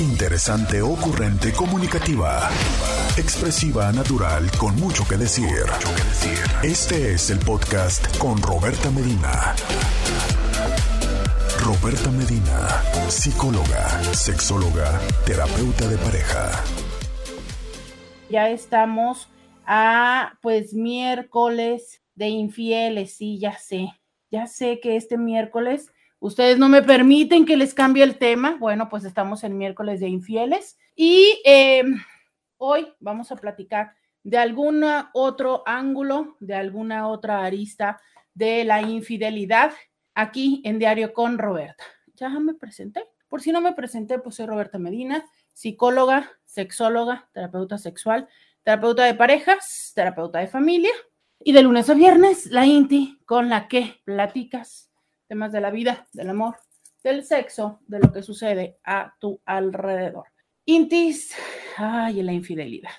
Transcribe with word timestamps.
Interesante, 0.00 0.80
ocurrente, 0.80 1.52
comunicativa. 1.52 2.48
Expresiva, 3.16 3.90
natural, 3.90 4.48
con 4.56 4.76
mucho 4.76 5.02
que 5.08 5.16
decir. 5.16 5.48
Este 6.62 7.14
es 7.14 7.30
el 7.30 7.40
podcast 7.40 8.16
con 8.16 8.40
Roberta 8.40 8.92
Medina. 8.92 9.56
Roberta 11.64 12.12
Medina, 12.12 12.80
psicóloga, 13.08 13.88
sexóloga, 14.14 15.00
terapeuta 15.26 15.88
de 15.88 15.98
pareja. 15.98 16.48
Ya 18.30 18.50
estamos 18.50 19.28
a 19.66 20.38
pues 20.42 20.74
miércoles 20.74 22.02
de 22.14 22.28
infieles, 22.28 23.16
sí, 23.16 23.40
ya 23.40 23.58
sé. 23.58 23.88
Ya 24.30 24.46
sé 24.46 24.78
que 24.78 24.94
este 24.94 25.18
miércoles 25.18 25.90
ustedes 26.20 26.58
no 26.58 26.68
me 26.68 26.82
permiten 26.82 27.46
que 27.46 27.56
les 27.56 27.74
cambie 27.74 28.02
el 28.02 28.18
tema. 28.18 28.56
Bueno, 28.58 28.88
pues 28.88 29.04
estamos 29.04 29.44
en 29.44 29.58
miércoles 29.58 30.00
de 30.00 30.08
infieles 30.08 30.78
y 30.94 31.40
eh, 31.44 31.84
hoy 32.56 32.92
vamos 33.00 33.32
a 33.32 33.36
platicar 33.36 33.92
de 34.22 34.38
algún 34.38 34.84
otro 35.14 35.62
ángulo, 35.66 36.36
de 36.40 36.54
alguna 36.54 37.08
otra 37.08 37.44
arista 37.44 38.00
de 38.34 38.64
la 38.64 38.82
infidelidad 38.82 39.72
aquí 40.14 40.60
en 40.64 40.78
Diario 40.78 41.12
con 41.12 41.38
Roberta. 41.38 41.84
Ya 42.14 42.28
me 42.28 42.54
presenté. 42.54 43.04
Por 43.28 43.42
si 43.42 43.52
no 43.52 43.60
me 43.60 43.72
presenté, 43.72 44.18
pues 44.18 44.36
soy 44.36 44.46
Roberta 44.46 44.78
Medina, 44.78 45.24
psicóloga, 45.52 46.30
sexóloga, 46.44 47.28
terapeuta 47.32 47.78
sexual, 47.78 48.28
terapeuta 48.62 49.04
de 49.04 49.14
parejas, 49.14 49.92
terapeuta 49.94 50.38
de 50.38 50.48
familia. 50.48 50.92
Y 51.40 51.52
de 51.52 51.62
lunes 51.62 51.88
a 51.88 51.94
viernes, 51.94 52.46
la 52.46 52.66
INTI 52.66 53.20
con 53.24 53.48
la 53.48 53.68
que 53.68 54.00
platicas 54.04 54.87
temas 55.28 55.52
de 55.52 55.60
la 55.60 55.70
vida, 55.70 56.08
del 56.12 56.30
amor, 56.30 56.56
del 57.04 57.24
sexo, 57.24 57.80
de 57.86 58.00
lo 58.00 58.12
que 58.12 58.22
sucede 58.22 58.78
a 58.82 59.14
tu 59.20 59.40
alrededor. 59.44 60.24
Intis, 60.64 61.34
ay, 61.76 62.22
la 62.22 62.32
infidelidad. 62.32 62.90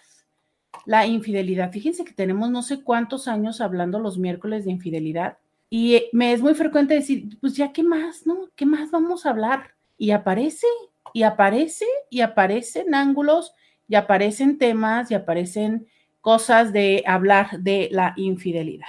La 0.86 1.06
infidelidad. 1.06 1.72
Fíjense 1.72 2.06
que 2.06 2.14
tenemos 2.14 2.50
no 2.50 2.62
sé 2.62 2.84
cuántos 2.84 3.28
años 3.28 3.62
hablando 3.62 4.00
los 4.00 4.18
miércoles 4.18 4.66
de 4.66 4.72
infidelidad 4.72 5.38
y 5.70 6.10
me 6.14 6.34
es 6.34 6.42
muy 6.42 6.56
frecuente 6.56 6.96
decir, 6.96 7.38
pues 7.40 7.56
ya, 7.56 7.72
¿qué 7.72 7.84
más, 7.84 8.26
no? 8.26 8.50
¿Qué 8.56 8.66
más 8.66 8.90
vamos 8.90 9.26
a 9.26 9.30
hablar? 9.30 9.76
Y 9.98 10.12
aparece, 10.12 10.66
y 11.14 11.24
aparece, 11.24 11.86
y 12.10 12.22
aparecen 12.22 12.96
ángulos, 12.96 13.54
y 13.88 13.96
aparecen 13.96 14.58
temas, 14.58 15.12
y 15.12 15.14
aparecen 15.14 15.88
cosas 16.22 16.74
de 16.74 17.04
hablar 17.06 17.60
de 17.60 17.90
la 17.92 18.14
infidelidad. 18.18 18.88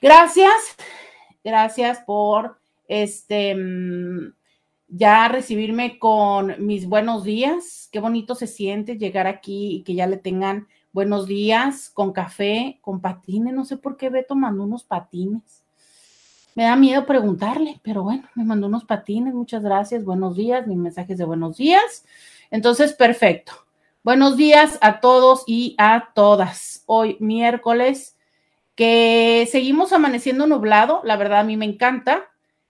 Gracias, 0.00 0.76
gracias 1.42 1.98
por 2.00 2.59
este 2.90 3.54
mm, 3.54 4.34
ya 4.88 5.28
recibirme 5.28 6.00
con 6.00 6.66
mis 6.66 6.86
buenos 6.86 7.22
días. 7.22 7.88
Qué 7.92 8.00
bonito 8.00 8.34
se 8.34 8.48
siente 8.48 8.98
llegar 8.98 9.28
aquí 9.28 9.76
y 9.76 9.82
que 9.84 9.94
ya 9.94 10.08
le 10.08 10.16
tengan 10.16 10.66
buenos 10.92 11.28
días 11.28 11.90
con 11.94 12.12
café, 12.12 12.80
con 12.82 13.00
patines. 13.00 13.54
No 13.54 13.64
sé 13.64 13.76
por 13.76 13.96
qué 13.96 14.10
ve 14.10 14.24
tomando 14.24 14.64
unos 14.64 14.82
patines. 14.82 15.64
Me 16.56 16.64
da 16.64 16.74
miedo 16.74 17.06
preguntarle, 17.06 17.80
pero 17.84 18.02
bueno, 18.02 18.28
me 18.34 18.44
mandó 18.44 18.66
unos 18.66 18.84
patines. 18.84 19.34
Muchas 19.34 19.62
gracias. 19.62 20.04
Buenos 20.04 20.36
días, 20.36 20.66
mis 20.66 20.76
mensajes 20.76 21.16
de 21.16 21.24
buenos 21.24 21.56
días. 21.56 22.04
Entonces, 22.50 22.92
perfecto. 22.92 23.52
Buenos 24.02 24.36
días 24.36 24.78
a 24.80 24.98
todos 24.98 25.44
y 25.46 25.76
a 25.78 26.10
todas. 26.12 26.82
Hoy 26.86 27.16
miércoles 27.20 28.16
que 28.74 29.48
seguimos 29.48 29.92
amaneciendo 29.92 30.48
nublado. 30.48 31.02
La 31.04 31.16
verdad, 31.16 31.40
a 31.40 31.44
mí 31.44 31.56
me 31.56 31.66
encanta 31.66 32.24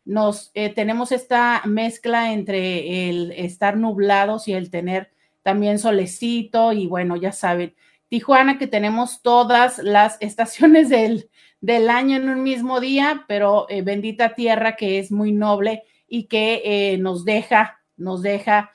nos 0.05 0.51
eh, 0.55 0.71
tenemos 0.71 1.13
esta 1.13 1.63
mezcla 1.67 2.33
entre 2.33 3.09
el 3.09 3.33
estar 3.33 3.77
nublados 3.77 4.49
y 4.49 4.55
el 4.55 4.71
tener 4.71 5.11
también 5.43 5.79
solecito 5.79 6.73
y 6.73 6.87
bueno, 6.87 7.17
ya 7.17 7.33
saben, 7.33 7.75
Tijuana 8.09 8.59
que 8.59 8.67
tenemos 8.67 9.23
todas 9.23 9.79
las 9.79 10.17
estaciones 10.21 10.89
del, 10.91 11.31
del 11.61 11.91
año 11.91 12.17
en 12.17 12.29
un 12.29 12.43
mismo 12.43 12.81
día, 12.81 13.25
pero 13.29 13.67
eh, 13.69 13.83
bendita 13.83 14.35
tierra 14.35 14.77
que 14.77 14.99
es 14.99 15.13
muy 15.13 15.33
noble 15.33 15.85
y 16.09 16.25
que 16.25 16.63
eh, 16.65 16.99
nos 16.99 17.25
deja, 17.25 17.81
nos 17.97 18.23
deja 18.23 18.71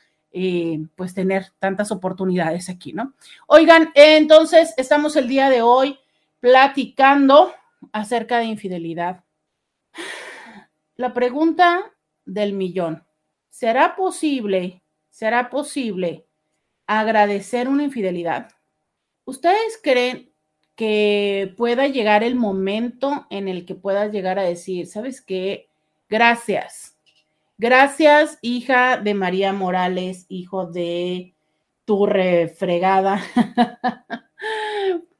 pues 0.98 1.14
tener 1.14 1.46
tantas 1.60 1.94
oportunidades 1.94 2.68
aquí, 2.68 2.92
¿no? 2.92 3.14
Oigan, 3.48 3.92
entonces 3.96 4.74
estamos 4.76 5.16
el 5.16 5.30
día 5.30 5.50
de 5.50 5.62
hoy 5.62 5.98
platicando 6.42 7.54
acerca 7.94 8.40
de 8.40 8.46
infidelidad. 8.46 9.24
La 10.96 11.14
pregunta 11.14 11.94
del 12.26 12.54
millón. 12.54 13.06
¿Será 13.50 13.96
posible, 13.96 14.82
será 15.10 15.50
posible 15.50 16.26
agradecer 16.88 17.68
una 17.68 17.84
infidelidad? 17.84 18.50
¿Ustedes 19.26 19.80
creen 19.82 20.32
que 20.76 21.54
pueda 21.58 21.88
llegar 21.88 22.24
el 22.24 22.36
momento 22.36 23.26
en 23.30 23.48
el 23.48 23.66
que 23.66 23.76
puedas 23.76 24.12
llegar 24.12 24.40
a 24.40 24.44
decir, 24.44 24.88
¿sabes 24.88 25.22
qué? 25.22 25.70
Gracias. 26.10 26.98
Gracias, 27.58 28.38
hija 28.42 28.98
de 28.98 29.14
María 29.14 29.54
Morales, 29.54 30.26
hijo 30.28 30.66
de 30.66 31.34
tu 31.86 32.06
refregada. 32.06 33.22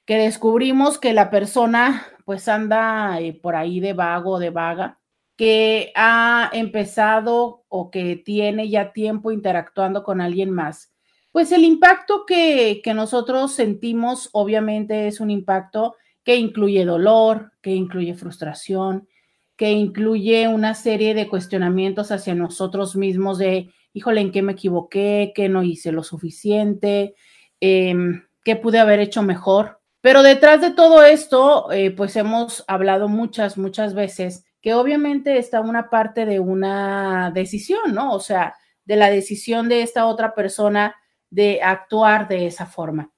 que 0.05 0.17
descubrimos 0.17 0.99
que 0.99 1.13
la 1.13 1.29
persona 1.29 2.07
pues 2.25 2.47
anda 2.47 3.19
eh, 3.19 3.33
por 3.33 3.55
ahí 3.55 3.79
de 3.79 3.93
vago, 3.93 4.39
de 4.39 4.49
vaga, 4.49 4.99
que 5.37 5.91
ha 5.95 6.49
empezado 6.53 7.65
o 7.67 7.91
que 7.91 8.15
tiene 8.15 8.69
ya 8.69 8.93
tiempo 8.93 9.31
interactuando 9.31 10.03
con 10.03 10.21
alguien 10.21 10.51
más, 10.51 10.91
pues 11.31 11.51
el 11.51 11.63
impacto 11.63 12.25
que, 12.25 12.81
nosotros 12.93 13.53
sentimos 13.53 14.29
obviamente 14.33 15.07
es 15.07 15.19
un 15.19 15.31
impacto 15.31 15.95
que 16.23 16.35
incluye 16.35 16.85
dolor, 16.85 17.53
que 17.61 17.71
incluye 17.71 18.13
frustración, 18.13 19.07
que 19.55 19.71
incluye 19.71 20.47
una 20.47 20.75
serie 20.75 21.13
de 21.13 21.27
cuestionamientos 21.27 22.11
hacia 22.11 22.35
nosotros 22.35 22.95
mismos 22.95 23.37
de, 23.37 23.71
híjole, 23.93 24.21
¿en 24.21 24.31
qué 24.31 24.41
me 24.41 24.53
equivoqué? 24.53 25.31
¿Qué 25.33 25.49
no 25.49 25.63
hice 25.63 25.91
lo 25.91 26.03
suficiente? 26.03 27.15
Em, 27.59 28.23
¿Qué 28.43 28.55
pude 28.55 28.79
haber 28.79 28.99
hecho 28.99 29.23
mejor? 29.23 29.79
Pero 30.01 30.23
detrás 30.23 30.61
de 30.61 30.71
todo 30.71 31.03
esto, 31.03 31.71
eh, 31.71 31.91
pues 31.91 32.15
hemos 32.15 32.63
hablado 32.67 33.07
muchas, 33.07 33.57
muchas 33.57 33.93
veces 33.93 34.45
que 34.61 34.73
obviamente 34.73 35.37
está 35.37 35.61
una 35.61 35.89
parte 35.89 36.25
de 36.25 36.39
una 36.39 37.31
decisión, 37.33 37.93
¿no? 37.93 38.13
O 38.13 38.19
sea, 38.19 38.55
de 38.85 38.95
la 38.95 39.09
decisión 39.09 39.69
de 39.69 39.81
esta 39.81 40.05
otra 40.05 40.35
persona 40.35 40.95
de 41.31 41.61
actuar 41.63 42.27
de 42.27 42.45
esa 42.45 42.67
forma. 42.67 43.11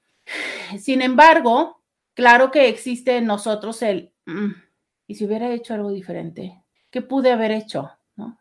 Sin 0.80 1.02
embargo, 1.02 1.82
claro 2.14 2.52
que 2.52 2.70
existe 2.70 3.18
en 3.18 3.26
nosotros 3.26 3.82
el, 3.82 4.14
mm, 4.26 4.52
¿y 5.08 5.16
si 5.16 5.26
hubiera 5.26 5.52
hecho 5.52 5.74
algo 5.74 5.92
diferente? 5.92 6.64
¿Qué 6.90 7.02
pude 7.02 7.32
haber 7.32 7.52
hecho? 7.52 7.92
¿No? 8.16 8.40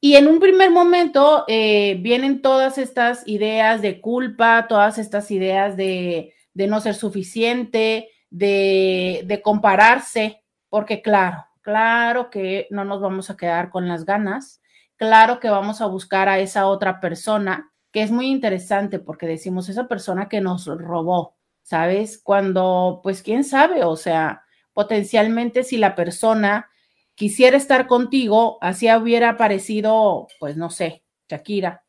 Y 0.00 0.14
en 0.14 0.28
un 0.28 0.38
primer 0.38 0.70
momento 0.70 1.44
eh, 1.48 1.98
vienen 2.00 2.40
todas 2.40 2.78
estas 2.78 3.26
ideas 3.26 3.82
de 3.82 4.00
culpa, 4.00 4.66
todas 4.68 4.96
estas 4.98 5.30
ideas 5.30 5.76
de, 5.76 6.32
de 6.54 6.66
no 6.68 6.80
ser 6.80 6.94
suficiente, 6.94 8.08
de, 8.30 9.22
de 9.26 9.42
compararse, 9.42 10.44
porque 10.68 11.02
claro, 11.02 11.44
claro 11.62 12.30
que 12.30 12.68
no 12.70 12.84
nos 12.84 13.00
vamos 13.00 13.28
a 13.28 13.36
quedar 13.36 13.70
con 13.70 13.88
las 13.88 14.04
ganas, 14.04 14.62
claro 14.96 15.40
que 15.40 15.50
vamos 15.50 15.80
a 15.80 15.86
buscar 15.86 16.28
a 16.28 16.38
esa 16.38 16.66
otra 16.68 17.00
persona 17.00 17.72
es 18.00 18.10
muy 18.10 18.26
interesante 18.26 18.98
porque 18.98 19.26
decimos 19.26 19.68
esa 19.68 19.88
persona 19.88 20.28
que 20.28 20.40
nos 20.40 20.66
robó, 20.66 21.36
¿sabes? 21.62 22.20
Cuando, 22.22 23.00
pues, 23.02 23.22
quién 23.22 23.44
sabe, 23.44 23.84
o 23.84 23.96
sea, 23.96 24.44
potencialmente 24.72 25.64
si 25.64 25.76
la 25.76 25.94
persona 25.94 26.70
quisiera 27.14 27.56
estar 27.56 27.86
contigo, 27.86 28.58
así 28.60 28.90
hubiera 28.92 29.30
aparecido, 29.30 30.28
pues, 30.38 30.56
no 30.56 30.70
sé, 30.70 31.04
Shakira, 31.28 31.84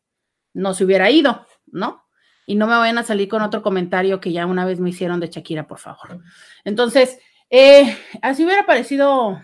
no 0.54 0.74
se 0.74 0.84
hubiera 0.84 1.10
ido, 1.10 1.46
¿no? 1.66 2.04
Y 2.46 2.56
no 2.56 2.66
me 2.66 2.76
vayan 2.76 2.98
a 2.98 3.04
salir 3.04 3.28
con 3.28 3.42
otro 3.42 3.62
comentario 3.62 4.20
que 4.20 4.32
ya 4.32 4.46
una 4.46 4.64
vez 4.64 4.80
me 4.80 4.90
hicieron 4.90 5.20
de 5.20 5.28
Shakira, 5.28 5.66
por 5.66 5.78
favor. 5.78 6.20
Entonces, 6.64 7.18
eh, 7.48 7.96
así 8.22 8.44
hubiera 8.44 8.62
aparecido 8.62 9.40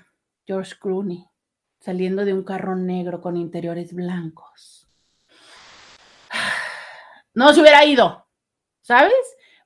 George 0.47 0.75
Clooney 0.81 1.25
saliendo 1.81 2.25
de 2.25 2.35
un 2.35 2.43
carro 2.43 2.75
negro 2.75 3.21
con 3.21 3.37
interiores 3.37 3.93
blancos 3.95 4.76
no 7.37 7.55
se 7.55 7.61
hubiera 7.61 7.85
ido, 7.85 8.27
¿sabes? 8.81 9.15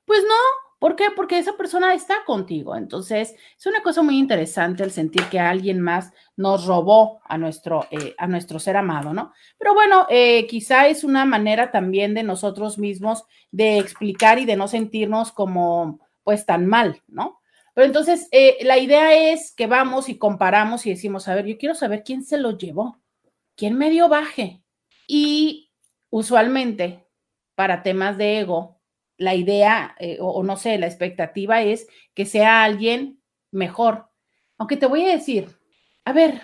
Pues 0.05 0.21
no, 0.23 0.35
¿Por 0.81 0.95
qué? 0.95 1.09
Porque 1.15 1.37
esa 1.37 1.55
persona 1.57 1.93
está 1.93 2.25
contigo. 2.25 2.75
Entonces, 2.75 3.35
es 3.55 3.65
una 3.67 3.83
cosa 3.83 4.01
muy 4.01 4.17
interesante 4.17 4.83
el 4.83 4.89
sentir 4.89 5.23
que 5.25 5.39
alguien 5.39 5.79
más 5.79 6.11
nos 6.35 6.65
robó 6.65 7.21
a 7.25 7.37
nuestro, 7.37 7.85
eh, 7.91 8.15
a 8.17 8.25
nuestro 8.25 8.57
ser 8.57 8.77
amado, 8.77 9.13
¿no? 9.13 9.31
Pero 9.59 9.75
bueno, 9.75 10.07
eh, 10.09 10.47
quizá 10.47 10.87
es 10.87 11.03
una 11.03 11.23
manera 11.23 11.69
también 11.69 12.15
de 12.15 12.23
nosotros 12.23 12.79
mismos 12.79 13.25
de 13.51 13.77
explicar 13.77 14.39
y 14.39 14.45
de 14.45 14.55
no 14.55 14.67
sentirnos 14.67 15.31
como, 15.31 15.99
pues, 16.23 16.47
tan 16.47 16.65
mal, 16.65 17.03
¿no? 17.07 17.41
Pero 17.75 17.85
entonces, 17.85 18.27
eh, 18.31 18.57
la 18.63 18.79
idea 18.79 19.13
es 19.31 19.53
que 19.55 19.67
vamos 19.67 20.09
y 20.09 20.17
comparamos 20.17 20.87
y 20.87 20.89
decimos, 20.89 21.27
a 21.27 21.35
ver, 21.35 21.45
yo 21.45 21.59
quiero 21.59 21.75
saber 21.75 22.01
quién 22.03 22.23
se 22.23 22.39
lo 22.39 22.57
llevó, 22.57 22.97
quién 23.55 23.77
me 23.77 23.91
dio 23.91 24.09
baje. 24.09 24.63
Y 25.05 25.71
usualmente, 26.09 27.05
para 27.61 27.83
temas 27.83 28.17
de 28.17 28.39
ego, 28.39 28.81
la 29.17 29.35
idea, 29.35 29.95
eh, 29.99 30.17
o, 30.19 30.41
no 30.41 30.57
sé, 30.57 30.79
la 30.79 30.87
expectativa 30.87 31.61
es 31.61 31.87
que 32.15 32.25
sea 32.25 32.63
alguien 32.63 33.21
mejor. 33.51 34.09
Aunque 34.57 34.77
te 34.77 34.87
voy 34.87 35.05
a 35.05 35.11
decir, 35.11 35.47
a 36.03 36.11
ver, 36.11 36.41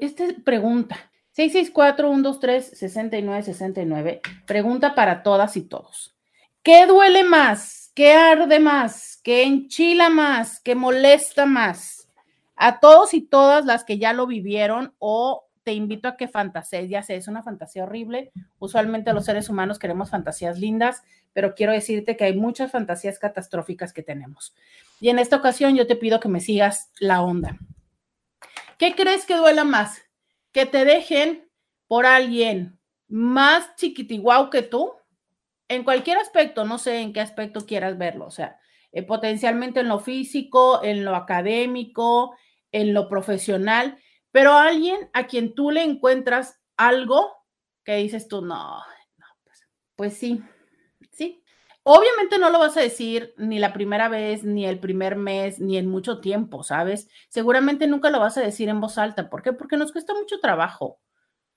esta 0.00 0.24
pregunta, 0.44 0.96
664-123-6969, 1.36 4.20
pregunta 4.48 4.96
para 4.96 5.22
todas 5.22 5.56
y 5.56 5.62
todos. 5.62 6.18
¿Qué 6.64 6.86
duele 6.86 7.22
más? 7.22 7.92
¿Qué 7.94 8.14
arde 8.14 8.58
más? 8.58 9.20
¿Qué 9.22 9.44
enchila 9.44 10.10
más? 10.10 10.58
¿Qué 10.58 10.74
molesta 10.74 11.46
más? 11.46 12.08
A 12.56 12.80
todos 12.80 13.14
y 13.14 13.20
todas 13.20 13.64
las 13.64 13.84
que 13.84 13.98
ya 13.98 14.12
lo 14.12 14.26
vivieron 14.26 14.92
o 14.98 15.47
te 15.68 15.74
invito 15.74 16.08
a 16.08 16.16
que 16.16 16.28
fantasees, 16.28 16.88
ya 16.88 17.02
sé, 17.02 17.16
es 17.16 17.28
una 17.28 17.42
fantasía 17.42 17.82
horrible. 17.82 18.32
Usualmente 18.58 19.12
los 19.12 19.26
seres 19.26 19.50
humanos 19.50 19.78
queremos 19.78 20.08
fantasías 20.08 20.58
lindas, 20.58 21.02
pero 21.34 21.54
quiero 21.54 21.74
decirte 21.74 22.16
que 22.16 22.24
hay 22.24 22.34
muchas 22.34 22.72
fantasías 22.72 23.18
catastróficas 23.18 23.92
que 23.92 24.02
tenemos. 24.02 24.54
Y 24.98 25.10
en 25.10 25.18
esta 25.18 25.36
ocasión 25.36 25.76
yo 25.76 25.86
te 25.86 25.94
pido 25.94 26.20
que 26.20 26.30
me 26.30 26.40
sigas 26.40 26.90
la 27.00 27.20
onda. 27.20 27.58
¿Qué 28.78 28.94
crees 28.94 29.26
que 29.26 29.36
duela 29.36 29.64
más? 29.64 30.00
¿Que 30.52 30.64
te 30.64 30.86
dejen 30.86 31.46
por 31.86 32.06
alguien 32.06 32.78
más 33.06 33.76
chiquitiguau 33.76 34.48
que 34.48 34.62
tú? 34.62 34.94
En 35.68 35.84
cualquier 35.84 36.16
aspecto, 36.16 36.64
no 36.64 36.78
sé 36.78 37.02
en 37.02 37.12
qué 37.12 37.20
aspecto 37.20 37.66
quieras 37.66 37.98
verlo, 37.98 38.24
o 38.24 38.30
sea, 38.30 38.58
eh, 38.90 39.02
potencialmente 39.02 39.80
en 39.80 39.88
lo 39.88 40.00
físico, 40.00 40.82
en 40.82 41.04
lo 41.04 41.14
académico, 41.14 42.34
en 42.72 42.94
lo 42.94 43.10
profesional 43.10 43.98
pero 44.32 44.52
alguien 44.52 45.10
a 45.12 45.26
quien 45.26 45.54
tú 45.54 45.70
le 45.70 45.82
encuentras 45.82 46.60
algo 46.76 47.32
que 47.84 47.96
dices 47.96 48.28
tú, 48.28 48.42
no, 48.42 48.78
no, 49.16 49.26
pues, 49.44 49.66
pues 49.96 50.16
sí, 50.16 50.42
sí. 51.12 51.42
Obviamente 51.82 52.38
no 52.38 52.50
lo 52.50 52.58
vas 52.58 52.76
a 52.76 52.82
decir 52.82 53.32
ni 53.38 53.58
la 53.58 53.72
primera 53.72 54.08
vez, 54.08 54.44
ni 54.44 54.66
el 54.66 54.78
primer 54.78 55.16
mes, 55.16 55.58
ni 55.58 55.78
en 55.78 55.88
mucho 55.88 56.20
tiempo, 56.20 56.62
¿sabes? 56.62 57.08
Seguramente 57.30 57.86
nunca 57.86 58.10
lo 58.10 58.20
vas 58.20 58.36
a 58.36 58.42
decir 58.42 58.68
en 58.68 58.80
voz 58.80 58.98
alta. 58.98 59.30
¿Por 59.30 59.42
qué? 59.42 59.54
Porque 59.54 59.78
nos 59.78 59.92
cuesta 59.92 60.12
mucho 60.12 60.38
trabajo. 60.38 61.00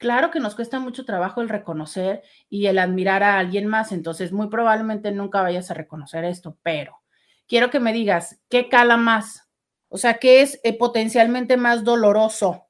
Claro 0.02 0.32
que 0.32 0.40
nos 0.40 0.56
cuesta 0.56 0.80
mucho 0.80 1.06
trabajo 1.06 1.42
el 1.42 1.50
reconocer 1.50 2.24
y 2.50 2.66
el 2.66 2.80
admirar 2.80 3.22
a 3.22 3.38
alguien 3.38 3.68
más, 3.68 3.92
entonces 3.92 4.32
muy 4.32 4.48
probablemente 4.48 5.12
nunca 5.12 5.44
vayas 5.44 5.70
a 5.70 5.76
reconocer 5.76 6.26
esto, 6.26 6.58
pero 6.64 7.02
quiero 7.48 7.70
que 7.70 7.80
me 7.80 7.94
digas, 7.94 8.42
¿qué 8.50 8.68
cala 8.68 8.98
más? 8.98 9.51
O 9.94 9.98
sea, 9.98 10.20
¿qué 10.20 10.42
es 10.42 10.58
eh, 10.64 10.78
potencialmente 10.78 11.58
más 11.58 11.84
doloroso 11.84 12.66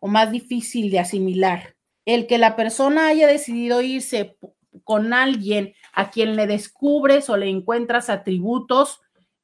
o 0.00 0.08
más 0.08 0.32
difícil 0.32 0.90
de 0.90 0.98
asimilar? 0.98 1.76
El 2.04 2.26
que 2.26 2.36
la 2.36 2.56
persona 2.56 3.06
haya 3.06 3.28
decidido 3.28 3.80
irse 3.80 4.36
con 4.82 5.12
alguien 5.12 5.72
a 5.92 6.10
quien 6.10 6.34
le 6.34 6.48
descubres 6.48 7.30
o 7.30 7.36
le 7.36 7.48
encuentras 7.48 8.10
atributos 8.10 9.00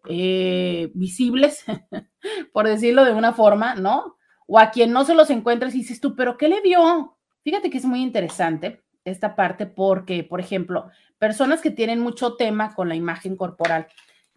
eh, 0.09 0.91
visibles, 0.95 1.65
por 2.53 2.67
decirlo 2.67 3.05
de 3.05 3.13
una 3.13 3.33
forma, 3.33 3.77
¿no? 3.77 4.17
O 4.49 4.59
a 4.59 4.73
quien 4.73 4.91
no 4.91 5.05
se 5.05 5.15
los 5.15 5.31
encuentras 5.31 5.73
y 5.77 5.79
dices 5.79 6.01
tú, 6.01 6.17
pero 6.17 6.37
¿qué 6.37 6.49
le 6.49 6.61
vio? 6.61 7.17
Fíjate 7.45 7.71
que 7.71 7.79
es 7.79 7.85
muy 7.85 8.03
interesante 8.03 8.83
esta 9.05 9.37
parte 9.37 9.67
porque, 9.67 10.25
por 10.25 10.41
ejemplo, 10.41 10.91
personas 11.17 11.61
que 11.61 11.71
tienen 11.71 12.01
mucho 12.01 12.35
tema 12.35 12.75
con 12.75 12.89
la 12.89 12.97
imagen 12.97 13.37
corporal, 13.37 13.87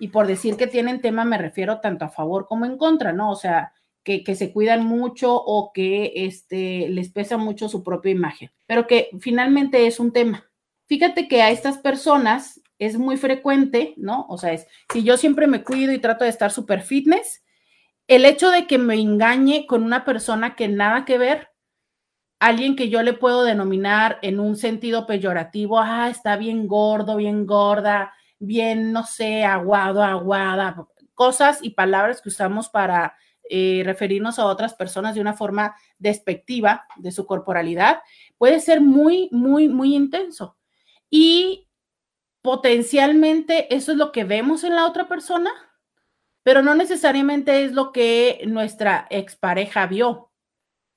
y 0.04 0.10
por 0.10 0.28
decir 0.28 0.58
que 0.58 0.68
tienen 0.68 1.00
tema 1.00 1.24
me 1.24 1.38
refiero 1.38 1.80
tanto 1.80 2.04
a 2.04 2.10
favor 2.10 2.46
como 2.46 2.66
en 2.66 2.78
contra, 2.78 3.14
¿no? 3.14 3.32
O 3.32 3.38
sea, 3.38 3.72
que, 4.04 4.36
se 4.36 4.52
cuidan 4.52 4.86
mucho 4.86 5.34
o 5.34 5.72
que 5.74 6.12
este, 6.14 6.90
les 6.90 7.08
pesa 7.08 7.38
mucho 7.38 7.70
su 7.70 7.84
propia 7.84 8.12
imagen, 8.12 8.52
pero 8.66 8.86
que 8.86 9.12
finalmente 9.22 9.88
es 9.88 10.02
un 10.02 10.12
tema. 10.12 10.44
Fíjate 10.88 11.30
que 11.30 11.42
a 11.42 11.52
estas 11.52 11.78
personas 11.78 12.62
es 12.80 12.98
muy 12.98 13.16
frecuente, 13.16 13.94
¿no? 13.96 14.26
O 14.28 14.38
sea, 14.38 14.52
es, 14.52 14.68
si 14.92 15.04
yo 15.04 15.16
siempre 15.16 15.48
me 15.48 15.64
cuido 15.64 15.94
y 15.94 16.00
trato 16.00 16.26
de 16.26 16.32
estar 16.32 16.52
súper 16.52 16.82
fitness, 16.82 17.42
el 18.10 18.26
hecho 18.26 18.50
de 18.50 18.68
que 18.68 18.80
me 18.80 18.96
engañe 18.96 19.66
con 19.68 19.84
una 19.84 20.04
persona 20.04 20.58
que 20.58 20.68
nada 20.68 21.06
que 21.06 21.18
ver, 21.18 21.48
alguien 22.40 22.76
que 22.76 22.90
yo 22.90 23.04
le 23.04 23.14
puedo 23.14 23.46
denominar 23.46 24.20
en 24.22 24.42
un 24.42 24.58
sentido 24.58 25.08
peyorativo, 25.08 25.80
ah, 25.80 26.10
está 26.10 26.36
bien 26.36 26.68
gordo, 26.68 27.16
bien 27.16 27.46
gorda, 27.46 28.12
bien, 28.46 28.92
no 28.92 29.06
sé, 29.06 29.44
aguado, 29.44 30.04
aguada, 30.04 30.88
cosas 31.14 31.60
y 31.62 31.72
palabras 31.72 32.22
que 32.22 32.30
usamos 32.30 32.70
para 32.70 33.16
eh, 33.50 33.84
referirnos 33.86 34.40
a 34.40 34.46
otras 34.46 34.74
personas 34.74 35.16
de 35.16 35.22
una 35.22 35.34
forma 35.34 35.76
despectiva 35.98 36.88
de 36.98 37.12
su 37.12 37.26
corporalidad, 37.26 38.02
puede 38.38 38.60
ser 38.60 38.82
muy, 38.82 39.30
muy, 39.32 39.68
muy 39.68 39.96
intenso. 39.96 40.58
Y 41.10 41.68
potencialmente 42.42 43.74
eso 43.76 43.92
es 43.92 43.98
lo 43.98 44.12
que 44.12 44.24
vemos 44.24 44.64
en 44.64 44.76
la 44.76 44.86
otra 44.86 45.08
persona, 45.08 45.52
pero 46.44 46.62
no 46.62 46.74
necesariamente 46.74 47.64
es 47.64 47.74
lo 47.74 47.92
que 47.92 48.42
nuestra 48.48 49.08
expareja 49.10 49.88
vio. 49.88 50.32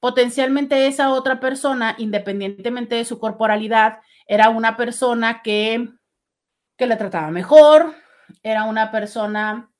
Potencialmente 0.00 0.87
esa 0.87 1.10
otra 1.12 1.40
persona, 1.40 1.94
independientemente 1.98 2.94
de 2.94 3.04
su 3.04 3.19
corporalidad, 3.19 4.00
era 4.26 4.50
una 4.50 4.76
persona 4.76 5.43
que 5.43 5.88
que 6.76 6.87
la 6.87 6.99
trataba 6.99 7.31
mejor, 7.31 7.94
era 8.43 8.64
una 8.64 8.90
persona 8.90 9.70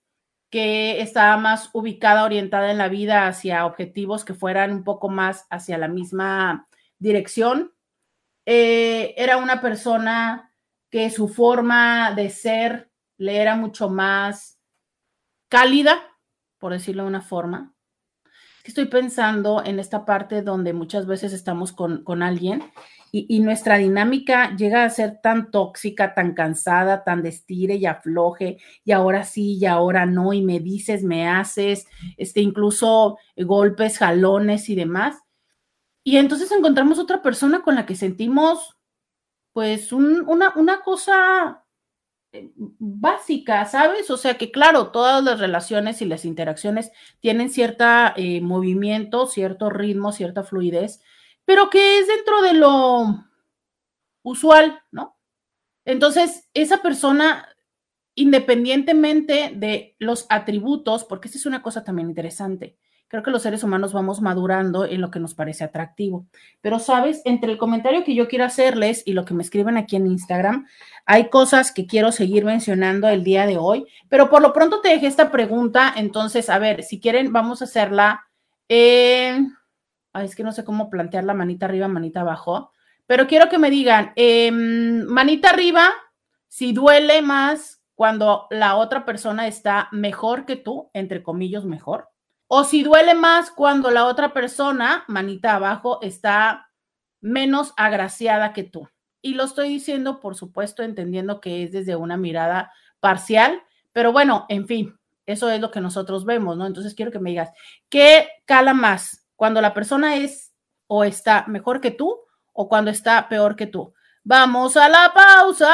que 0.50 1.00
estaba 1.00 1.37
más 1.37 1.70
ubicada, 1.72 2.25
orientada 2.25 2.70
en 2.70 2.78
la 2.78 2.88
vida 2.88 3.26
hacia 3.26 3.66
objetivos 3.66 4.25
que 4.25 4.34
fueran 4.34 4.72
un 4.72 4.84
poco 4.84 5.08
más 5.08 5.46
hacia 5.50 5.76
la 5.76 5.88
misma 5.88 6.69
dirección. 6.98 7.75
Eh, 8.46 9.14
era 9.16 9.37
una 9.38 9.60
persona 9.60 10.52
que 10.90 11.10
su 11.10 11.28
forma 11.28 12.12
de 12.12 12.31
ser 12.31 12.90
le 13.19 13.38
era 13.38 13.56
mucho 13.56 13.88
más 13.88 14.60
cálida, 15.49 15.99
por 16.58 16.72
decirlo 16.72 17.02
de 17.02 17.08
una 17.08 17.22
forma. 17.22 17.75
Estoy 18.64 18.87
pensando 18.87 19.62
en 19.64 19.78
esta 19.78 20.04
parte 20.04 20.42
donde 20.42 20.73
muchas 20.73 21.06
veces 21.06 21.32
estamos 21.32 21.73
con, 21.73 22.02
con 22.02 22.23
alguien 22.23 22.62
y, 23.28 23.40
nuestra 23.40 23.78
dinámica 23.78 24.54
llega 24.56 24.85
a 24.85 24.90
ser 24.90 25.20
tan 25.23 25.50
tóxica, 25.50 26.14
tan 26.14 26.35
cansada, 26.35 27.04
tan 27.04 27.23
de 27.23 27.35
y 27.49 27.87
afloje, 27.87 28.58
y 28.85 28.92
ahora 28.92 29.25
sí, 29.25 29.58
y 29.58 29.66
ahora 29.66 30.04
no, 30.06 30.32
y 30.32 30.42
me 30.42 30.61
dices, 30.61 31.02
me 31.02 31.28
haces, 31.28 31.87
este, 32.16 32.40
incluso 32.40 33.18
golpes, 33.37 33.99
jalones 33.99 34.68
y 34.68 34.75
demás. 34.75 35.23
Y 36.04 36.18
entonces 36.18 36.50
encontramos 36.52 36.99
otra 36.99 37.23
persona 37.23 37.62
con 37.62 37.75
la 37.76 37.87
que 37.87 37.96
sentimos, 37.96 38.76
pues, 39.52 39.92
una, 39.92 40.52
una 40.56 40.82
cosa 40.82 41.64
eh, 42.32 42.52
básica, 42.56 43.64
¿sabes? 43.64 44.11
O 44.11 44.16
sea 44.16 44.37
que 44.37 44.50
claro, 44.50 44.90
todas 44.90 45.25
las 45.25 45.40
relaciones 45.40 46.02
y 46.02 46.06
las 46.06 46.25
interacciones 46.25 46.90
tienen 47.20 47.50
cierto 47.50 47.85
eh, 48.16 48.40
movimiento, 48.40 49.26
cierto 49.26 49.70
ritmo, 49.70 50.12
cierta 50.12 50.42
fluidez, 50.42 51.00
pero 51.47 51.71
que 51.71 52.00
es 52.00 52.07
dentro 52.07 52.43
de 52.43 52.53
lo 52.53 53.25
usual, 54.23 54.83
¿no? 54.91 55.17
Entonces, 55.87 56.49
esa 56.53 56.83
persona, 56.83 57.49
independientemente 58.17 59.53
de 59.55 59.95
los 59.99 60.26
atributos, 60.29 61.05
porque 61.05 61.29
esta 61.29 61.38
es 61.38 61.47
una 61.47 61.62
cosa 61.62 61.85
también 61.85 62.09
interesante, 62.09 62.76
creo 63.09 63.23
que 63.23 63.31
los 63.31 63.43
seres 63.43 63.62
humanos 63.62 63.93
vamos 63.93 64.21
madurando 64.21 64.85
en 64.85 65.00
lo 65.00 65.12
que 65.12 65.21
nos 65.21 65.35
parece 65.35 65.62
atractivo. 65.62 66.26
Pero, 66.61 66.81
sabes, 66.81 67.23
entre 67.25 67.53
el 67.53 67.59
comentario 67.59 68.03
que 68.03 68.17
yo 68.17 68.26
quiero 68.26 68.45
hacerles 68.45 69.05
y 69.07 69.12
lo 69.12 69.25
que 69.25 69.35
me 69.35 69.45
escriben 69.45 69.76
aquí 69.76 69.95
en 69.95 70.09
Instagram, 70.09 70.67
hay 71.05 71.31
cosas 71.31 71.71
que 71.71 71.87
quiero 71.87 72.11
seguir 72.11 72.45
mencionando 72.45 73.09
el 73.09 73.23
día 73.23 73.47
de 73.47 73.59
hoy, 73.59 73.87
pero 74.09 74.29
por 74.29 74.43
lo 74.43 74.53
pronto 74.53 74.81
te 74.81 74.88
dejé 74.88 75.07
esta 75.07 75.31
pregunta, 75.31 75.95
entonces, 75.97 76.50
a 76.50 76.59
ver, 76.59 76.83
si 76.83 76.99
quieren, 76.99 77.33
vamos 77.33 77.62
a 77.62 77.67
hacerla. 77.67 78.26
Eh, 78.69 79.38
es 80.23 80.37
que 80.37 80.44
no 80.44 80.52
sé 80.52 80.64
cómo 80.64 80.90
plantear 80.90 81.25
la 81.25 81.35
manita 81.35 81.66
arriba, 81.66 81.88
manita 81.88 82.20
abajo, 82.20 82.73
pero 83.06 83.26
quiero 83.26 83.49
que 83.49 83.58
me 83.58 83.70
digan, 83.70 84.12
em, 84.16 85.04
manita 85.06 85.50
arriba, 85.50 85.90
si 86.49 86.73
duele 86.73 87.23
más 87.23 87.82
cuando 87.94 88.46
la 88.50 88.76
otra 88.76 89.04
persona 89.04 89.46
está 89.46 89.88
mejor 89.92 90.44
que 90.44 90.56
tú, 90.56 90.90
entre 90.92 91.23
comillas, 91.23 91.64
mejor, 91.64 92.08
o 92.49 92.64
si 92.64 92.82
duele 92.82 93.14
más 93.14 93.50
cuando 93.50 93.90
la 93.90 94.04
otra 94.06 94.32
persona, 94.32 95.04
manita 95.08 95.54
abajo, 95.54 95.99
está 96.02 96.70
menos 97.20 97.73
agraciada 97.76 98.52
que 98.52 98.64
tú. 98.64 98.88
Y 99.23 99.35
lo 99.35 99.44
estoy 99.44 99.68
diciendo, 99.68 100.20
por 100.20 100.37
supuesto, 100.37 100.82
entendiendo 100.82 101.40
que 101.40 101.64
es 101.64 101.73
desde 101.73 101.96
una 101.96 102.16
mirada 102.16 102.73
parcial, 103.00 103.62
Pero 103.92 104.12
bueno, 104.12 104.44
en 104.50 104.66
fin, 104.66 104.94
eso 105.25 105.49
es 105.49 105.58
lo 105.58 105.70
que 105.70 105.80
nosotros 105.80 106.26
vemos, 106.26 106.56
¿no? 106.58 106.66
Entonces 106.66 106.94
quiero 106.94 107.11
que 107.11 107.18
me 107.18 107.30
digas, 107.30 107.50
¿qué 107.88 108.28
cala 108.44 108.75
más 108.75 109.25
cuando 109.37 109.61
la 109.61 109.75
persona 109.75 110.16
es 110.16 110.52
o 110.88 111.05
está 111.05 111.45
mejor 111.47 111.81
que 111.81 111.90
tú 111.90 112.16
o 112.52 112.69
cuando 112.69 112.90
está 112.90 113.28
peor 113.28 113.55
que 113.55 113.66
tú? 113.66 113.95
Vamos 114.25 114.76
a 114.76 114.88
la 114.88 115.12
pausa 115.14 115.73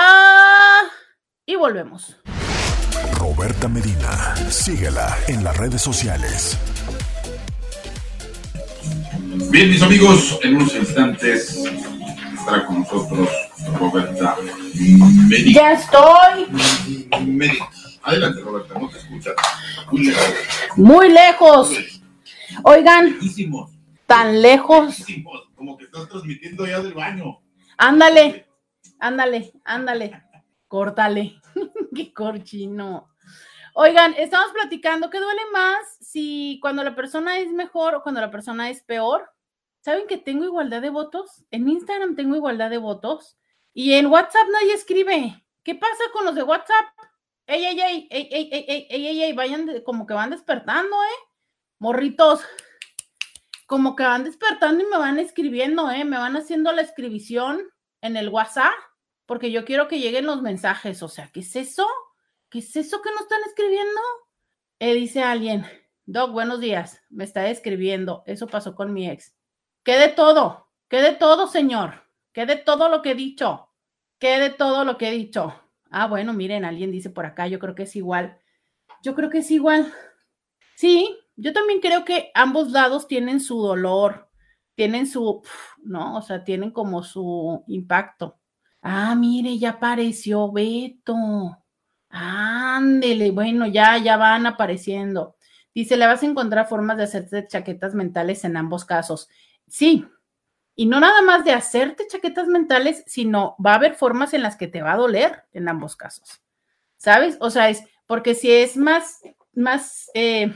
y 1.47 1.57
volvemos. 1.57 2.16
Roberta 3.14 3.69
Medina, 3.69 4.35
síguela 4.50 5.16
en 5.28 5.42
las 5.42 5.57
redes 5.57 5.81
sociales. 5.81 6.59
Bien, 9.50 9.71
mis 9.71 9.83
amigos, 9.83 10.38
en 10.42 10.57
unos 10.57 10.75
instantes 10.75 11.64
estará 12.35 12.66
con 12.66 12.81
nosotros 12.81 13.28
Roberta 13.78 14.37
Medina. 15.28 15.52
Ya 15.52 15.73
estoy. 15.73 17.23
Medina. 17.25 17.69
Adelante, 18.02 18.40
Roberta, 18.40 18.78
no 18.78 18.88
te 18.88 18.99
escuchas. 18.99 19.35
Muy 19.90 20.04
lejos. 20.04 20.35
Muy 20.76 21.09
lejos. 21.09 22.01
Oigan, 22.64 23.18
tan 24.06 24.42
lejos. 24.42 25.04
Como 25.54 25.76
que 25.76 25.85
estás 25.85 26.09
transmitiendo 26.09 26.66
ya 26.66 26.80
del 26.80 26.94
baño. 26.94 27.40
Ándale, 27.78 28.47
ándale, 28.99 29.52
ándale. 29.64 30.23
Córtale. 30.68 31.40
Qué 31.94 32.12
corchino. 32.12 33.09
Oigan, 33.75 34.14
estamos 34.18 34.52
platicando 34.52 35.09
que 35.09 35.18
duele 35.18 35.40
más 35.52 35.78
si 36.00 36.59
cuando 36.61 36.85
la 36.85 36.94
persona 36.94 37.38
es 37.38 37.50
mejor 37.52 37.94
o 37.94 38.02
cuando 38.02 38.21
la 38.21 38.30
persona 38.30 38.68
es 38.71 38.82
peor. 38.82 39.30
¿Saben 39.80 40.06
que 40.06 40.18
tengo 40.18 40.44
igualdad 40.44 40.82
de 40.82 40.90
votos? 40.90 41.44
En 41.50 41.68
Instagram 41.68 42.14
tengo 42.14 42.37
igualdad 42.37 42.71
de 42.71 42.78
votos 42.78 43.37
y 43.75 43.94
en 43.94 44.06
WhatsApp 44.06 44.47
nadie 44.52 44.75
escribe. 44.75 45.42
¿Qué 45.64 45.75
pasa 45.75 46.02
con 46.12 46.25
los 46.25 46.35
de 46.35 46.42
WhatsApp? 46.42 46.87
Ey, 47.47 47.64
ey, 47.64 47.80
ey, 47.80 48.09
ey, 48.11 48.28
ey, 48.30 48.49
ey, 48.52 48.64
ey, 48.68 48.87
ey, 48.90 49.06
ey, 49.09 49.23
ey, 49.23 49.32
vayan 49.32 49.66
de- 49.66 49.82
como 49.82 50.06
que 50.06 50.14
van 50.14 50.30
despertando, 50.30 50.97
¿eh? 51.02 51.28
Morritos, 51.82 52.42
como 53.66 53.96
que 53.96 54.04
van 54.04 54.22
despertando 54.22 54.84
y 54.84 54.86
me 54.86 54.98
van 54.98 55.18
escribiendo, 55.18 55.90
¿eh? 55.90 56.04
Me 56.04 56.16
van 56.16 56.36
haciendo 56.36 56.70
la 56.70 56.80
escribición 56.80 57.60
en 58.02 58.16
el 58.16 58.28
WhatsApp, 58.28 58.70
porque 59.26 59.50
yo 59.50 59.64
quiero 59.64 59.88
que 59.88 59.98
lleguen 59.98 60.26
los 60.26 60.42
mensajes. 60.42 61.02
O 61.02 61.08
sea, 61.08 61.28
¿qué 61.32 61.40
es 61.40 61.56
eso? 61.56 61.84
¿Qué 62.48 62.60
es 62.60 62.76
eso 62.76 63.02
que 63.02 63.10
no 63.10 63.18
están 63.18 63.40
escribiendo? 63.48 64.00
Eh, 64.78 64.94
dice 64.94 65.24
alguien, 65.24 65.66
Doc, 66.06 66.30
buenos 66.30 66.60
días, 66.60 67.02
me 67.10 67.24
está 67.24 67.48
escribiendo. 67.48 68.22
Eso 68.26 68.46
pasó 68.46 68.76
con 68.76 68.92
mi 68.92 69.10
ex. 69.10 69.34
¿Qué 69.82 69.96
de 69.96 70.06
todo? 70.06 70.68
¿Qué 70.86 71.02
de 71.02 71.14
todo, 71.14 71.48
señor? 71.48 72.04
¿Qué 72.32 72.46
de 72.46 72.54
todo 72.54 72.90
lo 72.90 73.02
que 73.02 73.10
he 73.10 73.14
dicho? 73.16 73.70
¿Qué 74.20 74.38
de 74.38 74.50
todo 74.50 74.84
lo 74.84 74.98
que 74.98 75.08
he 75.08 75.10
dicho? 75.10 75.60
Ah, 75.90 76.06
bueno, 76.06 76.32
miren, 76.32 76.64
alguien 76.64 76.92
dice 76.92 77.10
por 77.10 77.26
acá, 77.26 77.48
yo 77.48 77.58
creo 77.58 77.74
que 77.74 77.82
es 77.82 77.96
igual. 77.96 78.38
Yo 79.02 79.16
creo 79.16 79.30
que 79.30 79.38
es 79.38 79.50
igual. 79.50 79.92
Sí, 80.76 81.18
yo 81.36 81.52
también 81.52 81.80
creo 81.80 82.04
que 82.04 82.30
ambos 82.34 82.70
lados 82.70 83.06
tienen 83.08 83.40
su 83.40 83.60
dolor, 83.60 84.30
tienen 84.74 85.06
su, 85.06 85.42
¿no? 85.82 86.16
O 86.18 86.22
sea, 86.22 86.44
tienen 86.44 86.70
como 86.70 87.02
su 87.02 87.64
impacto. 87.68 88.38
Ah, 88.82 89.14
mire, 89.14 89.58
ya 89.58 89.70
apareció 89.70 90.50
Beto. 90.52 91.58
Ándele, 92.10 93.30
bueno, 93.30 93.66
ya, 93.66 93.98
ya 93.98 94.16
van 94.16 94.46
apareciendo. 94.46 95.36
Dice, 95.74 95.96
le 95.96 96.06
vas 96.06 96.22
a 96.22 96.26
encontrar 96.26 96.68
formas 96.68 96.98
de 96.98 97.04
hacerte 97.04 97.46
chaquetas 97.46 97.94
mentales 97.94 98.44
en 98.44 98.56
ambos 98.56 98.84
casos. 98.84 99.28
Sí, 99.68 100.06
y 100.74 100.86
no 100.86 101.00
nada 101.00 101.22
más 101.22 101.44
de 101.44 101.52
hacerte 101.52 102.06
chaquetas 102.06 102.48
mentales, 102.48 103.04
sino 103.06 103.56
va 103.64 103.72
a 103.72 103.76
haber 103.76 103.94
formas 103.94 104.34
en 104.34 104.42
las 104.42 104.56
que 104.56 104.68
te 104.68 104.82
va 104.82 104.92
a 104.92 104.96
doler 104.96 105.44
en 105.52 105.68
ambos 105.68 105.96
casos. 105.96 106.42
¿Sabes? 106.96 107.36
O 107.40 107.50
sea, 107.50 107.68
es 107.68 107.84
porque 108.06 108.34
si 108.34 108.50
es 108.50 108.76
más, 108.76 109.22
más, 109.54 110.10
eh, 110.14 110.52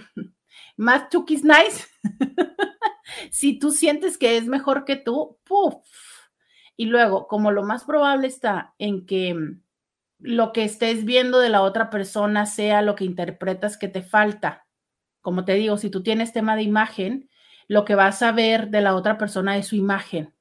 más 0.77 1.09
chukis 1.09 1.45
nice, 1.45 1.87
si 3.31 3.59
tú 3.59 3.71
sientes 3.71 4.19
que 4.19 4.37
es 4.37 4.47
mejor 4.47 4.85
que 4.85 4.97
tú, 4.97 5.39
¡puf! 5.45 5.75
Y 6.77 6.87
luego, 6.87 7.27
como 7.27 7.53
lo 7.53 7.63
más 7.63 7.85
probable 7.85 8.27
está 8.27 8.75
en 8.79 9.07
que 9.07 9.35
mm, 9.35 9.63
lo 10.19 10.53
que 10.53 10.65
estés 10.65 11.05
viendo 11.05 11.39
de 11.39 11.49
la 11.49 11.63
otra 11.63 11.91
persona 11.91 12.47
sea 12.47 12.83
lo 12.83 12.95
que 12.95 13.05
interpretas 13.05 13.77
que 13.77 13.89
te 13.89 14.03
falta. 14.03 14.67
Como 15.21 15.45
te 15.45 15.55
digo, 15.55 15.79
si 15.79 15.91
tú 15.91 16.03
tienes 16.03 16.33
tema 16.33 16.57
de 16.57 16.63
imagen, 16.63 17.31
lo 17.69 17.85
que 17.85 17.95
vas 17.95 18.23
a 18.23 18.33
ver 18.33 18.69
de 18.69 18.81
la 18.81 18.95
otra 18.95 19.19
persona 19.19 19.57
es 19.57 19.67
su 19.67 19.77
imagen. 19.77 20.35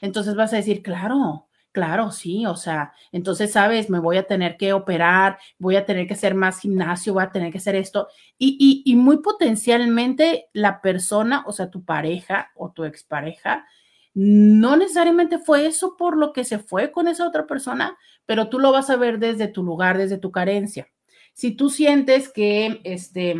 Entonces 0.00 0.34
vas 0.34 0.52
a 0.52 0.56
decir, 0.56 0.82
claro, 0.82 1.47
claro, 1.78 2.10
sí, 2.10 2.44
o 2.44 2.56
sea, 2.56 2.92
entonces 3.12 3.52
sabes, 3.52 3.88
me 3.88 4.00
voy 4.00 4.16
a 4.16 4.26
tener 4.26 4.56
que 4.56 4.72
operar, 4.72 5.38
voy 5.60 5.76
a 5.76 5.86
tener 5.86 6.08
que 6.08 6.14
hacer 6.14 6.34
más 6.34 6.58
gimnasio, 6.58 7.14
voy 7.14 7.22
a 7.22 7.30
tener 7.30 7.52
que 7.52 7.58
hacer 7.58 7.76
esto. 7.76 8.08
Y, 8.36 8.82
y, 8.84 8.96
muy 8.96 9.18
potencialmente 9.18 10.48
la 10.52 10.80
persona, 10.80 11.44
o 11.46 11.52
sea, 11.52 11.70
tu 11.70 11.84
pareja 11.84 12.50
o 12.56 12.72
tu 12.72 12.82
expareja, 12.82 13.64
no 14.12 14.76
necesariamente 14.76 15.38
fue 15.38 15.66
eso 15.66 15.96
por 15.96 16.16
lo 16.16 16.32
que 16.32 16.42
se 16.42 16.58
fue 16.58 16.90
con 16.90 17.06
esa 17.06 17.28
otra 17.28 17.46
persona, 17.46 17.96
pero 18.26 18.48
tú 18.48 18.58
lo 18.58 18.72
vas 18.72 18.90
a 18.90 18.96
ver 18.96 19.20
desde 19.20 19.46
tu 19.46 19.62
lugar, 19.62 19.98
desde 19.98 20.18
tu 20.18 20.32
carencia. 20.32 20.88
Si 21.32 21.52
tú 21.52 21.70
sientes 21.70 22.28
que, 22.28 22.80
este, 22.82 23.36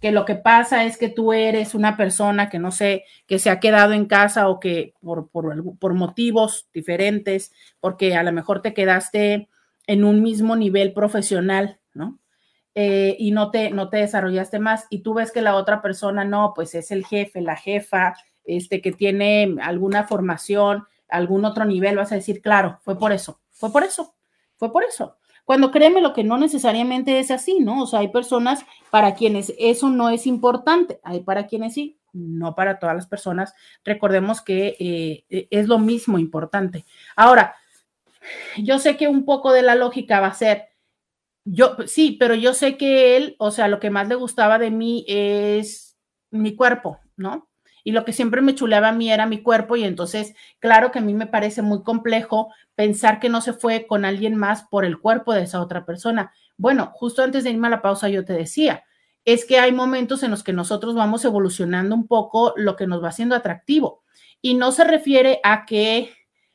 que 0.00 0.12
lo 0.12 0.24
que 0.24 0.34
pasa 0.34 0.84
es 0.84 0.96
que 0.98 1.08
tú 1.08 1.32
eres 1.32 1.74
una 1.74 1.96
persona 1.96 2.48
que 2.48 2.58
no 2.58 2.70
sé, 2.70 3.04
que 3.26 3.38
se 3.38 3.50
ha 3.50 3.60
quedado 3.60 3.92
en 3.92 4.06
casa 4.06 4.48
o 4.48 4.60
que 4.60 4.94
por, 5.00 5.28
por, 5.28 5.78
por 5.78 5.94
motivos 5.94 6.68
diferentes, 6.72 7.52
porque 7.80 8.14
a 8.14 8.22
lo 8.22 8.32
mejor 8.32 8.62
te 8.62 8.74
quedaste 8.74 9.48
en 9.86 10.04
un 10.04 10.22
mismo 10.22 10.56
nivel 10.56 10.92
profesional, 10.92 11.80
¿no? 11.92 12.18
Eh, 12.74 13.16
y 13.20 13.30
no 13.30 13.50
te, 13.50 13.70
no 13.70 13.88
te 13.88 13.98
desarrollaste 13.98 14.58
más 14.58 14.86
y 14.90 15.02
tú 15.02 15.14
ves 15.14 15.30
que 15.30 15.42
la 15.42 15.54
otra 15.54 15.80
persona 15.80 16.24
no, 16.24 16.52
pues 16.56 16.74
es 16.74 16.90
el 16.90 17.06
jefe, 17.06 17.40
la 17.40 17.54
jefa, 17.54 18.14
este 18.44 18.80
que 18.80 18.90
tiene 18.90 19.56
alguna 19.62 20.04
formación, 20.04 20.84
algún 21.08 21.44
otro 21.44 21.64
nivel, 21.64 21.96
vas 21.96 22.10
a 22.10 22.16
decir, 22.16 22.42
claro, 22.42 22.80
fue 22.82 22.98
por 22.98 23.12
eso, 23.12 23.40
fue 23.52 23.70
por 23.70 23.84
eso, 23.84 24.14
fue 24.56 24.72
por 24.72 24.82
eso. 24.82 25.16
Cuando 25.44 25.70
créeme 25.70 26.00
lo 26.00 26.12
que 26.12 26.24
no 26.24 26.38
necesariamente 26.38 27.18
es 27.18 27.30
así, 27.30 27.60
¿no? 27.60 27.82
O 27.82 27.86
sea, 27.86 28.00
hay 28.00 28.08
personas 28.08 28.64
para 28.90 29.14
quienes 29.14 29.52
eso 29.58 29.90
no 29.90 30.08
es 30.10 30.26
importante, 30.26 31.00
hay 31.02 31.20
para 31.20 31.46
quienes 31.46 31.74
sí, 31.74 31.98
no 32.12 32.54
para 32.54 32.78
todas 32.78 32.96
las 32.96 33.06
personas. 33.06 33.54
Recordemos 33.84 34.40
que 34.40 34.76
eh, 34.78 35.46
es 35.50 35.68
lo 35.68 35.78
mismo 35.78 36.18
importante. 36.18 36.84
Ahora, 37.14 37.56
yo 38.56 38.78
sé 38.78 38.96
que 38.96 39.08
un 39.08 39.24
poco 39.24 39.52
de 39.52 39.62
la 39.62 39.74
lógica 39.74 40.20
va 40.20 40.28
a 40.28 40.34
ser, 40.34 40.68
yo 41.44 41.76
sí, 41.86 42.16
pero 42.18 42.34
yo 42.34 42.54
sé 42.54 42.76
que 42.76 43.16
él, 43.16 43.36
o 43.38 43.50
sea, 43.50 43.68
lo 43.68 43.80
que 43.80 43.90
más 43.90 44.08
le 44.08 44.14
gustaba 44.14 44.58
de 44.58 44.70
mí 44.70 45.04
es 45.08 45.96
mi 46.30 46.56
cuerpo, 46.56 47.00
¿no? 47.16 47.48
Y 47.84 47.92
lo 47.92 48.04
que 48.06 48.14
siempre 48.14 48.40
me 48.40 48.54
chuleaba 48.54 48.88
a 48.88 48.92
mí 48.92 49.12
era 49.12 49.26
mi 49.26 49.42
cuerpo 49.42 49.76
y 49.76 49.84
entonces, 49.84 50.34
claro 50.58 50.90
que 50.90 50.98
a 50.98 51.02
mí 51.02 51.12
me 51.12 51.26
parece 51.26 51.60
muy 51.60 51.82
complejo 51.82 52.52
pensar 52.74 53.20
que 53.20 53.28
no 53.28 53.42
se 53.42 53.52
fue 53.52 53.86
con 53.86 54.06
alguien 54.06 54.34
más 54.34 54.64
por 54.64 54.86
el 54.86 54.98
cuerpo 54.98 55.34
de 55.34 55.42
esa 55.42 55.60
otra 55.60 55.84
persona. 55.84 56.32
Bueno, 56.56 56.90
justo 56.94 57.22
antes 57.22 57.44
de 57.44 57.50
irme 57.50 57.66
a 57.66 57.70
la 57.70 57.82
pausa 57.82 58.08
yo 58.08 58.24
te 58.24 58.32
decía, 58.32 58.84
es 59.26 59.44
que 59.44 59.58
hay 59.58 59.70
momentos 59.70 60.22
en 60.22 60.30
los 60.30 60.42
que 60.42 60.54
nosotros 60.54 60.94
vamos 60.94 61.24
evolucionando 61.26 61.94
un 61.94 62.06
poco 62.06 62.54
lo 62.56 62.74
que 62.74 62.86
nos 62.86 63.04
va 63.04 63.08
haciendo 63.08 63.36
atractivo 63.36 64.02
y 64.40 64.54
no 64.54 64.72
se 64.72 64.84
refiere 64.84 65.40
a 65.42 65.66
que 65.66 66.10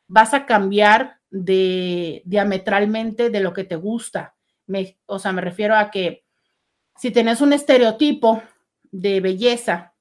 vas 0.07 0.33
a 0.33 0.47
cambiar 0.47 1.19
de 1.29 2.23
diametralmente 2.25 3.29
de 3.29 3.39
lo 3.39 3.53
que 3.53 3.63
te 3.63 3.75
gusta. 3.75 4.35
Me, 4.65 4.97
o 5.05 5.19
sea, 5.19 5.31
me 5.31 5.41
refiero 5.41 5.75
a 5.75 5.91
que 5.91 6.25
si 6.95 7.11
tenés 7.11 7.39
un 7.41 7.53
estereotipo 7.53 8.41
de 8.91 9.21
belleza 9.21 9.93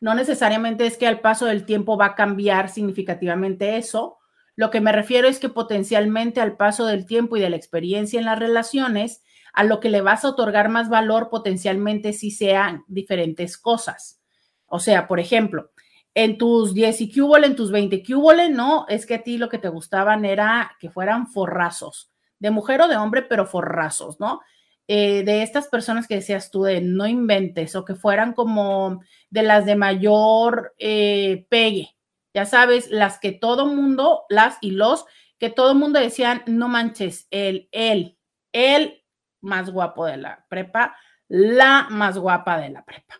no 0.00 0.14
necesariamente 0.14 0.86
es 0.86 0.96
que 0.96 1.06
al 1.06 1.20
paso 1.20 1.46
del 1.46 1.64
tiempo 1.64 1.96
va 1.96 2.06
a 2.06 2.14
cambiar 2.14 2.68
significativamente 2.68 3.76
eso. 3.76 4.18
Lo 4.54 4.70
que 4.70 4.80
me 4.80 4.92
refiero 4.92 5.28
es 5.28 5.38
que 5.38 5.48
potencialmente 5.48 6.40
al 6.40 6.56
paso 6.56 6.86
del 6.86 7.06
tiempo 7.06 7.36
y 7.36 7.40
de 7.40 7.50
la 7.50 7.56
experiencia 7.56 8.18
en 8.18 8.26
las 8.26 8.38
relaciones, 8.38 9.22
a 9.52 9.64
lo 9.64 9.80
que 9.80 9.88
le 9.88 10.02
vas 10.02 10.24
a 10.24 10.28
otorgar 10.28 10.68
más 10.68 10.90
valor 10.90 11.30
potencialmente 11.30 12.12
si 12.12 12.30
sean 12.30 12.84
diferentes 12.88 13.56
cosas. 13.56 14.20
O 14.66 14.80
sea, 14.80 15.08
por 15.08 15.18
ejemplo, 15.18 15.70
en 16.14 16.36
tus 16.36 16.74
10 16.74 17.00
y 17.00 17.12
cúbole, 17.12 17.46
en 17.46 17.56
tus 17.56 17.70
20 17.70 18.02
cúbole, 18.02 18.50
no, 18.50 18.86
es 18.88 19.06
que 19.06 19.14
a 19.14 19.22
ti 19.22 19.38
lo 19.38 19.48
que 19.48 19.58
te 19.58 19.68
gustaban 19.68 20.24
era 20.26 20.76
que 20.78 20.90
fueran 20.90 21.26
forrazos, 21.26 22.10
de 22.38 22.50
mujer 22.50 22.82
o 22.82 22.88
de 22.88 22.96
hombre, 22.96 23.22
pero 23.22 23.46
forrazos, 23.46 24.20
¿no? 24.20 24.40
Eh, 24.88 25.24
de 25.24 25.42
estas 25.42 25.68
personas 25.68 26.06
que 26.06 26.14
decías 26.14 26.50
tú 26.50 26.62
de 26.62 26.80
no 26.80 27.06
inventes 27.06 27.74
o 27.74 27.84
que 27.84 27.96
fueran 27.96 28.34
como 28.34 29.02
de 29.36 29.42
las 29.42 29.66
de 29.66 29.76
mayor 29.76 30.74
eh, 30.78 31.46
pegue, 31.50 31.94
ya 32.32 32.46
sabes, 32.46 32.90
las 32.90 33.18
que 33.18 33.32
todo 33.32 33.66
mundo, 33.66 34.24
las 34.30 34.56
y 34.62 34.70
los 34.70 35.04
que 35.38 35.50
todo 35.50 35.74
mundo 35.74 36.00
decían, 36.00 36.42
no 36.46 36.68
manches, 36.68 37.28
él, 37.30 37.68
él, 37.70 38.16
él 38.52 39.04
más 39.42 39.68
guapo 39.68 40.06
de 40.06 40.16
la 40.16 40.46
prepa, 40.48 40.96
la 41.28 41.86
más 41.90 42.16
guapa 42.16 42.58
de 42.58 42.70
la 42.70 42.82
prepa. 42.86 43.16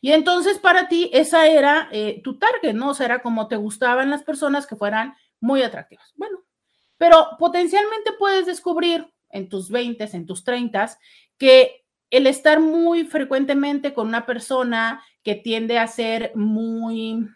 Y 0.00 0.12
entonces 0.12 0.58
para 0.58 0.88
ti 0.88 1.10
esa 1.12 1.46
era 1.46 1.90
eh, 1.92 2.22
tu 2.24 2.38
target, 2.38 2.72
¿no? 2.72 2.88
O 2.88 2.94
sea, 2.94 3.04
era 3.04 3.20
como 3.20 3.46
te 3.46 3.56
gustaban 3.56 4.08
las 4.08 4.22
personas 4.22 4.66
que 4.66 4.74
fueran 4.74 5.14
muy 5.38 5.62
atractivas. 5.62 6.14
Bueno, 6.16 6.46
pero 6.96 7.28
potencialmente 7.38 8.12
puedes 8.18 8.46
descubrir 8.46 9.06
en 9.28 9.50
tus 9.50 9.70
20, 9.70 10.08
en 10.16 10.24
tus 10.24 10.44
30, 10.44 10.96
que 11.36 11.84
el 12.10 12.26
estar 12.26 12.58
muy 12.58 13.04
frecuentemente 13.04 13.92
con 13.92 14.08
una 14.08 14.24
persona 14.24 15.04
que 15.22 15.34
tiende 15.34 15.78
a 15.78 15.86
ser 15.86 16.32
muy 16.34 17.28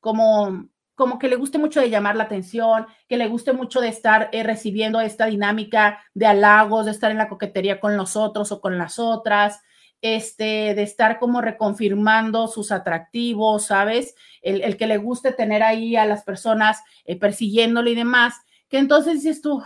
como 0.00 0.68
como 0.98 1.20
que 1.20 1.28
le 1.28 1.36
guste 1.36 1.58
mucho 1.58 1.80
de 1.80 1.90
llamar 1.90 2.16
la 2.16 2.24
atención, 2.24 2.88
que 3.08 3.16
le 3.16 3.28
guste 3.28 3.52
mucho 3.52 3.80
de 3.80 3.86
estar 3.86 4.30
eh, 4.32 4.42
recibiendo 4.42 5.00
esta 5.00 5.26
dinámica 5.26 6.02
de 6.12 6.26
halagos, 6.26 6.86
de 6.86 6.90
estar 6.90 7.12
en 7.12 7.18
la 7.18 7.28
coquetería 7.28 7.78
con 7.78 7.96
los 7.96 8.16
otros 8.16 8.50
o 8.50 8.60
con 8.60 8.78
las 8.78 8.98
otras, 8.98 9.60
este, 10.00 10.74
de 10.74 10.82
estar 10.82 11.20
como 11.20 11.40
reconfirmando 11.40 12.48
sus 12.48 12.72
atractivos, 12.72 13.66
¿sabes? 13.66 14.16
El, 14.42 14.76
que 14.76 14.88
le 14.88 14.98
guste 14.98 15.30
tener 15.30 15.62
ahí 15.62 15.94
a 15.94 16.04
las 16.04 16.24
personas 16.24 16.82
eh, 17.04 17.16
persiguiéndole 17.16 17.92
y 17.92 17.94
demás, 17.94 18.34
que 18.68 18.78
entonces 18.78 19.22
dices 19.22 19.40
tú, 19.40 19.58
o 19.58 19.64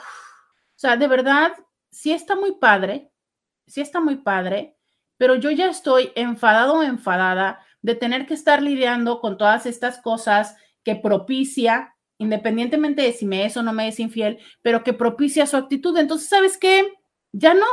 sea, 0.75 0.99
de 0.99 1.09
verdad, 1.09 1.53
sí 1.91 2.13
está 2.13 2.37
muy 2.37 2.53
padre, 2.57 3.11
sí 3.67 3.81
está 3.81 4.01
muy 4.01 4.17
padre, 4.17 4.77
pero 5.23 5.37
yo 5.37 5.53
ya 5.53 5.71
estoy 5.71 6.11
enfadado 6.17 6.79
o 6.79 6.83
enfadada 6.83 7.61
de 7.81 7.95
tener 7.95 8.27
que 8.27 8.35
estar 8.35 8.61
lidiando 8.61 9.21
con 9.21 9.39
todas 9.39 9.67
estas 9.67 10.01
cosas 10.01 10.57
que 10.83 10.97
propicia, 10.97 11.95
independientemente 12.19 13.03
de 13.03 13.13
si 13.13 13.25
me 13.25 13.45
es 13.45 13.57
o 13.57 13.63
no 13.63 13.73
me 13.73 13.87
es 13.87 14.01
infiel, 14.01 14.41
pero 14.63 14.83
que 14.83 14.93
propicia 14.93 15.47
su 15.47 15.57
actitud. 15.57 15.97
Entonces, 15.97 16.29
¿sabes 16.29 16.59
qué? 16.59 16.93
Ya 17.31 17.55
no. 17.55 17.69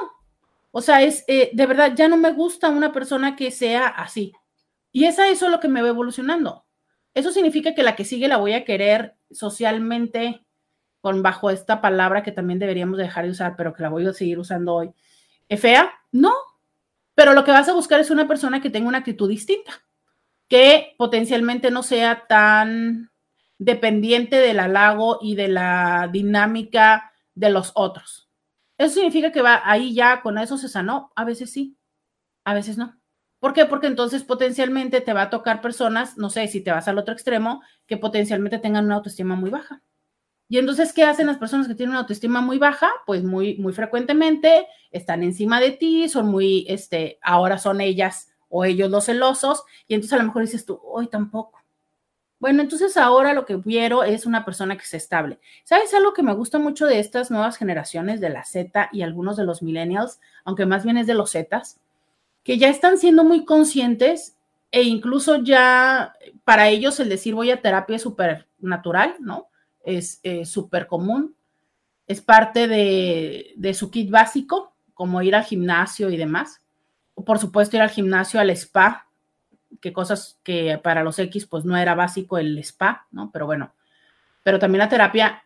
O 0.70 0.84
sea, 0.84 1.02
es 1.02 1.24
eh, 1.26 1.50
de 1.52 1.66
verdad, 1.66 1.94
ya 1.96 2.08
no 2.08 2.18
me 2.18 2.34
gusta 2.34 2.70
una 2.70 2.92
persona 2.92 3.36
que 3.36 3.50
sea 3.50 3.88
así. 3.88 4.32
Y 4.92 5.06
es 5.06 5.18
a 5.18 5.28
eso 5.28 5.50
lo 5.50 5.60
que 5.60 5.70
me 5.70 5.82
va 5.82 5.90
evolucionando. 5.90 6.68
Eso 7.16 7.32
significa 7.32 7.74
que 7.74 7.82
la 7.82 7.96
que 7.96 8.06
sigue 8.06 8.28
la 8.28 8.38
voy 8.38 8.54
a 8.54 8.64
querer 8.64 9.16
socialmente 9.32 10.46
con 11.02 11.24
bajo 11.24 11.50
esta 11.50 11.82
palabra 11.82 12.22
que 12.22 12.32
también 12.32 12.60
deberíamos 12.60 13.00
dejar 13.00 13.26
de 13.26 13.32
usar, 13.32 13.56
pero 13.58 13.74
que 13.74 13.82
la 13.82 13.90
voy 13.90 14.06
a 14.06 14.14
seguir 14.14 14.38
usando 14.38 14.76
hoy. 14.76 14.92
¿Es 15.48 15.60
fea? 15.60 15.92
No. 16.12 16.32
Pero 17.20 17.34
lo 17.34 17.44
que 17.44 17.52
vas 17.52 17.68
a 17.68 17.74
buscar 17.74 18.00
es 18.00 18.12
una 18.12 18.30
persona 18.30 18.62
que 18.62 18.70
tenga 18.70 18.88
una 18.88 19.00
actitud 19.00 19.28
distinta 19.28 19.74
que 20.48 20.96
potencialmente 20.98 21.70
no 21.70 21.84
sea 21.84 22.28
tan 22.28 23.12
dependiente 23.58 24.38
del 24.38 24.62
halago 24.62 25.20
y 25.22 25.36
de 25.36 25.50
la 25.50 26.08
dinámica 26.10 27.12
de 27.36 27.50
los 27.50 27.74
otros. 27.76 28.30
¿Eso 28.78 28.94
significa 28.94 29.34
que 29.34 29.42
va 29.42 29.62
ahí 29.66 29.94
ya 29.94 30.22
con 30.22 30.38
eso 30.38 30.58
se 30.58 30.70
sanó? 30.70 31.12
A 31.14 31.26
veces 31.26 31.52
sí, 31.52 31.78
a 32.46 32.54
veces 32.54 32.78
no. 32.78 32.98
¿Por 33.42 33.52
qué? 33.52 33.66
Porque 33.66 33.88
entonces 33.88 34.24
potencialmente 34.24 35.02
te 35.02 35.12
va 35.12 35.24
a 35.24 35.30
tocar 35.30 35.60
personas, 35.60 36.18
no 36.18 36.30
sé, 36.30 36.48
si 36.48 36.62
te 36.62 36.72
vas 36.72 36.88
al 36.88 37.00
otro 37.00 37.14
extremo, 37.14 37.62
que 37.86 37.98
potencialmente 37.98 38.60
tengan 38.60 38.86
una 38.86 38.96
autoestima 38.96 39.36
muy 39.36 39.50
baja. 39.50 39.84
Y 40.50 40.58
entonces, 40.58 40.94
¿qué 40.94 41.04
hacen 41.04 41.28
las 41.28 41.38
personas 41.38 41.68
que 41.68 41.76
tienen 41.76 41.92
una 41.92 42.00
autoestima 42.00 42.42
muy 42.42 42.58
baja? 42.58 42.90
Pues 43.06 43.24
muy, 43.24 43.56
muy 43.58 43.72
frecuentemente 43.72 44.68
están 44.92 45.22
encima 45.22 45.60
de 45.62 45.72
ti, 45.72 46.10
son 46.10 46.28
muy, 46.28 46.66
este, 46.68 47.20
ahora 47.22 47.60
son 47.60 47.82
ellas 47.82 48.32
o 48.50 48.66
ellos 48.66 48.90
los 48.90 49.06
celosos, 49.06 49.64
y 49.88 49.94
entonces 49.94 50.14
a 50.14 50.22
lo 50.22 50.28
mejor 50.28 50.42
dices 50.42 50.66
tú, 50.66 50.82
hoy 50.84 51.08
tampoco. 51.08 51.60
Bueno, 52.40 52.64
entonces 52.64 52.98
ahora 52.98 53.34
lo 53.34 53.46
que 53.46 53.62
quiero 53.62 54.04
es 54.04 54.26
una 54.26 54.44
persona 54.46 54.78
que 54.78 54.86
sea 54.86 54.98
estable. 54.98 55.40
¿Sabes 55.66 55.94
algo 55.94 56.14
que 56.14 56.24
me 56.24 56.34
gusta 56.34 56.58
mucho 56.58 56.88
de 56.88 57.00
estas 57.00 57.30
nuevas 57.30 57.58
generaciones 57.58 58.22
de 58.22 58.30
la 58.30 58.46
Z 58.46 58.90
y 58.92 59.04
algunos 59.04 59.38
de 59.38 59.44
los 59.44 59.62
millennials, 59.62 60.20
aunque 60.46 60.66
más 60.66 60.84
bien 60.84 60.98
es 60.98 61.06
de 61.06 61.14
los 61.14 61.32
Zetas, 61.32 61.80
que 62.44 62.58
ya 62.58 62.70
están 62.70 62.98
siendo 62.98 63.24
muy 63.24 63.46
conscientes 63.46 64.36
e 64.72 64.84
incluso 64.84 65.44
ya 65.44 66.14
para 66.46 66.70
ellos 66.70 67.00
el 67.00 67.10
decir 67.10 67.36
voy 67.36 67.52
a 67.52 67.62
terapia 67.62 67.98
es 67.98 68.02
súper 68.02 68.48
natural, 68.60 69.16
¿no? 69.20 69.49
Es 69.84 70.20
eh, 70.24 70.46
súper 70.46 70.88
común, 70.88 71.36
es 72.08 72.22
parte 72.22 72.68
de, 72.68 73.54
de 73.56 73.74
su 73.74 73.90
kit 73.90 74.10
básico, 74.10 74.74
como 74.94 75.22
ir 75.22 75.36
al 75.36 75.44
gimnasio 75.44 76.10
y 76.10 76.18
demás 76.18 76.62
por 77.24 77.40
supuesto, 77.40 77.76
ir 77.76 77.82
al 77.82 77.90
gimnasio, 77.90 78.40
al 78.40 78.50
spa, 78.52 79.08
que 79.82 79.94
cosas 79.94 80.40
que 80.44 80.80
para 80.82 81.04
los 81.04 81.20
X 81.20 81.46
pues 81.46 81.66
no 81.66 81.78
era 81.78 81.96
básico 81.96 82.38
el 82.38 82.58
spa, 82.60 83.08
¿no? 83.12 83.32
Pero 83.32 83.46
bueno, 83.46 83.74
pero 84.44 84.60
también 84.60 84.80
la 84.80 84.90
terapia, 84.90 85.44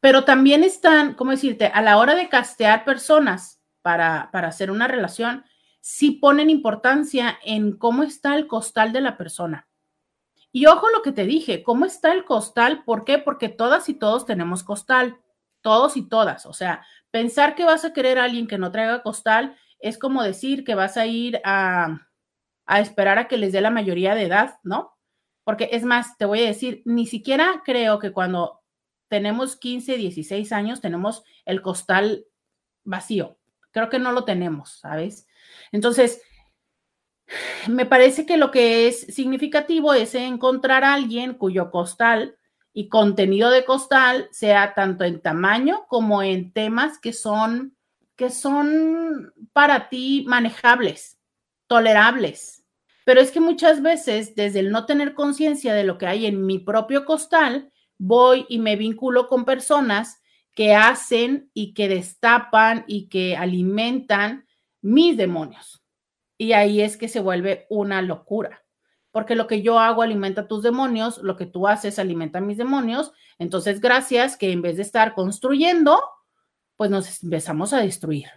pero 0.00 0.24
también 0.24 0.64
están, 0.64 1.14
¿cómo 1.14 1.30
decirte? 1.30 1.66
A 1.66 1.82
la 1.82 1.98
hora 1.98 2.14
de 2.14 2.28
castear 2.28 2.84
personas 2.84 3.60
para, 3.82 4.30
para 4.32 4.48
hacer 4.48 4.70
una 4.70 4.86
relación, 4.86 5.44
sí 5.80 6.12
ponen 6.12 6.50
importancia 6.50 7.38
en 7.44 7.76
cómo 7.76 8.02
está 8.02 8.36
el 8.36 8.46
costal 8.46 8.92
de 8.92 9.00
la 9.00 9.16
persona. 9.16 9.66
Y 10.58 10.66
ojo 10.66 10.88
lo 10.90 11.02
que 11.02 11.12
te 11.12 11.24
dije, 11.24 11.62
¿cómo 11.62 11.84
está 11.84 12.12
el 12.12 12.24
costal? 12.24 12.82
¿Por 12.82 13.04
qué? 13.04 13.18
Porque 13.18 13.48
todas 13.48 13.88
y 13.88 13.94
todos 13.94 14.26
tenemos 14.26 14.64
costal, 14.64 15.20
todos 15.60 15.96
y 15.96 16.08
todas. 16.08 16.46
O 16.46 16.52
sea, 16.52 16.84
pensar 17.12 17.54
que 17.54 17.64
vas 17.64 17.84
a 17.84 17.92
querer 17.92 18.18
a 18.18 18.24
alguien 18.24 18.48
que 18.48 18.58
no 18.58 18.72
traiga 18.72 19.04
costal 19.04 19.56
es 19.78 19.98
como 19.98 20.20
decir 20.24 20.64
que 20.64 20.74
vas 20.74 20.96
a 20.96 21.06
ir 21.06 21.40
a, 21.44 22.00
esperar 22.80 23.20
a 23.20 23.28
que 23.28 23.36
les 23.36 23.52
dé 23.52 23.60
la 23.60 23.70
mayoría 23.70 24.16
de 24.16 24.24
edad, 24.24 24.58
¿no? 24.64 24.98
Porque 25.44 25.68
es 25.70 25.84
más, 25.84 26.18
te 26.18 26.24
voy 26.24 26.40
a 26.40 26.48
decir, 26.48 26.82
ni 26.84 27.06
siquiera 27.06 27.62
creo 27.64 28.00
que 28.00 28.10
cuando 28.10 28.60
tenemos 29.06 29.54
15, 29.54 29.96
16 29.96 30.50
años 30.50 30.80
tenemos 30.80 31.22
el 31.44 31.62
costal 31.62 32.26
vacío. 32.82 33.38
Creo 33.70 33.88
que 33.90 34.00
no 34.00 34.10
lo 34.10 34.24
tenemos, 34.24 34.80
¿sabes? 34.80 35.28
Entonces, 35.70 36.20
me 37.68 37.86
parece 37.86 38.26
que 38.26 38.36
lo 38.36 38.50
que 38.50 38.88
es 38.88 39.00
significativo 39.00 39.94
es 39.94 40.14
encontrar 40.14 40.84
a 40.84 40.94
alguien 40.94 41.34
cuyo 41.34 41.70
costal 41.70 42.36
y 42.72 42.88
contenido 42.88 43.50
de 43.50 43.64
costal 43.64 44.28
sea 44.30 44.74
tanto 44.74 45.04
en 45.04 45.20
tamaño 45.20 45.86
como 45.88 46.22
en 46.22 46.52
temas 46.52 46.98
que 46.98 47.12
son 47.12 47.76
que 48.16 48.30
son 48.30 49.32
para 49.52 49.88
ti 49.88 50.24
manejables, 50.26 51.18
tolerables. 51.68 52.64
Pero 53.04 53.20
es 53.20 53.30
que 53.30 53.40
muchas 53.40 53.80
veces, 53.80 54.34
desde 54.34 54.58
el 54.58 54.72
no 54.72 54.86
tener 54.86 55.14
conciencia 55.14 55.72
de 55.72 55.84
lo 55.84 55.98
que 55.98 56.06
hay 56.08 56.26
en 56.26 56.44
mi 56.44 56.58
propio 56.58 57.04
costal, 57.04 57.72
voy 57.96 58.44
y 58.48 58.58
me 58.58 58.74
vinculo 58.74 59.28
con 59.28 59.44
personas 59.44 60.20
que 60.52 60.74
hacen 60.74 61.48
y 61.54 61.74
que 61.74 61.88
destapan 61.88 62.84
y 62.88 63.08
que 63.08 63.36
alimentan 63.36 64.46
mis 64.82 65.16
demonios. 65.16 65.77
Y 66.38 66.52
ahí 66.52 66.80
es 66.80 66.96
que 66.96 67.08
se 67.08 67.20
vuelve 67.20 67.66
una 67.68 68.00
locura, 68.00 68.64
porque 69.10 69.34
lo 69.34 69.48
que 69.48 69.60
yo 69.60 69.78
hago 69.80 70.02
alimenta 70.02 70.46
tus 70.46 70.62
demonios, 70.62 71.18
lo 71.18 71.36
que 71.36 71.46
tú 71.46 71.66
haces 71.66 71.98
alimenta 71.98 72.40
mis 72.40 72.56
demonios. 72.56 73.12
Entonces, 73.38 73.80
gracias 73.80 74.36
que 74.36 74.52
en 74.52 74.62
vez 74.62 74.76
de 74.76 74.82
estar 74.82 75.14
construyendo, 75.14 76.00
pues 76.76 76.90
nos 76.90 77.22
empezamos 77.24 77.72
a 77.72 77.80
destruir. 77.80 78.28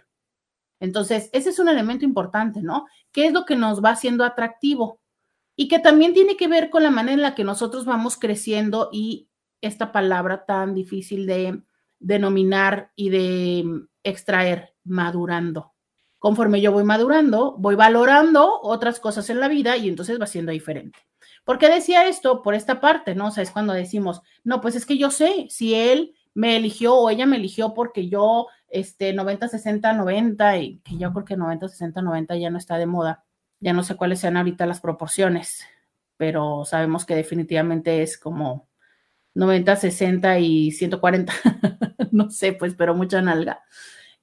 Entonces, 0.80 1.30
ese 1.32 1.50
es 1.50 1.60
un 1.60 1.68
elemento 1.68 2.04
importante, 2.04 2.60
¿no? 2.60 2.86
¿Qué 3.12 3.26
es 3.26 3.32
lo 3.32 3.44
que 3.44 3.54
nos 3.54 3.82
va 3.84 3.90
haciendo 3.90 4.24
atractivo? 4.24 5.00
Y 5.54 5.68
que 5.68 5.78
también 5.78 6.12
tiene 6.12 6.36
que 6.36 6.48
ver 6.48 6.70
con 6.70 6.82
la 6.82 6.90
manera 6.90 7.14
en 7.14 7.22
la 7.22 7.36
que 7.36 7.44
nosotros 7.44 7.84
vamos 7.84 8.16
creciendo 8.16 8.88
y 8.92 9.28
esta 9.60 9.92
palabra 9.92 10.44
tan 10.44 10.74
difícil 10.74 11.26
de 11.26 11.62
denominar 12.00 12.90
y 12.96 13.10
de 13.10 13.86
extraer, 14.02 14.74
madurando. 14.82 15.71
Conforme 16.22 16.60
yo 16.60 16.70
voy 16.70 16.84
madurando, 16.84 17.56
voy 17.58 17.74
valorando 17.74 18.60
otras 18.62 19.00
cosas 19.00 19.28
en 19.28 19.40
la 19.40 19.48
vida 19.48 19.76
y 19.76 19.88
entonces 19.88 20.20
va 20.20 20.28
siendo 20.28 20.52
diferente. 20.52 21.00
¿Por 21.42 21.58
qué 21.58 21.68
decía 21.68 22.06
esto? 22.06 22.42
Por 22.42 22.54
esta 22.54 22.80
parte, 22.80 23.16
¿no? 23.16 23.26
O 23.26 23.30
sea, 23.32 23.42
es 23.42 23.50
cuando 23.50 23.72
decimos, 23.72 24.22
no, 24.44 24.60
pues 24.60 24.76
es 24.76 24.86
que 24.86 24.96
yo 24.96 25.10
sé, 25.10 25.48
si 25.50 25.74
él 25.74 26.14
me 26.32 26.56
eligió 26.56 26.94
o 26.94 27.10
ella 27.10 27.26
me 27.26 27.38
eligió 27.38 27.74
porque 27.74 28.08
yo, 28.08 28.46
este, 28.68 29.12
90, 29.12 29.48
60, 29.48 29.94
90, 29.94 30.58
y 30.58 30.78
que 30.84 30.96
yo 30.96 31.12
creo 31.12 31.24
que 31.24 31.36
90, 31.36 31.66
60, 31.68 32.02
90 32.02 32.36
ya 32.36 32.50
no 32.50 32.58
está 32.58 32.78
de 32.78 32.86
moda. 32.86 33.24
Ya 33.58 33.72
no 33.72 33.82
sé 33.82 33.96
cuáles 33.96 34.20
sean 34.20 34.36
ahorita 34.36 34.64
las 34.64 34.80
proporciones, 34.80 35.64
pero 36.16 36.64
sabemos 36.64 37.04
que 37.04 37.16
definitivamente 37.16 38.00
es 38.00 38.16
como 38.16 38.68
90, 39.34 39.74
60 39.74 40.38
y 40.38 40.70
140. 40.70 41.32
no 42.12 42.30
sé, 42.30 42.52
pues, 42.52 42.74
pero 42.76 42.94
mucha 42.94 43.20
nalga. 43.22 43.64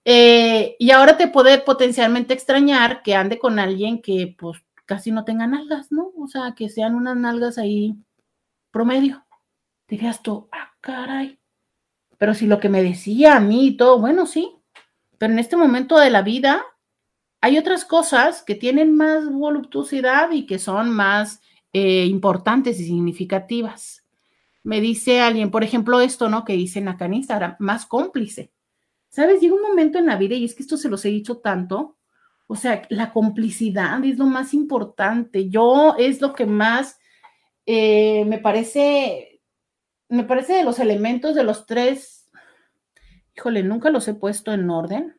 Eh, 0.05 0.75
y 0.79 0.91
ahora 0.91 1.17
te 1.17 1.27
puede 1.27 1.59
potencialmente 1.59 2.33
extrañar 2.33 3.03
que 3.03 3.15
ande 3.15 3.37
con 3.37 3.59
alguien 3.59 4.01
que, 4.01 4.35
pues, 4.37 4.59
casi 4.85 5.11
no 5.11 5.25
tenga 5.25 5.47
nalgas, 5.47 5.91
¿no? 5.91 6.11
O 6.17 6.27
sea, 6.27 6.53
que 6.55 6.69
sean 6.69 6.95
unas 6.95 7.17
nalgas 7.17 7.57
ahí 7.57 7.95
promedio. 8.71 9.25
Dirías 9.87 10.21
tú, 10.21 10.47
ah, 10.51 10.71
caray 10.81 11.39
pero 12.19 12.33
si 12.33 12.45
lo 12.45 12.59
que 12.59 12.69
me 12.69 12.83
decía 12.83 13.37
a 13.37 13.39
mí 13.39 13.67
y 13.67 13.77
todo, 13.77 13.97
bueno, 13.97 14.27
sí, 14.27 14.51
pero 15.17 15.33
en 15.33 15.39
este 15.39 15.55
momento 15.55 15.97
de 15.97 16.09
la 16.11 16.21
vida 16.21 16.63
hay 17.41 17.57
otras 17.57 17.85
cosas 17.85 18.43
que 18.43 18.55
tienen 18.55 18.93
más 18.93 19.31
voluptuosidad 19.31 20.29
y 20.31 20.45
que 20.45 20.59
son 20.59 20.89
más 20.89 21.39
eh, 21.71 22.05
importantes 22.05 22.77
y 22.81 22.85
significativas. 22.85 24.03
Me 24.63 24.81
dice 24.81 25.21
alguien, 25.21 25.49
por 25.49 25.63
ejemplo, 25.63 26.01
esto, 26.01 26.27
¿no? 26.27 26.43
Que 26.43 26.53
dicen 26.53 26.89
acá 26.89 27.05
en 27.05 27.13
Instagram, 27.13 27.55
más 27.59 27.85
cómplice. 27.85 28.51
¿Sabes? 29.09 29.41
Llega 29.41 29.55
un 29.55 29.61
momento 29.61 29.99
en 29.99 30.05
la 30.05 30.17
vida, 30.17 30.35
y 30.35 30.45
es 30.45 30.55
que 30.55 30.63
esto 30.63 30.77
se 30.77 30.89
los 30.89 31.03
he 31.05 31.09
dicho 31.09 31.37
tanto, 31.37 31.97
o 32.47 32.55
sea, 32.55 32.83
la 32.89 33.11
complicidad 33.11 34.03
es 34.03 34.17
lo 34.17 34.25
más 34.25 34.53
importante. 34.53 35.49
Yo 35.49 35.95
es 35.97 36.21
lo 36.21 36.33
que 36.33 36.45
más 36.45 36.97
eh, 37.65 38.25
me 38.25 38.39
parece 38.39 39.29
me 40.09 40.23
parece 40.23 40.53
de 40.53 40.63
los 40.63 40.79
elementos 40.79 41.35
de 41.35 41.43
los 41.43 41.65
tres, 41.65 42.29
híjole, 43.37 43.63
nunca 43.63 43.91
los 43.91 44.07
he 44.07 44.15
puesto 44.15 44.51
en 44.51 44.69
orden, 44.69 45.15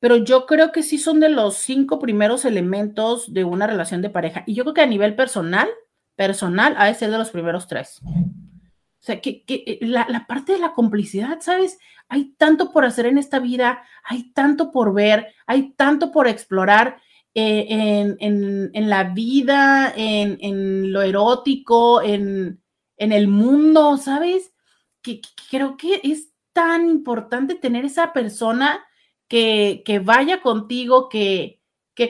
pero 0.00 0.16
yo 0.16 0.46
creo 0.46 0.72
que 0.72 0.82
sí 0.82 0.96
son 0.96 1.20
de 1.20 1.28
los 1.28 1.56
cinco 1.56 1.98
primeros 1.98 2.46
elementos 2.46 3.32
de 3.32 3.44
una 3.44 3.66
relación 3.66 4.00
de 4.00 4.08
pareja. 4.08 4.42
Y 4.46 4.54
yo 4.54 4.64
creo 4.64 4.74
que 4.74 4.80
a 4.80 4.86
nivel 4.86 5.14
personal, 5.14 5.68
personal, 6.16 6.74
ha 6.78 6.86
de 6.86 6.94
ser 6.94 7.10
de 7.10 7.18
los 7.18 7.30
primeros 7.30 7.68
tres. 7.68 8.00
O 8.02 9.02
sea, 9.02 9.20
que, 9.20 9.44
eh, 9.46 9.78
la, 9.82 10.26
parte 10.26 10.52
de 10.52 10.58
la 10.58 10.72
complicidad, 10.72 11.40
¿sabes? 11.40 11.78
Hay 12.10 12.34
tanto 12.36 12.72
por 12.72 12.84
hacer 12.84 13.06
en 13.06 13.18
esta 13.18 13.38
vida, 13.38 13.84
hay 14.02 14.32
tanto 14.32 14.72
por 14.72 14.92
ver, 14.92 15.32
hay 15.46 15.70
tanto 15.74 16.10
por 16.10 16.26
explorar 16.26 17.00
eh, 17.34 17.66
en, 18.18 18.90
la 18.90 19.04
vida, 19.04 19.92
en, 19.96 20.92
lo 20.92 21.02
erótico, 21.02 22.02
en, 22.02 22.60
el 22.98 23.28
mundo, 23.28 23.96
¿sabes? 23.96 24.52
Que, 25.00 25.20
creo 25.50 25.76
que 25.76 26.00
es 26.02 26.32
tan 26.52 26.88
importante 26.88 27.54
tener 27.54 27.84
esa 27.84 28.12
persona 28.12 28.84
que, 29.28 30.02
vaya 30.04 30.42
contigo, 30.42 31.08
que, 31.08 31.60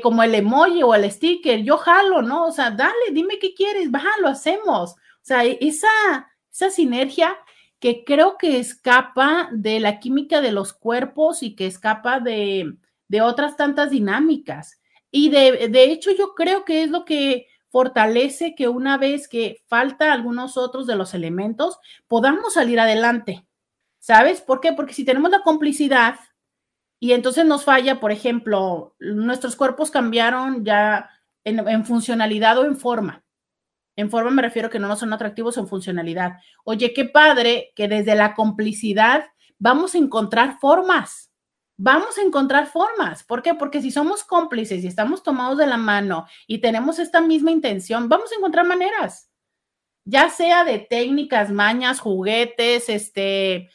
como 0.02 0.22
el 0.22 0.34
emoji 0.34 0.82
o 0.82 0.94
el 0.94 1.10
sticker, 1.10 1.62
yo 1.62 1.76
jalo, 1.76 2.22
¿no? 2.22 2.46
O 2.46 2.52
sea, 2.52 2.70
dale, 2.70 3.12
dime 3.12 3.38
qué 3.38 3.52
quieres, 3.52 3.90
va, 3.92 4.02
lo 4.22 4.28
hacemos. 4.28 4.92
O 4.92 5.24
sea, 5.24 5.44
esa 5.44 6.70
sinergia 6.70 7.36
que 7.80 8.04
creo 8.04 8.36
que 8.38 8.58
escapa 8.58 9.48
de 9.52 9.80
la 9.80 9.98
química 9.98 10.40
de 10.40 10.52
los 10.52 10.72
cuerpos 10.74 11.42
y 11.42 11.56
que 11.56 11.66
escapa 11.66 12.20
de, 12.20 12.76
otras 13.22 13.56
tantas 13.56 13.90
dinámicas. 13.90 14.80
Y 15.10 15.30
de, 15.30 15.68
de, 15.68 15.84
hecho 15.84 16.10
yo 16.12 16.34
creo 16.34 16.64
que 16.64 16.84
es 16.84 16.90
lo 16.90 17.04
que 17.04 17.46
fortalece 17.70 18.54
que 18.54 18.68
una 18.68 18.98
vez 18.98 19.28
que 19.28 19.62
falta 19.66 20.12
algunos 20.12 20.56
otros 20.56 20.86
de 20.86 20.96
los 20.96 21.14
elementos, 21.14 21.78
podamos 22.06 22.54
salir 22.54 22.78
adelante. 22.78 23.46
¿Sabes? 23.98 24.40
¿Por 24.40 24.60
qué? 24.60 24.72
Porque 24.72 24.94
si 24.94 25.04
tenemos 25.04 25.30
la 25.30 25.42
complicidad 25.42 26.16
y 26.98 27.12
entonces 27.12 27.46
nos 27.46 27.64
falla, 27.64 27.98
por 27.98 28.12
ejemplo, 28.12 28.94
nuestros 28.98 29.56
cuerpos 29.56 29.90
cambiaron 29.90 30.64
ya 30.64 31.10
en 31.44 31.84
funcionalidad 31.86 32.58
o 32.58 32.64
en 32.64 32.76
forma. 32.76 33.19
En 34.00 34.10
forma 34.10 34.30
me 34.30 34.40
refiero 34.40 34.70
que 34.70 34.78
no 34.78 34.96
son 34.96 35.12
atractivos 35.12 35.58
en 35.58 35.68
funcionalidad. 35.68 36.38
Oye, 36.64 36.94
qué 36.94 37.04
padre 37.04 37.72
que 37.76 37.86
desde 37.86 38.14
la 38.14 38.34
complicidad 38.34 39.26
vamos 39.58 39.94
a 39.94 39.98
encontrar 39.98 40.58
formas. 40.58 41.30
Vamos 41.76 42.16
a 42.16 42.22
encontrar 42.22 42.66
formas. 42.66 43.22
¿Por 43.24 43.42
qué? 43.42 43.54
Porque 43.54 43.82
si 43.82 43.90
somos 43.90 44.24
cómplices 44.24 44.82
y 44.82 44.86
estamos 44.86 45.22
tomados 45.22 45.58
de 45.58 45.66
la 45.66 45.76
mano 45.76 46.26
y 46.46 46.58
tenemos 46.62 46.98
esta 46.98 47.20
misma 47.20 47.50
intención, 47.50 48.08
vamos 48.08 48.32
a 48.32 48.36
encontrar 48.36 48.66
maneras. 48.66 49.30
Ya 50.06 50.30
sea 50.30 50.64
de 50.64 50.78
técnicas, 50.78 51.52
mañas, 51.52 52.00
juguetes, 52.00 52.88
este, 52.88 53.68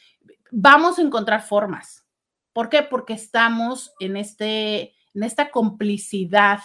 vamos 0.50 0.98
a 0.98 1.02
encontrar 1.02 1.42
formas. 1.42 2.04
¿Por 2.52 2.68
qué? 2.68 2.82
Porque 2.82 3.12
estamos 3.12 3.92
en 4.00 4.16
este 4.16 4.92
en 5.14 5.22
esta 5.22 5.52
complicidad. 5.52 6.58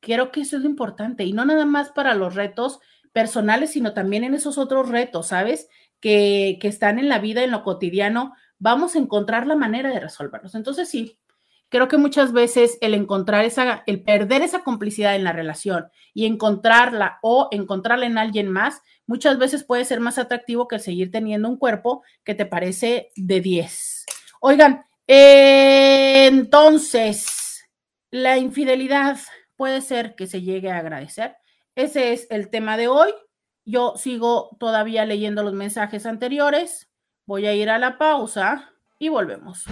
Creo 0.00 0.32
que 0.32 0.40
eso 0.40 0.56
es 0.56 0.62
lo 0.62 0.68
importante 0.70 1.24
y 1.24 1.34
no 1.34 1.44
nada 1.44 1.66
más 1.66 1.90
para 1.90 2.14
los 2.14 2.34
retos 2.34 2.80
personales, 3.12 3.72
sino 3.72 3.94
también 3.94 4.24
en 4.24 4.34
esos 4.34 4.58
otros 4.58 4.88
retos, 4.88 5.28
¿sabes? 5.28 5.68
Que, 6.00 6.58
están 6.62 6.98
en 6.98 7.08
la 7.08 7.18
vida, 7.18 7.44
en 7.44 7.50
lo 7.50 7.62
cotidiano, 7.62 8.34
vamos 8.58 8.94
a 8.94 8.98
encontrar 8.98 9.46
la 9.46 9.56
manera 9.56 9.90
de 9.90 10.00
resolverlos. 10.00 10.54
Entonces, 10.54 10.88
sí, 10.88 11.18
creo 11.68 11.88
que 11.88 11.98
muchas 11.98 12.32
veces 12.32 12.78
el 12.80 12.94
encontrar 12.94 13.44
esa, 13.44 13.82
el 13.86 14.02
perder 14.02 14.42
esa 14.42 14.64
complicidad 14.64 15.14
en 15.14 15.24
la 15.24 15.32
relación 15.32 15.88
y 16.12 16.26
encontrarla 16.26 17.18
o 17.22 17.48
encontrarla 17.52 18.06
en 18.06 18.18
alguien 18.18 18.50
más, 18.50 18.82
muchas 19.06 19.38
veces 19.38 19.64
puede 19.64 19.84
ser 19.84 20.00
más 20.00 20.18
atractivo 20.18 20.68
que 20.68 20.78
seguir 20.78 21.10
teniendo 21.10 21.48
un 21.48 21.56
cuerpo 21.56 22.02
que 22.24 22.34
te 22.34 22.46
parece 22.46 23.10
de 23.16 23.40
10. 23.40 24.06
Oigan, 24.40 24.84
entonces, 25.06 27.26
la 28.10 28.38
infidelidad 28.38 29.18
puede 29.56 29.80
ser 29.80 30.14
que 30.14 30.26
se 30.26 30.42
llegue 30.42 30.70
a 30.70 30.78
agradecer. 30.78 31.36
Ese 31.74 32.12
es 32.12 32.26
el 32.28 32.50
tema 32.50 32.76
de 32.76 32.88
hoy. 32.88 33.14
Yo 33.64 33.94
sigo 33.96 34.54
todavía 34.60 35.06
leyendo 35.06 35.42
los 35.42 35.54
mensajes 35.54 36.04
anteriores. 36.04 36.90
Voy 37.24 37.46
a 37.46 37.54
ir 37.54 37.70
a 37.70 37.78
la 37.78 37.96
pausa 37.96 38.74
y 38.98 39.08
volvemos. 39.08 39.64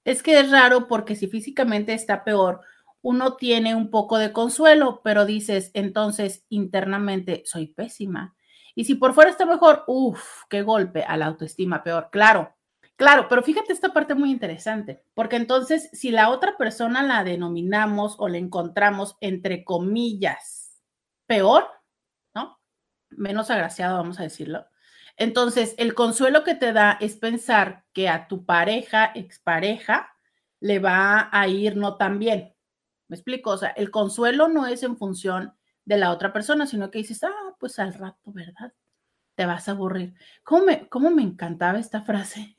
es 0.06 0.24
que 0.24 0.40
es 0.40 0.50
raro 0.50 0.88
porque 0.88 1.18
si 1.18 1.28
físicamente 1.28 1.94
está 1.94 2.24
peor, 2.24 2.62
uno 3.02 3.36
tiene 3.36 3.76
un 3.76 3.90
poco 3.90 4.18
de 4.18 4.32
consuelo, 4.32 5.02
pero 5.04 5.26
dices, 5.26 5.72
entonces 5.74 6.46
internamente 6.48 7.44
soy 7.46 7.68
pésima 7.68 8.34
y 8.76 8.86
si 8.86 8.96
por 8.96 9.14
fuera 9.14 9.30
está 9.30 9.46
mejor, 9.46 9.84
uff, 9.88 10.44
qué 10.50 10.64
golpe 10.64 11.04
a 11.04 11.18
la 11.18 11.28
autoestima 11.28 11.84
peor. 11.84 12.10
Claro, 12.12 12.56
claro, 12.96 13.28
pero 13.30 13.44
fíjate 13.44 13.74
esta 13.74 13.94
parte 13.94 14.16
muy 14.16 14.32
interesante, 14.32 15.04
porque 15.14 15.36
entonces 15.36 15.90
si 15.94 16.12
la 16.12 16.30
otra 16.30 16.58
persona 16.58 17.04
la 17.04 17.24
denominamos 17.24 18.16
o 18.20 18.28
la 18.28 18.38
encontramos 18.38 19.18
entre 19.22 19.64
comillas 19.64 20.82
peor, 21.28 21.68
¿no? 22.34 22.60
Menos 23.12 23.50
agraciado, 23.50 23.98
vamos 23.98 24.20
a 24.20 24.24
decirlo. 24.24 24.66
Entonces, 25.18 25.76
el 25.78 25.94
consuelo 25.94 26.44
que 26.44 26.56
te 26.56 26.74
da 26.74 26.98
es 27.00 27.16
pensar 27.16 27.86
que 27.94 28.10
a 28.10 28.28
tu 28.28 28.46
pareja, 28.46 29.12
expareja, 29.14 30.18
le 30.60 30.80
va 30.80 31.30
a 31.32 31.48
ir 31.48 31.78
no 31.78 31.98
tan 31.98 32.20
bien. 32.20 32.56
¿Me 33.08 33.16
explico? 33.16 33.52
O 33.52 33.58
sea, 33.58 33.70
el 33.70 33.92
consuelo 33.92 34.48
no 34.48 34.66
es 34.66 34.82
en 34.82 34.98
función 34.98 35.54
de 35.86 35.98
la 35.98 36.12
otra 36.12 36.34
persona, 36.34 36.66
sino 36.66 36.90
que 36.90 37.00
dices, 37.00 37.24
ah, 37.24 37.43
pues 37.64 37.80
al 37.80 37.94
rato, 37.94 38.34
¿verdad? 38.34 38.74
Te 39.36 39.46
vas 39.46 39.70
a 39.70 39.72
aburrir. 39.72 40.16
¿Cómo 40.44 40.66
me, 40.66 40.90
cómo 40.90 41.10
me 41.12 41.22
encantaba 41.22 41.80
esta 41.80 42.02
frase 42.02 42.58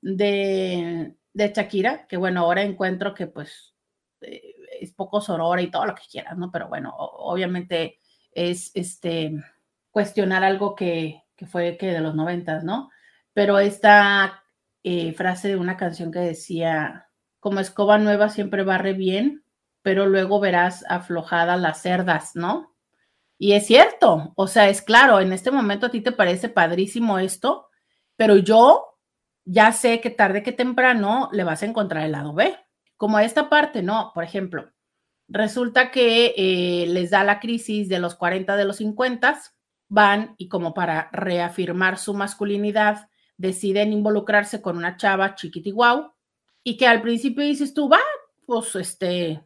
de, 0.00 1.14
de 1.34 1.52
Shakira? 1.54 2.06
Que 2.06 2.16
bueno, 2.16 2.40
ahora 2.40 2.62
encuentro 2.62 3.12
que 3.12 3.26
pues 3.26 3.74
eh, 4.22 4.54
es 4.80 4.94
poco 4.94 5.20
sorora 5.20 5.60
y 5.60 5.70
todo 5.70 5.84
lo 5.84 5.94
que 5.94 6.04
quieras, 6.10 6.38
¿no? 6.38 6.50
Pero 6.50 6.68
bueno, 6.68 6.94
obviamente 6.96 7.98
es 8.32 8.70
este 8.72 9.34
cuestionar 9.90 10.42
algo 10.42 10.74
que, 10.74 11.22
que 11.36 11.44
fue 11.44 11.76
que 11.76 11.88
de 11.88 12.00
los 12.00 12.14
noventas, 12.14 12.64
¿no? 12.64 12.88
Pero 13.34 13.58
esta 13.58 14.42
eh, 14.82 15.12
frase 15.12 15.48
de 15.48 15.56
una 15.56 15.76
canción 15.76 16.10
que 16.10 16.20
decía, 16.20 17.10
como 17.40 17.60
escoba 17.60 17.98
nueva 17.98 18.30
siempre 18.30 18.62
barre 18.62 18.94
bien, 18.94 19.44
pero 19.82 20.06
luego 20.06 20.40
verás 20.40 20.82
aflojadas 20.88 21.60
las 21.60 21.82
cerdas, 21.82 22.36
¿no? 22.36 22.74
Y 23.42 23.54
es 23.54 23.66
cierto, 23.66 24.34
o 24.36 24.46
sea, 24.46 24.68
es 24.68 24.82
claro, 24.82 25.18
en 25.18 25.32
este 25.32 25.50
momento 25.50 25.86
a 25.86 25.90
ti 25.90 26.02
te 26.02 26.12
parece 26.12 26.50
padrísimo 26.50 27.18
esto, 27.18 27.68
pero 28.14 28.36
yo 28.36 28.98
ya 29.46 29.72
sé 29.72 30.02
que 30.02 30.10
tarde 30.10 30.42
que 30.42 30.52
temprano 30.52 31.30
le 31.32 31.42
vas 31.42 31.62
a 31.62 31.66
encontrar 31.66 32.04
el 32.04 32.12
lado 32.12 32.34
B. 32.34 32.54
Como 32.98 33.18
esta 33.18 33.48
parte, 33.48 33.82
¿no? 33.82 34.12
Por 34.14 34.24
ejemplo, 34.24 34.70
resulta 35.26 35.90
que 35.90 36.34
eh, 36.36 36.84
les 36.88 37.08
da 37.08 37.24
la 37.24 37.40
crisis 37.40 37.88
de 37.88 37.98
los 37.98 38.14
40, 38.14 38.58
de 38.58 38.64
los 38.66 38.76
50, 38.76 39.40
van 39.88 40.34
y 40.36 40.48
como 40.48 40.74
para 40.74 41.08
reafirmar 41.10 41.96
su 41.96 42.12
masculinidad, 42.12 43.08
deciden 43.38 43.94
involucrarse 43.94 44.60
con 44.60 44.76
una 44.76 44.98
chava 44.98 45.34
chiquiti 45.34 45.70
guau, 45.70 46.12
y 46.62 46.76
que 46.76 46.86
al 46.86 47.00
principio 47.00 47.42
dices 47.42 47.72
tú, 47.72 47.88
va, 47.88 48.00
pues 48.44 48.76
este, 48.76 49.42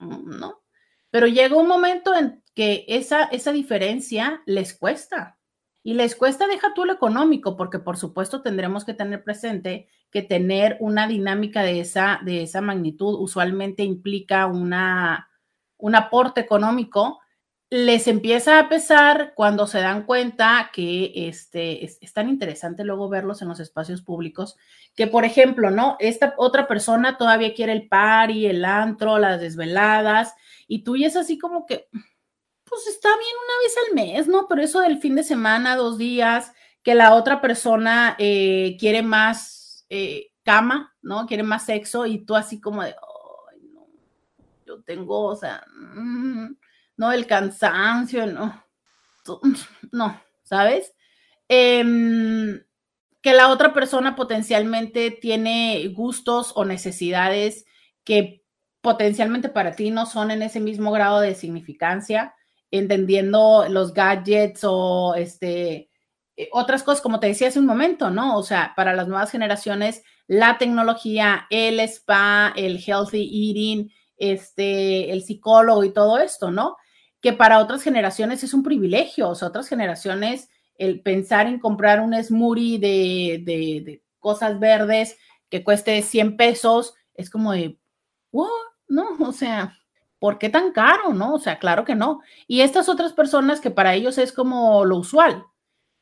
¿no? 0.00 0.60
Pero 1.08 1.26
llega 1.26 1.56
un 1.56 1.66
momento 1.66 2.14
en 2.14 2.42
que 2.58 2.84
esa, 2.88 3.22
esa 3.26 3.52
diferencia 3.52 4.42
les 4.44 4.76
cuesta. 4.76 5.38
Y 5.84 5.94
les 5.94 6.16
cuesta, 6.16 6.48
deja 6.48 6.74
tú 6.74 6.84
lo 6.84 6.92
económico, 6.92 7.56
porque 7.56 7.78
por 7.78 7.96
supuesto 7.96 8.42
tendremos 8.42 8.84
que 8.84 8.94
tener 8.94 9.22
presente 9.22 9.86
que 10.10 10.22
tener 10.22 10.76
una 10.80 11.06
dinámica 11.06 11.62
de 11.62 11.78
esa, 11.78 12.18
de 12.24 12.42
esa 12.42 12.60
magnitud 12.60 13.14
usualmente 13.20 13.84
implica 13.84 14.46
una, 14.46 15.30
un 15.76 15.94
aporte 15.94 16.40
económico, 16.40 17.20
les 17.70 18.08
empieza 18.08 18.58
a 18.58 18.68
pesar 18.68 19.34
cuando 19.36 19.68
se 19.68 19.78
dan 19.78 20.04
cuenta 20.04 20.70
que 20.72 21.12
este, 21.28 21.84
es, 21.84 22.12
tan 22.12 22.28
interesante 22.28 22.82
luego 22.82 23.08
verlos 23.08 23.40
en 23.40 23.48
los 23.48 23.60
espacios 23.60 24.02
públicos, 24.02 24.56
que 24.96 25.06
por 25.06 25.24
ejemplo, 25.24 25.70
¿no? 25.70 25.96
Esta 26.00 26.34
otra 26.38 26.66
persona 26.66 27.18
todavía 27.18 27.54
quiere 27.54 27.72
el 27.72 27.86
party, 27.86 28.46
el 28.46 28.64
antro, 28.64 29.18
las 29.20 29.40
desveladas, 29.40 30.34
y 30.66 30.82
tú 30.82 30.96
y 30.96 31.04
es 31.04 31.14
así 31.16 31.38
como 31.38 31.66
que, 31.66 31.88
pues 32.68 32.86
está 32.86 33.08
bien 33.08 33.36
una 33.44 33.58
vez 33.62 33.74
al 33.86 33.94
mes, 33.94 34.28
¿no? 34.28 34.46
Pero 34.48 34.62
eso 34.62 34.80
del 34.80 34.98
fin 34.98 35.14
de 35.14 35.22
semana, 35.22 35.76
dos 35.76 35.98
días, 35.98 36.52
que 36.82 36.94
la 36.94 37.14
otra 37.14 37.40
persona 37.40 38.16
eh, 38.18 38.76
quiere 38.78 39.02
más 39.02 39.86
eh, 39.90 40.32
cama, 40.42 40.96
¿no? 41.02 41.26
Quiere 41.26 41.42
más 41.42 41.66
sexo, 41.66 42.06
y 42.06 42.24
tú 42.24 42.36
así 42.36 42.60
como 42.60 42.82
de, 42.82 42.94
ay, 43.52 43.60
no, 43.72 43.86
yo 44.66 44.82
tengo, 44.82 45.24
o 45.24 45.36
sea, 45.36 45.64
mmm, 45.74 46.48
no, 46.96 47.12
el 47.12 47.26
cansancio, 47.26 48.26
no, 48.26 48.64
no, 49.92 50.20
¿sabes? 50.42 50.94
Em, 51.48 52.62
que 53.22 53.32
la 53.32 53.48
otra 53.48 53.72
persona 53.72 54.16
potencialmente 54.16 55.10
tiene 55.10 55.88
gustos 55.88 56.52
o 56.54 56.64
necesidades 56.64 57.64
que 58.04 58.44
potencialmente 58.80 59.48
para 59.48 59.72
ti 59.72 59.90
no 59.90 60.06
son 60.06 60.30
en 60.30 60.42
ese 60.42 60.60
mismo 60.60 60.92
grado 60.92 61.20
de 61.20 61.34
significancia, 61.34 62.34
entendiendo 62.70 63.66
los 63.68 63.94
gadgets 63.94 64.60
o 64.64 65.14
este, 65.14 65.90
eh, 66.36 66.48
otras 66.52 66.82
cosas, 66.82 67.00
como 67.00 67.20
te 67.20 67.26
decía 67.28 67.48
hace 67.48 67.58
un 67.58 67.66
momento, 67.66 68.10
¿no? 68.10 68.38
O 68.38 68.42
sea, 68.42 68.72
para 68.76 68.94
las 68.94 69.08
nuevas 69.08 69.30
generaciones, 69.30 70.02
la 70.26 70.58
tecnología, 70.58 71.46
el 71.50 71.80
spa, 71.80 72.52
el 72.56 72.82
healthy 72.84 73.22
eating, 73.22 73.90
este, 74.16 75.10
el 75.12 75.22
psicólogo 75.22 75.84
y 75.84 75.92
todo 75.92 76.18
esto, 76.18 76.50
¿no? 76.50 76.76
Que 77.20 77.32
para 77.32 77.58
otras 77.60 77.82
generaciones 77.82 78.44
es 78.44 78.54
un 78.54 78.62
privilegio, 78.62 79.30
o 79.30 79.34
sea, 79.34 79.48
otras 79.48 79.68
generaciones, 79.68 80.48
el 80.76 81.00
pensar 81.00 81.46
en 81.46 81.58
comprar 81.58 82.00
un 82.00 82.14
smoothie 82.14 82.78
de, 82.78 83.42
de, 83.44 83.82
de 83.84 84.02
cosas 84.18 84.60
verdes 84.60 85.16
que 85.50 85.64
cueste 85.64 86.02
100 86.02 86.36
pesos, 86.36 86.94
es 87.14 87.30
como 87.30 87.52
de, 87.52 87.78
¿what? 88.30 88.48
No, 88.88 89.16
o 89.20 89.32
sea, 89.32 89.77
¿por 90.18 90.38
qué 90.38 90.48
tan 90.48 90.72
caro? 90.72 91.12
No, 91.12 91.34
o 91.34 91.38
sea, 91.38 91.58
claro 91.58 91.84
que 91.84 91.94
no. 91.94 92.20
Y 92.46 92.60
estas 92.60 92.88
otras 92.88 93.12
personas 93.12 93.60
que 93.60 93.70
para 93.70 93.94
ellos 93.94 94.18
es 94.18 94.32
como 94.32 94.84
lo 94.84 94.96
usual. 94.96 95.44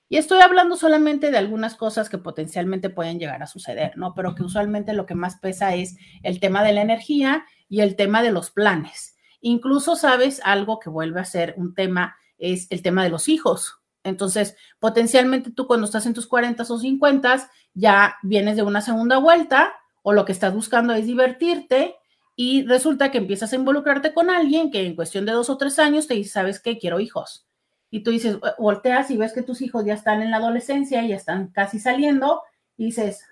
Y 0.09 0.19
estoy 0.19 0.41
hablando 0.41 0.77
solamente 0.77 1.31
de 1.31 1.39
algunas 1.39 1.75
cosas 1.75 2.09
que 2.09 2.19
potencialmente 2.19 2.91
pueden 2.91 3.19
llegar 3.19 3.43
a 3.43 3.49
suceder, 3.49 3.97
¿no? 3.97 4.15
Pero 4.15 4.35
que 4.35 4.45
usualmente 4.45 4.93
lo 4.93 5.05
que 5.05 5.17
más 5.17 5.39
pesa 5.39 5.75
es 5.75 5.97
el 6.23 6.39
tema 6.39 6.63
de 6.63 6.73
la 6.73 6.83
energía 6.83 7.45
y 7.69 7.81
el 7.81 7.97
tema 7.97 8.23
de 8.23 8.31
los 8.31 8.51
planes. 8.51 9.17
Incluso, 9.41 9.97
sabes, 9.97 10.41
algo 10.45 10.79
que 10.79 10.91
vuelve 10.91 11.21
a 11.21 11.25
ser 11.25 11.55
un 11.57 11.75
tema 11.75 12.17
es 12.39 12.69
el 12.71 12.83
tema 12.83 13.03
de 13.03 13.11
los 13.11 13.29
hijos. 13.29 13.81
Entonces, 14.05 14.57
potencialmente 14.79 15.51
tú 15.51 15.67
cuando 15.67 15.87
estás 15.87 16.07
en 16.07 16.15
tus 16.15 16.29
40 16.29 16.63
o 16.63 16.79
50 16.79 17.51
ya 17.75 18.17
vienes 18.23 18.55
de 18.55 18.63
una 18.63 18.81
segunda 18.81 19.19
vuelta 19.19 19.75
o 20.03 20.13
lo 20.13 20.25
que 20.25 20.31
estás 20.31 20.55
buscando 20.55 20.95
es 20.95 21.07
divertirte 21.07 21.97
y 22.37 22.67
resulta 22.67 23.11
que 23.11 23.19
empiezas 23.19 23.53
a 23.53 23.57
involucrarte 23.57 24.13
con 24.13 24.31
alguien 24.31 24.71
que 24.71 24.87
en 24.87 24.95
cuestión 24.95 25.25
de 25.25 25.33
dos 25.33 25.49
o 25.49 25.57
tres 25.57 25.79
años 25.79 26.07
te 26.07 26.15
dice, 26.15 26.31
¿sabes 26.31 26.61
qué? 26.61 26.79
Quiero 26.79 27.01
hijos. 27.01 27.47
Y 27.91 28.03
tú 28.03 28.11
dices, 28.11 28.39
volteas 28.59 29.11
y 29.11 29.17
ves 29.17 29.33
que 29.33 29.43
tus 29.43 29.63
hijos 29.63 29.85
ya 29.87 29.95
están 29.95 30.21
en 30.21 30.31
la 30.31 30.37
adolescencia, 30.37 31.05
ya 31.05 31.17
están 31.17 31.49
casi 31.49 31.79
saliendo, 31.79 32.43
y 32.77 32.87
dices, 32.87 33.25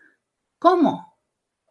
¿cómo? 0.59 1.19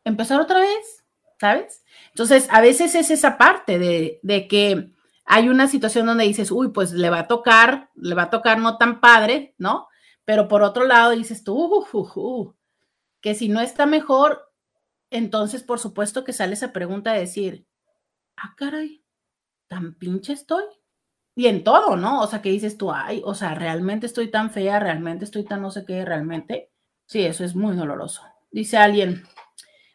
¿Empezar 0.04 0.40
otra 0.40 0.60
vez? 0.60 1.04
¿Sabes? 1.40 1.84
Entonces, 2.10 2.48
a 2.52 2.62
veces 2.62 2.94
es 2.94 3.10
esa 3.10 3.38
parte 3.38 3.80
de, 3.80 4.20
de 4.22 4.48
que 4.48 4.94
hay 5.26 5.50
una 5.50 5.68
situación 5.68 6.06
donde 6.06 6.26
dices, 6.26 6.52
uy, 6.52 6.70
pues 6.70 6.92
le 6.92 7.10
va 7.10 7.20
a 7.20 7.28
tocar, 7.28 7.90
le 7.96 8.14
va 8.14 8.24
a 8.24 8.30
tocar 8.30 8.60
no 8.60 8.78
tan 8.78 9.02
padre, 9.02 9.56
¿no? 9.58 9.88
Pero 10.26 10.48
por 10.48 10.62
otro 10.62 10.86
lado 10.86 11.12
dices 11.12 11.44
tú, 11.44 11.86
uh, 11.92 12.54
que 13.22 13.34
si 13.34 13.50
no 13.50 13.62
está 13.62 13.86
mejor, 13.86 14.53
entonces, 15.14 15.62
por 15.62 15.78
supuesto 15.78 16.24
que 16.24 16.34
sale 16.34 16.54
esa 16.56 16.74
pregunta 16.74 17.14
de 17.14 17.20
decir, 17.20 17.68
ah, 18.36 18.56
caray, 18.58 19.06
tan 19.68 19.94
pinche 19.94 20.34
estoy. 20.34 20.64
Y 21.36 21.46
en 21.46 21.64
todo, 21.64 21.96
¿no? 21.96 22.22
O 22.22 22.28
sea, 22.28 22.42
que 22.42 22.50
dices 22.50 22.78
tú, 22.80 22.92
ay, 22.92 23.22
o 23.24 23.36
sea, 23.36 23.54
realmente 23.54 24.08
estoy 24.08 24.32
tan 24.32 24.50
fea, 24.50 24.80
realmente 24.80 25.24
estoy 25.26 25.44
tan 25.44 25.62
no 25.62 25.70
sé 25.70 25.86
qué, 25.86 26.04
realmente. 26.04 26.72
Sí, 27.06 27.24
eso 27.24 27.44
es 27.44 27.56
muy 27.56 27.76
doloroso. 27.76 28.24
Dice 28.52 28.78
alguien, 28.78 29.24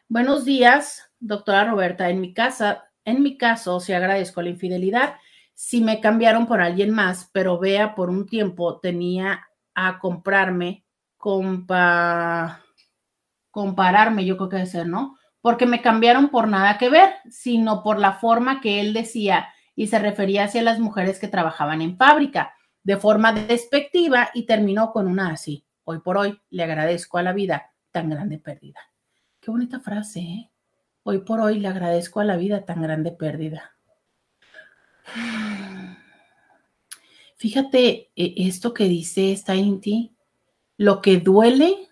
buenos 0.07 0.45
días, 0.45 1.11
doctora 1.19 1.69
Roberta, 1.69 2.09
en 2.09 2.21
mi 2.21 2.33
casa, 2.33 2.85
en 3.03 3.21
mi 3.21 3.37
caso, 3.37 3.81
sí 3.81 3.91
agradezco 3.91 4.41
la 4.41 4.49
infidelidad. 4.49 5.15
Si 5.53 5.81
me 5.81 5.99
cambiaron 5.99 6.47
por 6.47 6.61
alguien 6.61 6.91
más, 6.91 7.29
pero 7.33 7.59
vea, 7.59 7.93
por 7.93 8.09
un 8.09 8.25
tiempo 8.25 8.79
tenía 8.79 9.47
a 9.75 9.99
comprarme, 9.99 10.85
compa 11.17 12.63
compararme, 13.59 14.23
yo 14.23 14.37
creo 14.37 14.47
que 14.47 14.55
debe 14.55 14.69
ser, 14.69 14.87
¿no? 14.87 15.17
Porque 15.41 15.65
me 15.65 15.81
cambiaron 15.81 16.29
por 16.29 16.47
nada 16.47 16.77
que 16.77 16.89
ver, 16.89 17.09
sino 17.29 17.83
por 17.83 17.99
la 17.99 18.13
forma 18.13 18.61
que 18.61 18.79
él 18.79 18.93
decía 18.93 19.49
y 19.75 19.87
se 19.87 19.99
refería 19.99 20.45
hacia 20.45 20.61
las 20.61 20.79
mujeres 20.79 21.19
que 21.19 21.27
trabajaban 21.27 21.81
en 21.81 21.97
fábrica 21.97 22.53
de 22.83 22.95
forma 22.95 23.33
despectiva 23.33 24.29
y 24.33 24.45
terminó 24.45 24.93
con 24.93 25.09
una 25.09 25.31
así. 25.31 25.65
Hoy 25.83 25.99
por 25.99 26.17
hoy 26.17 26.39
le 26.49 26.63
agradezco 26.63 27.17
a 27.17 27.21
la 27.21 27.33
vida 27.33 27.73
tan 27.91 28.09
grande 28.09 28.37
pérdida. 28.37 28.79
Qué 29.41 29.51
bonita 29.51 29.81
frase, 29.81 30.21
¿eh? 30.21 30.51
Hoy 31.03 31.17
por 31.17 31.41
hoy 31.41 31.59
le 31.59 31.67
agradezco 31.67 32.21
a 32.21 32.23
la 32.23 32.37
vida 32.37 32.63
tan 32.63 32.81
grande 32.81 33.11
pérdida. 33.11 33.75
Fíjate 37.35 38.09
e, 38.15 38.33
esto 38.37 38.73
que 38.73 38.85
dice 38.85 39.33
esta 39.33 39.53
Inti, 39.53 40.15
lo 40.77 41.01
que 41.01 41.17
duele 41.17 41.89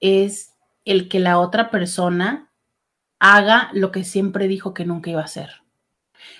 es 0.00 0.53
el 0.84 1.08
que 1.08 1.20
la 1.20 1.38
otra 1.38 1.70
persona 1.70 2.52
haga 3.18 3.70
lo 3.72 3.90
que 3.90 4.04
siempre 4.04 4.48
dijo 4.48 4.74
que 4.74 4.84
nunca 4.84 5.10
iba 5.10 5.20
a 5.20 5.24
hacer. 5.24 5.50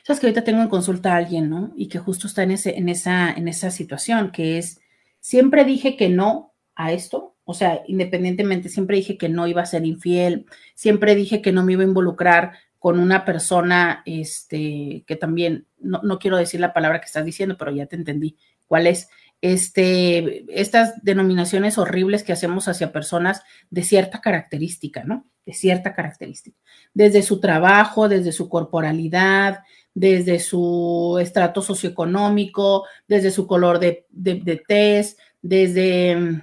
Sabes 0.02 0.20
que 0.20 0.26
ahorita 0.26 0.44
tengo 0.44 0.62
en 0.62 0.68
consulta 0.68 1.14
a 1.14 1.16
alguien, 1.16 1.48
¿no? 1.48 1.72
Y 1.76 1.88
que 1.88 1.98
justo 1.98 2.26
está 2.26 2.42
en, 2.42 2.52
ese, 2.52 2.76
en, 2.76 2.88
esa, 2.88 3.32
en 3.32 3.48
esa 3.48 3.70
situación, 3.70 4.30
que 4.32 4.58
es, 4.58 4.80
siempre 5.20 5.64
dije 5.64 5.96
que 5.96 6.08
no 6.08 6.54
a 6.74 6.92
esto, 6.92 7.36
o 7.44 7.54
sea, 7.54 7.82
independientemente, 7.86 8.68
siempre 8.68 8.96
dije 8.96 9.18
que 9.18 9.28
no 9.28 9.46
iba 9.46 9.62
a 9.62 9.66
ser 9.66 9.84
infiel, 9.84 10.46
siempre 10.74 11.14
dije 11.14 11.42
que 11.42 11.52
no 11.52 11.64
me 11.64 11.74
iba 11.74 11.82
a 11.82 11.86
involucrar 11.86 12.52
con 12.78 12.98
una 12.98 13.24
persona, 13.24 14.02
este, 14.04 15.04
que 15.06 15.16
también, 15.16 15.66
no, 15.78 16.00
no 16.02 16.18
quiero 16.18 16.36
decir 16.36 16.60
la 16.60 16.72
palabra 16.72 17.00
que 17.00 17.06
estás 17.06 17.24
diciendo, 17.24 17.56
pero 17.58 17.70
ya 17.70 17.86
te 17.86 17.96
entendí 17.96 18.36
cuál 18.66 18.86
es, 18.86 19.08
este, 19.44 20.46
estas 20.58 21.02
denominaciones 21.02 21.76
horribles 21.76 22.22
que 22.22 22.32
hacemos 22.32 22.66
hacia 22.66 22.92
personas 22.92 23.42
de 23.68 23.82
cierta 23.82 24.22
característica, 24.22 25.04
¿no? 25.04 25.26
De 25.44 25.52
cierta 25.52 25.94
característica. 25.94 26.58
Desde 26.94 27.22
su 27.22 27.40
trabajo, 27.40 28.08
desde 28.08 28.32
su 28.32 28.48
corporalidad, 28.48 29.58
desde 29.92 30.40
su 30.40 31.18
estrato 31.20 31.60
socioeconómico, 31.60 32.86
desde 33.06 33.30
su 33.30 33.46
color 33.46 33.80
de, 33.80 34.06
de, 34.08 34.62
tez, 34.66 35.18
desde, 35.42 36.40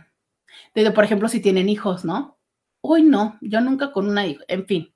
desde, 0.76 0.92
por 0.92 1.04
ejemplo, 1.04 1.28
si 1.28 1.40
tienen 1.40 1.70
hijos, 1.70 2.06
¿no? 2.06 2.38
Uy, 2.82 3.02
no, 3.02 3.40
yo 3.42 3.62
nunca 3.62 3.92
con 3.92 4.08
una 4.08 4.28
hija, 4.28 4.44
en 4.48 4.68
fin. 4.68 4.94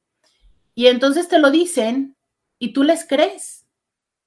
Y 0.76 0.88
entonces 0.88 1.28
te 1.28 1.40
lo 1.40 1.50
dicen 1.50 2.16
y 2.60 2.72
tú 2.72 2.84
les 2.84 3.04
crees 3.08 3.65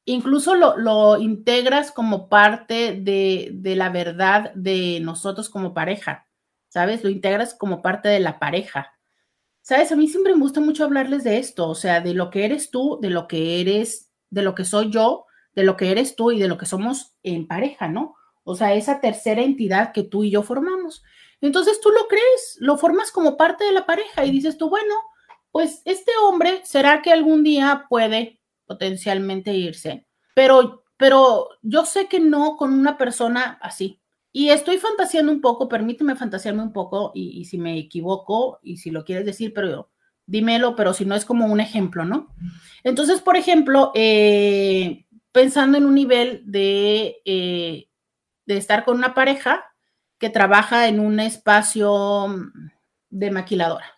incluso 0.09 0.55
lo, 0.55 1.19
integras 1.19 1.93
como 1.93 2.29
parte 2.29 2.99
de, 3.01 3.51
de, 3.53 3.77
la 3.77 3.91
verdad 3.91 4.53
de 4.55 5.01
nosotros 5.01 5.51
como 5.51 5.75
pareja, 5.75 6.27
¿sabes? 6.69 7.05
Lo 7.05 7.11
integras 7.11 7.55
como 7.55 7.83
parte 7.83 8.09
de 8.09 8.21
la 8.21 8.39
pareja. 8.39 8.93
¿Sabes? 9.61 9.93
A 9.93 9.97
mí 9.97 10.09
siempre 10.09 10.35
me 10.35 10.41
gusta 10.41 10.61
mucho 10.61 10.85
hablarles 10.85 11.25
de 11.25 11.37
esto, 11.37 11.69
o 11.69 11.75
sea, 11.75 12.01
de 12.01 12.15
lo 12.15 12.31
que 12.31 12.47
eres 12.47 12.71
tú, 12.71 12.99
de 13.03 13.11
lo 13.11 13.29
que 13.29 13.61
eres, 13.61 14.11
de 14.31 14.41
lo 14.41 14.55
que 14.55 14.65
soy 14.65 14.91
yo, 14.91 15.27
de 15.55 15.63
lo 15.63 15.77
que 15.77 15.91
eres 15.91 16.17
tú 16.17 16.33
y 16.33 16.39
de 16.39 16.49
lo 16.49 16.57
que 16.57 16.65
somos 16.65 17.15
en 17.23 17.47
pareja, 17.47 17.89
¿no? 17.89 18.17
O 18.45 18.55
sea, 18.55 18.73
esa 18.73 19.01
tercera 19.01 19.43
entidad 19.43 19.93
que 19.93 20.05
tú 20.05 20.25
y 20.25 20.31
yo 20.31 20.43
formamos. 20.43 21.03
Entonces 21.43 21.83
tú 21.83 21.91
lo 21.91 22.09
crees, 22.09 22.57
lo 22.61 22.79
formas 22.79 23.13
como 23.13 23.37
parte 23.37 23.65
de 23.65 23.73
la 23.73 23.85
pareja 23.85 24.25
y 24.25 24.31
dices 24.31 24.57
tú, 24.57 24.71
bueno, 24.71 24.95
pues 25.51 25.83
este 25.85 26.13
hombre, 26.23 26.63
¿será 26.65 27.03
que 27.03 27.13
algún 27.13 27.43
día 27.43 27.85
puede 27.91 28.38
potencialmente 28.69 29.53
irse, 29.53 30.07
pero, 30.35 30.85
pero 30.97 31.49
yo 31.63 31.85
sé 31.85 32.07
que 32.07 32.21
no 32.21 32.57
con 32.57 32.73
una 32.73 32.97
persona 32.97 33.59
así. 33.61 34.01
Y 34.31 34.51
estoy 34.51 34.79
fantaseando 34.79 35.33
un 35.33 35.41
poco, 35.41 35.69
permíteme 35.69 36.15
fantasearme 36.15 36.63
un 36.63 36.73
poco 36.73 37.11
y, 37.15 37.45
si 37.47 37.59
me 37.59 37.77
equivoco 37.79 38.61
y 38.63 38.77
si 38.77 38.91
lo 38.91 39.05
quieres 39.05 39.27
decir, 39.27 39.53
pero 39.53 39.91
dímelo, 40.27 40.77
pero 40.77 40.93
si 40.93 41.07
no 41.07 41.17
es 41.17 41.25
como 41.25 41.47
un 41.47 41.59
ejemplo, 41.59 42.05
¿no? 42.05 42.29
Entonces, 42.85 43.21
por 43.23 43.37
ejemplo, 43.37 43.91
eh, 43.95 45.07
pensando 45.33 45.79
en 45.79 45.87
un 45.87 45.95
nivel 45.95 46.43
de, 46.45 47.17
eh, 47.25 47.89
de 48.47 48.57
estar 48.57 48.85
con 48.85 48.99
una 48.99 49.15
pareja 49.15 49.65
que 50.19 50.31
trabaja 50.31 50.89
en 50.89 51.01
un 51.01 51.21
espacio 51.21 52.53
de 53.09 53.31
maquiladora. 53.31 53.98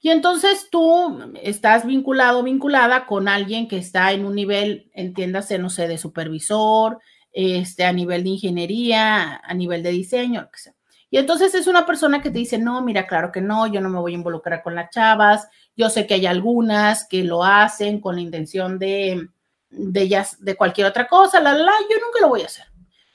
Y 0.00 0.08
entonces 0.08 0.68
tú 0.70 1.34
estás 1.42 1.84
vinculado, 1.84 2.42
vinculada 2.42 3.06
con 3.06 3.28
alguien 3.28 3.68
que 3.68 3.76
está 3.76 4.12
en 4.12 4.24
un 4.24 4.34
nivel, 4.34 4.90
entiéndase, 4.94 5.58
no 5.58 5.68
sé, 5.68 5.88
de 5.88 5.98
supervisor, 5.98 6.98
este, 7.32 7.84
a 7.84 7.92
nivel 7.92 8.24
de 8.24 8.30
ingeniería, 8.30 9.36
a 9.36 9.54
nivel 9.54 9.82
de 9.82 9.90
diseño, 9.90 10.40
lo 10.42 10.50
que 10.50 10.58
sea. 10.58 10.74
Y 11.10 11.18
entonces 11.18 11.54
es 11.54 11.66
una 11.66 11.84
persona 11.84 12.22
que 12.22 12.30
te 12.30 12.38
dice, 12.38 12.56
no, 12.56 12.80
mira, 12.82 13.06
claro 13.06 13.30
que 13.32 13.40
no, 13.40 13.66
yo 13.66 13.80
no 13.80 13.90
me 13.90 13.98
voy 13.98 14.12
a 14.12 14.16
involucrar 14.16 14.62
con 14.62 14.74
las 14.74 14.90
chavas, 14.90 15.48
yo 15.76 15.90
sé 15.90 16.06
que 16.06 16.14
hay 16.14 16.26
algunas 16.26 17.06
que 17.06 17.24
lo 17.24 17.44
hacen 17.44 18.00
con 18.00 18.14
la 18.14 18.22
intención 18.22 18.78
de, 18.78 19.28
de 19.70 20.02
ellas, 20.02 20.42
de 20.42 20.54
cualquier 20.54 20.86
otra 20.86 21.08
cosa, 21.08 21.40
la, 21.40 21.52
la, 21.52 21.72
yo 21.90 21.96
nunca 21.96 22.20
lo 22.20 22.28
voy 22.28 22.42
a 22.42 22.46
hacer. 22.46 22.66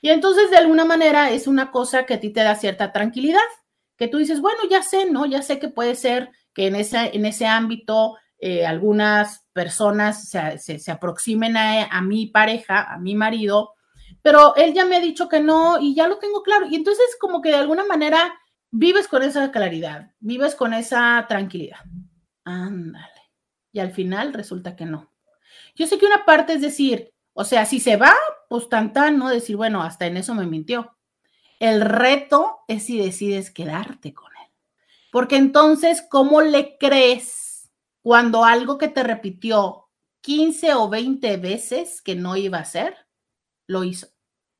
Y 0.02 0.10
entonces 0.10 0.50
de 0.50 0.58
alguna 0.58 0.84
manera 0.84 1.30
es 1.30 1.46
una 1.46 1.70
cosa 1.70 2.04
que 2.04 2.14
a 2.14 2.20
ti 2.20 2.30
te 2.30 2.44
da 2.44 2.54
cierta 2.54 2.92
tranquilidad, 2.92 3.40
que 3.96 4.08
tú 4.08 4.18
dices, 4.18 4.40
bueno, 4.40 4.60
ya 4.70 4.82
sé, 4.82 5.10
¿no? 5.10 5.24
Ya 5.24 5.42
sé 5.42 5.58
que 5.58 5.68
puede 5.68 5.94
ser 5.94 6.30
que 6.56 6.66
en, 6.68 6.74
en 6.74 7.26
ese 7.26 7.46
ámbito 7.46 8.16
eh, 8.38 8.64
algunas 8.64 9.46
personas 9.52 10.30
se, 10.30 10.90
aproximen 10.90 11.54
a, 11.58 12.00
mi 12.00 12.26
pareja, 12.28 12.94
a 12.94 12.98
mi 12.98 13.14
marido, 13.14 13.74
pero 14.22 14.56
él 14.56 14.72
ya 14.72 14.86
me 14.86 14.96
ha 14.96 15.00
dicho 15.00 15.28
que 15.28 15.40
no 15.40 15.78
y 15.78 15.94
ya 15.94 16.08
lo 16.08 16.16
tengo 16.16 16.42
claro. 16.42 16.66
Y 16.66 16.74
entonces 16.74 17.04
como 17.20 17.42
que 17.42 17.50
de 17.50 17.56
alguna 17.56 17.84
manera 17.84 18.34
vives 18.70 19.06
con 19.06 19.22
esa 19.22 19.52
claridad, 19.52 20.12
vives 20.18 20.54
con 20.54 20.72
esa 20.72 21.26
tranquilidad. 21.28 21.80
Ándale. 22.44 23.06
y 23.72 23.80
al 23.80 23.92
final 23.92 24.32
resulta 24.32 24.76
que 24.76 24.86
no. 24.86 25.12
Yo 25.74 25.86
sé 25.86 25.98
que 25.98 26.06
una 26.06 26.24
parte 26.24 26.54
es 26.54 26.62
decir, 26.62 27.12
o 27.34 27.44
sea, 27.44 27.66
si 27.66 27.80
se 27.80 27.96
va, 27.96 28.14
pues 28.48 28.70
tan 28.70 28.94
tan, 28.94 29.18
¿no? 29.18 29.28
Decir, 29.28 29.56
bueno, 29.56 29.82
hasta 29.82 30.06
en 30.06 30.16
eso 30.16 30.34
me 30.34 30.46
mintió. 30.46 30.96
El 31.58 31.82
reto 31.82 32.60
es 32.66 32.84
si 32.84 32.98
decides 32.98 33.50
quedarte 33.50 34.14
con 34.14 34.30
él. 34.32 34.35
Porque 35.16 35.36
entonces, 35.36 36.04
¿cómo 36.10 36.42
le 36.42 36.76
crees 36.76 37.72
cuando 38.02 38.44
algo 38.44 38.76
que 38.76 38.88
te 38.88 39.02
repitió 39.02 39.88
15 40.20 40.74
o 40.74 40.90
20 40.90 41.38
veces 41.38 42.02
que 42.02 42.14
no 42.14 42.36
iba 42.36 42.58
a 42.58 42.66
ser, 42.66 42.94
lo 43.66 43.82
hizo? 43.82 44.08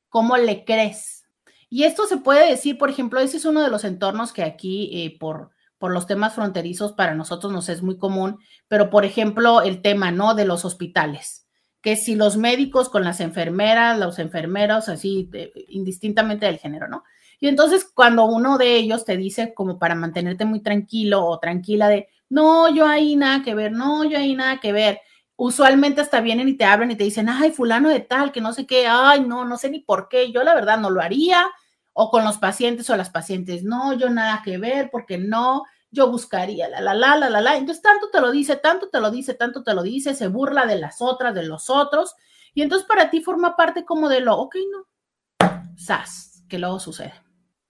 ¿Cómo 0.09 0.35
le 0.35 0.65
crees? 0.65 1.27
Y 1.69 1.83
esto 1.83 2.07
se 2.07 2.17
puede 2.17 2.49
decir, 2.49 2.79
por 2.79 2.89
ejemplo, 2.89 3.19
ese 3.19 3.37
es 3.37 3.45
uno 3.45 3.61
de 3.61 3.69
los 3.69 3.83
entornos 3.83 4.33
que 4.33 4.41
aquí, 4.41 4.89
eh, 4.93 5.15
por, 5.19 5.51
por 5.77 5.93
los 5.93 6.07
temas 6.07 6.33
fronterizos, 6.33 6.93
para 6.93 7.13
nosotros 7.13 7.53
nos 7.53 7.69
es 7.69 7.83
muy 7.83 7.99
común, 7.99 8.39
pero 8.67 8.89
por 8.89 9.05
ejemplo, 9.05 9.61
el 9.61 9.83
tema, 9.83 10.09
¿no? 10.09 10.33
De 10.33 10.45
los 10.45 10.65
hospitales 10.65 11.47
que 11.81 11.95
si 11.95 12.15
los 12.15 12.35
médicos 12.35 12.89
con 12.89 13.03
las 13.03 13.21
enfermeras, 13.21 13.97
los 13.97 14.19
enfermeros, 14.19 14.89
así, 14.89 15.29
indistintamente 15.67 16.45
del 16.45 16.57
género, 16.57 16.87
¿no? 16.87 17.03
Y 17.39 17.47
entonces 17.47 17.85
cuando 17.93 18.25
uno 18.25 18.57
de 18.57 18.75
ellos 18.75 19.05
te 19.05 19.17
dice 19.17 19.53
como 19.53 19.77
para 19.77 19.95
mantenerte 19.95 20.45
muy 20.45 20.61
tranquilo 20.61 21.25
o 21.25 21.39
tranquila 21.39 21.87
de, 21.87 22.09
no, 22.29 22.73
yo 22.73 22.85
ahí 22.87 23.15
nada 23.15 23.43
que 23.43 23.53
ver, 23.53 23.71
no, 23.71 24.03
yo 24.03 24.17
ahí 24.17 24.35
nada 24.35 24.59
que 24.59 24.71
ver, 24.71 24.99
usualmente 25.35 26.01
hasta 26.01 26.19
vienen 26.19 26.49
y 26.49 26.57
te 26.57 26.65
hablan 26.65 26.91
y 26.91 26.95
te 26.95 27.03
dicen, 27.03 27.29
ay, 27.29 27.51
fulano 27.51 27.89
de 27.89 27.99
tal, 27.99 28.31
que 28.31 28.41
no 28.41 28.53
sé 28.53 28.65
qué, 28.65 28.87
ay, 28.87 29.21
no, 29.21 29.45
no 29.45 29.57
sé 29.57 29.69
ni 29.69 29.79
por 29.79 30.09
qué, 30.09 30.31
yo 30.31 30.43
la 30.43 30.55
verdad 30.55 30.79
no 30.79 30.89
lo 30.89 31.01
haría, 31.01 31.45
o 31.93 32.09
con 32.11 32.23
los 32.23 32.37
pacientes 32.37 32.89
o 32.89 32.97
las 32.97 33.09
pacientes, 33.09 33.63
no, 33.63 33.93
yo 33.93 34.09
nada 34.09 34.41
que 34.43 34.57
ver, 34.57 34.89
porque 34.91 35.17
no, 35.17 35.63
yo 35.91 36.11
buscaría, 36.11 36.67
la, 36.67 36.81
la, 36.81 36.93
la, 36.93 37.15
la, 37.17 37.29
la, 37.29 37.41
la. 37.41 37.57
Entonces, 37.57 37.81
tanto 37.81 38.09
te 38.11 38.19
lo 38.19 38.31
dice, 38.31 38.55
tanto 38.57 38.89
te 38.89 38.99
lo 38.99 39.09
dice, 39.09 39.35
tanto 39.35 39.63
te 39.63 39.73
lo 39.73 39.83
dice, 39.83 40.13
se 40.13 40.27
burla 40.27 40.65
de 40.65 40.77
las 40.77 41.01
otras, 41.01 41.33
de 41.33 41.43
los 41.43 41.69
otros, 41.69 42.15
y 42.53 42.61
entonces 42.63 42.87
para 42.87 43.09
ti 43.09 43.21
forma 43.21 43.55
parte 43.55 43.85
como 43.85 44.09
de 44.09 44.21
lo, 44.21 44.37
ok, 44.37 44.55
no, 44.71 45.47
sas, 45.75 46.43
que 46.49 46.59
luego 46.59 46.79
sucede. 46.79 47.26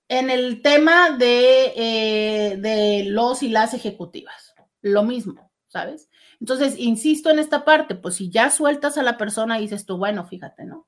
En 0.10 0.30
el 0.30 0.62
tema 0.62 1.12
de, 1.12 1.74
eh, 1.76 2.58
de 2.58 3.06
los 3.10 3.44
y 3.44 3.50
las 3.50 3.74
ejecutivas, 3.74 4.54
lo 4.82 5.04
mismo, 5.04 5.52
¿sabes? 5.68 6.10
Entonces, 6.40 6.76
insisto 6.78 7.30
en 7.30 7.40
esta 7.40 7.66
parte, 7.66 7.96
pues 7.96 8.16
si 8.16 8.30
ya 8.30 8.50
sueltas 8.50 8.98
a 8.98 9.04
la 9.04 9.18
persona 9.18 9.58
y 9.58 9.64
dices 9.64 9.86
tú, 9.86 9.98
bueno, 9.98 10.26
fíjate, 10.26 10.66
¿no? 10.66 10.88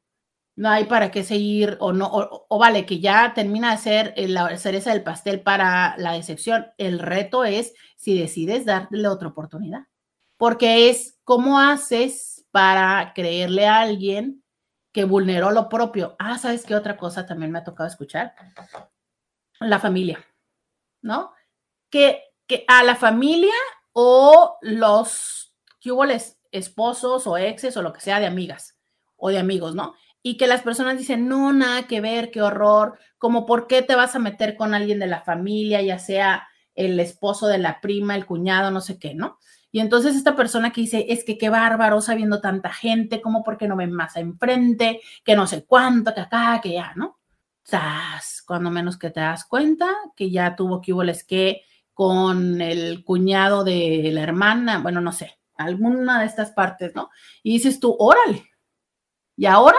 no 0.59 0.67
hay 0.67 0.83
para 0.83 1.09
qué 1.09 1.23
seguir 1.23 1.77
o 1.79 1.93
no, 1.93 2.09
o, 2.11 2.59
vale, 2.59 2.85
que 2.85 2.99
ya 2.99 3.33
termina 3.33 3.71
de 3.71 3.77
ser 3.77 4.13
la 4.17 4.57
cereza 4.57 4.91
del 4.91 5.03
pastel 5.03 5.39
para 5.39 5.95
la 5.97 6.11
decepción. 6.11 6.67
El 6.77 6.99
reto 6.99 7.45
es 7.45 7.73
si 7.95 8.19
decides 8.19 8.65
darle 8.65 9.07
otra 9.07 9.29
oportunidad, 9.29 9.83
porque 10.35 10.89
es 10.89 11.17
cómo 11.23 11.61
haces 11.61 12.45
para 12.51 13.13
creerle 13.15 13.67
a 13.67 13.79
alguien 13.79 14.43
que 14.91 15.05
vulneró 15.05 15.51
lo 15.51 15.69
propio. 15.69 16.17
Ah, 16.19 16.37
¿sabes 16.37 16.65
qué 16.65 16.75
otra 16.75 16.97
cosa 16.97 17.25
también 17.25 17.53
me 17.53 17.59
ha 17.59 17.63
tocado 17.63 17.87
escuchar? 17.87 18.33
La 19.59 19.79
familia, 19.79 20.25
¿no? 21.01 21.33
Que, 21.89 22.23
que 22.47 22.65
a 22.67 22.83
la 22.83 22.95
familia 22.95 23.53
o 23.93 24.57
los 24.61 25.53
que 25.79 25.91
hubo 25.91 26.05
esposos 26.51 27.27
o 27.27 27.37
exes 27.37 27.75
o 27.77 27.81
lo 27.81 27.93
que 27.93 28.01
sea 28.01 28.19
de 28.19 28.25
amigas 28.25 28.77
o 29.17 29.29
de 29.29 29.39
amigos, 29.39 29.75
¿no? 29.75 29.95
y 30.21 30.37
que 30.37 30.47
las 30.47 30.61
personas 30.61 30.97
dicen, 30.97 31.27
no, 31.27 31.53
nada 31.53 31.87
que 31.87 32.01
ver, 32.01 32.31
qué 32.31 32.41
horror, 32.41 32.99
como 33.17 33.45
por 33.45 33.67
qué 33.67 33.81
te 33.81 33.95
vas 33.95 34.15
a 34.15 34.19
meter 34.19 34.55
con 34.55 34.73
alguien 34.73 34.99
de 34.99 35.07
la 35.07 35.21
familia, 35.21 35.81
ya 35.81 35.99
sea 35.99 36.47
el 36.75 36.99
esposo 36.99 37.47
de 37.47 37.57
la 37.57 37.81
prima, 37.81 38.15
el 38.15 38.25
cuñado, 38.25 38.71
no 38.71 38.81
sé 38.81 38.99
qué, 38.99 39.13
¿no? 39.15 39.39
Y 39.71 39.79
entonces 39.79 40.15
esta 40.15 40.35
persona 40.35 40.71
que 40.71 40.81
dice, 40.81 41.05
es 41.09 41.23
que 41.23 41.37
qué 41.37 41.49
bárbaro 41.49 42.01
sabiendo 42.01 42.41
tanta 42.41 42.73
gente, 42.73 43.21
como 43.21 43.43
por 43.43 43.57
qué 43.57 43.67
no 43.67 43.75
ven 43.75 43.91
más 43.91 44.15
enfrente, 44.15 44.99
que 45.23 45.35
no 45.35 45.47
sé 45.47 45.65
cuánto, 45.65 46.13
que 46.13 46.21
acá, 46.21 46.59
que 46.61 46.73
ya, 46.73 46.93
¿no? 46.95 47.18
¡Sas! 47.69 48.43
Cuando 48.45 48.69
menos 48.71 48.97
que 48.97 49.09
te 49.09 49.19
das 49.19 49.45
cuenta 49.45 49.87
que 50.15 50.31
ya 50.31 50.55
tuvo 50.55 50.81
que 50.81 50.93
hubo 50.93 51.03
que 51.27 51.63
con 51.93 52.61
el 52.61 53.03
cuñado 53.03 53.63
de 53.63 54.09
la 54.13 54.21
hermana, 54.23 54.79
bueno, 54.79 55.01
no 55.01 55.11
sé, 55.11 55.39
alguna 55.55 56.19
de 56.19 56.25
estas 56.25 56.51
partes, 56.51 56.95
¿no? 56.95 57.09
Y 57.43 57.53
dices 57.53 57.79
tú, 57.79 57.95
órale. 57.99 58.49
¿Y 59.35 59.45
ahora 59.45 59.77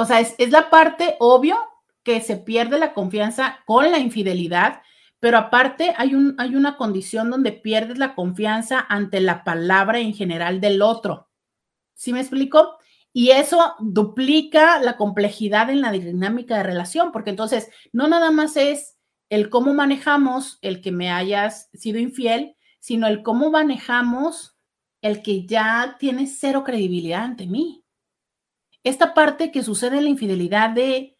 o 0.00 0.04
sea, 0.04 0.20
es, 0.20 0.50
la 0.52 0.70
parte 0.70 1.16
obvio 1.18 1.58
que 2.04 2.20
se 2.20 2.36
pierde 2.36 2.78
la 2.78 2.94
confianza 2.94 3.58
con 3.66 3.90
la 3.90 3.98
infidelidad, 3.98 4.80
pero 5.18 5.38
aparte 5.38 5.92
hay, 5.96 6.14
un, 6.14 6.36
hay 6.38 6.54
una 6.54 6.76
condición 6.76 7.30
donde 7.30 7.50
pierdes 7.50 7.98
la 7.98 8.14
confianza 8.14 8.86
ante 8.88 9.20
la 9.20 9.42
palabra 9.42 9.98
en 9.98 10.14
general 10.14 10.60
del 10.60 10.82
otro. 10.82 11.28
¿Sí 11.94 12.12
me 12.12 12.20
explico? 12.20 12.77
Y 13.12 13.30
eso 13.30 13.74
duplica 13.80 14.80
la 14.80 14.96
complejidad 14.96 15.70
en 15.70 15.80
la 15.80 15.90
dinámica 15.90 16.56
de 16.58 16.62
relación, 16.62 17.10
porque 17.12 17.30
entonces 17.30 17.70
no 17.92 18.06
nada 18.08 18.30
más 18.30 18.56
es 18.56 18.96
el 19.28 19.50
cómo 19.50 19.74
manejamos 19.74 20.58
el 20.62 20.80
que 20.80 20.92
me 20.92 21.10
hayas 21.10 21.68
sido 21.72 21.98
infiel, 21.98 22.56
sino 22.80 23.06
el 23.06 23.22
cómo 23.22 23.50
manejamos 23.50 24.56
el 25.02 25.22
que 25.22 25.46
ya 25.46 25.96
tienes 25.98 26.38
cero 26.40 26.64
credibilidad 26.64 27.24
ante 27.24 27.46
mí. 27.46 27.84
Esta 28.84 29.14
parte 29.14 29.50
que 29.50 29.62
sucede 29.62 29.98
en 29.98 30.04
la 30.04 30.10
infidelidad 30.10 30.70
de, 30.70 31.16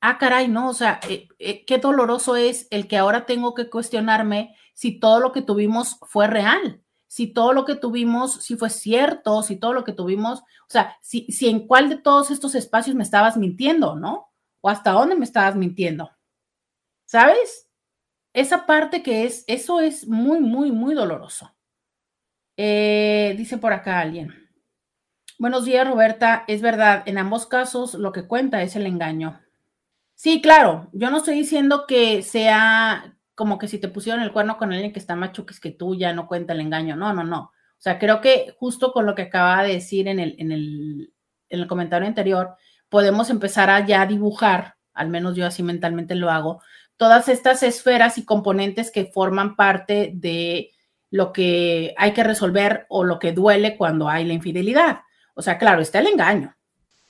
ah, 0.00 0.18
caray, 0.18 0.48
no, 0.48 0.68
o 0.68 0.74
sea, 0.74 1.00
eh, 1.08 1.28
eh, 1.38 1.64
qué 1.64 1.78
doloroso 1.78 2.36
es 2.36 2.66
el 2.70 2.88
que 2.88 2.96
ahora 2.96 3.26
tengo 3.26 3.54
que 3.54 3.70
cuestionarme 3.70 4.54
si 4.74 4.98
todo 4.98 5.20
lo 5.20 5.32
que 5.32 5.42
tuvimos 5.42 5.98
fue 6.02 6.26
real, 6.26 6.82
si 7.10 7.26
todo 7.26 7.52
lo 7.52 7.64
que 7.64 7.74
tuvimos, 7.74 8.34
si 8.34 8.56
fue 8.56 8.70
cierto, 8.70 9.42
si 9.42 9.56
todo 9.56 9.72
lo 9.72 9.82
que 9.82 9.92
tuvimos, 9.92 10.42
o 10.42 10.68
sea, 10.68 10.96
si, 11.02 11.26
si 11.32 11.48
en 11.48 11.66
cuál 11.66 11.88
de 11.88 11.96
todos 11.96 12.30
estos 12.30 12.54
espacios 12.54 12.94
me 12.94 13.02
estabas 13.02 13.36
mintiendo, 13.36 13.96
¿no? 13.96 14.30
O 14.60 14.68
hasta 14.68 14.92
dónde 14.92 15.16
me 15.16 15.24
estabas 15.24 15.56
mintiendo. 15.56 16.08
¿Sabes? 17.06 17.68
Esa 18.32 18.64
parte 18.64 19.02
que 19.02 19.24
es, 19.24 19.42
eso 19.48 19.80
es 19.80 20.06
muy, 20.06 20.38
muy, 20.38 20.70
muy 20.70 20.94
doloroso. 20.94 21.52
Eh, 22.56 23.34
dice 23.36 23.58
por 23.58 23.72
acá 23.72 23.98
alguien. 23.98 24.32
Buenos 25.36 25.64
días, 25.64 25.88
Roberta. 25.88 26.44
Es 26.46 26.62
verdad, 26.62 27.02
en 27.06 27.18
ambos 27.18 27.44
casos 27.44 27.94
lo 27.94 28.12
que 28.12 28.28
cuenta 28.28 28.62
es 28.62 28.76
el 28.76 28.86
engaño. 28.86 29.40
Sí, 30.14 30.40
claro, 30.40 30.88
yo 30.92 31.10
no 31.10 31.16
estoy 31.16 31.34
diciendo 31.34 31.86
que 31.88 32.22
sea 32.22 33.16
como 33.40 33.56
que 33.56 33.68
si 33.68 33.78
te 33.78 33.88
pusieron 33.88 34.20
el 34.20 34.32
cuerno 34.32 34.58
con 34.58 34.70
alguien 34.70 34.92
que 34.92 34.98
está 34.98 35.16
más 35.16 35.32
chuques 35.32 35.60
que 35.60 35.70
tú, 35.70 35.94
ya 35.94 36.12
no 36.12 36.26
cuenta 36.26 36.52
el 36.52 36.60
engaño. 36.60 36.94
No, 36.94 37.14
no, 37.14 37.24
no. 37.24 37.40
O 37.40 37.78
sea, 37.78 37.98
creo 37.98 38.20
que 38.20 38.54
justo 38.58 38.92
con 38.92 39.06
lo 39.06 39.14
que 39.14 39.22
acaba 39.22 39.62
de 39.62 39.72
decir 39.72 40.08
en 40.08 40.18
el, 40.18 40.34
en 40.36 40.52
el, 40.52 41.14
en 41.48 41.60
el 41.60 41.66
comentario 41.66 42.06
anterior, 42.06 42.56
podemos 42.90 43.30
empezar 43.30 43.70
a 43.70 43.86
ya 43.86 44.04
dibujar, 44.04 44.74
al 44.92 45.08
menos 45.08 45.36
yo 45.36 45.46
así 45.46 45.62
mentalmente 45.62 46.16
lo 46.16 46.30
hago, 46.30 46.60
todas 46.98 47.30
estas 47.30 47.62
esferas 47.62 48.18
y 48.18 48.26
componentes 48.26 48.90
que 48.90 49.06
forman 49.06 49.56
parte 49.56 50.12
de 50.12 50.72
lo 51.08 51.32
que 51.32 51.94
hay 51.96 52.12
que 52.12 52.22
resolver 52.22 52.84
o 52.90 53.04
lo 53.04 53.18
que 53.18 53.32
duele 53.32 53.78
cuando 53.78 54.06
hay 54.10 54.26
la 54.26 54.34
infidelidad. 54.34 55.00
O 55.32 55.40
sea, 55.40 55.56
claro, 55.56 55.80
está 55.80 56.00
el 56.00 56.08
engaño. 56.08 56.54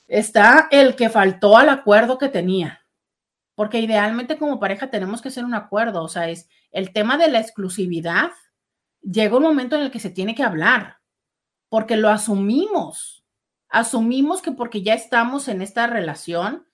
Está 0.06 0.68
el 0.70 0.94
que 0.94 1.08
faltó 1.08 1.58
al 1.58 1.70
acuerdo 1.70 2.18
que 2.18 2.28
tenía. 2.28 2.79
Porque 3.60 3.78
idealmente 3.78 4.38
como 4.38 4.58
pareja 4.58 4.88
tenemos 4.88 5.20
que 5.20 5.28
hacer 5.28 5.44
un 5.44 5.52
acuerdo. 5.52 6.02
O 6.02 6.08
sea, 6.08 6.30
es 6.30 6.48
el 6.70 6.94
tema 6.94 7.18
de 7.18 7.30
la 7.30 7.40
exclusividad. 7.40 8.30
Llega 9.02 9.36
un 9.36 9.42
momento 9.42 9.76
en 9.76 9.82
el 9.82 9.90
que 9.90 10.00
se 10.00 10.08
tiene 10.08 10.34
que 10.34 10.42
hablar. 10.42 10.96
Porque 11.68 11.98
lo 11.98 12.08
asumimos. 12.08 13.22
Asumimos 13.68 14.40
que 14.40 14.52
porque 14.52 14.80
ya 14.80 14.94
estamos 14.94 15.46
en 15.46 15.60
esta 15.60 15.86
relación, 15.86 16.66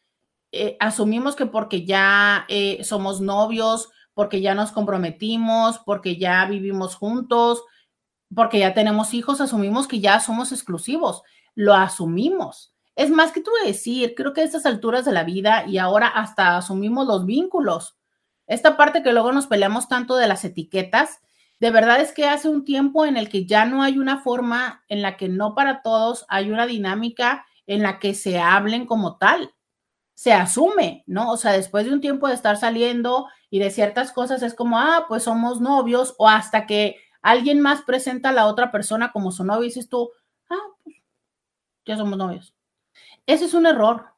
eh, 0.53 0.77
asumimos 0.79 1.35
que 1.35 1.47
porque 1.47 1.85
ya 1.85 2.47
eh, 2.49 2.85
somos 2.85 3.21
novios, 3.21 3.91
porque 4.15 4.41
ya 4.41 4.55
nos 4.55 4.71
comprometimos, 4.71 5.81
porque 5.81 6.19
ya 6.19 6.47
vivimos 6.47 6.95
juntos, 6.95 7.65
porque 8.33 8.61
ya 8.61 8.75
tenemos 8.75 9.13
hijos, 9.13 9.41
asumimos 9.41 9.89
que 9.89 9.99
ya 9.99 10.21
somos 10.21 10.53
exclusivos 10.53 11.25
lo 11.57 11.75
asumimos. 11.75 12.76
Es 12.97 13.11
más 13.11 13.31
que 13.31 13.43
tú 13.43 13.51
decir, 13.65 14.15
creo 14.17 14.33
que 14.33 14.41
a 14.41 14.45
estas 14.45 14.65
alturas 14.65 15.05
de 15.05 15.13
la 15.13 15.23
vida 15.23 15.67
y 15.67 15.77
ahora 15.77 16.09
hasta 16.09 16.57
asumimos 16.57 17.07
los 17.07 17.27
vínculos. 17.27 17.99
Esta 18.47 18.77
parte 18.79 19.03
que 19.03 19.13
luego 19.13 19.33
nos 19.33 19.47
peleamos 19.47 19.87
tanto 19.87 20.17
de 20.17 20.27
las 20.27 20.45
etiquetas, 20.45 21.21
de 21.61 21.71
verdad 21.71 22.01
es 22.01 22.13
que 22.13 22.27
hace 22.27 22.49
un 22.49 22.65
tiempo 22.65 23.05
en 23.05 23.17
el 23.19 23.29
que 23.29 23.47
ya 23.47 23.67
no 23.67 23.83
hay 23.83 23.99
una 23.99 24.23
forma 24.23 24.85
en 24.89 25.03
la 25.03 25.17
que 25.19 25.29
no 25.29 25.55
para 25.55 25.83
todos 25.83 26.25
hay 26.29 26.51
una 26.51 26.67
dinámica 26.67 27.47
en 27.67 27.83
la 27.83 27.99
que 27.99 28.15
se 28.15 28.39
hablen 28.39 28.87
como 28.87 29.19
tal. 29.19 29.55
Se 30.15 30.33
asume, 30.33 31.05
¿no? 31.07 31.33
O 31.33 31.37
sea, 31.37 31.53
después 31.53 31.85
de 31.87 31.93
un 31.93 32.01
tiempo 32.01 32.29
de 32.29 32.35
estar 32.35 32.57
saliendo 32.57 33.27
y 33.51 33.59
de 33.59 33.71
ciertas 33.71 34.13
cosas 34.13 34.43
es 34.43 34.55
como, 34.55 34.79
ah, 34.79 35.05
pues 35.09 35.25
somos 35.25 35.61
novios 35.61 36.15
o 36.19 36.29
hasta 36.29 36.67
que 36.67 36.97
alguien 37.21 37.61
más 37.61 37.83
presenta 37.83 38.31
a 38.31 38.33
la 38.33 38.47
otra 38.47 38.73
persona 38.73 39.13
como 39.13 39.33
su 39.33 39.45
novio 39.45 39.65
y 39.65 39.67
dices 39.67 39.89
tú, 39.91 40.11
ah, 40.51 40.57
pues 40.85 40.97
ya 41.87 41.97
somos 41.97 42.19
novios. 42.19 42.56
Ese 43.27 43.47
es 43.47 43.55
un 43.55 43.67
error. 43.67 44.17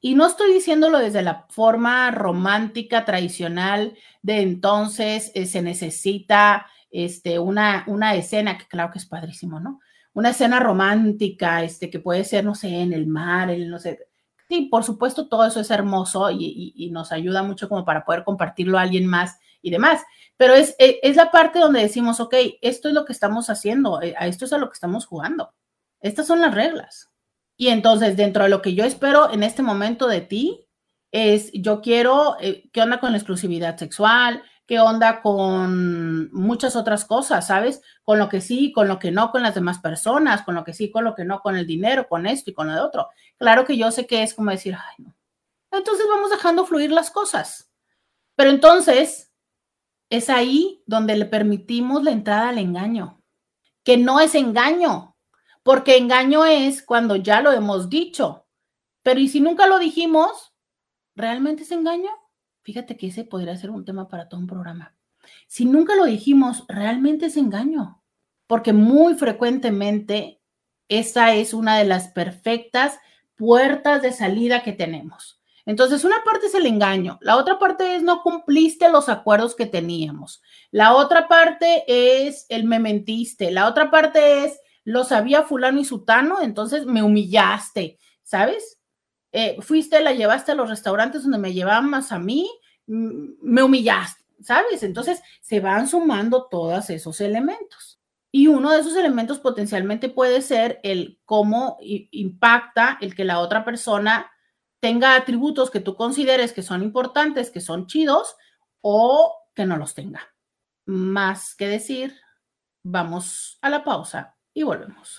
Y 0.00 0.14
no 0.14 0.26
estoy 0.26 0.52
diciéndolo 0.52 0.98
desde 0.98 1.22
la 1.22 1.46
forma 1.50 2.10
romántica 2.10 3.04
tradicional 3.04 3.96
de 4.22 4.40
entonces 4.40 5.30
eh, 5.34 5.46
se 5.46 5.62
necesita 5.62 6.66
este, 6.90 7.38
una, 7.38 7.84
una 7.86 8.14
escena, 8.14 8.58
que 8.58 8.66
claro 8.66 8.90
que 8.90 8.98
es 8.98 9.06
padrísimo, 9.06 9.60
¿no? 9.60 9.80
Una 10.14 10.30
escena 10.30 10.60
romántica, 10.60 11.62
este, 11.62 11.88
que 11.88 12.00
puede 12.00 12.24
ser, 12.24 12.44
no 12.44 12.54
sé, 12.54 12.68
en 12.80 12.92
el 12.92 13.06
mar, 13.06 13.50
el, 13.50 13.70
no 13.70 13.78
sé. 13.78 14.08
Sí, 14.48 14.62
por 14.70 14.84
supuesto, 14.84 15.28
todo 15.28 15.46
eso 15.46 15.60
es 15.60 15.70
hermoso 15.70 16.30
y, 16.30 16.90
nos 16.92 17.12
ayuda 17.12 17.42
mucho 17.42 17.68
como 17.68 17.84
para 17.84 18.04
poder 18.04 18.24
compartirlo 18.24 18.78
a 18.78 18.82
alguien 18.82 19.06
más 19.06 19.38
y 19.62 19.70
demás. 19.70 20.02
Pero 20.36 20.54
es, 20.54 20.74
e, 20.78 21.00
es, 21.02 21.16
la 21.16 21.30
parte 21.30 21.58
donde 21.60 21.80
decimos, 21.80 22.20
ok, 22.20 22.34
esto 22.60 22.88
es 22.88 22.94
lo 22.94 23.04
que 23.04 23.12
estamos 23.12 23.48
haciendo, 23.48 24.02
eh, 24.02 24.14
a 24.18 24.26
esto 24.26 24.44
es 24.44 24.52
a 24.52 24.58
lo 24.58 24.68
que 24.68 24.74
estamos 24.74 25.06
jugando. 25.06 25.54
Estas 26.00 26.26
son 26.26 26.40
las 26.40 26.54
reglas. 26.54 27.11
Y 27.62 27.68
entonces, 27.68 28.16
dentro 28.16 28.42
de 28.42 28.50
lo 28.50 28.60
que 28.60 28.74
yo 28.74 28.84
espero 28.84 29.32
en 29.32 29.44
este 29.44 29.62
momento 29.62 30.08
de 30.08 30.20
ti, 30.20 30.66
es 31.12 31.52
yo 31.52 31.80
quiero, 31.80 32.36
eh, 32.40 32.68
¿qué 32.72 32.82
onda 32.82 32.98
con 32.98 33.12
la 33.12 33.18
exclusividad 33.18 33.76
sexual? 33.76 34.42
qué 34.66 34.80
onda 34.80 35.22
con 35.22 36.32
muchas 36.32 36.74
otras 36.74 37.04
cosas, 37.04 37.46
¿sabes? 37.46 37.82
Con 38.02 38.18
lo 38.18 38.28
que 38.28 38.40
sí, 38.40 38.72
con 38.72 38.88
lo 38.88 38.98
que 38.98 39.12
no, 39.12 39.30
con 39.30 39.42
las 39.42 39.54
demás 39.54 39.78
personas, 39.78 40.42
con 40.42 40.56
lo 40.56 40.64
que 40.64 40.72
sí, 40.72 40.90
con 40.90 41.04
lo 41.04 41.14
que 41.14 41.24
no, 41.24 41.40
con 41.40 41.56
el 41.56 41.66
dinero, 41.66 42.08
con 42.08 42.26
esto 42.26 42.50
y 42.50 42.54
con 42.54 42.66
lo 42.66 42.74
de 42.74 42.80
otro. 42.80 43.08
Claro 43.38 43.64
que 43.64 43.76
yo 43.76 43.92
sé 43.92 44.08
que 44.08 44.24
es 44.24 44.34
como 44.34 44.50
decir, 44.50 44.74
ay, 44.74 45.04
no. 45.04 45.14
Entonces 45.70 46.06
vamos 46.08 46.30
dejando 46.30 46.66
fluir 46.66 46.90
las 46.90 47.12
cosas. 47.12 47.70
Pero 48.34 48.50
entonces 48.50 49.30
es 50.10 50.28
ahí 50.28 50.82
donde 50.86 51.16
le 51.16 51.26
permitimos 51.26 52.02
la 52.02 52.10
entrada 52.10 52.48
al 52.48 52.58
engaño, 52.58 53.22
que 53.84 53.98
no 53.98 54.18
es 54.18 54.34
engaño, 54.34 55.11
porque 55.62 55.96
engaño 55.96 56.44
es 56.44 56.82
cuando 56.82 57.16
ya 57.16 57.40
lo 57.40 57.52
hemos 57.52 57.88
dicho. 57.88 58.46
Pero 59.02 59.20
¿y 59.20 59.28
si 59.28 59.40
nunca 59.40 59.66
lo 59.66 59.78
dijimos? 59.78 60.54
¿Realmente 61.14 61.62
es 61.62 61.72
engaño? 61.72 62.10
Fíjate 62.62 62.96
que 62.96 63.08
ese 63.08 63.24
podría 63.24 63.56
ser 63.56 63.70
un 63.70 63.84
tema 63.84 64.08
para 64.08 64.28
todo 64.28 64.40
un 64.40 64.46
programa. 64.46 64.96
Si 65.46 65.64
nunca 65.64 65.94
lo 65.94 66.04
dijimos, 66.04 66.64
realmente 66.68 67.26
es 67.26 67.36
engaño, 67.36 68.02
porque 68.46 68.72
muy 68.72 69.14
frecuentemente 69.14 70.40
esa 70.88 71.34
es 71.34 71.54
una 71.54 71.78
de 71.78 71.84
las 71.84 72.08
perfectas 72.08 72.98
puertas 73.36 74.02
de 74.02 74.12
salida 74.12 74.62
que 74.62 74.72
tenemos. 74.72 75.40
Entonces, 75.64 76.04
una 76.04 76.24
parte 76.24 76.46
es 76.46 76.54
el 76.54 76.66
engaño, 76.66 77.18
la 77.20 77.36
otra 77.36 77.58
parte 77.58 77.94
es 77.94 78.02
no 78.02 78.22
cumpliste 78.22 78.90
los 78.90 79.08
acuerdos 79.08 79.54
que 79.54 79.66
teníamos, 79.66 80.42
la 80.72 80.94
otra 80.94 81.28
parte 81.28 81.84
es 81.86 82.46
el 82.48 82.64
me 82.64 82.80
mentiste, 82.80 83.52
la 83.52 83.68
otra 83.68 83.90
parte 83.90 84.44
es 84.44 84.58
lo 84.84 85.04
sabía 85.04 85.42
fulano 85.42 85.80
y 85.80 85.84
sutano, 85.84 86.40
entonces 86.42 86.86
me 86.86 87.02
humillaste, 87.02 87.98
¿sabes? 88.22 88.78
Eh, 89.32 89.56
fuiste, 89.60 90.00
la 90.02 90.12
llevaste 90.12 90.52
a 90.52 90.54
los 90.54 90.68
restaurantes 90.68 91.22
donde 91.22 91.38
me 91.38 91.52
llevaban 91.52 91.88
más 91.88 92.12
a 92.12 92.18
mí, 92.18 92.50
me 92.86 93.62
humillaste, 93.62 94.24
¿sabes? 94.42 94.82
Entonces 94.82 95.22
se 95.40 95.60
van 95.60 95.88
sumando 95.88 96.48
todos 96.50 96.90
esos 96.90 97.20
elementos. 97.20 98.00
Y 98.30 98.48
uno 98.48 98.70
de 98.70 98.80
esos 98.80 98.96
elementos 98.96 99.38
potencialmente 99.38 100.08
puede 100.08 100.40
ser 100.40 100.80
el 100.82 101.20
cómo 101.24 101.78
impacta 101.80 102.98
el 103.00 103.14
que 103.14 103.24
la 103.24 103.38
otra 103.40 103.64
persona 103.64 104.30
tenga 104.80 105.14
atributos 105.16 105.70
que 105.70 105.80
tú 105.80 105.96
consideres 105.96 106.52
que 106.52 106.62
son 106.62 106.82
importantes, 106.82 107.50
que 107.50 107.60
son 107.60 107.86
chidos, 107.86 108.36
o 108.80 109.34
que 109.54 109.64
no 109.64 109.76
los 109.76 109.94
tenga. 109.94 110.34
Más 110.86 111.54
que 111.54 111.68
decir, 111.68 112.18
vamos 112.82 113.58
a 113.62 113.70
la 113.70 113.84
pausa 113.84 114.31
y 114.54 114.62
volvemos. 114.62 115.18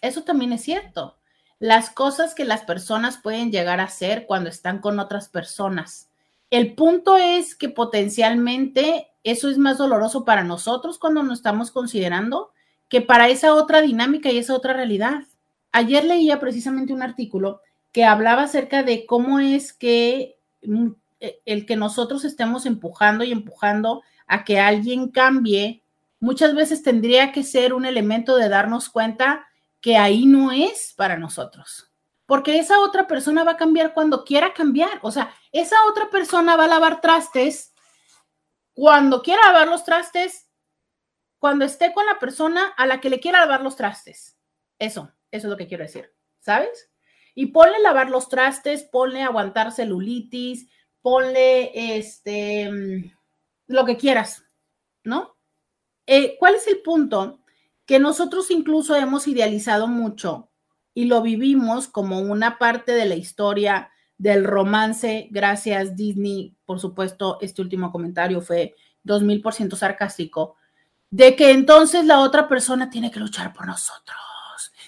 eso 0.02 0.24
también 0.24 0.54
es 0.54 0.64
cierto. 0.64 1.18
Las 1.60 1.90
cosas 1.90 2.36
que 2.36 2.46
las 2.46 2.62
personas 2.62 3.18
pueden 3.18 3.52
llegar 3.52 3.80
a 3.80 3.86
hacer 3.86 4.26
cuando 4.28 4.50
están 4.50 4.80
con 4.80 5.00
otras 5.00 5.28
personas. 5.30 6.07
El 6.50 6.76
punto 6.76 7.18
es 7.18 7.56
que 7.56 7.70
potencialmente 7.70 9.08
eso 9.24 9.50
es 9.50 9.58
más 9.58 9.78
doloroso 9.78 10.24
para 10.24 10.44
nosotros 10.44 10.98
cuando 10.98 11.24
nos 11.24 11.40
estamos 11.40 11.72
considerando 11.72 12.52
que 12.88 13.02
para 13.02 13.28
esa 13.28 13.54
otra 13.54 13.82
dinámica 13.82 14.32
y 14.32 14.38
esa 14.38 14.56
otra 14.56 14.74
realidad. 14.74 15.24
Ayer 15.74 16.06
leía 16.06 16.40
precisamente 16.40 16.94
un 16.94 17.04
artículo 17.04 17.62
que 17.92 18.06
hablaba 18.06 18.44
acerca 18.44 18.84
de 18.84 19.06
cómo 19.06 19.40
es 19.40 19.74
que 19.74 20.38
mm, 20.64 20.88
e, 21.20 21.42
el 21.46 21.66
que 21.66 21.76
nosotros 21.76 22.24
estemos 22.24 22.66
empujando 22.66 23.24
y 23.24 23.32
empujando 23.32 24.04
a 24.28 24.46
que 24.46 24.60
alguien 24.60 25.10
cambie, 25.10 25.84
muchas 26.20 26.56
veces 26.56 26.84
tendría 26.84 27.32
que 27.32 27.44
ser 27.44 27.74
un 27.74 27.86
elemento 27.86 28.38
de 28.38 28.50
darnos 28.50 28.90
cuenta 28.90 29.48
que 29.82 29.98
ahí 29.98 30.26
no 30.26 30.52
es 30.52 30.94
para 30.96 31.18
nosotros. 31.18 31.92
Porque 32.26 32.60
esa 32.60 32.80
otra 32.80 33.08
persona 33.08 33.44
va 33.44 33.54
a 33.54 33.58
cambiar 33.58 33.94
cuando 33.94 34.26
quiera 34.26 34.54
cambiar. 34.54 35.00
O 35.02 35.12
sea, 35.12 35.32
esa 35.52 35.76
otra 35.90 36.10
persona 36.10 36.56
va 36.56 36.66
a 36.66 36.70
lavar 36.70 37.02
trastes 37.02 37.74
cuando 38.74 39.24
quiera 39.24 39.42
lavar 39.48 39.68
los 39.68 39.84
trastes, 39.84 40.52
cuando 41.40 41.66
esté 41.66 41.94
con 41.94 42.06
la 42.06 42.20
persona 42.20 42.68
a 42.78 42.86
la 42.86 43.02
que 43.02 43.10
le 43.10 43.20
quiera 43.20 43.40
lavar 43.40 43.64
los 43.64 43.76
trastes. 43.76 44.38
Eso, 44.78 45.12
eso 45.32 45.48
es 45.48 45.50
lo 45.50 45.58
que 45.58 45.68
quiero 45.68 45.84
decir, 45.84 46.14
¿sabes? 46.40 46.92
Y 47.34 47.48
ponle 47.48 47.80
lavar 47.80 48.10
los 48.10 48.30
trastes, 48.30 48.84
ponle 48.84 49.24
aguantar 49.24 49.72
celulitis, 49.72 50.70
ponle 51.02 51.98
este, 51.98 52.70
mm, 52.70 53.12
lo 53.68 53.86
que 53.86 53.98
quieras, 53.98 54.46
¿no? 55.04 55.38
Eh, 56.06 56.38
¿Cuál 56.38 56.56
es 56.56 56.68
el 56.68 56.82
punto? 56.82 57.42
Que 57.86 57.98
nosotros 57.98 58.52
incluso 58.52 58.96
hemos 58.96 59.28
idealizado 59.28 59.88
mucho 59.88 60.52
y 60.94 61.06
lo 61.06 61.22
vivimos 61.22 61.88
como 61.88 62.20
una 62.20 62.58
parte 62.58 62.94
de 62.94 63.06
la 63.06 63.16
historia 63.16 63.92
del 64.18 64.44
romance, 64.44 65.28
gracias 65.32 65.96
Disney, 65.96 66.56
por 66.66 66.80
supuesto, 66.80 67.38
este 67.42 67.62
último 67.62 67.92
comentario 67.92 68.42
fue 68.42 68.76
2000% 69.04 69.76
sarcástico, 69.76 70.56
de 71.10 71.36
que 71.36 71.52
entonces 71.52 72.06
la 72.06 72.20
otra 72.20 72.48
persona 72.48 72.90
tiene 72.90 73.12
que 73.12 73.20
luchar 73.20 73.54
por 73.54 73.68
nosotros, 73.68 74.18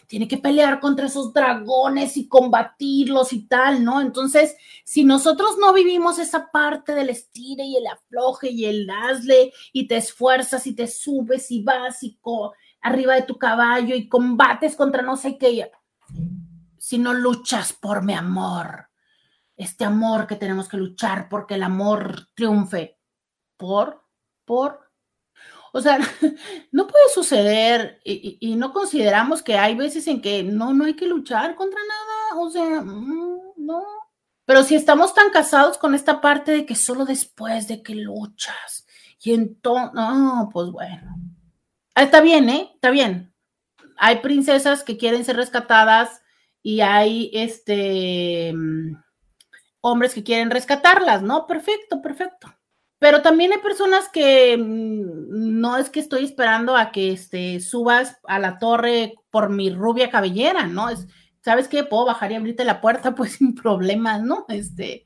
tiene 0.07 0.27
que 0.27 0.39
pelear 0.39 0.79
contra 0.79 1.05
esos 1.05 1.31
dragones 1.31 2.17
y 2.17 2.27
combatirlos 2.27 3.31
y 3.31 3.47
tal, 3.47 3.83
¿no? 3.83 4.01
Entonces, 4.01 4.55
si 4.83 5.03
nosotros 5.03 5.57
no 5.59 5.71
vivimos 5.71 6.17
esa 6.17 6.49
parte 6.51 6.95
del 6.95 7.09
estire 7.09 7.63
y 7.63 7.77
el 7.77 7.85
afloje 7.85 8.49
y 8.49 8.65
el 8.65 8.89
hazle 8.89 9.53
y 9.71 9.87
te 9.87 9.97
esfuerzas 9.97 10.65
y 10.65 10.73
te 10.73 10.87
subes 10.87 11.51
y 11.51 11.61
vas 11.61 12.01
y 12.01 12.17
arriba 12.81 13.13
de 13.13 13.21
tu 13.21 13.37
caballo 13.37 13.95
y 13.95 14.09
combates 14.09 14.75
contra 14.75 15.03
no 15.03 15.15
sé 15.15 15.37
qué, 15.37 15.69
si 16.77 16.97
no 16.97 17.13
luchas 17.13 17.73
por 17.73 18.03
mi 18.03 18.13
amor, 18.13 18.88
este 19.59 19.83
amor 19.83 20.25
que 20.25 20.37
tenemos 20.37 20.69
que 20.69 20.77
luchar 20.77 21.27
porque 21.27 21.55
el 21.55 21.63
amor 21.63 22.29
triunfe. 22.33 22.97
¿Por? 23.57 24.05
¿Por? 24.45 24.89
O 25.73 25.81
sea, 25.81 25.99
no 26.71 26.87
puede 26.87 27.09
suceder 27.13 27.99
y, 28.05 28.55
no 28.55 28.71
consideramos 28.71 29.43
que 29.43 29.57
hay 29.57 29.75
veces 29.75 30.07
en 30.07 30.21
que 30.21 30.43
no, 30.43 30.73
no 30.73 30.85
hay 30.85 30.95
que 30.95 31.07
luchar 31.07 31.55
contra 31.55 31.79
nada. 31.81 32.41
O 32.41 32.49
sea, 32.49 32.81
mm, 32.81 33.53
no. 33.57 33.83
Pero 34.45 34.63
si 34.63 34.75
estamos 34.75 35.13
tan 35.13 35.29
casados 35.29 35.77
con 35.77 35.93
esta 35.93 36.21
parte 36.21 36.53
de 36.53 36.65
que 36.65 36.75
solo 36.75 37.05
después 37.05 37.67
de 37.67 37.83
que 37.83 37.93
luchas 37.95 38.87
Y 39.21 39.33
entonces, 39.33 39.93
no, 39.93 40.49
pues 40.53 40.71
bueno. 40.71 41.17
Ah, 41.95 42.03
está 42.03 42.21
bien, 42.21 42.49
¿eh? 42.49 42.71
Está 42.75 42.91
bien. 42.91 43.33
Hay 43.97 44.21
princesas 44.21 44.83
que 44.85 44.97
quieren 44.97 45.25
ser 45.25 45.35
rescatadas 45.35 46.21
y 46.63 46.79
hay 46.79 47.29
este 47.33 48.53
mm, 48.53 48.95
hombres 49.81 50.13
que 50.13 50.23
quieren 50.23 50.51
rescatarlas, 50.51 51.21
¿no? 51.21 51.47
Perfecto, 51.47 52.01
perfecto. 52.01 52.53
Pero 52.99 53.21
también 53.21 53.53
hay 53.53 53.59
personas 53.59 54.09
que 54.09 54.57
mm, 54.57 55.59
no 55.59 55.77
es 55.77 55.89
que 55.89 56.01
estoy 56.01 56.25
esperando 56.25 56.75
a 56.75 56.91
que 56.91 57.11
este, 57.11 57.59
subas 57.61 58.17
a 58.25 58.39
la 58.39 58.59
torre 58.59 59.15
por 59.29 59.49
mi 59.49 59.69
rubia 59.69 60.09
cabellera, 60.09 60.67
¿no? 60.67 60.89
Es, 60.89 61.07
¿Sabes 61.41 61.69
qué? 61.69 61.83
Puedo 61.83 62.05
bajar 62.05 62.31
y 62.31 62.35
abrirte 62.35 62.65
la 62.65 62.81
puerta, 62.81 63.15
pues 63.15 63.33
sin 63.33 63.55
problemas, 63.55 64.21
¿no? 64.21 64.45
Este, 64.49 65.05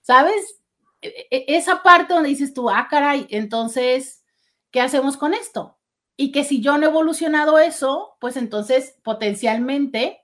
¿sabes? 0.00 0.60
E, 1.02 1.26
e, 1.30 1.44
esa 1.56 1.82
parte 1.82 2.14
donde 2.14 2.28
dices 2.28 2.54
tú, 2.54 2.70
ah, 2.70 2.86
caray, 2.88 3.26
entonces, 3.30 4.24
¿qué 4.70 4.80
hacemos 4.80 5.16
con 5.16 5.34
esto? 5.34 5.78
Y 6.16 6.30
que 6.30 6.44
si 6.44 6.62
yo 6.62 6.78
no 6.78 6.86
he 6.86 6.90
evolucionado 6.90 7.58
eso, 7.58 8.16
pues 8.20 8.36
entonces 8.36 8.96
potencialmente 9.02 10.23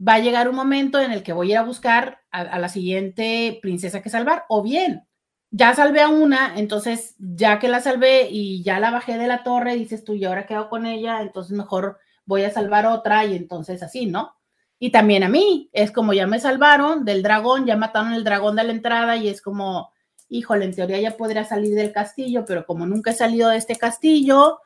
va 0.00 0.14
a 0.14 0.18
llegar 0.18 0.48
un 0.48 0.56
momento 0.56 1.00
en 1.00 1.12
el 1.12 1.22
que 1.22 1.32
voy 1.32 1.48
a 1.48 1.52
ir 1.52 1.58
a 1.58 1.62
buscar 1.62 2.20
a, 2.30 2.58
la 2.58 2.68
siguiente 2.68 3.58
princesa 3.62 4.02
que 4.02 4.10
salvar, 4.10 4.44
o 4.48 4.62
bien, 4.62 5.06
ya 5.50 5.74
salvé 5.74 6.02
a 6.02 6.08
una, 6.08 6.58
entonces 6.58 7.14
ya 7.18 7.58
que 7.58 7.68
la 7.68 7.80
salvé 7.80 8.28
y 8.30 8.62
ya 8.62 8.78
la 8.78 8.90
bajé 8.90 9.16
de 9.16 9.26
la 9.26 9.42
torre, 9.42 9.76
dices 9.76 10.04
tú, 10.04 10.14
y 10.14 10.24
ahora 10.24 10.46
quedo 10.46 10.68
con 10.68 10.84
ella, 10.86 11.22
entonces 11.22 11.56
mejor 11.56 11.98
voy 12.26 12.42
a 12.42 12.50
salvar 12.50 12.86
otra 12.86 13.24
y 13.24 13.36
entonces 13.36 13.82
así, 13.82 14.06
¿no? 14.06 14.34
Y 14.78 14.90
también 14.90 15.22
a 15.22 15.28
mí, 15.28 15.70
es 15.72 15.90
como 15.90 16.12
ya 16.12 16.26
me 16.26 16.40
salvaron 16.40 17.04
del 17.06 17.22
dragón, 17.22 17.64
ya 17.64 17.76
mataron 17.76 18.12
el 18.12 18.24
dragón 18.24 18.56
de 18.56 18.64
la 18.64 18.72
entrada 18.72 19.16
y 19.16 19.28
es 19.28 19.40
como, 19.40 19.92
híjole, 20.28 20.66
en 20.66 20.74
teoría 20.74 21.00
ya 21.00 21.16
podría 21.16 21.44
salir 21.44 21.74
del 21.74 21.92
castillo, 21.92 22.44
pero 22.46 22.66
como 22.66 22.84
nunca 22.84 23.12
he 23.12 23.14
salido 23.14 23.48
de 23.48 23.56
este 23.56 23.76
castillo, 23.76 24.60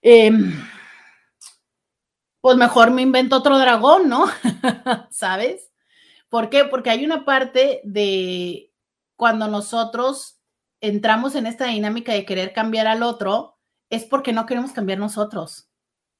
em, 0.00 0.52
pues 2.42 2.56
mejor 2.56 2.90
me 2.90 3.02
invento 3.02 3.36
otro 3.36 3.56
dragón, 3.56 4.08
¿no? 4.08 4.26
¿Sabes? 5.10 5.70
¿Por 6.28 6.50
qué? 6.50 6.64
Porque 6.64 6.90
hay 6.90 7.04
una 7.04 7.24
parte 7.24 7.80
de 7.84 8.72
cuando 9.14 9.46
nosotros 9.46 10.40
entramos 10.80 11.36
en 11.36 11.46
esta 11.46 11.66
dinámica 11.66 12.12
de 12.12 12.26
querer 12.26 12.52
cambiar 12.52 12.88
al 12.88 13.04
otro, 13.04 13.58
es 13.90 14.04
porque 14.04 14.32
no 14.32 14.44
queremos 14.44 14.72
cambiar 14.72 14.98
nosotros. 14.98 15.70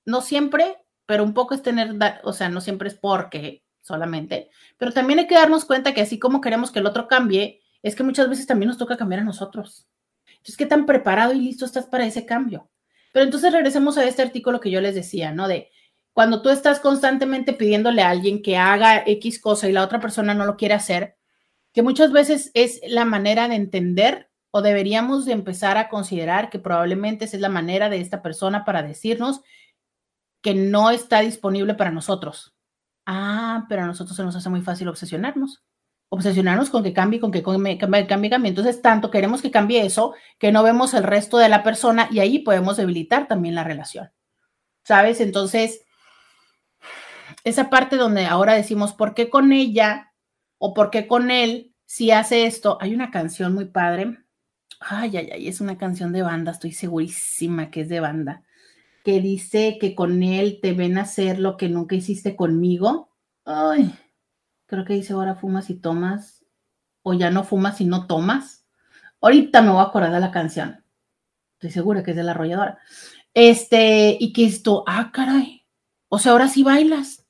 No 0.05 0.21
siempre, 0.21 0.77
pero 1.07 1.25
un 1.25 1.35
poco 1.35 1.55
es 1.55 1.63
tener, 1.63 1.97
o 2.23 2.33
sea, 2.33 2.49
no 2.49 2.61
siempre 2.61 2.89
es 2.89 2.95
porque 2.95 3.65
solamente, 3.81 4.49
pero 4.79 4.93
también 4.93 5.19
hay 5.19 5.27
que 5.27 5.35
darnos 5.35 5.65
cuenta 5.65 5.93
que 5.93 6.03
así 6.03 6.21
como 6.21 6.41
queremos 6.41 6.71
que 6.71 6.79
el 6.79 6.87
otro 6.87 7.09
cambie, 7.09 7.63
es 7.83 7.97
que 7.97 8.05
muchas 8.05 8.29
veces 8.29 8.47
también 8.47 8.69
nos 8.69 8.79
toca 8.79 8.97
cambiar 8.97 9.23
a 9.23 9.25
nosotros. 9.25 9.89
Entonces, 10.29 10.57
¿qué 10.57 10.67
tan 10.67 10.87
preparado 10.87 11.33
y 11.33 11.41
listo 11.41 11.65
estás 11.65 11.87
para 11.87 12.07
ese 12.07 12.25
cambio? 12.25 12.71
Pero 13.13 13.25
entonces 13.25 13.53
regresemos 13.53 13.99
a 13.99 14.05
este 14.05 14.23
artículo 14.23 14.61
que 14.61 14.71
yo 14.71 14.81
les 14.81 14.95
decía, 14.95 15.33
¿no? 15.33 15.49
De 15.49 15.69
cuando 16.13 16.43
tú 16.43 16.51
estás 16.51 16.81
constantemente 16.81 17.53
pidiéndole 17.53 18.03
a 18.03 18.11
alguien 18.11 18.43
que 18.43 18.57
haga 18.57 19.03
X 19.07 19.41
cosa 19.41 19.69
y 19.69 19.73
la 19.73 19.83
otra 19.83 20.01
persona 20.01 20.35
no 20.35 20.45
lo 20.45 20.57
quiere 20.57 20.75
hacer, 20.75 21.17
que 21.73 21.83
muchas 21.83 22.13
veces 22.13 22.51
es 22.55 22.81
la 22.87 23.05
manera 23.05 23.49
de 23.49 23.55
entender 23.55 24.31
o 24.51 24.61
deberíamos 24.61 25.25
de 25.25 25.33
empezar 25.33 25.79
a 25.79 25.89
considerar 25.89 26.51
que 26.51 26.59
probablemente 26.59 27.25
esa 27.25 27.37
es 27.37 27.41
la 27.41 27.49
manera 27.49 27.89
de 27.89 28.01
esta 28.01 28.21
persona 28.21 28.65
para 28.65 28.83
decirnos 28.83 29.41
que 30.43 30.55
no 30.55 30.91
está 30.91 31.21
disponible 31.21 31.75
para 31.75 31.91
nosotros. 31.91 32.55
Ah, 33.07 33.65
pero 33.69 33.83
a 33.83 33.87
nosotros 33.87 34.15
se 34.15 34.23
nos 34.23 34.37
hace 34.37 34.51
muy 34.51 34.61
fácil 34.61 34.89
obsesionarnos. 34.89 35.63
Obsesionarnos 36.11 36.69
con 36.69 36.83
que 36.83 36.93
cambie, 36.93 37.21
con 37.21 37.33
que 37.33 37.43
cambie, 37.43 37.79
cambie, 37.79 38.07
cambie. 38.07 38.49
Entonces, 38.51 38.83
tanto 38.83 39.11
queremos 39.11 39.41
que 39.41 39.51
cambie 39.51 39.87
eso 39.87 40.13
que 40.39 40.53
no 40.53 40.63
vemos 40.63 40.93
el 40.93 41.05
resto 41.05 41.39
de 41.39 41.49
la 41.49 41.63
persona 41.63 42.09
y 42.11 42.21
ahí 42.21 42.41
podemos 42.41 42.77
debilitar 42.77 43.29
también 43.29 43.55
la 43.55 43.65
relación. 43.65 44.11
¿Sabes? 44.85 45.21
Entonces, 45.21 45.81
esa 47.45 47.71
parte 47.71 47.97
donde 47.97 48.27
ahora 48.27 48.55
decimos, 48.55 48.93
¿por 48.93 49.15
qué 49.15 49.31
con 49.31 49.53
ella 49.53 50.13
o 50.59 50.75
por 50.75 50.91
qué 50.91 51.07
con 51.07 51.31
él 51.31 51.75
si 51.85 52.11
hace 52.11 52.47
esto? 52.47 52.79
Hay 52.81 52.95
una 52.95 53.11
canción 53.11 53.55
muy 53.55 53.67
padre. 53.67 54.19
Ay, 54.81 55.17
ay, 55.17 55.31
ay, 55.33 55.49
es 55.49 55.61
una 55.61 55.79
canción 55.79 56.13
de 56.13 56.23
banda, 56.23 56.53
estoy 56.53 56.73
segurísima 56.73 57.71
que 57.71 57.83
es 57.83 57.89
de 57.89 58.01
banda 58.01 58.43
que 59.03 59.21
dice 59.21 59.79
que 59.81 59.95
con 59.95 60.23
él 60.23 60.61
te 60.63 60.73
ven 60.73 60.99
a 60.99 61.03
hacer 61.03 61.39
lo 61.39 61.57
que 61.57 61.69
nunca 61.69 61.97
hiciste 61.97 62.37
conmigo. 62.37 63.11
Ay, 63.45 63.95
creo 64.67 64.85
que 64.85 64.95
dice 64.95 65.13
ahora 65.13 65.35
fumas 65.35 65.71
y 65.71 65.75
tomas, 65.75 66.45
o 67.03 67.15
ya 67.15 67.31
no 67.31 67.45
fumas 67.45 67.81
y 67.81 67.85
no 67.85 68.07
tomas. 68.07 68.65
Ahorita 69.21 69.63
me 69.63 69.71
voy 69.71 69.81
a 69.81 69.85
acordar 69.85 70.13
de 70.13 70.21
la 70.21 70.31
canción. 70.31 70.85
Estoy 71.55 71.71
segura 71.71 72.03
que 72.03 72.13
es 72.13 72.17
de 72.17 72.23
la 72.23 72.33
arrolladora. 72.33 72.79
Este, 73.35 74.17
y 74.19 74.33
que 74.33 74.45
esto, 74.45 74.85
ah, 74.87 75.11
caray. 75.13 75.65
O 76.09 76.19
sea, 76.19 76.33
ahora 76.33 76.49
sí 76.49 76.63
bailas. 76.63 77.22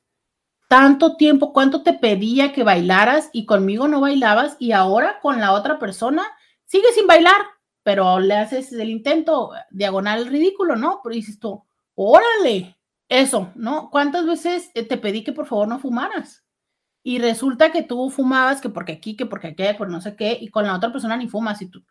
Tanto 0.73 1.17
tiempo, 1.17 1.53
¿cuánto 1.53 1.83
te 1.83 1.93
pedía 1.93 2.55
que 2.55 2.65
bailaras 2.65 3.29
y 3.35 3.45
conmigo 3.45 3.89
no 3.89 4.01
bailabas 4.01 4.57
y 4.59 4.73
ahora 4.73 5.21
con 5.21 5.39
la 5.39 5.53
otra 5.53 5.79
persona 5.79 6.25
sigues 6.65 6.95
sin 6.95 7.07
bailar? 7.07 7.43
pero 7.83 8.21
le 8.21 8.35
haces 8.35 8.73
el 8.73 8.91
intento 8.91 9.53
diagonal 9.71 10.27
ridículo, 10.27 10.77
¿no? 10.77 11.01
Pero 11.03 11.15
dices 11.15 11.39
tú, 11.39 11.65
órale, 11.95 12.77
eso, 13.09 13.51
¿no? 13.55 13.91
¿Cuántas 13.91 14.27
veces 14.27 14.71
eh, 14.75 14.85
te 14.85 14.97
pedí 14.97 15.25
que 15.25 15.33
por 15.33 15.47
favor 15.47 15.69
no 15.69 15.79
fumaras? 15.79 16.45
Y 17.03 17.19
resulta 17.19 17.73
que 17.73 17.83
tú 17.83 18.11
fumabas, 18.11 18.61
que 18.61 18.69
porque 18.69 18.93
aquí, 18.93 19.17
que 19.17 19.27
porque 19.27 19.49
aquí, 19.49 19.65
por 19.77 19.91
no 19.91 20.01
sé 20.01 20.15
qué, 20.15 20.39
y 20.41 20.49
con 20.49 20.67
la 20.67 20.77
otra 20.77 20.93
persona 20.93 21.17
ni 21.17 21.29
fumas, 21.29 21.61
y 21.63 21.67
tú, 21.67 21.85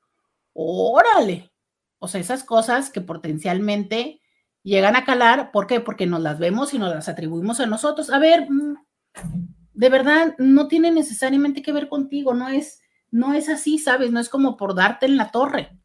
órale. 0.54 1.52
O 2.00 2.08
sea, 2.08 2.22
esas 2.22 2.44
cosas 2.44 2.90
que 2.90 3.02
potencialmente 3.02 4.21
llegan 4.64 4.96
a 4.96 5.06
calar, 5.06 5.52
¿por 5.52 5.68
qué? 5.68 5.80
Porque 5.80 6.06
nos 6.06 6.22
las 6.22 6.40
vemos 6.40 6.74
y 6.74 6.80
nos 6.80 6.94
las 6.94 7.10
atribuimos 7.10 7.60
a 7.60 7.66
nosotros. 7.66 8.10
A 8.10 8.20
ver, 8.20 8.50
mm, 8.50 8.76
de 9.74 9.90
verdad, 9.90 10.36
no 10.38 10.68
tiene 10.68 10.92
necesariamente 10.92 11.62
que 11.62 11.72
ver 11.72 11.90
contigo, 11.90 12.34
no 12.34 12.50
es, 12.50 12.82
no 13.10 13.34
es 13.34 13.50
así, 13.50 13.78
¿sabes? 13.78 14.12
No 14.12 14.20
es 14.20 14.30
como 14.30 14.58
por 14.58 14.76
darte 14.76 15.06
en 15.06 15.18
la 15.18 15.32
torre 15.32 15.82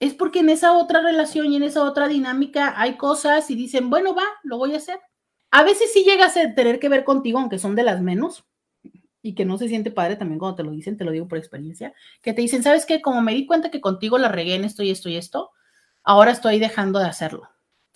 es 0.00 0.14
porque 0.14 0.40
en 0.40 0.48
esa 0.48 0.76
otra 0.76 1.02
relación 1.02 1.46
y 1.46 1.56
en 1.56 1.64
esa 1.64 1.82
otra 1.82 2.08
dinámica 2.08 2.74
hay 2.76 2.96
cosas 2.96 3.50
y 3.50 3.56
dicen, 3.56 3.90
bueno, 3.90 4.14
va, 4.14 4.24
lo 4.44 4.58
voy 4.58 4.74
a 4.74 4.78
hacer. 4.78 5.00
A 5.50 5.64
veces 5.64 5.92
sí 5.92 6.04
llega 6.04 6.26
a 6.26 6.54
tener 6.54 6.78
que 6.78 6.88
ver 6.88 7.04
contigo, 7.04 7.38
aunque 7.38 7.58
son 7.58 7.74
de 7.74 7.82
las 7.82 8.00
menos, 8.00 8.44
y 9.22 9.34
que 9.34 9.44
no 9.44 9.58
se 9.58 9.68
siente 9.68 9.90
padre 9.90 10.16
también 10.16 10.38
cuando 10.38 10.56
te 10.56 10.62
lo 10.62 10.70
dicen, 10.70 10.96
te 10.96 11.04
lo 11.04 11.10
digo 11.10 11.26
por 11.26 11.38
experiencia, 11.38 11.94
que 12.22 12.32
te 12.32 12.42
dicen, 12.42 12.62
¿sabes 12.62 12.86
qué? 12.86 13.02
Como 13.02 13.22
me 13.22 13.34
di 13.34 13.46
cuenta 13.46 13.70
que 13.70 13.80
contigo 13.80 14.18
la 14.18 14.28
regué 14.28 14.54
en 14.54 14.64
esto 14.64 14.82
y 14.82 14.90
esto 14.90 15.08
y 15.08 15.16
esto, 15.16 15.50
ahora 16.04 16.30
estoy 16.30 16.60
dejando 16.60 17.00
de 17.00 17.06
hacerlo. 17.06 17.48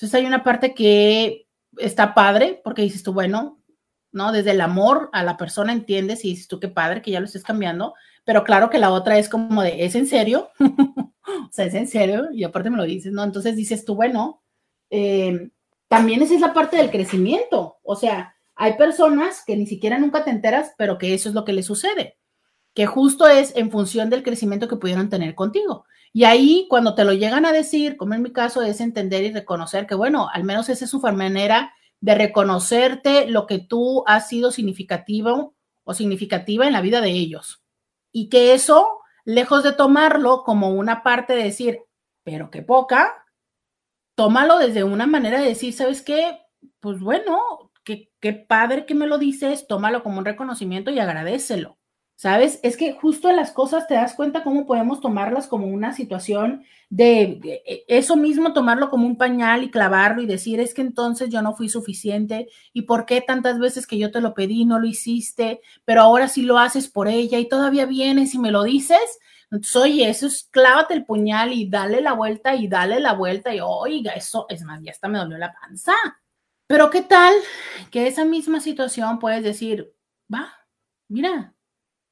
Entonces 0.02 0.18
hay 0.18 0.26
una 0.26 0.42
parte 0.42 0.74
que 0.74 1.46
está 1.78 2.12
padre, 2.12 2.60
porque 2.64 2.82
dices 2.82 3.04
tú, 3.04 3.12
bueno, 3.12 3.62
¿no? 4.10 4.32
Desde 4.32 4.50
el 4.50 4.60
amor 4.60 5.10
a 5.12 5.22
la 5.22 5.36
persona 5.36 5.72
entiendes 5.72 6.24
y 6.24 6.30
dices 6.30 6.48
tú, 6.48 6.58
qué 6.58 6.66
padre 6.66 7.02
que 7.02 7.12
ya 7.12 7.20
lo 7.20 7.26
estés 7.26 7.44
cambiando, 7.44 7.94
pero 8.24 8.42
claro 8.42 8.68
que 8.68 8.78
la 8.78 8.90
otra 8.90 9.16
es 9.16 9.28
como 9.28 9.62
de, 9.62 9.84
¿es 9.84 9.94
en 9.94 10.08
serio? 10.08 10.50
o 10.58 11.52
sea, 11.52 11.66
es 11.66 11.74
en 11.74 11.86
serio, 11.86 12.32
y 12.32 12.42
aparte 12.42 12.68
me 12.68 12.78
lo 12.78 12.82
dices, 12.82 13.12
¿no? 13.12 13.22
Entonces 13.22 13.54
dices 13.54 13.84
tú, 13.84 13.94
bueno, 13.94 14.42
eh, 14.90 15.50
también 15.86 16.20
esa 16.20 16.34
es 16.34 16.40
la 16.40 16.52
parte 16.52 16.78
del 16.78 16.90
crecimiento, 16.90 17.76
o 17.84 17.94
sea, 17.94 18.34
hay 18.56 18.72
personas 18.72 19.44
que 19.46 19.56
ni 19.56 19.68
siquiera 19.68 20.00
nunca 20.00 20.24
te 20.24 20.30
enteras, 20.30 20.72
pero 20.76 20.98
que 20.98 21.14
eso 21.14 21.28
es 21.28 21.34
lo 21.36 21.44
que 21.44 21.52
les 21.52 21.66
sucede, 21.66 22.18
que 22.74 22.86
justo 22.86 23.28
es 23.28 23.54
en 23.54 23.70
función 23.70 24.10
del 24.10 24.24
crecimiento 24.24 24.66
que 24.66 24.74
pudieron 24.74 25.08
tener 25.08 25.36
contigo. 25.36 25.84
Y 26.12 26.24
ahí, 26.24 26.66
cuando 26.68 26.94
te 26.94 27.04
lo 27.04 27.14
llegan 27.14 27.46
a 27.46 27.52
decir, 27.52 27.96
como 27.96 28.14
en 28.14 28.22
mi 28.22 28.32
caso, 28.32 28.62
es 28.62 28.80
entender 28.80 29.24
y 29.24 29.32
reconocer 29.32 29.86
que, 29.86 29.94
bueno, 29.94 30.28
al 30.32 30.44
menos 30.44 30.68
esa 30.68 30.84
es 30.84 30.90
su 30.90 31.00
manera 31.00 31.72
de 32.00 32.14
reconocerte 32.14 33.28
lo 33.28 33.46
que 33.46 33.60
tú 33.60 34.04
has 34.06 34.28
sido 34.28 34.50
significativo 34.50 35.54
o 35.84 35.94
significativa 35.94 36.66
en 36.66 36.74
la 36.74 36.82
vida 36.82 37.00
de 37.00 37.10
ellos. 37.10 37.62
Y 38.12 38.28
que 38.28 38.52
eso 38.52 39.00
lejos 39.24 39.62
de 39.62 39.72
tomarlo 39.72 40.42
como 40.44 40.70
una 40.70 41.02
parte 41.02 41.34
de 41.34 41.44
decir, 41.44 41.80
pero 42.24 42.50
qué 42.50 42.62
poca, 42.62 43.24
tómalo 44.14 44.58
desde 44.58 44.84
una 44.84 45.06
manera 45.06 45.40
de 45.40 45.48
decir, 45.48 45.72
¿sabes 45.72 46.02
qué? 46.02 46.40
Pues 46.80 47.00
bueno, 47.00 47.72
qué, 47.84 48.10
qué 48.20 48.32
padre 48.32 48.84
que 48.84 48.94
me 48.94 49.06
lo 49.06 49.18
dices, 49.18 49.66
tómalo 49.66 50.02
como 50.02 50.18
un 50.18 50.24
reconocimiento 50.24 50.90
y 50.90 50.98
agradecelo. 50.98 51.78
¿Sabes? 52.22 52.60
Es 52.62 52.76
que 52.76 52.92
justo 52.92 53.28
en 53.28 53.34
las 53.34 53.50
cosas 53.50 53.88
te 53.88 53.94
das 53.94 54.14
cuenta 54.14 54.44
cómo 54.44 54.64
podemos 54.64 55.00
tomarlas 55.00 55.48
como 55.48 55.66
una 55.66 55.92
situación 55.92 56.64
de, 56.88 57.40
e, 57.66 57.84
eso 57.88 58.14
mismo, 58.14 58.52
tomarlo 58.52 58.90
como 58.90 59.08
un 59.08 59.16
pañal 59.16 59.64
y 59.64 59.72
clavarlo 59.72 60.22
y 60.22 60.26
decir, 60.26 60.60
es 60.60 60.72
que 60.72 60.82
entonces 60.82 61.30
yo 61.30 61.42
no 61.42 61.56
fui 61.56 61.68
suficiente 61.68 62.48
y 62.72 62.82
por 62.82 63.06
qué 63.06 63.22
tantas 63.22 63.58
veces 63.58 63.88
que 63.88 63.98
yo 63.98 64.12
te 64.12 64.20
lo 64.20 64.34
pedí 64.34 64.64
no 64.64 64.78
lo 64.78 64.86
hiciste, 64.86 65.62
pero 65.84 66.02
ahora 66.02 66.28
sí 66.28 66.42
lo 66.42 66.60
haces 66.60 66.86
por 66.86 67.08
ella 67.08 67.40
y 67.40 67.48
todavía 67.48 67.86
vienes 67.86 68.34
y 68.34 68.38
me 68.38 68.52
lo 68.52 68.62
dices. 68.62 69.18
Entonces, 69.50 69.74
oye, 69.74 70.08
eso 70.08 70.28
es 70.28 70.48
clávate 70.52 70.94
el 70.94 71.04
puñal 71.04 71.52
y 71.52 71.68
dale 71.68 72.00
la 72.00 72.12
vuelta 72.12 72.54
y 72.54 72.68
dale 72.68 73.00
la 73.00 73.14
vuelta 73.14 73.52
y 73.52 73.58
oiga, 73.60 74.12
eso 74.12 74.46
es 74.48 74.62
más, 74.62 74.80
ya 74.80 74.92
hasta 74.92 75.08
me 75.08 75.18
dolió 75.18 75.38
la 75.38 75.52
panza. 75.52 75.94
Pero 76.68 76.88
qué 76.88 77.02
tal 77.02 77.34
que 77.90 78.06
esa 78.06 78.24
misma 78.24 78.60
situación 78.60 79.18
puedes 79.18 79.42
decir, 79.42 79.92
va, 80.32 80.52
mira, 81.08 81.52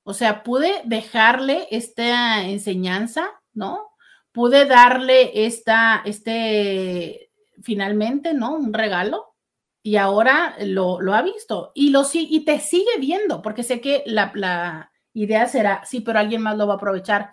o 0.03 0.15
sea, 0.15 0.43
pude 0.43 0.83
dejarle 0.85 1.69
esta 1.71 2.45
enseñanza, 2.45 3.31
¿no? 3.53 3.91
pude 4.33 4.67
darle 4.67 5.47
esta, 5.47 6.03
este, 6.05 7.31
finalmente, 7.63 8.35
¿no? 8.35 8.55
Un 8.55 8.73
regalo 8.73 9.35
y 9.83 9.97
ahora 9.97 10.57
lo, 10.61 11.01
lo 11.01 11.15
ha 11.15 11.23
visto 11.23 11.73
y, 11.75 11.91
lo, 11.91 12.03
y 12.13 12.45
te 12.45 12.61
sigue 12.61 12.99
viendo, 12.99 13.43
porque 13.43 13.63
sé 13.63 13.81
que 13.81 14.03
la, 14.07 14.31
la 14.35 14.93
idea 15.13 15.47
será, 15.47 15.83
sí, 15.85 16.01
pero 16.01 16.19
alguien 16.19 16.43
más 16.43 16.57
lo 16.57 16.67
va 16.67 16.75
a 16.75 16.77
aprovechar. 16.77 17.33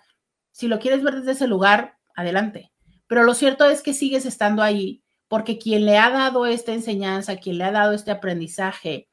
Si 0.52 0.66
lo 0.66 0.78
quieres 0.78 1.02
ver 1.02 1.16
desde 1.16 1.32
ese 1.32 1.46
lugar, 1.46 1.98
adelante. 2.14 2.72
Pero 3.06 3.22
lo 3.22 3.34
cierto 3.34 3.64
es 3.66 3.82
que 3.82 3.94
sigues 3.94 4.26
estando 4.26 4.62
ahí 4.62 5.02
porque 5.28 5.58
quien 5.58 5.84
le 5.84 5.98
ha 5.98 6.10
dado 6.10 6.46
esta 6.46 6.72
enseñanza, 6.72 7.36
quien 7.36 7.58
le 7.58 7.64
ha 7.64 7.70
dado 7.70 7.92
este 7.92 8.10
aprendizaje, 8.10 9.08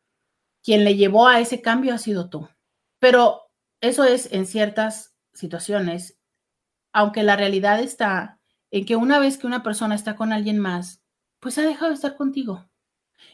quien 0.63 0.85
le 0.85 0.95
llevó 0.95 1.27
a 1.27 1.39
ese 1.39 1.61
cambio 1.61 1.93
ha 1.93 1.97
sido 1.97 2.29
tú. 2.29 2.47
Pero 2.99 3.44
eso 3.81 4.03
es 4.03 4.31
en 4.31 4.45
ciertas 4.45 5.15
situaciones, 5.33 6.17
aunque 6.93 7.23
la 7.23 7.35
realidad 7.35 7.79
está 7.79 8.39
en 8.71 8.85
que 8.85 8.95
una 8.95 9.19
vez 9.19 9.37
que 9.37 9.47
una 9.47 9.63
persona 9.63 9.95
está 9.95 10.15
con 10.15 10.33
alguien 10.33 10.59
más, 10.59 11.01
pues 11.39 11.57
ha 11.57 11.61
dejado 11.61 11.89
de 11.89 11.95
estar 11.95 12.15
contigo. 12.15 12.69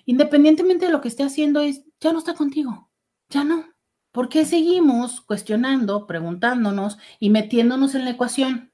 Independientemente 0.05 0.85
de 0.85 0.91
lo 0.91 1.01
que 1.01 1.07
esté 1.07 1.23
haciendo, 1.23 1.61
es 1.61 1.83
ya 1.99 2.11
no 2.11 2.19
está 2.19 2.33
contigo, 2.33 2.89
ya 3.29 3.43
no. 3.43 3.65
¿Por 4.11 4.27
qué 4.27 4.45
seguimos 4.45 5.21
cuestionando, 5.21 6.05
preguntándonos 6.05 6.97
y 7.19 7.29
metiéndonos 7.29 7.95
en 7.95 8.03
la 8.03 8.11
ecuación? 8.11 8.73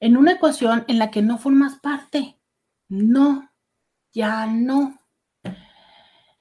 En 0.00 0.16
una 0.16 0.32
ecuación 0.32 0.84
en 0.88 0.98
la 0.98 1.10
que 1.10 1.22
no 1.22 1.38
formas 1.38 1.78
parte. 1.80 2.38
No, 2.88 3.50
ya 4.12 4.46
no. 4.46 4.99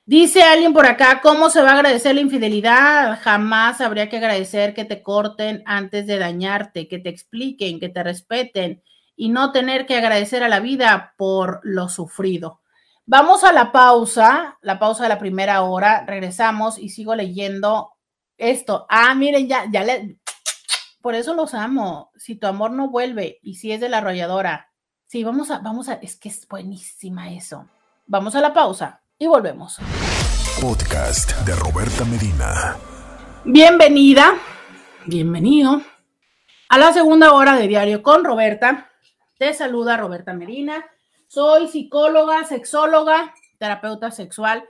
Dice 0.10 0.41
alguien 0.41 0.74
por 0.74 0.88
acá, 0.88 1.22
¿cómo 1.22 1.51
se 1.51 1.62
va 1.62 1.70
a 1.70 1.76
agradecer 1.76 2.16
la 2.16 2.22
infidelidad? 2.22 3.20
Jamás 3.22 3.80
habría 3.80 4.10
que 4.10 4.18
agradecer 4.18 4.74
que 4.74 4.84
te 4.84 5.03
corten 5.03 5.62
antes 5.68 6.07
de 6.07 6.18
dañarte, 6.18 6.88
que 6.88 6.97
te 6.97 7.10
expliquen, 7.10 7.80
que 7.80 7.89
te 7.89 8.01
respeten 8.01 8.82
y 9.16 9.30
no 9.30 9.51
tener 9.51 9.86
que 9.86 9.97
agradecer 9.97 10.41
a 10.41 10.49
la 10.49 10.62
vida 10.62 11.14
por 11.16 11.60
lo 11.62 11.89
sufrido. 11.89 12.60
Vamos 13.05 13.43
a 13.43 13.53
la 13.53 13.72
pausa, 13.72 14.57
la 14.64 14.80
pausa 14.80 15.03
de 15.03 15.10
la 15.10 15.20
primera 15.20 15.62
hora, 15.62 16.03
regresamos 16.07 16.80
y 16.80 16.89
sigo 16.89 17.14
leyendo 17.14 17.91
esto. 18.36 18.88
Ah, 18.89 19.14
miren, 19.14 19.47
ya, 19.47 19.66
ya 19.72 19.84
le, 19.84 20.18
por 21.01 21.14
eso 21.14 21.36
los 21.36 21.53
amo. 21.53 22.10
Si 22.16 22.34
tu 22.34 22.47
amor 22.47 22.72
no 22.72 22.89
vuelve 22.89 23.38
y 23.43 23.57
si 23.57 23.72
es 23.72 23.80
de 23.80 23.89
la 23.89 23.99
arrolladora, 23.99 24.72
Sí, 25.05 25.24
vamos 25.24 25.51
a, 25.51 25.60
vamos 25.60 25.88
a, 25.88 25.93
es 25.93 26.16
que 26.16 26.30
es 26.30 26.47
buenísima 26.47 27.32
eso. 27.32 27.68
Vamos 28.07 28.36
a 28.36 28.41
la 28.41 28.53
pausa 28.53 29.03
y 29.22 29.28
volvemos. 29.28 29.78
Podcast 30.61 31.38
de 31.45 31.53
Roberta 31.53 32.05
Medina. 32.05 32.78
Bienvenida, 33.43 34.36
bienvenido 35.07 35.82
a 36.70 36.78
la 36.78 36.93
segunda 36.93 37.34
hora 37.34 37.57
de 37.57 37.67
Diario 37.67 38.01
con 38.01 38.24
Roberta. 38.24 38.89
Te 39.38 39.53
saluda 39.53 39.97
Roberta 39.97 40.34
Medina. 40.34 40.86
Soy 41.28 41.67
psicóloga, 41.67 42.45
sexóloga, 42.45 43.34
terapeuta 43.57 44.09
sexual, 44.09 44.63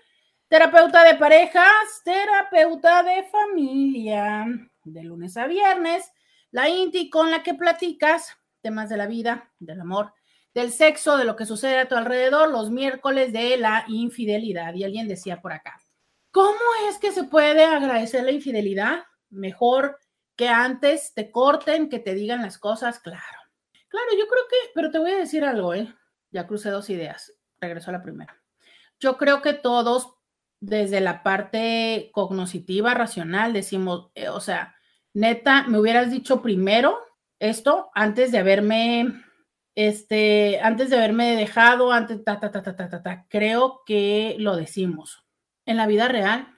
terapeuta 0.47 1.04
de 1.04 1.14
parejas, 1.14 2.02
terapeuta 2.04 3.04
de 3.04 3.26
familia. 3.26 4.47
De 4.84 5.04
lunes 5.04 5.38
a 5.38 5.45
viernes, 5.45 6.12
la 6.50 6.68
INTI 6.70 7.12
con 7.12 7.30
la 7.30 7.43
que 7.43 7.54
platicas 7.54 8.36
temas 8.62 8.89
de 8.89 8.97
la 8.97 9.06
vida, 9.06 9.52
del 9.60 9.80
amor, 9.80 10.12
del 10.54 10.72
sexo, 10.72 11.18
de 11.18 11.26
lo 11.26 11.36
que 11.36 11.45
sucede 11.45 11.80
a 11.80 11.88
tu 11.88 11.95
alrededor, 11.95 12.50
los 12.50 12.72
miércoles 12.72 13.32
de 13.34 13.58
la 13.58 13.86
infidelidad. 13.88 14.74
Y 14.74 14.84
alguien 14.84 15.08
decía 15.08 15.41
por 15.41 15.54
acá, 15.54 15.80
¿cómo 16.32 16.60
es 16.89 16.97
que 16.97 17.12
se 17.12 17.24
puede 17.24 17.64
agradecer 17.66 18.24
la 18.24 18.32
infidelidad? 18.32 19.04
Mejor 19.30 20.00
que 20.36 20.47
antes 20.47 21.14
te 21.14 21.32
corten, 21.32 21.89
que 21.89 22.00
te 22.00 22.14
digan 22.14 22.41
las 22.41 22.58
cosas, 22.58 23.00
claro. 23.00 23.20
Claro, 23.89 24.08
yo 24.18 24.28
creo 24.28 24.43
que, 24.50 24.58
pero 24.74 24.91
te 24.91 25.00
voy 25.00 25.12
a 25.12 25.18
decir 25.18 25.43
algo, 25.43 25.74
¿eh? 25.74 25.93
Ya 26.32 26.47
crucé 26.47 26.70
dos 26.70 26.89
ideas, 26.89 27.34
regreso 27.60 27.89
a 27.89 27.93
la 27.93 28.04
primera. 28.04 28.39
Yo 29.00 29.18
creo 29.18 29.41
que 29.41 29.54
todos, 29.54 30.14
desde 30.60 31.02
la 31.02 31.24
parte 31.24 32.10
cognoscitiva, 32.14 32.93
racional, 32.93 33.52
decimos, 33.52 34.12
eh, 34.16 34.30
o 34.30 34.39
sea, 34.39 34.76
neta, 35.14 35.64
me 35.64 35.80
hubieras 35.80 36.12
dicho 36.12 36.41
primero 36.41 37.00
esto 37.39 37.89
antes 37.95 38.32
de 38.32 38.38
haberme 38.38 39.24
este, 39.80 40.59
antes 40.59 40.89
de 40.89 40.97
haberme 40.97 41.38
dejado, 41.38 41.93
antes, 41.93 42.21
ta, 42.25 42.38
ta, 42.38 42.51
ta, 42.51 42.61
ta, 42.61 43.01
ta, 43.01 43.25
creo 43.30 43.82
que 43.86 44.36
lo 44.38 44.57
decimos. 44.57 45.23
En 45.65 45.77
la 45.77 45.88
vida 45.88 46.09
real, 46.09 46.49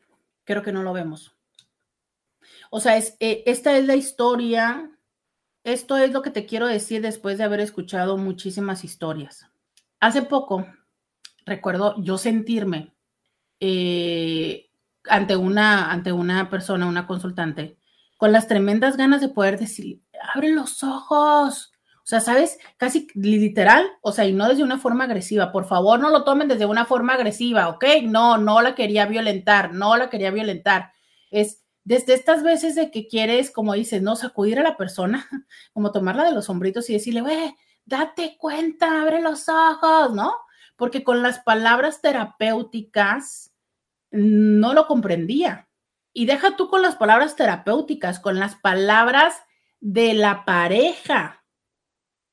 creo 0.43 0.63
que 0.63 0.72
no 0.72 0.82
lo 0.82 0.91
vemos. 0.91 1.38
O 2.72 2.80
sea, 2.80 2.97
es, 2.97 3.17
eh, 3.19 3.43
esta 3.45 3.78
es 3.78 3.86
la 3.86 3.95
historia, 3.95 4.89
esto 5.63 5.97
es 5.97 6.11
lo 6.11 6.24
que 6.24 6.32
te 6.32 6.47
quiero 6.47 6.65
decir 6.65 7.03
después 7.03 7.38
de 7.38 7.43
haber 7.43 7.59
escuchado 7.59 8.17
muchísimas 8.17 8.84
historias. 8.84 9.45
Hace 9.99 10.24
poco, 10.24 10.65
recuerdo 11.45 12.01
yo 12.01 12.17
sentirme 12.17 12.91
eh, 13.59 14.72
ante, 15.07 15.36
una, 15.36 15.91
ante 15.91 16.11
una 16.11 16.49
persona, 16.49 16.88
una 16.88 17.05
consultante, 17.05 17.78
con 18.17 18.32
las 18.32 18.47
tremendas 18.47 18.97
ganas 18.97 19.22
de 19.22 19.30
poder 19.30 19.59
decir, 19.59 20.01
abre 20.34 20.49
los 20.49 20.82
ojos, 20.82 21.70
sea, 22.12 22.20
¿sabes? 22.20 22.59
Casi 22.76 23.07
literal, 23.16 23.89
o 24.01 24.12
sea, 24.12 24.26
y 24.26 24.34
no 24.34 24.49
desde 24.49 24.64
una 24.64 24.78
forma 24.78 25.05
agresiva. 25.05 25.51
Por 25.53 25.66
favor, 25.66 25.99
no 25.99 26.09
lo 26.09 26.26
tomen 26.26 26.49
desde 26.49 26.66
una 26.66 26.84
forma 26.84 27.14
agresiva, 27.14 27.70
¿ok? 27.70 27.86
No, 28.03 28.38
no 28.38 28.62
la 28.62 28.76
quería 28.76 29.05
violentar, 29.05 29.74
no 29.74 29.95
la 29.95 30.09
quería 30.09 30.30
violentar. 30.30 30.91
Es 31.30 31.64
desde 31.86 32.14
estas 32.14 32.43
veces 32.43 32.76
de 32.76 32.91
que 32.91 33.07
quieres, 33.07 33.49
como 33.49 33.74
dices, 33.74 34.01
no 34.01 34.18
sacudir 34.18 34.59
a 34.59 34.64
la 34.64 34.76
persona, 34.76 35.26
como 35.74 35.93
tomarla 35.93 36.26
de 36.26 36.34
los 36.34 36.49
hombritos 36.49 36.89
y 36.89 36.93
decirle, 36.93 37.22
güey, 37.22 37.55
date 37.86 38.36
cuenta, 38.38 39.01
abre 39.01 39.22
los 39.22 39.47
ojos, 39.47 40.14
¿no? 40.14 40.34
Porque 40.76 41.05
con 41.05 41.24
las 41.24 41.39
palabras 41.39 42.01
terapéuticas 42.01 43.53
no 44.12 44.74
lo 44.74 44.86
comprendía. 44.86 45.70
Y 46.12 46.26
deja 46.26 46.57
tú 46.57 46.70
con 46.70 46.82
las 46.82 46.97
palabras 46.97 47.38
terapéuticas, 47.38 48.20
con 48.20 48.38
las 48.38 48.55
palabras 48.55 49.36
de 49.80 50.14
la 50.14 50.43
pareja 50.43 51.41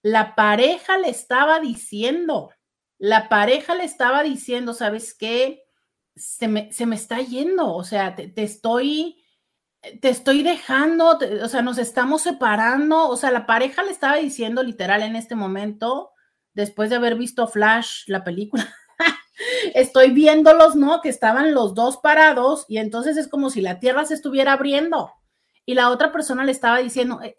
la 0.02 0.34
pareja 0.34 0.98
le 0.98 1.08
estaba 1.08 1.60
diciendo, 1.60 2.50
la 2.98 3.28
pareja 3.28 3.74
le 3.74 3.84
estaba 3.84 4.22
diciendo, 4.22 4.74
¿sabes 4.74 5.14
qué? 5.14 5.64
Se 6.16 6.48
me, 6.48 6.72
se 6.72 6.86
me 6.86 6.96
está 6.96 7.20
yendo, 7.20 7.74
o 7.74 7.84
sea, 7.84 8.14
te, 8.14 8.32
estoy, 8.36 9.22
te 10.00 10.08
estoy 10.08 10.42
dejando, 10.42 11.18
o 11.42 11.48
sea, 11.48 11.62
nos 11.62 11.78
estamos 11.78 12.22
separando, 12.22 13.08
o 13.08 13.16
sea, 13.16 13.30
la 13.30 13.46
pareja 13.46 13.82
le 13.82 13.92
estaba 13.92 14.16
diciendo 14.16 14.62
literal 14.62 15.02
en 15.02 15.16
este 15.16 15.34
momento, 15.34 16.10
después 16.54 16.90
de 16.90 16.96
haber 16.96 17.16
visto 17.16 17.46
Flash, 17.46 18.04
la 18.08 18.24
película, 18.24 18.68
estoy 19.74 20.10
viéndolos, 20.10 20.74
¿no? 20.74 21.00
Que 21.00 21.08
estaban 21.08 21.54
los 21.54 21.74
dos 21.74 21.98
parados 21.98 22.64
y 22.68 22.78
entonces 22.78 23.16
es 23.16 23.28
como 23.28 23.50
si 23.50 23.60
la 23.60 23.78
tierra 23.78 24.04
se 24.04 24.14
estuviera 24.14 24.54
abriendo 24.54 25.12
y 25.68 25.74
la 25.74 25.90
otra 25.90 26.10
persona 26.10 26.44
le 26.44 26.52
estaba 26.52 26.78
diciendo, 26.78 27.20
e, 27.22 27.34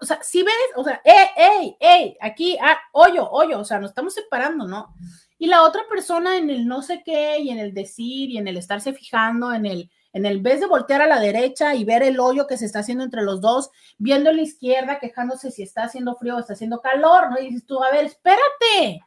o 0.00 0.04
sea, 0.04 0.22
si 0.22 0.44
ves, 0.44 0.54
o 0.76 0.84
sea, 0.84 1.02
ey, 1.02 1.26
ey, 1.36 1.76
ey, 1.80 2.16
aquí, 2.20 2.56
ah, 2.62 2.78
hoyo, 2.92 3.28
hoyo, 3.28 3.58
o 3.58 3.64
sea, 3.64 3.80
nos 3.80 3.90
estamos 3.90 4.14
separando, 4.14 4.68
¿no? 4.68 4.94
Y 5.36 5.48
la 5.48 5.64
otra 5.64 5.82
persona 5.88 6.36
en 6.36 6.48
el 6.48 6.68
no 6.68 6.80
sé 6.82 7.02
qué 7.04 7.40
y 7.40 7.50
en 7.50 7.58
el 7.58 7.74
decir 7.74 8.30
y 8.30 8.38
en 8.38 8.46
el 8.46 8.56
estarse 8.56 8.92
fijando, 8.92 9.52
en 9.52 9.66
el, 9.66 9.90
en 10.12 10.26
el 10.26 10.40
vez 10.40 10.60
de 10.60 10.66
voltear 10.66 11.02
a 11.02 11.08
la 11.08 11.18
derecha 11.18 11.74
y 11.74 11.84
ver 11.84 12.04
el 12.04 12.20
hoyo 12.20 12.46
que 12.46 12.56
se 12.56 12.66
está 12.66 12.78
haciendo 12.78 13.02
entre 13.02 13.22
los 13.22 13.40
dos, 13.40 13.70
viendo 13.98 14.30
la 14.30 14.42
izquierda, 14.42 15.00
quejándose 15.00 15.50
si 15.50 15.64
está 15.64 15.82
haciendo 15.82 16.14
frío 16.14 16.36
o 16.36 16.38
está 16.38 16.52
haciendo 16.52 16.80
calor, 16.80 17.32
¿no? 17.32 17.40
Y 17.40 17.48
dices 17.48 17.66
tú, 17.66 17.82
a 17.82 17.90
ver, 17.90 18.04
espérate. 18.04 19.00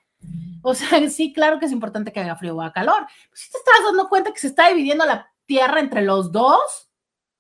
O 0.64 0.74
sea, 0.74 0.90
sí, 1.10 1.32
claro 1.32 1.60
que 1.60 1.68
es 1.68 1.72
importante 1.72 2.12
que 2.12 2.20
haga 2.20 2.36
frío 2.36 2.58
o 2.58 2.62
haga 2.62 2.74
calor. 2.74 3.08
si 3.32 3.50
te 3.50 3.58
estás 3.58 3.86
dando 3.86 4.10
cuenta 4.10 4.34
que 4.34 4.40
se 4.42 4.48
está 4.48 4.68
dividiendo 4.68 5.06
la 5.06 5.32
tierra 5.46 5.80
entre 5.80 6.02
los 6.02 6.34
dos, 6.34 6.89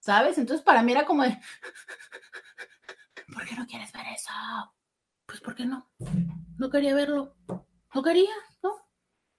¿sabes? 0.09 0.39
Entonces 0.39 0.65
para 0.65 0.81
mí 0.81 0.91
era 0.91 1.05
como 1.05 1.21
de, 1.21 1.29
¿por 3.31 3.45
qué 3.45 3.55
no 3.55 3.67
quieres 3.67 3.91
ver 3.91 4.07
eso? 4.15 4.31
Pues 5.27 5.39
¿por 5.39 5.53
qué 5.53 5.67
no? 5.67 5.87
No 6.57 6.71
quería 6.71 6.95
verlo, 6.95 7.35
no 7.93 8.01
quería, 8.01 8.33
¿no? 8.63 8.71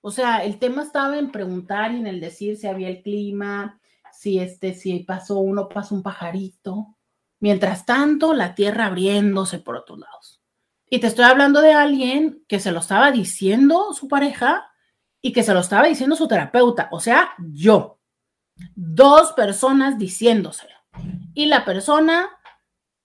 O 0.00 0.12
sea, 0.12 0.44
el 0.44 0.60
tema 0.60 0.84
estaba 0.84 1.18
en 1.18 1.32
preguntar 1.32 1.90
y 1.90 1.96
en 1.96 2.06
el 2.06 2.20
decir 2.20 2.56
si 2.56 2.68
había 2.68 2.88
el 2.88 3.02
clima, 3.02 3.80
si 4.12 4.38
este, 4.38 4.74
si 4.74 5.00
pasó 5.00 5.40
uno, 5.40 5.68
pasó 5.68 5.96
un 5.96 6.04
pajarito. 6.04 6.96
Mientras 7.40 7.84
tanto, 7.84 8.32
la 8.32 8.54
tierra 8.54 8.86
abriéndose 8.86 9.58
por 9.58 9.74
otros 9.74 9.98
lados. 9.98 10.40
Y 10.88 11.00
te 11.00 11.08
estoy 11.08 11.24
hablando 11.24 11.62
de 11.62 11.72
alguien 11.72 12.44
que 12.46 12.60
se 12.60 12.70
lo 12.70 12.78
estaba 12.78 13.10
diciendo 13.10 13.92
su 13.92 14.06
pareja 14.06 14.70
y 15.20 15.32
que 15.32 15.42
se 15.42 15.52
lo 15.52 15.60
estaba 15.60 15.88
diciendo 15.88 16.14
su 16.14 16.28
terapeuta, 16.28 16.88
o 16.92 17.00
sea, 17.00 17.30
yo. 17.38 17.99
Dos 18.74 19.32
personas 19.32 19.98
diciéndoselo. 19.98 20.74
Y 21.34 21.46
la 21.46 21.64
persona 21.64 22.28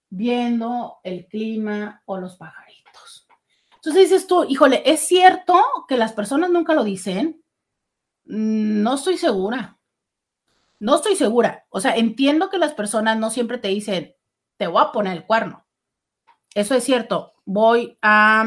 viendo 0.09 0.97
el 1.03 1.27
clima 1.27 2.01
o 2.05 2.17
los 2.17 2.37
pajaritos. 2.37 3.27
Entonces 3.75 4.09
dices 4.09 4.27
tú, 4.27 4.45
híjole, 4.45 4.81
¿es 4.85 5.01
cierto 5.01 5.61
que 5.87 5.97
las 5.97 6.13
personas 6.13 6.49
nunca 6.49 6.73
lo 6.73 6.83
dicen? 6.83 7.43
Mm, 8.25 8.81
no 8.81 8.95
estoy 8.95 9.17
segura. 9.17 9.77
No 10.79 10.95
estoy 10.95 11.15
segura. 11.15 11.65
O 11.69 11.79
sea, 11.79 11.95
entiendo 11.95 12.49
que 12.49 12.57
las 12.57 12.73
personas 12.73 13.17
no 13.17 13.29
siempre 13.29 13.57
te 13.57 13.67
dicen, 13.67 14.15
te 14.57 14.67
voy 14.67 14.81
a 14.81 14.91
poner 14.91 15.13
el 15.17 15.25
cuerno. 15.25 15.65
Eso 16.53 16.75
es 16.75 16.83
cierto. 16.83 17.33
Voy 17.45 17.97
a, 18.01 18.45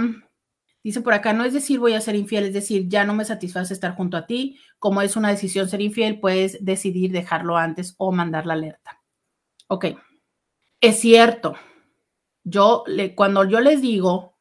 dice 0.82 1.02
por 1.02 1.12
acá, 1.12 1.32
no 1.32 1.44
es 1.44 1.52
decir 1.52 1.78
voy 1.78 1.94
a 1.94 2.00
ser 2.00 2.16
infiel, 2.16 2.44
es 2.44 2.54
decir, 2.54 2.88
ya 2.88 3.04
no 3.04 3.14
me 3.14 3.24
satisface 3.24 3.72
estar 3.72 3.94
junto 3.94 4.16
a 4.16 4.26
ti. 4.26 4.58
Como 4.78 5.02
es 5.02 5.16
una 5.16 5.30
decisión 5.30 5.68
ser 5.68 5.80
infiel, 5.80 6.20
puedes 6.20 6.64
decidir 6.64 7.12
dejarlo 7.12 7.56
antes 7.56 7.94
o 7.98 8.12
mandar 8.12 8.46
la 8.46 8.54
alerta. 8.54 9.02
Ok, 9.66 9.86
es 10.80 11.00
cierto. 11.00 11.54
Yo, 12.44 12.84
le, 12.86 13.14
cuando 13.14 13.44
yo 13.44 13.60
les 13.60 13.82
digo, 13.82 14.38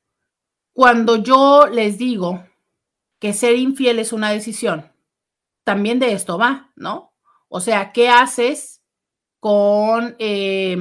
cuando 0.74 1.18
yo 1.18 1.68
les 1.68 1.98
digo 1.98 2.46
que 3.20 3.34
ser 3.34 3.56
infiel 3.56 4.00
es 4.00 4.14
una 4.14 4.30
decisión, 4.30 4.92
también 5.64 6.00
de 6.00 6.14
esto 6.14 6.38
va, 6.38 6.72
¿no? 6.76 7.14
O 7.50 7.60
sea, 7.60 7.92
¿qué 7.92 8.10
haces 8.10 8.84
con, 9.40 10.16
eh, 10.20 10.78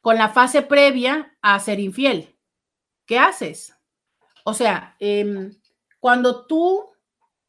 con 0.00 0.16
la 0.16 0.28
fase 0.28 0.62
previa 0.62 1.36
a 1.40 1.58
ser 1.60 1.80
infiel? 1.80 2.36
¿Qué 3.06 3.18
haces? 3.18 3.74
O 4.44 4.52
sea, 4.52 4.96
eh, 5.00 5.50
cuando 6.00 6.46
tú 6.46 6.95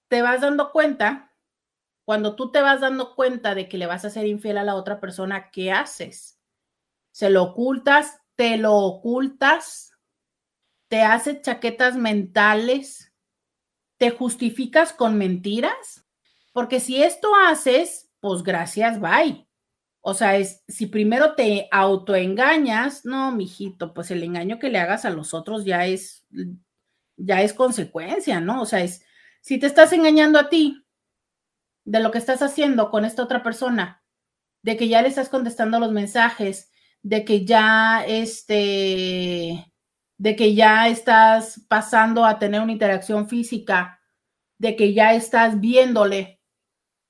te 0.07 0.21
vas 0.21 0.41
dando 0.41 0.71
cuenta, 0.71 1.33
cuando 2.05 2.35
tú 2.35 2.51
te 2.51 2.61
vas 2.61 2.81
dando 2.81 3.15
cuenta 3.15 3.53
de 3.53 3.67
que 3.67 3.77
le 3.77 3.85
vas 3.85 4.05
a 4.05 4.09
ser 4.09 4.27
infiel 4.27 4.57
a 4.57 4.63
la 4.63 4.75
otra 4.75 4.99
persona, 4.99 5.51
¿qué 5.51 5.71
haces? 5.71 6.39
¿Se 7.11 7.29
lo 7.29 7.43
ocultas? 7.43 8.21
¿Te 8.35 8.57
lo 8.57 8.75
ocultas? 8.75 9.91
¿Te 10.87 11.01
haces 11.01 11.41
chaquetas 11.41 11.97
mentales? 11.97 13.13
¿Te 13.97 14.11
justificas 14.11 14.93
con 14.93 15.17
mentiras? 15.17 16.05
Porque 16.53 16.79
si 16.79 17.03
esto 17.03 17.29
haces, 17.47 18.09
pues 18.19 18.43
gracias, 18.43 18.99
bye. 18.99 19.47
O 19.99 20.13
sea, 20.13 20.37
es 20.37 20.63
si 20.67 20.85
primero 20.85 21.35
te 21.35 21.67
autoengañas, 21.71 23.03
no, 23.03 23.31
mijito, 23.33 23.93
pues 23.93 24.11
el 24.11 24.23
engaño 24.23 24.59
que 24.59 24.69
le 24.69 24.79
hagas 24.79 25.03
a 25.03 25.09
los 25.09 25.33
otros 25.33 25.65
ya 25.65 25.85
es 25.85 26.25
ya 27.17 27.41
es 27.41 27.53
consecuencia, 27.53 28.39
¿no? 28.39 28.61
O 28.61 28.65
sea, 28.65 28.81
es 28.81 29.03
si 29.41 29.59
te 29.59 29.67
estás 29.67 29.93
engañando 29.93 30.39
a 30.39 30.49
ti 30.49 30.85
de 31.85 31.99
lo 31.99 32.11
que 32.11 32.17
estás 32.17 32.41
haciendo 32.41 32.89
con 32.91 33.05
esta 33.05 33.23
otra 33.23 33.43
persona, 33.43 34.03
de 34.61 34.77
que 34.77 34.87
ya 34.89 35.01
le 35.01 35.07
estás 35.07 35.29
contestando 35.29 35.79
los 35.79 35.91
mensajes, 35.91 36.71
de 37.01 37.23
que 37.23 37.45
ya 37.45 38.03
este 38.05 39.73
de 40.17 40.35
que 40.35 40.55
ya 40.55 40.87
estás 40.87 41.61
pasando 41.67 42.25
a 42.25 42.39
tener 42.39 42.61
una 42.61 42.71
interacción 42.71 43.29
física, 43.29 43.99
de 44.57 44.75
que 44.75 44.93
ya 44.93 45.13
estás 45.13 45.59
viéndole, 45.59 46.41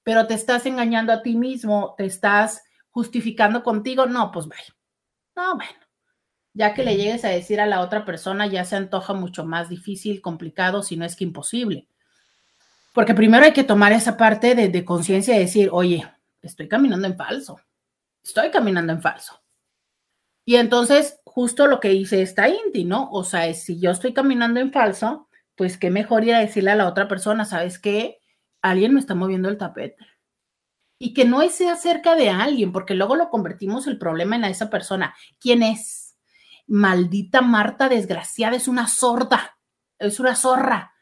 pero 0.04 0.28
te 0.28 0.34
estás 0.34 0.66
engañando 0.66 1.14
a 1.14 1.22
ti 1.22 1.36
mismo, 1.36 1.96
te 1.98 2.06
estás 2.06 2.64
justificando 2.90 3.64
contigo, 3.64 4.06
no, 4.06 4.32
pues 4.32 4.48
vaya. 4.48 4.76
No, 5.36 5.56
bueno. 5.56 5.72
Ya 6.54 6.74
que 6.74 6.84
le 6.84 6.98
llegues 6.98 7.24
a 7.24 7.30
decir 7.30 7.62
a 7.62 7.68
la 7.68 7.82
otra 7.82 8.04
persona, 8.04 8.48
ya 8.48 8.66
se 8.66 8.76
antoja 8.76 9.14
mucho 9.14 9.46
más 9.46 9.70
difícil, 9.70 10.22
complicado, 10.22 10.82
si 10.82 10.98
no 10.98 11.06
es 11.06 11.16
que 11.16 11.24
imposible. 11.24 11.88
Porque 12.98 13.14
primero 13.14 13.46
hay 13.46 13.54
que 13.54 13.64
tomar 13.64 13.92
esa 13.92 14.18
parte 14.18 14.56
de, 14.56 14.84
conciencia 14.84 15.36
y 15.36 15.40
decir, 15.42 15.70
oye, 15.72 16.04
estoy 16.42 16.68
caminando 16.68 17.06
en 17.06 17.16
falso. 17.16 17.60
Estoy 18.24 18.50
caminando 18.50 18.92
en 18.92 19.04
falso. 19.04 19.40
Y 20.44 20.56
entonces, 20.56 21.20
justo 21.24 21.68
lo 21.68 21.80
que 21.80 21.90
dice 21.90 22.24
esta 22.24 22.50
Inti, 22.50 22.86
¿no? 22.86 23.08
O 23.12 23.24
sea, 23.24 23.54
si 23.54 23.80
yo 23.80 23.92
estoy 23.92 24.16
caminando 24.16 24.60
en 24.60 24.72
falso, 24.72 25.30
pues 25.56 25.78
qué 25.78 25.92
mejor 25.92 26.24
ir 26.24 26.34
a 26.34 26.40
decirle 26.40 26.72
a 26.72 26.76
la 26.76 26.88
otra 26.88 27.08
persona, 27.08 27.46
¿sabes 27.46 27.78
qué? 27.78 28.18
Alguien 28.64 28.96
me 28.96 29.00
está 29.00 29.14
moviendo 29.14 29.48
el 29.48 29.60
tapete. 29.60 30.04
Y 30.98 31.14
que 31.14 31.26
no 31.26 31.48
sea 31.50 31.76
cerca 31.76 32.16
de 32.16 32.32
alguien, 32.32 32.72
porque 32.72 32.96
luego 32.96 33.16
lo 33.16 33.30
convertimos 33.30 33.86
el 33.86 34.00
problema 34.00 34.38
en 34.38 34.46
a 34.46 34.50
esa 34.50 34.72
persona. 34.72 35.14
¿Quién 35.40 35.62
es? 35.62 36.18
Maldita 36.66 37.42
Marta 37.42 37.90
desgraciada, 37.90 38.56
es 38.56 38.68
una 38.68 38.88
sorda, 38.88 39.60
es 40.00 40.20
una 40.20 40.36
zorra. 40.36 40.96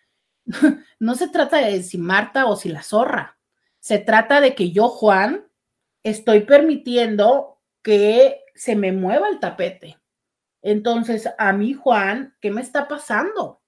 No 0.99 1.15
se 1.15 1.27
trata 1.27 1.57
de 1.57 1.83
si 1.83 1.97
Marta 1.97 2.45
o 2.45 2.55
si 2.55 2.69
la 2.69 2.81
zorra. 2.81 3.37
Se 3.79 3.99
trata 3.99 4.41
de 4.41 4.55
que 4.55 4.71
yo, 4.71 4.87
Juan, 4.89 5.45
estoy 6.03 6.41
permitiendo 6.41 7.61
que 7.81 8.43
se 8.55 8.75
me 8.75 8.91
mueva 8.91 9.29
el 9.29 9.39
tapete. 9.39 9.99
Entonces, 10.61 11.29
a 11.37 11.53
mí, 11.53 11.73
Juan, 11.73 12.35
¿qué 12.41 12.49
me 12.49 12.61
está 12.61 12.87
pasando? 12.87 13.61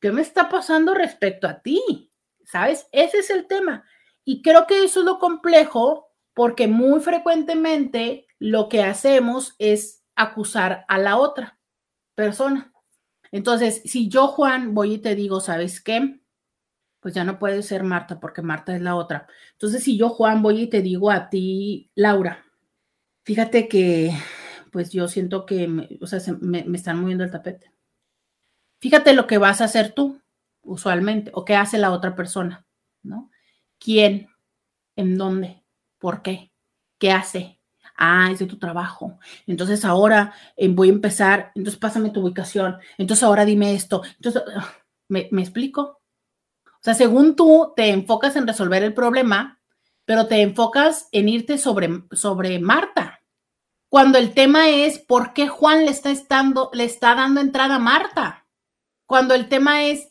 ¿Qué 0.00 0.12
me 0.12 0.22
está 0.22 0.48
pasando 0.48 0.94
respecto 0.94 1.48
a 1.48 1.60
ti? 1.60 2.12
¿Sabes? 2.44 2.86
Ese 2.92 3.18
es 3.18 3.30
el 3.30 3.46
tema. 3.46 3.84
Y 4.24 4.42
creo 4.42 4.66
que 4.66 4.84
eso 4.84 5.00
es 5.00 5.06
lo 5.06 5.18
complejo 5.18 6.08
porque 6.34 6.68
muy 6.68 7.00
frecuentemente 7.00 8.26
lo 8.38 8.68
que 8.68 8.82
hacemos 8.82 9.54
es 9.58 10.04
acusar 10.14 10.84
a 10.88 10.98
la 10.98 11.16
otra 11.16 11.58
persona. 12.14 12.69
Entonces, 13.32 13.82
si 13.84 14.08
yo, 14.08 14.28
Juan, 14.28 14.74
voy 14.74 14.94
y 14.94 14.98
te 14.98 15.14
digo, 15.14 15.40
¿sabes 15.40 15.80
qué? 15.80 16.20
Pues 17.00 17.14
ya 17.14 17.24
no 17.24 17.38
puede 17.38 17.62
ser 17.62 17.84
Marta 17.84 18.20
porque 18.20 18.42
Marta 18.42 18.74
es 18.74 18.82
la 18.82 18.96
otra. 18.96 19.26
Entonces, 19.52 19.84
si 19.84 19.96
yo, 19.96 20.10
Juan, 20.10 20.42
voy 20.42 20.62
y 20.62 20.66
te 20.68 20.82
digo 20.82 21.10
a 21.10 21.30
ti, 21.30 21.90
Laura, 21.94 22.44
fíjate 23.24 23.68
que, 23.68 24.12
pues 24.72 24.90
yo 24.90 25.08
siento 25.08 25.46
que, 25.46 25.68
me, 25.68 25.88
o 26.00 26.06
sea, 26.06 26.20
me, 26.40 26.64
me 26.64 26.76
están 26.76 27.00
moviendo 27.00 27.24
el 27.24 27.30
tapete. 27.30 27.72
Fíjate 28.80 29.14
lo 29.14 29.26
que 29.26 29.38
vas 29.38 29.60
a 29.60 29.64
hacer 29.64 29.92
tú, 29.92 30.20
usualmente, 30.62 31.30
o 31.34 31.44
qué 31.44 31.54
hace 31.54 31.78
la 31.78 31.92
otra 31.92 32.16
persona, 32.16 32.66
¿no? 33.02 33.30
¿Quién? 33.78 34.28
¿En 34.96 35.18
dónde? 35.18 35.62
¿Por 35.98 36.22
qué? 36.22 36.52
¿Qué 36.98 37.12
hace? 37.12 37.59
Ah, 38.02 38.30
es 38.32 38.38
de 38.38 38.46
tu 38.46 38.58
trabajo. 38.58 39.18
Entonces 39.46 39.84
ahora 39.84 40.32
eh, 40.56 40.68
voy 40.68 40.88
a 40.88 40.92
empezar, 40.92 41.52
entonces 41.54 41.78
pásame 41.78 42.08
tu 42.08 42.22
ubicación. 42.22 42.78
Entonces 42.96 43.22
ahora 43.22 43.44
dime 43.44 43.74
esto. 43.74 44.02
Entonces, 44.16 44.42
¿me, 45.08 45.28
¿me 45.30 45.42
explico? 45.42 46.00
O 46.64 46.82
sea, 46.82 46.94
según 46.94 47.36
tú 47.36 47.74
te 47.76 47.90
enfocas 47.90 48.36
en 48.36 48.46
resolver 48.46 48.82
el 48.82 48.94
problema, 48.94 49.60
pero 50.06 50.26
te 50.26 50.40
enfocas 50.40 51.08
en 51.12 51.28
irte 51.28 51.58
sobre, 51.58 52.04
sobre 52.12 52.58
Marta. 52.58 53.20
Cuando 53.90 54.16
el 54.16 54.32
tema 54.32 54.70
es 54.70 54.98
por 54.98 55.34
qué 55.34 55.46
Juan 55.48 55.84
le 55.84 55.90
está, 55.90 56.10
estando, 56.10 56.70
le 56.72 56.84
está 56.84 57.14
dando 57.14 57.42
entrada 57.42 57.74
a 57.74 57.80
Marta. 57.80 58.46
Cuando 59.04 59.34
el 59.34 59.48
tema 59.50 59.84
es 59.84 60.10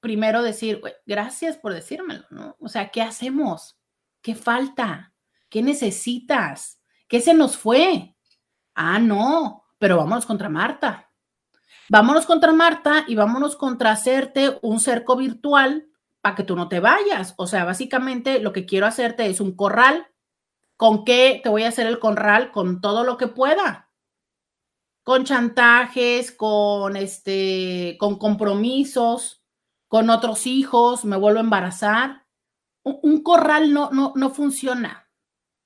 primero 0.00 0.42
decir, 0.42 0.82
gracias 1.06 1.56
por 1.56 1.72
decírmelo, 1.72 2.26
¿no? 2.28 2.56
O 2.60 2.68
sea, 2.68 2.90
¿qué 2.90 3.00
hacemos? 3.00 3.78
¿Qué 4.20 4.34
falta? 4.34 5.14
¿Qué 5.48 5.62
necesitas? 5.62 6.80
¿Qué 7.08 7.20
se 7.20 7.34
nos 7.34 7.56
fue? 7.56 8.16
Ah, 8.74 8.98
no, 8.98 9.64
pero 9.78 9.96
vámonos 9.96 10.26
contra 10.26 10.48
Marta. 10.48 11.10
Vámonos 11.88 12.24
contra 12.26 12.52
Marta 12.52 13.04
y 13.06 13.14
vámonos 13.14 13.56
contra 13.56 13.90
hacerte 13.92 14.58
un 14.62 14.80
cerco 14.80 15.16
virtual 15.16 15.88
para 16.20 16.34
que 16.34 16.42
tú 16.42 16.56
no 16.56 16.68
te 16.68 16.80
vayas. 16.80 17.34
O 17.36 17.46
sea, 17.46 17.64
básicamente 17.64 18.40
lo 18.40 18.52
que 18.52 18.64
quiero 18.64 18.86
hacerte 18.86 19.26
es 19.26 19.40
un 19.40 19.54
corral. 19.54 20.06
¿Con 20.76 21.04
qué 21.04 21.40
te 21.42 21.50
voy 21.50 21.64
a 21.64 21.68
hacer 21.68 21.86
el 21.86 21.98
corral? 21.98 22.50
Con 22.50 22.80
todo 22.80 23.04
lo 23.04 23.18
que 23.18 23.28
pueda. 23.28 23.90
Con 25.02 25.24
chantajes, 25.24 26.32
con 26.32 26.96
este, 26.96 27.96
con 27.98 28.18
compromisos, 28.18 29.44
con 29.86 30.08
otros 30.08 30.46
hijos, 30.46 31.04
me 31.04 31.18
vuelvo 31.18 31.40
a 31.40 31.42
embarazar. 31.42 32.26
Un, 32.82 33.22
corral 33.22 33.72
no, 33.72 33.90
no, 33.90 34.12
no 34.16 34.30
funciona, 34.30 35.03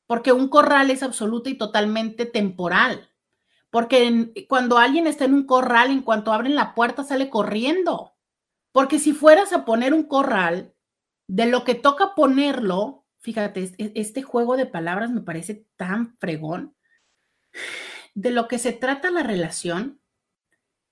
porque 0.09 0.33
un 0.33 0.49
corral 0.49 0.91
es 0.91 1.03
absoluta 1.03 1.51
y 1.51 1.55
totalmente 1.55 2.25
temporal. 2.25 3.11
Porque 3.71 4.33
cuando 4.49 4.79
alguien 4.79 5.07
está 5.07 5.27
en 5.27 5.35
un 5.35 5.47
corral, 5.47 5.91
en 5.91 6.01
cuanto 6.01 6.33
abren 6.33 6.55
la 6.55 6.75
puerta, 6.75 7.05
sale 7.05 7.29
corriendo. 7.29 8.17
Porque 8.73 8.99
si 8.99 9.13
fueras 9.13 9.53
a 9.53 9.67
poner 9.67 9.93
un 9.93 10.05
corral, 10.05 10.75
de 11.29 11.45
lo 11.45 11.63
que 11.63 11.75
toca 11.75 12.15
ponerlo, 12.15 13.05
fíjate, 13.19 13.75
este 13.95 14.23
juego 14.23 14.57
de 14.57 14.65
palabras 14.65 15.11
me 15.11 15.21
parece 15.21 15.67
tan 15.77 16.17
fregón. 16.17 16.75
De 18.15 18.31
lo 18.31 18.49
que 18.49 18.59
se 18.59 18.73
trata 18.73 19.11
la 19.11 19.23
relación 19.23 20.01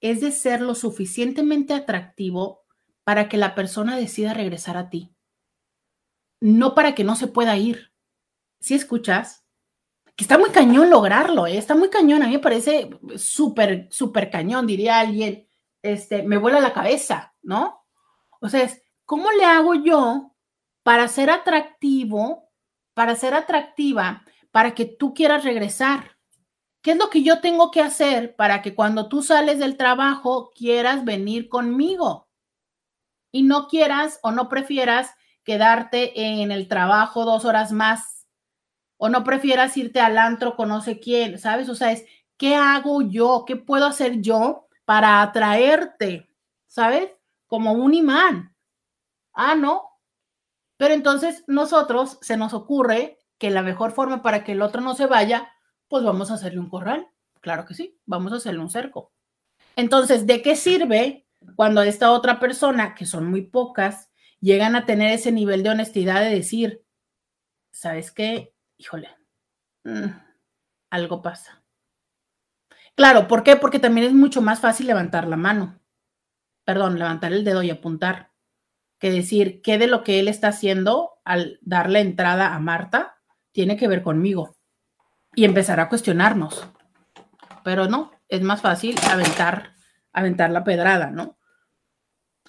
es 0.02 0.20
de 0.20 0.30
ser 0.30 0.60
lo 0.60 0.74
suficientemente 0.74 1.72
atractivo 1.72 2.66
para 3.02 3.30
que 3.30 3.38
la 3.38 3.54
persona 3.54 3.96
decida 3.96 4.34
regresar 4.34 4.76
a 4.76 4.90
ti. 4.90 5.14
No 6.38 6.74
para 6.74 6.94
que 6.94 7.02
no 7.02 7.16
se 7.16 7.28
pueda 7.28 7.56
ir. 7.56 7.95
Si 8.66 8.74
escuchas? 8.74 9.46
Que 10.16 10.24
está 10.24 10.38
muy 10.38 10.50
cañón 10.50 10.90
lograrlo, 10.90 11.46
¿eh? 11.46 11.56
está 11.56 11.76
muy 11.76 11.88
cañón. 11.88 12.24
A 12.24 12.26
mí 12.26 12.32
me 12.32 12.40
parece 12.40 12.90
súper, 13.16 13.86
súper 13.92 14.28
cañón, 14.28 14.66
diría 14.66 14.98
alguien. 14.98 15.46
Este, 15.82 16.24
me 16.24 16.36
vuela 16.36 16.58
la 16.58 16.72
cabeza, 16.72 17.32
¿no? 17.42 17.86
O 18.40 18.48
sea, 18.48 18.68
¿cómo 19.04 19.30
le 19.30 19.44
hago 19.44 19.74
yo 19.74 20.34
para 20.82 21.06
ser 21.06 21.30
atractivo, 21.30 22.50
para 22.92 23.14
ser 23.14 23.34
atractiva, 23.34 24.24
para 24.50 24.74
que 24.74 24.84
tú 24.84 25.14
quieras 25.14 25.44
regresar? 25.44 26.18
¿Qué 26.82 26.90
es 26.90 26.96
lo 26.96 27.08
que 27.08 27.22
yo 27.22 27.40
tengo 27.40 27.70
que 27.70 27.82
hacer 27.82 28.34
para 28.34 28.62
que 28.62 28.74
cuando 28.74 29.08
tú 29.08 29.22
sales 29.22 29.60
del 29.60 29.76
trabajo 29.76 30.50
quieras 30.56 31.04
venir 31.04 31.48
conmigo? 31.48 32.26
y 33.36 33.42
no 33.42 33.68
quieras 33.68 34.18
o 34.22 34.30
no 34.30 34.48
prefieras 34.48 35.14
quedarte 35.44 36.40
en 36.40 36.50
el 36.50 36.68
trabajo 36.68 37.26
dos 37.26 37.44
horas 37.44 37.70
más 37.70 38.15
o 38.96 39.08
no 39.08 39.24
prefieras 39.24 39.76
irte 39.76 40.00
al 40.00 40.18
antro 40.18 40.56
con 40.56 40.68
no 40.68 40.80
sé 40.80 40.98
quién, 40.98 41.38
¿sabes? 41.38 41.68
O 41.68 41.74
sea, 41.74 41.92
es 41.92 42.04
¿qué 42.36 42.54
hago 42.54 43.02
yo? 43.02 43.44
¿Qué 43.46 43.56
puedo 43.56 43.86
hacer 43.86 44.20
yo 44.20 44.68
para 44.84 45.22
atraerte? 45.22 46.28
¿Sabes? 46.66 47.10
Como 47.46 47.72
un 47.72 47.94
imán. 47.94 48.54
Ah, 49.32 49.54
no. 49.54 49.90
Pero 50.76 50.94
entonces 50.94 51.44
nosotros 51.46 52.18
se 52.20 52.36
nos 52.36 52.54
ocurre 52.54 53.18
que 53.38 53.50
la 53.50 53.62
mejor 53.62 53.92
forma 53.92 54.22
para 54.22 54.44
que 54.44 54.52
el 54.52 54.62
otro 54.62 54.80
no 54.80 54.94
se 54.94 55.06
vaya, 55.06 55.52
pues 55.88 56.04
vamos 56.04 56.30
a 56.30 56.34
hacerle 56.34 56.60
un 56.60 56.68
corral. 56.68 57.08
Claro 57.40 57.64
que 57.64 57.74
sí, 57.74 57.98
vamos 58.06 58.32
a 58.32 58.36
hacerle 58.36 58.60
un 58.60 58.70
cerco. 58.70 59.12
Entonces, 59.76 60.26
¿de 60.26 60.42
qué 60.42 60.56
sirve 60.56 61.26
cuando 61.54 61.82
esta 61.82 62.10
otra 62.12 62.40
persona, 62.40 62.94
que 62.94 63.06
son 63.06 63.30
muy 63.30 63.42
pocas, 63.42 64.10
llegan 64.40 64.74
a 64.74 64.86
tener 64.86 65.12
ese 65.12 65.32
nivel 65.32 65.62
de 65.62 65.70
honestidad 65.70 66.22
de 66.22 66.30
decir, 66.30 66.82
¿sabes 67.72 68.10
qué? 68.10 68.55
Híjole, 68.78 69.08
mm, 69.84 70.06
algo 70.90 71.22
pasa. 71.22 71.62
Claro, 72.94 73.28
¿por 73.28 73.42
qué? 73.42 73.56
Porque 73.56 73.78
también 73.78 74.06
es 74.06 74.14
mucho 74.14 74.40
más 74.40 74.60
fácil 74.60 74.86
levantar 74.86 75.28
la 75.28 75.36
mano, 75.36 75.78
perdón, 76.64 76.98
levantar 76.98 77.32
el 77.32 77.44
dedo 77.44 77.62
y 77.62 77.70
apuntar, 77.70 78.32
que 78.98 79.10
decir 79.10 79.60
qué 79.62 79.78
de 79.78 79.86
lo 79.86 80.02
que 80.02 80.18
él 80.18 80.28
está 80.28 80.48
haciendo 80.48 81.18
al 81.24 81.58
darle 81.62 82.00
entrada 82.00 82.54
a 82.54 82.58
Marta 82.58 83.16
tiene 83.52 83.76
que 83.76 83.88
ver 83.88 84.02
conmigo 84.02 84.56
y 85.34 85.44
empezar 85.44 85.80
a 85.80 85.88
cuestionarnos. 85.88 86.66
Pero 87.64 87.86
no, 87.86 88.12
es 88.28 88.42
más 88.42 88.62
fácil 88.62 88.96
aventar, 89.10 89.74
aventar 90.12 90.50
la 90.50 90.64
pedrada, 90.64 91.10
¿no? 91.10 91.35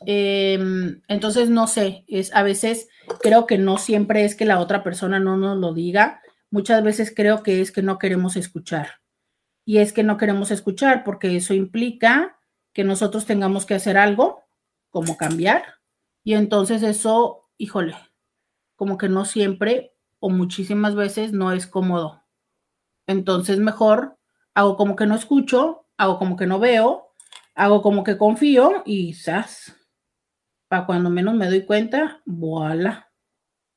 Em, 0.06 1.02
entonces, 1.08 1.50
no 1.50 1.68
sé, 1.68 2.06
es 2.08 2.34
a 2.34 2.44
veces 2.44 2.88
creo 3.22 3.48
que 3.48 3.58
no 3.58 3.78
siempre 3.78 4.26
es 4.26 4.36
que 4.36 4.46
la 4.46 4.60
otra 4.60 4.84
persona 4.84 5.20
no 5.20 5.38
nos 5.38 5.58
lo 5.58 5.74
diga, 5.74 6.22
muchas 6.52 6.84
veces 6.84 7.14
creo 7.16 7.44
que 7.44 7.62
es 7.62 7.72
que 7.72 7.82
no 7.82 7.98
queremos 7.98 8.36
escuchar. 8.36 9.02
Y 9.66 9.80
es 9.80 9.94
que 9.94 10.04
no 10.04 10.18
queremos 10.18 10.52
escuchar 10.52 11.04
porque 11.04 11.36
eso 11.36 11.54
implica 11.54 12.40
que 12.74 12.84
nosotros 12.84 13.26
tengamos 13.26 13.66
que 13.66 13.76
hacer 13.76 13.98
algo, 13.98 14.44
como 14.90 15.18
cambiar, 15.18 15.64
y 16.24 16.34
entonces 16.34 16.84
eso, 16.84 17.50
híjole, 17.58 17.96
como 18.76 18.98
que 18.98 19.08
no 19.08 19.24
siempre 19.24 19.96
o 20.20 20.30
muchísimas 20.30 20.94
veces 20.94 21.32
no 21.32 21.54
es 21.54 21.68
cómodo. 21.68 22.24
Entonces, 23.08 23.60
mejor 23.60 24.18
hago 24.54 24.76
como 24.76 24.98
que 24.98 25.06
no 25.06 25.16
escucho, 25.16 25.86
hago 25.96 26.20
como 26.20 26.36
que 26.36 26.48
no 26.48 26.60
veo, 26.60 27.14
hago 27.56 27.82
como 27.82 28.04
que 28.04 28.18
confío 28.18 28.84
y 28.86 29.14
¡zas! 29.14 29.77
Para 30.68 30.86
cuando 30.86 31.10
menos 31.10 31.36
me 31.36 31.48
doy 31.48 31.66
cuenta, 31.66 32.22
voilà. 32.26 33.10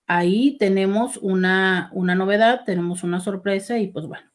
Ahí 0.07 0.57
tenemos 0.59 1.17
una, 1.19 1.91
una 1.93 2.15
novedad, 2.15 2.65
tenemos 2.65 3.05
una 3.05 3.21
sorpresa 3.21 3.79
y 3.79 3.89
pues 3.89 4.07
bueno, 4.07 4.29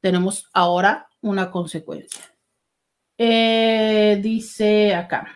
tenemos 0.00 0.48
ahora 0.52 1.08
una 1.20 1.50
consecuencia. 1.50 2.22
Eh, 3.18 4.18
dice 4.22 4.94
acá. 4.94 5.28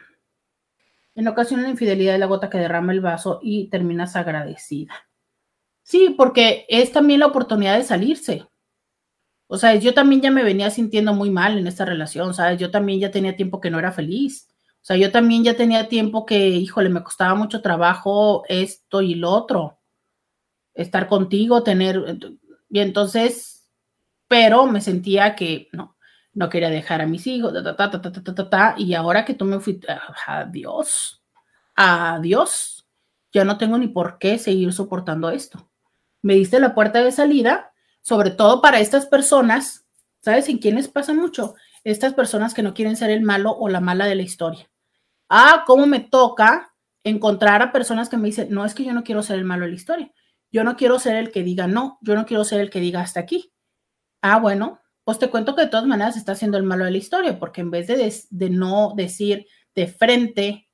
En 1.14 1.28
ocasión 1.28 1.62
la 1.62 1.70
infidelidad 1.70 2.14
es 2.14 2.20
la 2.20 2.26
gota 2.26 2.50
que 2.50 2.58
derrama 2.58 2.92
el 2.92 3.00
vaso 3.00 3.40
y 3.42 3.68
terminas 3.70 4.16
agradecida. 4.16 4.92
Sí, 5.82 6.14
porque 6.16 6.66
es 6.68 6.92
también 6.92 7.20
la 7.20 7.26
oportunidad 7.26 7.76
de 7.76 7.84
salirse. 7.84 8.46
O 9.48 9.56
sea, 9.56 9.76
yo 9.76 9.94
también 9.94 10.20
ya 10.20 10.30
me 10.30 10.42
venía 10.42 10.70
sintiendo 10.70 11.14
muy 11.14 11.30
mal 11.30 11.58
en 11.58 11.66
esta 11.66 11.84
relación, 11.84 12.34
¿sabes? 12.34 12.58
Yo 12.58 12.70
también 12.70 13.00
ya 13.00 13.10
tenía 13.12 13.36
tiempo 13.36 13.60
que 13.60 13.70
no 13.70 13.78
era 13.78 13.92
feliz. 13.92 14.48
O 14.86 14.88
sea, 14.88 14.96
yo 14.96 15.10
también 15.10 15.42
ya 15.42 15.56
tenía 15.56 15.88
tiempo 15.88 16.24
que, 16.24 16.46
híjole, 16.46 16.90
me 16.90 17.02
costaba 17.02 17.34
mucho 17.34 17.60
trabajo 17.60 18.44
esto 18.48 19.02
y 19.02 19.16
lo 19.16 19.32
otro. 19.32 19.80
Estar 20.74 21.08
contigo, 21.08 21.64
tener... 21.64 22.04
Y 22.70 22.78
entonces, 22.78 23.68
pero 24.28 24.64
me 24.66 24.80
sentía 24.80 25.34
que 25.34 25.68
no, 25.72 25.96
no 26.34 26.48
quería 26.48 26.70
dejar 26.70 27.00
a 27.00 27.06
mis 27.08 27.26
hijos, 27.26 27.52
y 28.76 28.94
ahora 28.94 29.24
que 29.24 29.34
tú 29.34 29.44
me 29.44 29.58
fuiste, 29.58 29.88
adiós, 30.24 31.20
adiós, 31.74 32.86
ya 33.32 33.44
no 33.44 33.58
tengo 33.58 33.78
ni 33.78 33.88
por 33.88 34.18
qué 34.18 34.38
seguir 34.38 34.72
soportando 34.72 35.30
esto. 35.30 35.68
Me 36.22 36.34
diste 36.34 36.60
la 36.60 36.76
puerta 36.76 37.02
de 37.02 37.10
salida, 37.10 37.72
sobre 38.02 38.30
todo 38.30 38.62
para 38.62 38.78
estas 38.78 39.06
personas, 39.06 39.84
¿sabes 40.20 40.48
en 40.48 40.58
quiénes 40.58 40.86
pasa 40.86 41.12
mucho? 41.12 41.56
Estas 41.82 42.14
personas 42.14 42.54
que 42.54 42.62
no 42.62 42.72
quieren 42.72 42.94
ser 42.94 43.10
el 43.10 43.22
malo 43.22 43.50
o 43.50 43.68
la 43.68 43.80
mala 43.80 44.06
de 44.06 44.14
la 44.14 44.22
historia. 44.22 44.70
Ah, 45.28 45.64
cómo 45.66 45.86
me 45.86 46.00
toca 46.00 46.72
encontrar 47.04 47.62
a 47.62 47.72
personas 47.72 48.08
que 48.08 48.16
me 48.16 48.26
dicen, 48.26 48.48
no 48.50 48.64
es 48.64 48.74
que 48.74 48.84
yo 48.84 48.92
no 48.92 49.04
quiero 49.04 49.22
ser 49.22 49.38
el 49.38 49.44
malo 49.44 49.64
de 49.64 49.70
la 49.70 49.76
historia, 49.76 50.12
yo 50.50 50.64
no 50.64 50.76
quiero 50.76 50.98
ser 50.98 51.16
el 51.16 51.30
que 51.30 51.42
diga 51.42 51.66
no, 51.66 51.98
yo 52.00 52.14
no 52.14 52.26
quiero 52.26 52.44
ser 52.44 52.60
el 52.60 52.70
que 52.70 52.80
diga 52.80 53.00
hasta 53.00 53.20
aquí. 53.20 53.52
Ah, 54.22 54.38
bueno, 54.38 54.80
pues 55.04 55.18
te 55.18 55.30
cuento 55.30 55.54
que 55.54 55.62
de 55.62 55.68
todas 55.68 55.86
maneras 55.86 56.16
está 56.16 56.34
siendo 56.34 56.58
el 56.58 56.64
malo 56.64 56.84
de 56.84 56.90
la 56.90 56.98
historia, 56.98 57.38
porque 57.38 57.60
en 57.60 57.70
vez 57.70 57.86
de, 57.86 58.12
de 58.30 58.50
no 58.50 58.92
decir 58.96 59.46
de 59.74 59.86
frente 59.86 60.68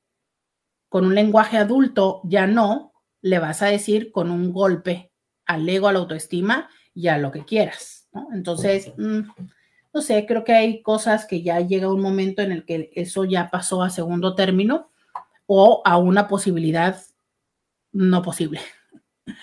con 0.88 1.04
un 1.06 1.14
lenguaje 1.14 1.58
adulto, 1.58 2.20
ya 2.24 2.46
no, 2.46 2.92
le 3.22 3.38
vas 3.38 3.62
a 3.62 3.66
decir 3.66 4.12
con 4.12 4.30
un 4.30 4.52
golpe 4.52 5.12
al 5.46 5.68
ego, 5.68 5.88
a 5.88 5.92
la 5.92 6.00
autoestima 6.00 6.68
y 6.94 7.08
a 7.08 7.18
lo 7.18 7.30
que 7.30 7.44
quieras. 7.44 8.08
¿no? 8.12 8.28
Entonces, 8.32 8.92
mm, 8.96 9.20
no 9.92 10.00
sé, 10.00 10.24
creo 10.26 10.44
que 10.44 10.52
hay 10.52 10.82
cosas 10.82 11.26
que 11.26 11.42
ya 11.42 11.60
llega 11.60 11.92
un 11.92 12.00
momento 12.00 12.42
en 12.42 12.52
el 12.52 12.64
que 12.64 12.90
eso 12.94 13.24
ya 13.24 13.50
pasó 13.50 13.82
a 13.82 13.90
segundo 13.90 14.34
término 14.34 14.90
o 15.46 15.82
a 15.84 15.98
una 15.98 16.28
posibilidad 16.28 17.00
no 17.92 18.22
posible. 18.22 18.60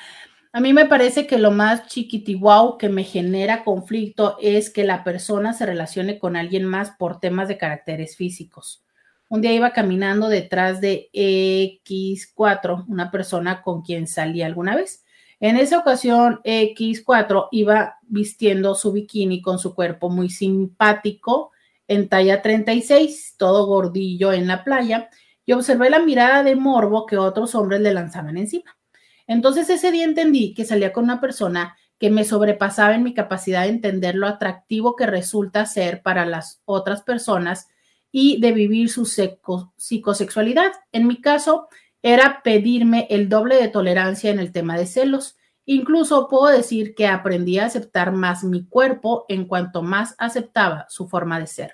A 0.52 0.62
mí 0.62 0.74
me 0.74 0.88
parece 0.88 1.28
que 1.28 1.38
lo 1.38 1.52
más 1.52 1.86
chiquitiguau 1.86 2.80
que 2.80 2.90
me 2.90 3.04
genera 3.04 3.64
conflicto 3.64 4.36
es 4.42 4.72
que 4.72 4.84
la 4.84 5.04
persona 5.04 5.54
se 5.54 5.68
relacione 5.68 6.18
con 6.18 6.36
alguien 6.36 6.66
más 6.66 6.90
por 6.98 7.20
temas 7.20 7.48
de 7.48 7.60
caracteres 7.60 8.18
físicos. 8.18 8.84
Un 9.28 9.42
día 9.42 9.54
iba 9.54 9.74
caminando 9.74 10.28
detrás 10.28 10.82
de 10.82 11.12
X4, 11.14 12.86
una 12.88 13.12
persona 13.12 13.62
con 13.62 13.84
quien 13.84 14.08
salí 14.08 14.42
alguna 14.42 14.76
vez. 14.76 15.04
En 15.40 15.56
esa 15.56 15.80
ocasión, 15.80 16.42
X4 16.44 17.48
iba 17.52 17.98
vistiendo 18.02 18.76
su 18.76 18.92
bikini 18.92 19.42
con 19.42 19.58
su 19.60 19.74
cuerpo 19.74 20.10
muy 20.10 20.30
simpático 20.30 21.52
en 21.88 22.10
talla 22.10 22.42
36, 22.42 23.36
todo 23.38 23.66
gordillo 23.66 24.34
en 24.34 24.48
la 24.48 24.64
playa, 24.64 25.10
y 25.46 25.54
observé 25.54 25.90
la 25.90 26.00
mirada 26.00 26.44
de 26.44 26.56
morbo 26.56 27.06
que 27.06 27.18
otros 27.18 27.56
hombres 27.56 27.82
le 27.82 27.94
lanzaban 27.94 28.38
encima. 28.38 28.78
Entonces 29.26 29.70
ese 29.70 29.92
día 29.92 30.04
entendí 30.04 30.54
que 30.54 30.66
salía 30.66 30.92
con 30.92 31.06
una 31.06 31.22
persona 31.22 31.76
que 31.98 32.10
me 32.10 32.24
sobrepasaba 32.26 32.96
en 32.96 33.04
mi 33.04 33.14
capacidad 33.14 33.64
de 33.64 33.70
entender 33.70 34.16
lo 34.16 34.28
atractivo 34.28 34.96
que 34.96 35.06
resulta 35.06 35.66
ser 35.66 36.02
para 36.02 36.26
las 36.26 36.62
otras 36.66 37.02
personas 37.02 37.68
y 38.12 38.40
de 38.40 38.52
vivir 38.52 38.90
su 38.90 39.06
psicosexualidad. 39.06 40.72
En 40.92 41.08
mi 41.08 41.22
caso, 41.22 41.68
era 42.02 42.42
pedirme 42.44 43.08
el 43.10 43.30
doble 43.30 43.56
de 43.56 43.68
tolerancia 43.68 44.32
en 44.32 44.40
el 44.40 44.52
tema 44.52 44.78
de 44.78 44.86
celos. 44.86 45.38
Incluso 45.66 46.28
puedo 46.28 46.48
decir 46.48 46.96
que 46.96 47.08
aprendí 47.08 47.60
a 47.60 47.66
aceptar 47.66 48.12
más 48.12 48.44
mi 48.44 48.66
cuerpo 48.66 49.26
en 49.28 49.46
cuanto 49.46 49.82
más 49.82 50.16
aceptaba 50.18 50.86
su 50.90 51.08
forma 51.08 51.40
de 51.40 51.48
ser. 51.48 51.74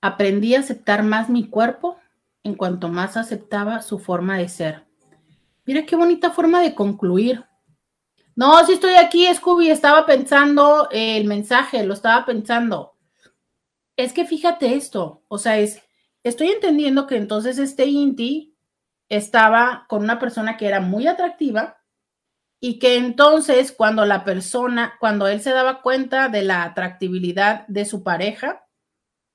Aprendí 0.00 0.54
a 0.54 0.60
aceptar 0.60 1.02
más 1.02 1.28
mi 1.28 1.48
cuerpo 1.48 1.96
en 2.42 2.54
cuanto 2.54 2.88
más 2.88 3.16
aceptaba 3.16 3.82
su 3.82 3.98
forma 3.98 4.38
de 4.38 4.48
ser. 4.48 4.86
Mira 5.64 5.84
qué 5.84 5.96
bonita 5.96 6.30
forma 6.30 6.60
de 6.60 6.74
concluir. 6.74 7.44
No, 8.36 8.64
si 8.66 8.74
estoy 8.74 8.94
aquí, 8.94 9.26
Scooby, 9.34 9.70
estaba 9.70 10.06
pensando 10.06 10.88
el 10.92 11.24
mensaje, 11.24 11.82
lo 11.84 11.94
estaba 11.94 12.24
pensando. 12.24 12.94
Es 13.96 14.12
que 14.12 14.26
fíjate 14.26 14.74
esto, 14.74 15.24
o 15.26 15.38
sea, 15.38 15.58
es, 15.58 15.82
estoy 16.22 16.48
entendiendo 16.48 17.06
que 17.06 17.16
entonces 17.16 17.58
este 17.58 17.86
Inti 17.86 18.55
estaba 19.08 19.86
con 19.88 20.02
una 20.02 20.18
persona 20.18 20.56
que 20.56 20.66
era 20.66 20.80
muy 20.80 21.06
atractiva 21.06 21.78
y 22.60 22.78
que 22.78 22.96
entonces 22.96 23.72
cuando 23.72 24.04
la 24.04 24.24
persona, 24.24 24.94
cuando 25.00 25.28
él 25.28 25.40
se 25.40 25.50
daba 25.50 25.82
cuenta 25.82 26.28
de 26.28 26.42
la 26.42 26.64
atractividad 26.64 27.66
de 27.68 27.84
su 27.84 28.02
pareja, 28.02 28.66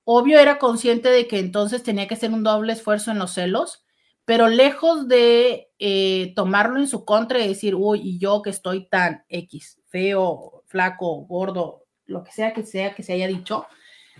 obvio 0.03 0.39
era 0.39 0.57
consciente 0.57 1.09
de 1.09 1.27
que 1.27 1.39
entonces 1.39 1.83
tenía 1.83 2.07
que 2.07 2.15
hacer 2.15 2.31
un 2.31 2.43
doble 2.43 2.73
esfuerzo 2.73 3.11
en 3.11 3.19
los 3.19 3.33
celos 3.33 3.85
pero 4.25 4.47
lejos 4.47 5.09
de 5.09 5.71
eh, 5.77 6.33
tomarlo 6.35 6.79
en 6.79 6.87
su 6.87 7.03
contra 7.03 7.39
y 7.39 7.49
decir, 7.49 7.75
uy, 7.75 7.99
y 8.01 8.17
yo 8.17 8.41
que 8.41 8.49
estoy 8.49 8.87
tan 8.87 9.25
X, 9.27 9.81
feo, 9.87 10.63
flaco, 10.67 11.25
gordo, 11.25 11.85
lo 12.05 12.23
que 12.23 12.31
sea 12.31 12.53
que 12.53 12.63
sea 12.63 12.95
que 12.95 13.03
se 13.03 13.11
haya 13.11 13.27
dicho, 13.27 13.65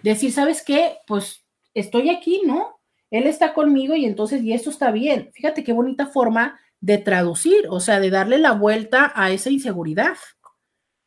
decir, 0.04 0.34
¿sabes 0.34 0.64
qué? 0.66 0.98
Pues 1.08 1.46
estoy 1.74 2.10
aquí, 2.10 2.42
¿no? 2.46 2.81
Él 3.12 3.28
está 3.28 3.54
conmigo 3.54 3.94
y 3.96 4.06
entonces, 4.06 4.42
y 4.42 4.54
esto 4.54 4.70
está 4.70 4.90
bien. 4.92 5.30
Fíjate 5.34 5.64
qué 5.64 5.74
bonita 5.74 6.08
forma 6.08 6.60
de 6.80 6.98
traducir, 6.98 7.68
o 7.70 7.80
sea, 7.80 8.00
de 8.00 8.10
darle 8.10 8.40
la 8.40 8.54
vuelta 8.54 9.12
a 9.14 9.30
esa 9.32 9.52
inseguridad, 9.52 10.18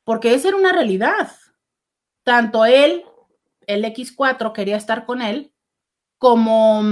porque 0.05 0.35
esa 0.35 0.49
era 0.49 0.57
una 0.57 0.73
realidad. 0.73 1.33
Tanto 2.23 2.65
él, 2.65 3.05
el 3.67 3.85
X4, 3.85 4.53
quería 4.53 4.77
estar 4.77 5.07
con 5.07 5.23
él, 5.23 5.53
como 6.19 6.83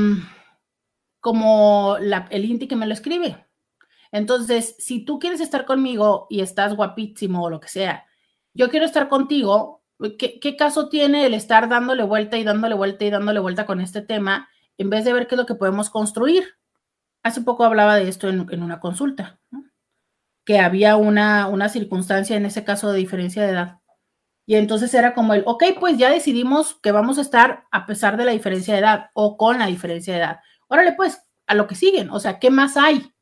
como 1.20 1.96
el 1.98 2.44
Inti 2.44 2.66
que 2.66 2.74
me 2.74 2.86
lo 2.86 2.92
escribe. 2.92 3.46
Entonces, 4.10 4.74
si 4.80 5.04
tú 5.04 5.20
quieres 5.20 5.40
estar 5.40 5.64
conmigo 5.64 6.26
y 6.28 6.40
estás 6.40 6.74
guapísimo 6.74 7.44
o 7.44 7.50
lo 7.50 7.60
que 7.60 7.68
sea, 7.68 8.06
yo 8.54 8.68
quiero 8.68 8.84
estar 8.84 9.08
contigo, 9.08 9.80
¿Qué, 10.18 10.40
¿Qué, 10.40 10.56
caso 10.56 10.88
tiene 10.88 11.26
el 11.26 11.34
estar 11.34 11.68
dándole 11.68 12.02
vuelta 12.02 12.36
y 12.36 12.42
dándole 12.42 12.74
vuelta 12.74 13.04
y 13.04 13.10
dándole 13.10 13.38
vuelta 13.38 13.66
con 13.66 13.80
este 13.80 14.02
tema 14.02 14.48
en 14.78 14.90
vez 14.90 15.04
de 15.04 15.12
ver 15.12 15.26
qué 15.26 15.34
es 15.34 15.38
lo 15.38 15.46
que 15.46 15.54
podemos 15.54 15.90
construir? 15.90 16.44
Hace 17.22 17.42
poco 17.42 17.64
hablaba 17.64 17.96
de 17.96 18.08
esto 18.08 18.28
en, 18.28 18.62
una 18.62 18.80
consulta, 18.80 19.38
que 20.44 20.58
había 20.58 20.96
una, 20.96 21.48
una 21.48 21.68
circunstancia 21.68 22.36
en 22.36 22.46
ese 22.46 22.64
caso 22.64 22.90
de 22.90 22.98
diferencia 22.98 23.42
de 23.42 23.50
edad. 23.50 23.78
Y 24.44 24.56
entonces 24.56 24.92
era 24.94 25.14
como 25.14 25.34
el, 25.34 25.44
ok, 25.46 25.64
pues 25.78 25.98
ya 25.98 26.10
decidimos 26.10 26.74
que 26.82 26.90
vamos 26.90 27.18
a 27.18 27.22
estar 27.22 27.64
a 27.70 27.86
pesar 27.86 28.16
de 28.16 28.24
la 28.24 28.32
diferencia 28.32 28.74
de 28.74 28.80
edad 28.80 29.10
o 29.14 29.36
con 29.36 29.58
la 29.58 29.66
diferencia 29.66 30.14
de 30.14 30.20
edad. 30.20 30.40
Órale, 30.68 30.94
pues, 30.94 31.22
a 31.46 31.54
lo 31.54 31.66
que 31.66 31.74
siguen, 31.74 32.10
o 32.10 32.18
sea, 32.18 32.38
¿qué 32.38 32.50
más 32.50 32.76
hay? 32.76 33.12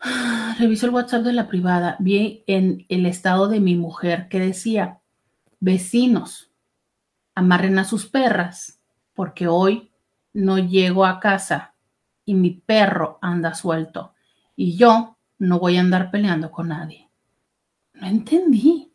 Reviso 0.58 0.86
el 0.86 0.92
WhatsApp 0.92 1.24
de 1.24 1.32
la 1.32 1.48
privada. 1.48 1.96
Vi 1.98 2.44
en 2.46 2.86
el 2.88 3.06
estado 3.06 3.48
de 3.48 3.60
mi 3.60 3.76
mujer 3.76 4.28
que 4.28 4.38
decía, 4.38 5.00
vecinos, 5.60 6.51
amarren 7.34 7.78
a 7.78 7.84
sus 7.84 8.06
perras, 8.06 8.80
porque 9.14 9.46
hoy 9.48 9.90
no 10.32 10.58
llego 10.58 11.04
a 11.04 11.20
casa 11.20 11.74
y 12.24 12.34
mi 12.34 12.50
perro 12.50 13.18
anda 13.20 13.54
suelto 13.54 14.14
y 14.56 14.76
yo 14.76 15.16
no 15.38 15.58
voy 15.58 15.76
a 15.76 15.80
andar 15.80 16.10
peleando 16.10 16.50
con 16.50 16.68
nadie. 16.68 17.08
No 17.94 18.06
entendí. 18.06 18.92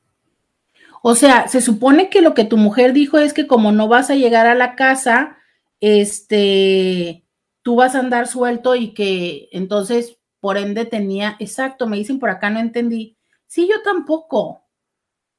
O 1.01 1.15
sea, 1.15 1.47
se 1.47 1.61
supone 1.61 2.09
que 2.09 2.21
lo 2.21 2.33
que 2.33 2.45
tu 2.45 2.57
mujer 2.57 2.93
dijo 2.93 3.17
es 3.17 3.33
que 3.33 3.47
como 3.47 3.71
no 3.71 3.87
vas 3.87 4.09
a 4.09 4.15
llegar 4.15 4.47
a 4.47 4.55
la 4.55 4.75
casa, 4.75 5.37
este, 5.79 7.23
tú 7.61 7.75
vas 7.75 7.95
a 7.95 7.99
andar 7.99 8.27
suelto 8.27 8.75
y 8.75 8.93
que 8.93 9.49
entonces, 9.51 10.17
por 10.39 10.57
ende, 10.57 10.85
tenía, 10.85 11.35
exacto, 11.39 11.87
me 11.87 11.97
dicen 11.97 12.19
por 12.19 12.29
acá, 12.29 12.49
no 12.49 12.59
entendí. 12.59 13.17
Sí, 13.45 13.67
yo 13.69 13.81
tampoco. 13.83 14.63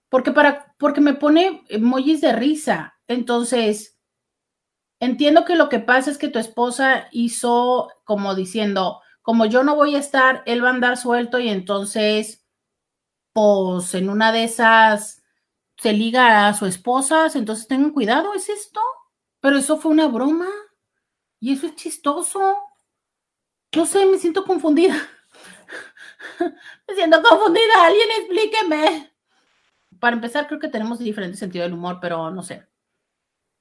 Porque 0.09 0.33
para, 0.33 0.75
porque 0.79 1.01
me 1.01 1.15
pone 1.15 1.65
emojis 1.69 2.21
de 2.21 2.33
risa. 2.33 2.95
Entonces, 3.07 3.99
entiendo 5.01 5.45
que 5.45 5.57
lo 5.57 5.69
que 5.69 5.81
pasa 5.81 6.11
es 6.11 6.19
que 6.19 6.29
tu 6.29 6.39
esposa 6.39 7.09
hizo 7.13 7.89
como 8.05 8.35
diciendo, 8.35 9.01
como 9.23 9.47
yo 9.47 9.63
no 9.63 9.77
voy 9.77 9.95
a 9.97 9.99
estar, 9.99 10.43
él 10.47 10.65
va 10.65 10.69
a 10.69 10.73
andar 10.73 10.97
suelto 10.97 11.39
y 11.39 11.49
entonces, 11.49 12.47
pues 13.33 13.95
en 13.95 14.09
una 14.09 14.33
de 14.33 14.45
esas 14.45 15.23
se 15.77 15.93
liga 15.93 16.49
a 16.49 16.55
su 16.55 16.67
esposa, 16.67 17.29
entonces 17.35 17.69
tengan 17.69 17.93
cuidado, 17.93 18.35
¿es 18.35 18.49
esto? 18.49 18.81
Pero 19.41 19.59
eso 19.59 19.79
fue 19.79 19.93
una 19.93 20.09
broma 20.09 20.49
y 21.41 21.53
eso 21.53 21.67
es 21.67 21.77
chistoso. 21.77 22.57
No 23.77 23.87
sé, 23.87 24.07
me 24.07 24.19
siento 24.19 24.45
confundida. 24.45 24.97
me 26.89 26.95
siento 26.95 27.23
confundida, 27.23 27.85
alguien 27.85 28.09
explíqueme 28.19 29.08
para 30.01 30.17
empezar, 30.17 30.47
creo 30.47 30.61
que 30.61 30.69
tenemos 30.69 30.99
diferente 30.99 31.37
sentido 31.37 31.65
del 31.65 31.75
humor, 31.75 31.99
pero 32.01 32.31
no 32.31 32.43
sé. 32.43 32.67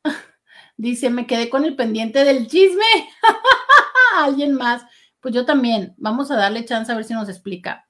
Dice, 0.78 1.10
me 1.10 1.28
quedé 1.28 1.50
con 1.50 1.66
el 1.66 1.76
pendiente 1.76 2.24
del 2.24 2.48
chisme. 2.48 2.84
Alguien 4.16 4.54
más. 4.54 4.86
Pues 5.20 5.34
yo 5.34 5.46
también. 5.46 5.94
Vamos 5.98 6.32
a 6.32 6.36
darle 6.36 6.66
chance 6.66 6.92
a 6.92 6.96
ver 6.96 7.04
si 7.04 7.14
nos 7.14 7.30
explica. 7.30 7.88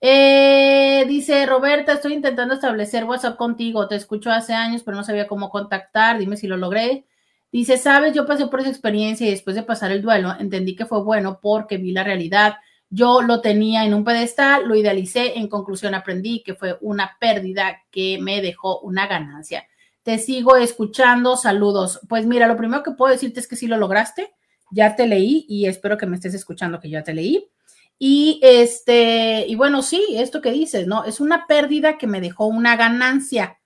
Eh, 0.00 1.04
dice 1.08 1.46
Roberta, 1.46 1.94
estoy 1.94 2.12
intentando 2.12 2.54
establecer 2.54 3.04
WhatsApp 3.04 3.36
contigo. 3.36 3.88
Te 3.88 3.96
escucho 3.96 4.30
hace 4.30 4.52
años, 4.52 4.82
pero 4.82 4.96
no 4.96 5.04
sabía 5.04 5.26
cómo 5.26 5.50
contactar. 5.50 6.18
Dime 6.18 6.36
si 6.36 6.46
lo 6.46 6.56
logré. 6.56 7.06
Dice, 7.52 7.78
sabes, 7.78 8.12
yo 8.14 8.26
pasé 8.26 8.48
por 8.48 8.60
esa 8.60 8.68
experiencia 8.68 9.26
y 9.26 9.30
después 9.30 9.54
de 9.56 9.62
pasar 9.62 9.92
el 9.92 10.02
duelo 10.02 10.34
entendí 10.38 10.74
que 10.74 10.86
fue 10.86 11.02
bueno 11.02 11.38
porque 11.40 11.76
vi 11.78 11.92
la 11.92 12.02
realidad 12.02 12.56
yo 12.90 13.22
lo 13.22 13.40
tenía 13.40 13.84
en 13.84 13.94
un 13.94 14.04
pedestal, 14.04 14.68
lo 14.68 14.74
idealicé, 14.76 15.38
en 15.38 15.48
conclusión 15.48 15.94
aprendí 15.94 16.42
que 16.42 16.54
fue 16.54 16.78
una 16.80 17.16
pérdida 17.18 17.82
que 17.90 18.18
me 18.20 18.40
dejó 18.40 18.80
una 18.80 19.06
ganancia. 19.06 19.66
Te 20.02 20.18
sigo 20.18 20.56
escuchando, 20.56 21.36
saludos. 21.36 22.00
Pues 22.08 22.26
mira, 22.26 22.46
lo 22.46 22.56
primero 22.56 22.82
que 22.82 22.92
puedo 22.92 23.12
decirte 23.12 23.40
es 23.40 23.48
que 23.48 23.56
sí 23.56 23.66
lo 23.66 23.76
lograste, 23.78 24.34
ya 24.70 24.96
te 24.96 25.06
leí 25.06 25.46
y 25.48 25.66
espero 25.66 25.96
que 25.96 26.06
me 26.06 26.16
estés 26.16 26.34
escuchando 26.34 26.80
que 26.80 26.90
ya 26.90 27.02
te 27.02 27.14
leí. 27.14 27.50
Y 27.98 28.40
este, 28.42 29.46
y 29.46 29.54
bueno, 29.54 29.82
sí, 29.82 30.04
esto 30.16 30.40
que 30.40 30.50
dices, 30.50 30.86
¿no? 30.86 31.04
Es 31.04 31.20
una 31.20 31.46
pérdida 31.46 31.96
que 31.96 32.06
me 32.06 32.20
dejó 32.20 32.46
una 32.46 32.76
ganancia. 32.76 33.60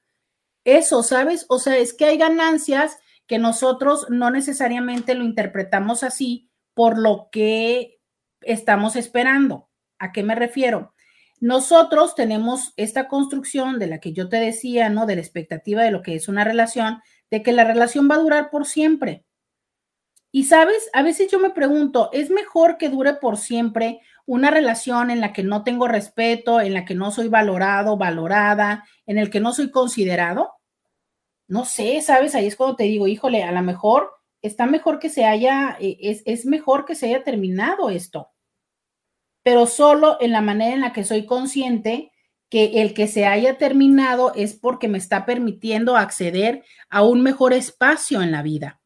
Eso, 0.64 1.03
¿sabes? 1.03 1.47
O 1.49 1.59
sea, 1.59 1.77
es 1.77 1.95
que 1.95 2.05
hay 2.05 2.19
ganancias 2.19 2.99
que 3.27 3.39
nosotros 3.39 4.07
no 4.11 4.31
necesariamente 4.31 5.14
lo 5.14 5.25
interpretamos 5.25 6.03
así 6.03 6.51
por 6.75 6.99
lo 6.99 7.29
que 7.33 7.97
estamos 8.43 8.97
esperando. 8.97 9.68
¿A 9.99 10.12
qué 10.12 10.22
me 10.22 10.34
refiero? 10.34 10.95
Nosotros 11.41 12.14
tenemos 12.14 12.72
esta 12.76 13.07
construcción 13.09 13.78
de 13.78 13.86
la 13.86 14.01
que 14.01 14.12
yo 14.12 14.28
te 14.28 14.39
decía, 14.39 14.89
¿no? 14.89 15.07
De 15.07 15.14
la 15.14 15.20
expectativa 15.20 15.82
de 15.82 15.91
lo 15.91 16.03
que 16.03 16.14
es 16.14 16.28
una 16.28 16.45
relación, 16.45 17.01
de 17.30 17.43
que 17.43 17.53
la 17.53 17.64
relación 17.64 18.09
va 18.11 18.16
a 18.16 18.18
durar 18.18 18.51
por 18.51 18.66
siempre. 18.66 19.24
Y 20.30 20.45
sabes, 20.45 20.91
a 20.93 21.03
veces 21.03 21.30
yo 21.30 21.39
me 21.39 21.51
pregunto, 21.51 22.11
¿es 22.12 22.30
mejor 22.30 22.76
que 22.76 22.89
dure 22.89 23.14
por 23.14 23.39
siempre 23.39 24.01
una 24.26 24.51
relación 24.51 25.11
en 25.11 25.20
la 25.20 25.32
que 25.32 25.43
no 25.43 25.64
tengo 25.64 25.89
respeto, 25.89 26.61
en 26.61 26.74
la 26.74 26.84
que 26.84 26.95
no 26.95 27.11
soy 27.11 27.28
valorado, 27.28 27.97
valorada, 27.97 28.84
en 29.07 29.18
el 29.18 29.30
que 29.30 29.41
no 29.41 29.55
soy 29.55 29.70
considerado? 29.70 30.53
No 31.47 31.64
sé, 31.64 32.03
sabes, 32.03 32.34
ahí 32.34 32.47
es 32.47 32.57
cuando 32.57 32.76
te 32.76 32.84
digo, 32.84 33.07
híjole, 33.07 33.43
a 33.43 33.53
lo 33.53 33.62
mejor 33.62 34.11
está 34.43 34.66
mejor 34.66 34.99
que 34.99 35.11
se 35.11 35.24
haya, 35.24 35.76
eh, 35.80 35.97
es, 36.01 36.22
es 36.24 36.47
mejor 36.47 36.84
que 36.84 36.95
se 36.95 37.07
haya 37.07 37.24
terminado 37.24 37.91
esto, 37.91 38.30
pero 39.43 39.66
solo 39.66 40.18
en 40.20 40.32
la 40.32 40.41
manera 40.41 40.74
en 40.74 40.80
la 40.80 40.93
que 40.93 41.05
soy 41.05 41.26
consciente 41.26 42.12
que 42.51 42.80
el 42.80 42.95
que 42.95 43.09
se 43.09 43.26
haya 43.26 43.59
terminado 43.59 44.32
es 44.34 44.55
porque 44.55 44.89
me 44.89 44.99
está 44.99 45.26
permitiendo 45.26 45.97
acceder 45.97 46.64
a 46.89 47.03
un 47.03 47.22
mejor 47.22 47.53
espacio 47.53 48.22
en 48.22 48.32
la 48.32 48.43
vida. 48.43 48.80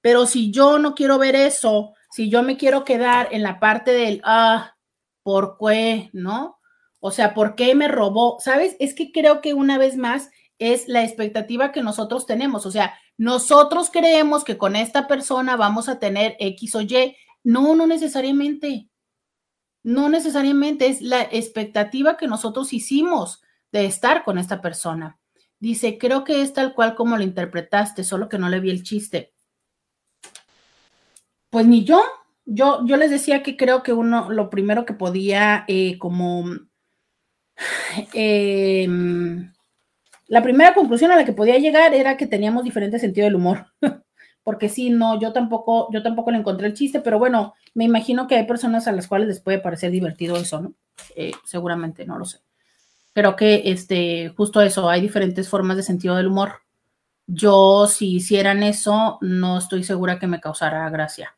Pero 0.00 0.26
si 0.26 0.50
yo 0.50 0.78
no 0.78 0.94
quiero 0.94 1.18
ver 1.18 1.36
eso, 1.36 1.94
si 2.10 2.28
yo 2.30 2.42
me 2.42 2.56
quiero 2.56 2.84
quedar 2.84 3.28
en 3.32 3.42
la 3.42 3.60
parte 3.60 3.92
del, 3.92 4.20
ah, 4.24 4.74
¿por 5.22 5.56
qué? 5.58 6.10
¿No? 6.12 6.58
O 7.00 7.10
sea, 7.10 7.34
¿por 7.34 7.54
qué 7.54 7.74
me 7.74 7.88
robó? 7.88 8.38
¿Sabes? 8.40 8.76
Es 8.80 8.94
que 8.94 9.12
creo 9.12 9.40
que 9.40 9.54
una 9.54 9.78
vez 9.78 9.96
más 9.96 10.30
es 10.58 10.88
la 10.88 11.04
expectativa 11.04 11.70
que 11.70 11.82
nosotros 11.82 12.26
tenemos. 12.26 12.66
O 12.66 12.70
sea, 12.70 12.98
nosotros 13.18 13.90
creemos 13.90 14.44
que 14.44 14.56
con 14.56 14.76
esta 14.76 15.08
persona 15.08 15.56
vamos 15.56 15.88
a 15.88 15.98
tener 15.98 16.36
X 16.38 16.76
o 16.76 16.80
Y. 16.82 17.16
No, 17.42 17.74
no 17.74 17.86
necesariamente. 17.88 18.88
No 19.82 20.08
necesariamente 20.08 20.86
es 20.86 21.02
la 21.02 21.22
expectativa 21.22 22.16
que 22.16 22.28
nosotros 22.28 22.72
hicimos 22.72 23.42
de 23.72 23.86
estar 23.86 24.22
con 24.22 24.38
esta 24.38 24.62
persona. 24.62 25.18
Dice, 25.58 25.98
creo 25.98 26.22
que 26.22 26.42
es 26.42 26.52
tal 26.52 26.74
cual 26.74 26.94
como 26.94 27.16
lo 27.16 27.24
interpretaste, 27.24 28.04
solo 28.04 28.28
que 28.28 28.38
no 28.38 28.48
le 28.48 28.60
vi 28.60 28.70
el 28.70 28.84
chiste. 28.84 29.34
Pues 31.50 31.66
ni 31.66 31.84
yo. 31.84 32.00
Yo, 32.44 32.86
yo 32.86 32.96
les 32.96 33.10
decía 33.10 33.42
que 33.42 33.56
creo 33.56 33.82
que 33.82 33.92
uno, 33.92 34.30
lo 34.30 34.48
primero 34.48 34.86
que 34.86 34.94
podía 34.94 35.64
eh, 35.66 35.98
como... 35.98 36.44
Em, 38.14 39.52
la 40.28 40.42
primera 40.42 40.74
conclusión 40.74 41.10
a 41.10 41.16
la 41.16 41.24
que 41.24 41.32
podía 41.32 41.58
llegar 41.58 41.94
era 41.94 42.16
que 42.16 42.26
teníamos 42.26 42.62
diferente 42.62 42.98
sentido 42.98 43.24
del 43.24 43.34
humor. 43.34 43.66
Porque 44.44 44.68
sí, 44.68 44.90
no, 44.90 45.20
yo 45.20 45.32
tampoco, 45.32 45.88
yo 45.92 46.02
tampoco 46.02 46.30
le 46.30 46.38
encontré 46.38 46.68
el 46.68 46.74
chiste, 46.74 47.00
pero 47.00 47.18
bueno, 47.18 47.54
me 47.74 47.84
imagino 47.84 48.26
que 48.26 48.36
hay 48.36 48.46
personas 48.46 48.86
a 48.86 48.92
las 48.92 49.06
cuales 49.06 49.28
les 49.28 49.40
puede 49.40 49.58
parecer 49.58 49.90
divertido 49.90 50.36
eso, 50.36 50.60
¿no? 50.60 50.74
Eh, 51.16 51.32
seguramente, 51.44 52.06
no 52.06 52.18
lo 52.18 52.24
sé. 52.24 52.40
Creo 53.12 53.36
que 53.36 53.62
este, 53.66 54.32
justo 54.36 54.62
eso, 54.62 54.88
hay 54.88 55.00
diferentes 55.00 55.48
formas 55.48 55.76
de 55.76 55.82
sentido 55.82 56.16
del 56.16 56.28
humor. 56.28 56.60
Yo, 57.26 57.86
si 57.86 58.16
hicieran 58.16 58.62
eso, 58.62 59.18
no 59.20 59.58
estoy 59.58 59.84
segura 59.84 60.18
que 60.18 60.26
me 60.26 60.40
causara 60.40 60.88
gracia. 60.88 61.36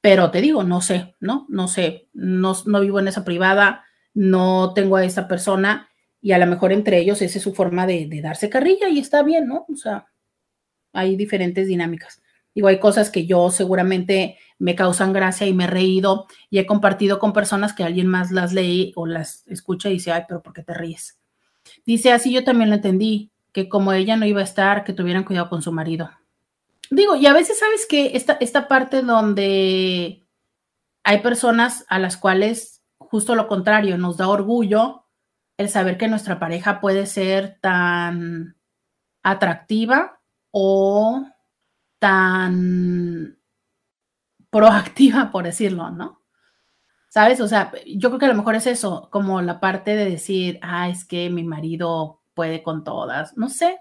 Pero 0.00 0.30
te 0.30 0.40
digo, 0.40 0.62
no 0.62 0.80
sé, 0.80 1.14
¿no? 1.20 1.46
No 1.50 1.68
sé, 1.68 2.08
no, 2.14 2.54
no 2.64 2.80
vivo 2.80 3.00
en 3.00 3.08
esa 3.08 3.24
privada, 3.24 3.84
no 4.14 4.72
tengo 4.72 4.96
a 4.96 5.04
esa 5.04 5.28
persona 5.28 5.89
y 6.20 6.32
a 6.32 6.38
lo 6.38 6.46
mejor 6.46 6.72
entre 6.72 6.98
ellos 6.98 7.22
esa 7.22 7.38
es 7.38 7.44
su 7.44 7.54
forma 7.54 7.86
de, 7.86 8.06
de 8.06 8.20
darse 8.20 8.50
carrilla 8.50 8.88
y 8.88 8.98
está 8.98 9.22
bien, 9.22 9.46
¿no? 9.46 9.66
O 9.68 9.76
sea, 9.76 10.06
hay 10.92 11.16
diferentes 11.16 11.66
dinámicas. 11.66 12.22
Digo, 12.54 12.68
hay 12.68 12.78
cosas 12.78 13.10
que 13.10 13.26
yo 13.26 13.50
seguramente 13.50 14.38
me 14.58 14.74
causan 14.74 15.12
gracia 15.12 15.46
y 15.46 15.54
me 15.54 15.64
he 15.64 15.68
reído 15.68 16.26
y 16.50 16.58
he 16.58 16.66
compartido 16.66 17.18
con 17.18 17.32
personas 17.32 17.72
que 17.72 17.84
alguien 17.84 18.08
más 18.08 18.32
las 18.32 18.52
lee 18.52 18.92
o 18.96 19.06
las 19.06 19.46
escucha 19.46 19.88
y 19.88 19.94
dice, 19.94 20.12
ay, 20.12 20.24
pero 20.28 20.42
¿por 20.42 20.52
qué 20.52 20.62
te 20.62 20.74
ríes? 20.74 21.18
Dice, 21.86 22.12
así 22.12 22.32
yo 22.32 22.44
también 22.44 22.70
lo 22.70 22.76
entendí, 22.76 23.30
que 23.52 23.68
como 23.68 23.92
ella 23.92 24.16
no 24.16 24.26
iba 24.26 24.40
a 24.40 24.44
estar, 24.44 24.84
que 24.84 24.92
tuvieran 24.92 25.24
cuidado 25.24 25.48
con 25.48 25.62
su 25.62 25.72
marido. 25.72 26.10
Digo, 26.90 27.14
y 27.14 27.26
a 27.26 27.32
veces 27.32 27.58
sabes 27.58 27.86
que 27.86 28.16
esta, 28.16 28.36
esta 28.40 28.66
parte 28.66 29.02
donde 29.02 30.26
hay 31.04 31.18
personas 31.20 31.84
a 31.88 32.00
las 32.00 32.16
cuales 32.16 32.80
justo 33.10 33.34
lo 33.34 33.48
contrario, 33.48 33.98
nos 33.98 34.16
da 34.16 34.28
orgullo 34.28 35.04
el 35.60 35.68
saber 35.68 35.98
que 35.98 36.08
nuestra 36.08 36.38
pareja 36.38 36.80
puede 36.80 37.04
ser 37.04 37.58
tan 37.60 38.56
atractiva 39.22 40.18
o 40.50 41.22
tan 41.98 43.38
proactiva, 44.48 45.30
por 45.30 45.44
decirlo, 45.44 45.90
¿no? 45.90 46.22
¿Sabes? 47.10 47.42
O 47.42 47.46
sea, 47.46 47.72
yo 47.86 48.08
creo 48.08 48.18
que 48.18 48.24
a 48.24 48.30
lo 48.30 48.36
mejor 48.36 48.54
es 48.54 48.66
eso, 48.66 49.10
como 49.12 49.42
la 49.42 49.60
parte 49.60 49.96
de 49.96 50.08
decir, 50.08 50.58
ah, 50.62 50.88
es 50.88 51.04
que 51.04 51.28
mi 51.28 51.44
marido 51.44 52.22
puede 52.32 52.62
con 52.62 52.82
todas. 52.82 53.36
No 53.36 53.50
sé, 53.50 53.80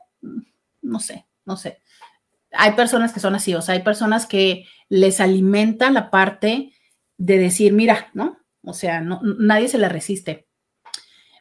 no 0.81 0.99
sé, 0.99 1.27
no 1.45 1.55
sé. 1.55 1.81
Hay 2.51 2.73
personas 2.73 3.13
que 3.13 3.21
son 3.21 3.35
así, 3.35 3.55
o 3.55 3.61
sea, 3.61 3.75
hay 3.75 3.83
personas 3.83 4.25
que 4.25 4.65
les 4.89 5.21
alimenta 5.21 5.91
la 5.91 6.11
parte 6.11 6.73
de 7.17 7.37
decir, 7.37 7.71
mira, 7.71 8.09
¿no? 8.13 8.37
O 8.63 8.73
sea, 8.73 8.99
no, 8.99 9.21
nadie 9.23 9.69
se 9.69 9.77
le 9.77 9.87
resiste. 9.87 10.48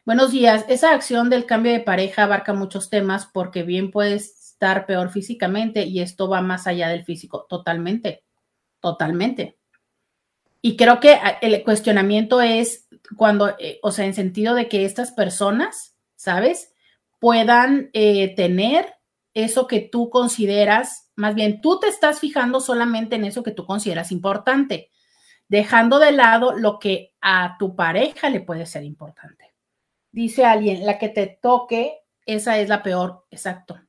Buenos 0.05 0.31
días. 0.31 0.65
Esa 0.69 0.93
acción 0.93 1.29
del 1.29 1.45
cambio 1.45 1.71
de 1.73 1.81
pareja 1.81 2.23
abarca 2.23 2.53
muchos 2.53 2.89
temas 2.89 3.25
porque 3.25 3.63
bien 3.63 3.91
puedes 3.91 4.51
estar 4.51 4.85
peor 4.85 5.09
físicamente 5.09 5.83
y 5.83 5.99
esto 5.99 6.29
va 6.29 6.41
más 6.41 6.67
allá 6.67 6.87
del 6.89 7.03
físico, 7.03 7.45
totalmente, 7.49 8.23
totalmente. 8.79 9.57
Y 10.61 10.77
creo 10.77 10.99
que 10.99 11.13
ah, 11.13 11.37
el 11.41 11.63
cuestionamiento 11.63 12.41
es 12.41 12.87
cuando, 13.17 13.55
eh, 13.59 13.79
o 13.83 13.91
sea, 13.91 14.05
en 14.05 14.13
sentido 14.13 14.55
de 14.55 14.67
que 14.67 14.85
estas 14.85 15.11
personas, 15.11 15.95
¿sabes? 16.15 16.73
Puedan 17.19 17.89
eh, 17.93 18.33
tener 18.35 18.93
eso 19.33 19.67
que 19.67 19.81
tú 19.81 20.09
consideras, 20.09 21.11
más 21.15 21.35
bien 21.35 21.61
tú 21.61 21.79
te 21.79 21.87
estás 21.87 22.19
fijando 22.19 22.61
solamente 22.61 23.17
en 23.17 23.25
eso 23.25 23.43
que 23.43 23.51
tú 23.51 23.65
consideras 23.65 24.11
importante, 24.11 24.89
dejando 25.49 25.99
de 25.99 26.13
lado 26.13 26.53
lo 26.53 26.79
que 26.79 27.13
a 27.21 27.57
tu 27.59 27.75
pareja 27.75 28.29
le 28.29 28.41
puede 28.41 28.65
ser 28.65 28.83
importante. 28.83 29.48
Dice 30.11 30.45
alguien, 30.45 30.85
la 30.85 30.97
que 30.97 31.09
te 31.09 31.39
toque, 31.41 31.99
esa 32.25 32.57
es 32.59 32.69
la 32.69 32.83
peor, 32.83 33.25
exacto 33.31 33.79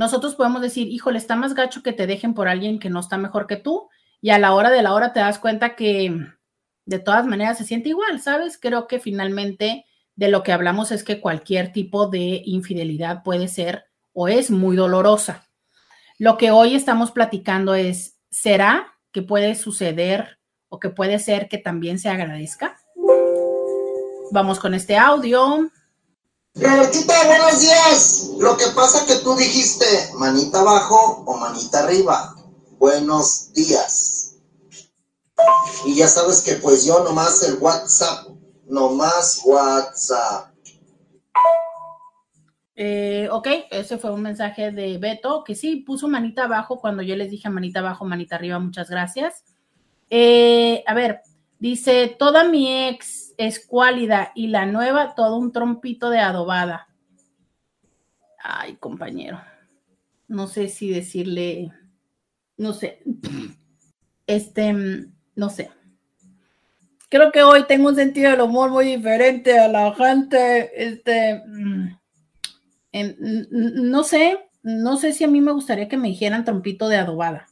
nosotros 0.00 0.34
podemos 0.34 0.62
decir, 0.62 0.88
híjole, 0.88 1.18
está 1.18 1.36
más 1.36 1.52
gacho 1.52 1.82
que 1.82 1.92
te 1.92 2.06
dejen 2.06 2.32
por 2.32 2.48
alguien 2.48 2.78
que 2.78 2.88
no 2.88 3.00
está 3.00 3.18
mejor 3.18 3.46
que 3.46 3.56
tú, 3.56 3.90
y 4.22 4.30
a 4.30 4.38
la 4.38 4.54
hora 4.54 4.70
de 4.70 4.80
la 4.80 4.94
hora 4.94 5.12
te 5.12 5.20
das 5.20 5.38
cuenta 5.38 5.76
que 5.76 6.26
de 6.86 6.98
todas 6.98 7.26
maneras 7.26 7.58
se 7.58 7.64
siente 7.64 7.90
igual, 7.90 8.18
¿sabes? 8.18 8.56
Creo 8.58 8.86
que 8.86 8.98
finalmente 8.98 9.84
de 10.16 10.28
lo 10.28 10.42
que 10.42 10.52
hablamos 10.52 10.90
es 10.90 11.04
que 11.04 11.20
cualquier 11.20 11.72
tipo 11.72 12.06
de 12.06 12.40
infidelidad 12.46 13.22
puede 13.22 13.46
ser 13.46 13.84
o 14.14 14.28
es 14.28 14.50
muy 14.50 14.74
dolorosa. 14.74 15.46
Lo 16.18 16.38
que 16.38 16.50
hoy 16.50 16.74
estamos 16.74 17.12
platicando 17.12 17.74
es, 17.74 18.18
¿será 18.30 18.94
que 19.12 19.20
puede 19.20 19.54
suceder 19.54 20.38
o 20.70 20.78
que 20.78 20.88
puede 20.88 21.18
ser 21.18 21.46
que 21.48 21.58
también 21.58 21.98
se 21.98 22.08
agradezca? 22.08 22.79
Vamos 24.32 24.60
con 24.60 24.74
este 24.74 24.96
audio. 24.96 25.68
Robertita, 26.54 27.14
buenos 27.26 27.60
días. 27.60 28.30
Lo 28.38 28.56
que 28.56 28.66
pasa 28.76 29.04
que 29.04 29.16
tú 29.16 29.34
dijiste 29.34 29.84
manita 30.18 30.60
abajo 30.60 31.24
o 31.26 31.36
manita 31.36 31.80
arriba. 31.80 32.36
Buenos 32.78 33.52
días. 33.52 34.36
Y 35.84 35.96
ya 35.96 36.06
sabes 36.06 36.42
que 36.42 36.54
pues 36.54 36.84
yo 36.84 37.02
nomás 37.02 37.42
el 37.42 37.58
WhatsApp, 37.58 38.28
nomás 38.66 39.40
WhatsApp. 39.44 40.54
Eh, 42.76 43.28
ok, 43.32 43.48
ese 43.70 43.98
fue 43.98 44.12
un 44.12 44.22
mensaje 44.22 44.70
de 44.70 44.96
Beto, 44.98 45.42
que 45.44 45.56
sí, 45.56 45.76
puso 45.76 46.06
manita 46.06 46.44
abajo 46.44 46.80
cuando 46.80 47.02
yo 47.02 47.16
les 47.16 47.30
dije 47.30 47.50
manita 47.50 47.80
abajo, 47.80 48.04
manita 48.04 48.36
arriba, 48.36 48.60
muchas 48.60 48.88
gracias. 48.88 49.44
Eh, 50.08 50.84
a 50.86 50.94
ver, 50.94 51.20
dice, 51.58 52.16
toda 52.18 52.44
mi 52.44 52.88
ex 52.88 53.29
es 53.40 53.58
cuálida 53.58 54.32
y 54.34 54.48
la 54.48 54.66
nueva 54.66 55.14
todo 55.14 55.38
un 55.38 55.50
trompito 55.50 56.10
de 56.10 56.18
adobada. 56.18 56.88
Ay, 58.38 58.76
compañero. 58.76 59.40
No 60.28 60.46
sé 60.46 60.68
si 60.68 60.90
decirle, 60.90 61.72
no 62.58 62.74
sé, 62.74 63.02
este, 64.26 64.74
no 65.34 65.48
sé. 65.48 65.70
Creo 67.08 67.32
que 67.32 67.42
hoy 67.42 67.64
tengo 67.66 67.88
un 67.88 67.96
sentido 67.96 68.30
del 68.30 68.42
humor 68.42 68.70
muy 68.70 68.84
diferente 68.84 69.58
a 69.58 69.68
la 69.68 69.94
gente. 69.94 70.70
Este, 70.76 71.42
mm, 71.46 71.96
no 73.90 74.04
sé, 74.04 74.50
no 74.62 74.98
sé 74.98 75.14
si 75.14 75.24
a 75.24 75.28
mí 75.28 75.40
me 75.40 75.52
gustaría 75.52 75.88
que 75.88 75.96
me 75.96 76.08
dijeran 76.08 76.44
trompito 76.44 76.88
de 76.88 76.98
adobada. 76.98 77.46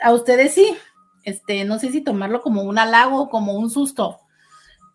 A 0.00 0.12
ustedes 0.12 0.54
sí. 0.54 0.76
Este, 1.24 1.64
no 1.64 1.80
sé 1.80 1.90
si 1.90 2.00
tomarlo 2.00 2.42
como 2.42 2.62
un 2.62 2.78
halago 2.78 3.22
o 3.22 3.28
como 3.28 3.54
un 3.54 3.70
susto. 3.70 4.21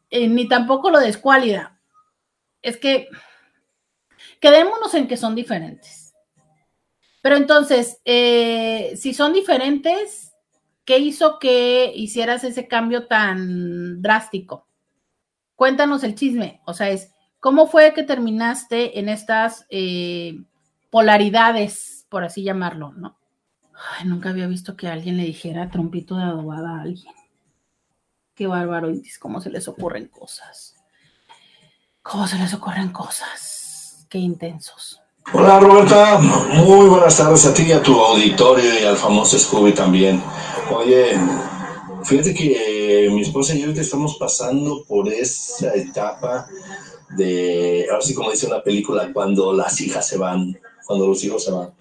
Eh, 0.09 0.27
ni 0.27 0.47
tampoco 0.47 0.89
lo 0.89 0.99
de. 0.99 1.77
Es 2.61 2.77
que 2.77 3.09
quedémonos 4.39 4.93
en 4.93 5.07
que 5.07 5.17
son 5.17 5.35
diferentes. 5.35 6.13
Pero 7.21 7.35
entonces, 7.35 7.99
eh, 8.05 8.93
si 8.95 9.13
son 9.13 9.33
diferentes, 9.33 10.33
¿qué 10.85 10.99
hizo 10.99 11.39
que 11.39 11.91
hicieras 11.93 12.43
ese 12.43 12.67
cambio 12.67 13.07
tan 13.07 14.01
drástico? 14.01 14.67
Cuéntanos 15.55 16.03
el 16.03 16.15
chisme. 16.15 16.61
O 16.65 16.73
sea, 16.73 16.89
es, 16.89 17.11
¿cómo 17.39 17.67
fue 17.67 17.93
que 17.93 18.03
terminaste 18.03 18.99
en 18.99 19.09
estas 19.09 19.65
eh, 19.69 20.37
polaridades, 20.89 22.05
por 22.09 22.23
así 22.23 22.43
llamarlo, 22.43 22.93
no? 22.93 23.17
nunca 24.05 24.29
había 24.29 24.47
visto 24.47 24.75
que 24.75 24.87
alguien 24.87 25.17
le 25.17 25.23
dijera 25.23 25.69
trompito 25.69 26.15
de 26.17 26.23
adobada 26.23 26.77
a 26.77 26.81
alguien. 26.81 27.13
Qué 28.37 28.45
bárbaro, 28.45 28.93
cómo 29.19 29.41
se 29.41 29.49
les 29.49 29.67
ocurren 29.67 30.09
cosas. 30.09 30.75
Cómo 32.03 32.27
se 32.27 32.37
les 32.37 32.53
ocurren 32.53 32.89
cosas. 32.89 34.05
Qué 34.11 34.19
intensos. 34.19 35.01
Hola 35.33 35.59
Roberta, 35.59 36.19
muy 36.19 36.87
buenas 36.87 37.17
tardes 37.17 37.47
a 37.47 37.53
ti 37.55 37.63
y 37.63 37.71
a 37.71 37.81
tu 37.81 37.99
auditorio 37.99 38.79
y 38.79 38.85
al 38.85 38.95
famoso 38.95 39.39
Scooby 39.39 39.73
también. 39.73 40.21
Oye, 40.71 41.19
fíjate 42.03 42.35
que 42.35 43.09
mi 43.11 43.21
esposa 43.21 43.55
y 43.55 43.61
yo 43.63 43.71
estamos 43.71 44.17
pasando 44.19 44.85
por 44.87 45.11
esa 45.11 45.73
etapa 45.73 46.47
de, 47.17 47.87
ahora 47.89 48.03
sí 48.03 48.13
como 48.13 48.29
dice 48.29 48.45
una 48.45 48.61
película, 48.61 49.11
cuando 49.11 49.51
las 49.51 49.81
hijas 49.81 50.07
se 50.07 50.19
van, 50.19 50.59
cuando 50.85 51.07
los 51.07 51.23
hijos 51.23 51.43
se 51.43 51.51
van. 51.51 51.73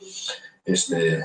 Este, 0.64 1.20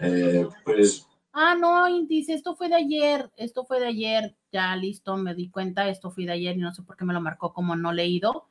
eh, 0.00 0.48
pues 0.64 1.06
Ah, 1.36 1.56
no, 1.56 1.86
dice, 2.06 2.32
esto 2.32 2.54
fue 2.54 2.68
de 2.68 2.76
ayer, 2.76 3.28
esto 3.36 3.64
fue 3.64 3.80
de 3.80 3.88
ayer, 3.88 4.36
ya 4.52 4.76
listo, 4.76 5.16
me 5.16 5.34
di 5.34 5.50
cuenta, 5.50 5.88
esto 5.88 6.12
fue 6.12 6.26
de 6.26 6.32
ayer 6.32 6.56
y 6.56 6.60
no 6.60 6.72
sé 6.72 6.84
por 6.84 6.96
qué 6.96 7.04
me 7.04 7.12
lo 7.12 7.20
marcó 7.20 7.52
como 7.52 7.74
no 7.74 7.92
leído. 7.92 8.46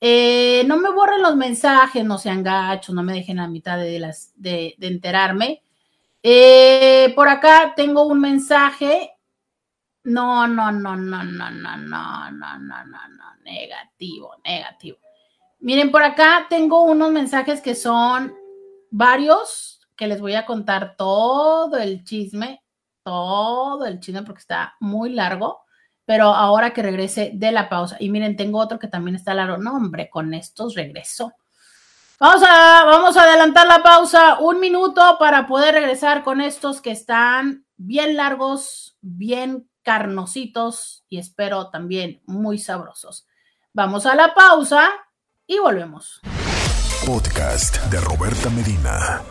Eh, 0.00 0.64
no 0.66 0.78
me 0.78 0.90
borren 0.90 1.20
los 1.20 1.36
mensajes, 1.36 2.04
no 2.04 2.16
sean 2.16 2.42
gachos, 2.42 2.94
no 2.94 3.02
me 3.02 3.12
dejen 3.12 3.38
a 3.38 3.48
mitad 3.48 3.76
de, 3.78 3.98
las, 3.98 4.32
de, 4.34 4.74
enterarme. 4.80 5.62
Eh, 6.22 7.12
por 7.14 7.28
acá 7.28 7.74
tengo 7.76 8.06
un 8.06 8.20
mensaje. 8.20 9.12
No, 10.04 10.48
no, 10.48 10.72
no, 10.72 10.96
no, 10.96 11.22
no, 11.22 11.50
no, 11.50 11.76
no, 11.76 11.76
no, 11.76 12.30
no, 12.30 12.58
no, 12.58 13.08
no, 13.08 13.36
negativo, 13.44 14.36
negativo. 14.42 14.98
Miren, 15.60 15.90
por 15.90 16.02
acá 16.02 16.46
tengo 16.48 16.82
unos 16.82 17.12
mensajes 17.12 17.60
que 17.60 17.74
son 17.74 18.34
varios, 18.90 19.71
que 20.02 20.08
les 20.08 20.20
voy 20.20 20.34
a 20.34 20.44
contar 20.44 20.96
todo 20.96 21.76
el 21.76 22.02
chisme, 22.02 22.64
todo 23.04 23.86
el 23.86 24.00
chisme 24.00 24.24
porque 24.24 24.40
está 24.40 24.74
muy 24.80 25.10
largo, 25.12 25.60
pero 26.04 26.24
ahora 26.24 26.72
que 26.72 26.82
regrese 26.82 27.30
de 27.34 27.52
la 27.52 27.68
pausa. 27.68 27.98
Y 28.00 28.10
miren, 28.10 28.34
tengo 28.34 28.58
otro 28.58 28.80
que 28.80 28.88
también 28.88 29.14
está 29.14 29.32
largo. 29.32 29.58
No, 29.58 29.76
hombre, 29.76 30.10
con 30.10 30.34
estos 30.34 30.74
regreso. 30.74 31.34
Vamos 32.18 32.42
a, 32.42 32.82
vamos 32.84 33.16
a 33.16 33.22
adelantar 33.22 33.68
la 33.68 33.80
pausa 33.84 34.40
un 34.40 34.58
minuto 34.58 35.18
para 35.20 35.46
poder 35.46 35.74
regresar 35.74 36.24
con 36.24 36.40
estos 36.40 36.80
que 36.80 36.90
están 36.90 37.64
bien 37.76 38.16
largos, 38.16 38.96
bien 39.02 39.70
carnositos 39.84 41.04
y 41.08 41.18
espero 41.18 41.70
también 41.70 42.22
muy 42.26 42.58
sabrosos. 42.58 43.28
Vamos 43.72 44.04
a 44.06 44.16
la 44.16 44.34
pausa 44.34 44.90
y 45.46 45.60
volvemos. 45.60 46.20
Podcast 47.06 47.76
de 47.84 48.00
Roberta 48.00 48.50
Medina. 48.50 49.22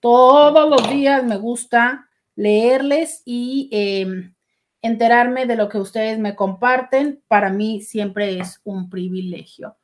Todos 0.00 0.68
los 0.68 0.90
días 0.90 1.22
me 1.22 1.36
gusta 1.36 2.08
leerles 2.34 3.22
y 3.24 3.68
em, 3.70 4.34
enterarme 4.82 5.46
de 5.46 5.54
lo 5.54 5.68
que 5.68 5.78
ustedes 5.78 6.18
me 6.18 6.34
comparten. 6.34 7.22
Para 7.28 7.50
mí 7.50 7.82
siempre 7.82 8.40
es 8.40 8.60
un 8.64 8.90
privilegio. 8.90 9.76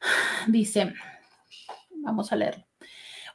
Dice, 0.48 0.94
vamos 1.90 2.32
a 2.32 2.36
leer. 2.36 2.66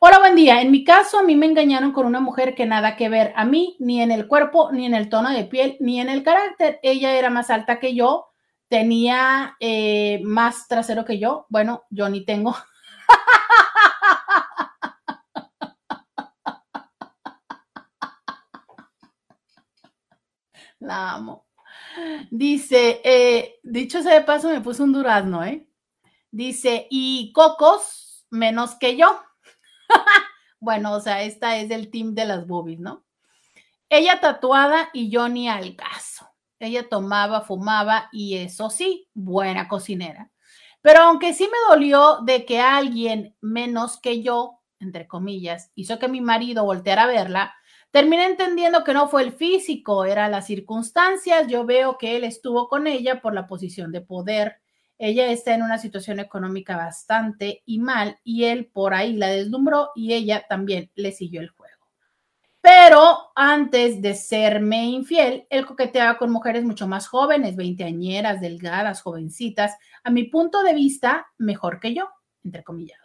Hola, 0.02 0.20
buen 0.20 0.36
día. 0.36 0.62
En 0.62 0.72
mi 0.72 0.86
caso, 0.86 1.20
a 1.20 1.24
mí 1.24 1.36
me 1.36 1.46
engañaron 1.46 1.92
con 1.92 2.06
una 2.06 2.22
mujer 2.22 2.56
que 2.56 2.66
nada 2.66 2.96
que 2.96 3.10
ver 3.10 3.34
a 3.36 3.44
mí, 3.44 3.76
ni 3.80 4.02
en 4.02 4.12
el 4.12 4.30
cuerpo, 4.30 4.72
ni 4.72 4.86
en 4.86 4.94
el 4.94 5.10
tono 5.10 5.30
de 5.30 5.44
piel, 5.44 5.76
ni 5.82 6.00
en 6.00 6.08
el 6.08 6.24
carácter. 6.24 6.80
Ella 6.84 7.18
era 7.18 7.30
más 7.30 7.50
alta 7.50 7.80
que 7.80 7.94
yo, 7.94 8.28
tenía 8.70 9.58
eh, 9.60 10.22
más 10.24 10.70
trasero 10.70 11.04
que 11.04 11.20
yo. 11.20 11.48
Bueno, 11.50 11.84
yo 11.90 12.08
ni 12.08 12.24
tengo. 12.24 12.56
La 20.80 21.16
amo. 21.16 21.46
Dice, 22.32 23.02
eh, 23.04 23.60
dicho 23.64 24.02
sea 24.02 24.14
de 24.14 24.22
paso, 24.22 24.50
me 24.50 24.62
puso 24.62 24.86
un 24.86 24.94
durazno, 24.94 25.44
¿eh? 25.44 25.68
Dice, 26.32 26.88
y 26.90 27.34
Cocos 27.34 28.26
menos 28.30 28.76
que 28.76 28.96
yo. 28.96 29.20
bueno, 30.60 30.94
o 30.94 31.00
sea, 31.00 31.24
esta 31.24 31.58
es 31.58 31.70
del 31.70 31.90
team 31.90 32.14
de 32.14 32.26
las 32.26 32.48
boobies, 32.48 32.80
¿no? 32.80 33.06
Ella 33.90 34.20
tatuada 34.20 34.90
y 34.94 35.10
yo 35.10 35.28
ni 35.30 35.50
al 35.50 35.76
caso. 35.76 36.30
Ella 36.60 36.88
tomaba, 36.88 37.42
fumaba 37.42 38.10
y 38.12 38.38
eso 38.38 38.70
sí, 38.70 39.08
buena 39.14 39.68
cocinera. 39.68 40.30
Pero 40.82 41.02
aunque 41.02 41.34
sí 41.34 41.46
me 41.46 41.74
dolió 41.74 42.20
de 42.24 42.46
que 42.46 42.60
alguien 42.60 43.36
menos 43.42 44.00
que 44.00 44.22
yo, 44.22 44.60
entre 44.80 45.08
comillas, 45.08 45.72
hizo 45.76 46.00
que 46.00 46.08
mi 46.08 46.22
marido 46.22 46.66
volteara 46.66 47.04
a 47.04 47.08
verla, 47.08 47.56
terminé 47.92 48.26
entendiendo 48.26 48.84
que 48.84 48.94
no 48.94 49.08
fue 49.10 49.24
el 49.24 49.34
físico, 49.34 50.06
eran 50.06 50.32
las 50.32 50.48
circunstancias. 50.48 51.48
Yo 51.48 51.66
veo 51.66 51.98
que 51.98 52.16
él 52.16 52.24
estuvo 52.24 52.68
con 52.68 52.88
ella 52.88 53.22
por 53.22 53.34
la 53.34 53.48
posición 53.48 53.92
de 53.92 54.02
poder 54.02 54.62
ella 55.00 55.28
está 55.32 55.56
en 55.56 55.64
una 55.64 55.78
situación 55.78 56.20
económica 56.20 56.76
bastante 56.76 57.64
y 57.66 57.80
mal 57.80 58.20
y 58.24 58.44
él 58.44 58.68
por 58.68 58.94
ahí 58.94 59.14
la 59.14 59.28
deslumbró 59.28 59.92
y 59.96 60.14
ella 60.14 60.46
también 60.48 60.92
le 60.94 61.14
siguió 61.14 61.42
el 61.42 61.50
juego. 61.50 61.80
Pero 62.62 63.32
antes 63.36 64.02
de 64.02 64.14
serme 64.14 64.88
infiel, 64.88 65.48
él 65.50 65.66
coqueteaba 65.66 66.18
con 66.18 66.30
mujeres 66.30 66.66
mucho 66.66 66.88
más 66.88 67.08
jóvenes, 67.08 67.56
veinteañeras, 67.56 68.42
delgadas, 68.42 69.02
jovencitas, 69.02 69.78
a 70.04 70.10
mi 70.10 70.26
punto 70.26 70.62
de 70.64 70.74
vista, 70.74 71.28
mejor 71.38 71.80
que 71.80 71.94
yo, 71.94 72.10
entre 72.44 72.66
comillas. 72.66 73.00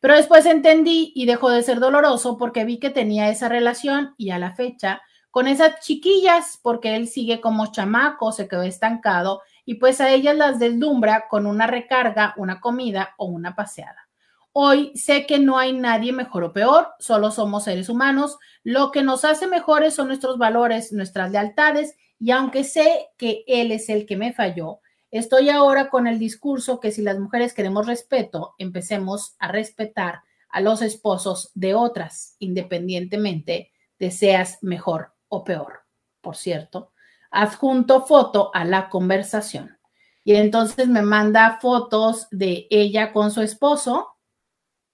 Pero 0.00 0.16
después 0.16 0.44
entendí 0.46 1.12
y 1.14 1.26
dejó 1.26 1.50
de 1.50 1.62
ser 1.62 1.78
doloroso 1.78 2.36
porque 2.36 2.64
vi 2.64 2.78
que 2.78 2.90
tenía 2.90 3.28
esa 3.28 3.48
relación 3.48 4.14
y 4.16 4.30
a 4.30 4.38
la 4.38 4.52
fecha 4.54 5.02
con 5.30 5.46
esas 5.48 5.80
chiquillas, 5.80 6.58
porque 6.62 6.96
él 6.96 7.08
sigue 7.08 7.40
como 7.40 7.70
chamaco, 7.70 8.32
se 8.32 8.48
quedó 8.48 8.62
estancado 8.62 9.42
y 9.66 9.74
pues 9.74 10.00
a 10.00 10.10
ellas 10.10 10.36
las 10.36 10.58
deslumbra 10.58 11.26
con 11.28 11.44
una 11.44 11.66
recarga, 11.66 12.32
una 12.38 12.60
comida 12.60 13.14
o 13.18 13.26
una 13.26 13.54
paseada. 13.54 14.08
Hoy 14.52 14.92
sé 14.94 15.26
que 15.26 15.38
no 15.38 15.58
hay 15.58 15.74
nadie 15.74 16.12
mejor 16.12 16.44
o 16.44 16.52
peor, 16.54 16.88
solo 16.98 17.30
somos 17.30 17.64
seres 17.64 17.90
humanos. 17.90 18.38
Lo 18.62 18.90
que 18.90 19.02
nos 19.02 19.26
hace 19.26 19.46
mejores 19.46 19.94
son 19.94 20.06
nuestros 20.06 20.38
valores, 20.38 20.92
nuestras 20.92 21.30
lealtades 21.30 21.96
y 22.18 22.30
aunque 22.30 22.64
sé 22.64 23.08
que 23.18 23.44
él 23.46 23.72
es 23.72 23.90
el 23.90 24.06
que 24.06 24.16
me 24.16 24.32
falló, 24.32 24.80
estoy 25.10 25.50
ahora 25.50 25.90
con 25.90 26.06
el 26.06 26.18
discurso 26.18 26.80
que 26.80 26.92
si 26.92 27.02
las 27.02 27.18
mujeres 27.18 27.52
queremos 27.52 27.86
respeto, 27.86 28.54
empecemos 28.58 29.36
a 29.38 29.48
respetar 29.48 30.22
a 30.48 30.60
los 30.60 30.80
esposos 30.80 31.50
de 31.54 31.74
otras, 31.74 32.36
independientemente 32.38 33.72
de 33.98 34.10
seas 34.10 34.58
mejor 34.62 35.12
o 35.28 35.44
peor. 35.44 35.80
Por 36.22 36.36
cierto, 36.36 36.92
adjunto 37.36 38.06
foto 38.06 38.50
a 38.54 38.64
la 38.64 38.88
conversación. 38.88 39.78
Y 40.24 40.34
entonces 40.34 40.88
me 40.88 41.02
manda 41.02 41.58
fotos 41.60 42.26
de 42.30 42.66
ella 42.70 43.12
con 43.12 43.30
su 43.30 43.42
esposo, 43.42 44.16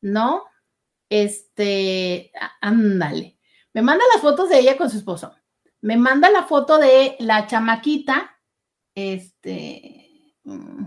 ¿no? 0.02 0.44
Este, 1.08 2.32
ándale. 2.60 3.38
Me 3.72 3.80
manda 3.80 4.04
las 4.12 4.20
fotos 4.20 4.50
de 4.50 4.58
ella 4.58 4.76
con 4.76 4.90
su 4.90 4.98
esposo. 4.98 5.34
Me 5.80 5.96
manda 5.96 6.30
la 6.30 6.42
foto 6.42 6.78
de 6.78 7.16
la 7.20 7.46
chamaquita. 7.46 8.38
Este, 8.94 10.36
mm, 10.44 10.84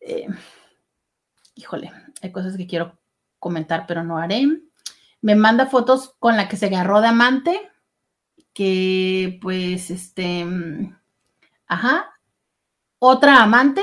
eh, 0.00 0.26
híjole, 1.54 1.92
hay 2.22 2.32
cosas 2.32 2.56
que 2.56 2.66
quiero 2.66 2.98
comentar, 3.38 3.86
pero 3.86 4.02
no 4.02 4.18
haré. 4.18 4.46
Me 5.20 5.34
manda 5.36 5.66
fotos 5.66 6.16
con 6.18 6.36
la 6.36 6.48
que 6.48 6.56
se 6.56 6.66
agarró 6.66 7.00
de 7.00 7.08
amante 7.08 7.69
que 8.60 9.38
pues 9.40 9.90
este, 9.90 10.44
mm, 10.44 10.94
ajá, 11.66 12.10
otra 12.98 13.42
amante 13.42 13.80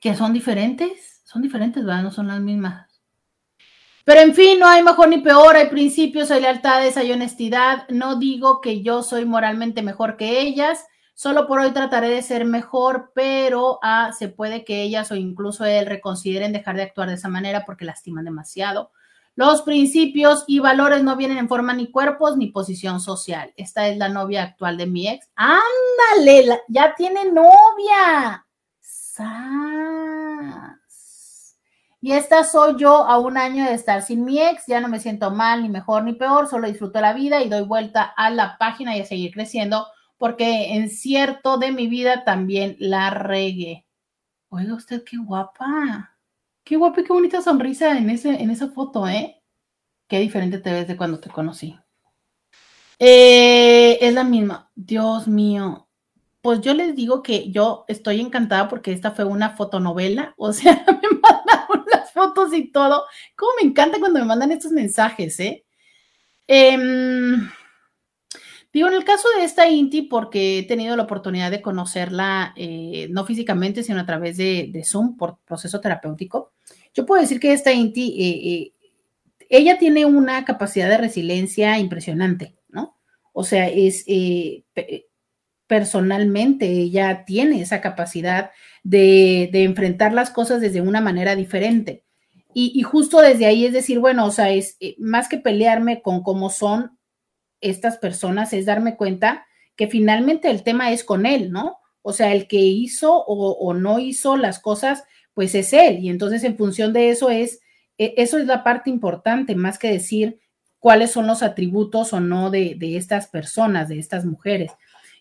que 0.00 0.14
son 0.14 0.32
diferentes, 0.32 1.20
son 1.24 1.42
diferentes, 1.42 1.84
¿verdad? 1.84 2.04
No 2.04 2.12
son 2.12 2.28
las 2.28 2.40
mismas. 2.40 3.02
Pero 4.04 4.20
en 4.20 4.36
fin, 4.36 4.60
no 4.60 4.68
hay 4.68 4.84
mejor 4.84 5.08
ni 5.08 5.18
peor, 5.18 5.56
hay 5.56 5.66
principios, 5.66 6.30
hay 6.30 6.42
lealtades, 6.42 6.96
hay 6.96 7.10
honestidad. 7.10 7.88
No 7.88 8.20
digo 8.20 8.60
que 8.60 8.84
yo 8.84 9.02
soy 9.02 9.24
moralmente 9.24 9.82
mejor 9.82 10.16
que 10.16 10.40
ellas, 10.42 10.86
solo 11.14 11.48
por 11.48 11.58
hoy 11.58 11.72
trataré 11.72 12.08
de 12.10 12.22
ser 12.22 12.44
mejor, 12.44 13.10
pero 13.16 13.80
ah, 13.82 14.12
se 14.16 14.28
puede 14.28 14.64
que 14.64 14.82
ellas 14.82 15.10
o 15.10 15.16
incluso 15.16 15.64
él 15.64 15.86
reconsideren 15.86 16.52
dejar 16.52 16.76
de 16.76 16.82
actuar 16.82 17.08
de 17.08 17.16
esa 17.16 17.28
manera 17.28 17.64
porque 17.66 17.84
lastiman 17.84 18.24
demasiado. 18.24 18.92
Los 19.34 19.62
principios 19.62 20.44
y 20.46 20.58
valores 20.58 21.02
no 21.02 21.16
vienen 21.16 21.38
en 21.38 21.48
forma 21.48 21.72
ni 21.72 21.90
cuerpos 21.90 22.36
ni 22.36 22.48
posición 22.48 23.00
social. 23.00 23.52
Esta 23.56 23.88
es 23.88 23.96
la 23.96 24.08
novia 24.08 24.42
actual 24.42 24.76
de 24.76 24.86
mi 24.86 25.08
ex. 25.08 25.30
Ándale, 25.34 26.60
ya 26.68 26.94
tiene 26.94 27.24
novia. 27.32 28.46
Y 32.00 32.12
esta 32.12 32.44
soy 32.44 32.74
yo 32.76 33.04
a 33.04 33.18
un 33.18 33.38
año 33.38 33.64
de 33.64 33.74
estar 33.74 34.02
sin 34.02 34.24
mi 34.24 34.40
ex. 34.42 34.66
Ya 34.66 34.80
no 34.80 34.88
me 34.88 35.00
siento 35.00 35.30
mal, 35.30 35.62
ni 35.62 35.68
mejor, 35.68 36.04
ni 36.04 36.12
peor. 36.12 36.48
Solo 36.48 36.68
disfruto 36.68 37.00
la 37.00 37.12
vida 37.12 37.42
y 37.42 37.48
doy 37.48 37.62
vuelta 37.62 38.02
a 38.02 38.28
la 38.28 38.58
página 38.58 38.96
y 38.96 39.00
a 39.00 39.06
seguir 39.06 39.32
creciendo 39.32 39.86
porque 40.22 40.74
en 40.74 40.88
cierto 40.88 41.58
de 41.58 41.72
mi 41.72 41.88
vida 41.88 42.22
también 42.22 42.76
la 42.78 43.10
regué. 43.10 43.86
Oiga 44.50 44.74
usted, 44.74 45.02
qué 45.02 45.16
guapa. 45.16 46.11
Qué 46.64 46.76
guapa 46.76 47.00
y 47.00 47.04
qué 47.04 47.12
bonita 47.12 47.42
sonrisa 47.42 47.96
en, 47.98 48.10
ese, 48.10 48.30
en 48.30 48.50
esa 48.50 48.68
foto, 48.68 49.08
¿eh? 49.08 49.42
Qué 50.08 50.20
diferente 50.20 50.58
te 50.58 50.72
ves 50.72 50.86
de 50.86 50.96
cuando 50.96 51.18
te 51.18 51.30
conocí. 51.30 51.78
Eh, 52.98 53.98
es 54.00 54.14
la 54.14 54.24
misma. 54.24 54.70
Dios 54.74 55.26
mío. 55.26 55.88
Pues 56.40 56.60
yo 56.60 56.74
les 56.74 56.94
digo 56.94 57.22
que 57.22 57.50
yo 57.50 57.84
estoy 57.88 58.20
encantada 58.20 58.68
porque 58.68 58.92
esta 58.92 59.12
fue 59.12 59.24
una 59.24 59.56
fotonovela. 59.56 60.34
O 60.38 60.52
sea, 60.52 60.84
me 60.86 61.08
mandaron 61.20 61.84
las 61.90 62.12
fotos 62.12 62.52
y 62.54 62.70
todo. 62.70 63.04
Cómo 63.36 63.52
me 63.60 63.68
encanta 63.68 63.98
cuando 63.98 64.20
me 64.20 64.26
mandan 64.26 64.52
estos 64.52 64.72
mensajes, 64.72 65.38
¿eh? 65.40 65.64
eh 66.46 66.78
Digo, 68.72 68.88
en 68.88 68.94
el 68.94 69.04
caso 69.04 69.28
de 69.36 69.44
esta 69.44 69.68
Inti, 69.68 70.02
porque 70.02 70.60
he 70.60 70.62
tenido 70.62 70.96
la 70.96 71.02
oportunidad 71.02 71.50
de 71.50 71.60
conocerla, 71.60 72.54
eh, 72.56 73.06
no 73.10 73.26
físicamente, 73.26 73.82
sino 73.82 74.00
a 74.00 74.06
través 74.06 74.38
de, 74.38 74.82
Zoom 74.84 75.16
por 75.18 75.38
proceso 75.44 75.80
terapéutico, 75.80 76.52
yo 76.94 77.04
puedo 77.04 77.20
decir 77.20 77.38
que 77.38 77.52
esta 77.52 77.72
Inti, 77.72 78.14
eh, 78.18 78.54
eh, 78.54 78.72
ella 79.50 79.78
tiene 79.78 80.06
una 80.06 80.44
capacidad 80.46 80.88
de 80.88 80.96
resiliencia 80.96 81.78
impresionante, 81.78 82.56
¿no? 82.68 82.96
O 83.34 83.44
sea, 83.44 83.68
es 83.68 84.06
personalmente, 85.66 86.66
ella 86.66 87.24
tiene 87.26 87.60
esa 87.60 87.82
capacidad 87.82 88.52
de, 88.82 89.50
enfrentar 89.52 90.14
las 90.14 90.30
cosas 90.30 90.62
desde 90.62 90.80
una 90.80 91.02
manera 91.02 91.36
diferente. 91.36 92.04
Y, 92.54 92.72
y, 92.74 92.82
justo 92.82 93.20
desde 93.20 93.46
ahí 93.46 93.66
es 93.66 93.72
decir, 93.74 93.98
bueno, 93.98 94.24
o 94.26 94.30
sea, 94.30 94.50
es 94.50 94.78
más 94.98 95.28
que 95.28 95.38
pelearme 95.38 96.00
con 96.00 96.22
cómo 96.22 96.48
son, 96.50 96.98
estas 97.62 97.96
personas 97.98 98.52
es 98.52 98.66
darme 98.66 98.96
cuenta 98.96 99.46
que 99.76 99.88
finalmente 99.88 100.50
el 100.50 100.62
tema 100.62 100.92
es 100.92 101.04
con 101.04 101.24
él, 101.24 101.50
¿no? 101.50 101.78
O 102.02 102.12
sea, 102.12 102.32
el 102.32 102.48
que 102.48 102.58
hizo 102.58 103.24
o, 103.24 103.74
no 103.74 103.98
hizo 103.98 104.36
las 104.36 104.58
cosas, 104.58 105.04
pues 105.34 105.54
es 105.54 105.72
él. 105.72 106.00
Y 106.00 106.10
entonces 106.10 106.44
en 106.44 106.58
función 106.58 106.92
de 106.92 107.10
eso 107.10 107.30
es, 107.30 107.60
e, 107.96 108.14
eso 108.16 108.38
es 108.38 108.46
la 108.46 108.64
parte 108.64 108.90
importante, 108.90 109.54
más 109.54 109.78
que 109.78 109.90
decir 109.90 110.40
cuáles 110.78 111.12
son 111.12 111.26
los 111.26 111.42
atributos 111.42 112.12
o 112.12 112.20
no 112.20 112.50
de, 112.50 112.74
de 112.76 112.96
estas 112.96 113.28
personas, 113.28 113.88
de 113.88 113.98
estas 113.98 114.24
mujeres. 114.24 114.72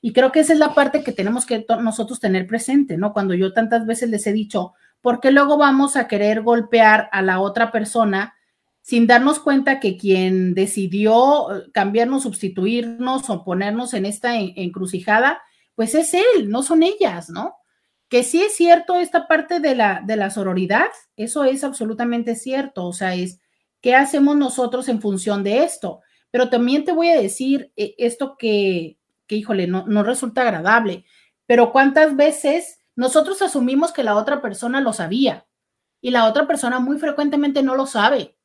Y 0.01 0.13
creo 0.13 0.31
que 0.31 0.39
esa 0.39 0.53
es 0.53 0.59
la 0.59 0.73
parte 0.73 1.03
que 1.03 1.11
tenemos 1.11 1.45
que 1.45 1.63
nosotros 1.79 2.19
tener 2.19 2.47
presente, 2.47 2.97
¿no? 2.97 3.13
Cuando 3.13 3.35
yo 3.35 3.53
tantas 3.53 3.85
veces 3.85 4.09
les 4.09 4.25
he 4.25 4.33
dicho, 4.33 4.73
¿por 5.01 5.19
qué 5.19 5.29
luego 5.29 5.57
vamos 5.57 5.95
a 5.95 6.07
querer 6.07 6.41
golpear 6.41 7.07
a 7.11 7.21
la 7.21 7.39
otra 7.39 7.71
persona 7.71 8.33
sin 8.91 9.07
darnos 9.07 9.39
cuenta 9.39 9.79
que 9.79 9.95
quien 9.95 10.53
decidió 10.53 11.55
eh, 11.55 11.71
cambiarnos, 11.71 12.23
sustituirnos 12.23 13.29
o 13.29 13.45
ponernos 13.45 13.93
en 13.93 14.05
esta 14.05 14.35
encrucijada, 14.35 15.41
pues 15.75 15.95
es 15.95 16.13
él, 16.13 16.49
no 16.49 16.61
son 16.61 16.83
ellas, 16.83 17.29
¿no? 17.29 17.55
Que 18.09 18.23
sí 18.23 18.41
es 18.41 18.53
cierto 18.53 18.97
esta 18.97 19.29
parte 19.29 19.61
de 19.61 19.75
la, 19.75 20.01
de 20.05 20.17
la 20.17 20.29
sororidad, 20.29 20.87
eso 21.15 21.45
es 21.45 21.63
absolutamente 21.63 22.35
cierto, 22.35 22.85
o 22.85 22.91
sea, 22.91 23.15
es 23.15 23.39
qué 23.79 23.95
hacemos 23.95 24.35
nosotros 24.35 24.89
en 24.89 24.99
función 24.99 25.41
de 25.41 25.63
esto. 25.63 26.01
Pero 26.29 26.49
también 26.49 26.83
te 26.83 26.91
voy 26.91 27.11
a 27.11 27.21
decir 27.21 27.71
eh, 27.77 27.95
esto 27.97 28.35
que, 28.37 28.97
que 29.25 29.37
híjole, 29.37 29.67
no, 29.67 29.85
no 29.87 30.03
resulta 30.03 30.41
agradable, 30.41 31.05
pero 31.45 31.71
cuántas 31.71 32.17
veces 32.17 32.79
nosotros 32.97 33.41
asumimos 33.41 33.93
que 33.93 34.03
la 34.03 34.17
otra 34.17 34.41
persona 34.41 34.81
lo 34.81 34.91
sabía 34.91 35.47
y 36.01 36.11
la 36.11 36.25
otra 36.25 36.45
persona 36.45 36.81
muy 36.81 36.99
frecuentemente 36.99 37.63
no 37.63 37.75
lo 37.75 37.85
sabe. 37.85 38.35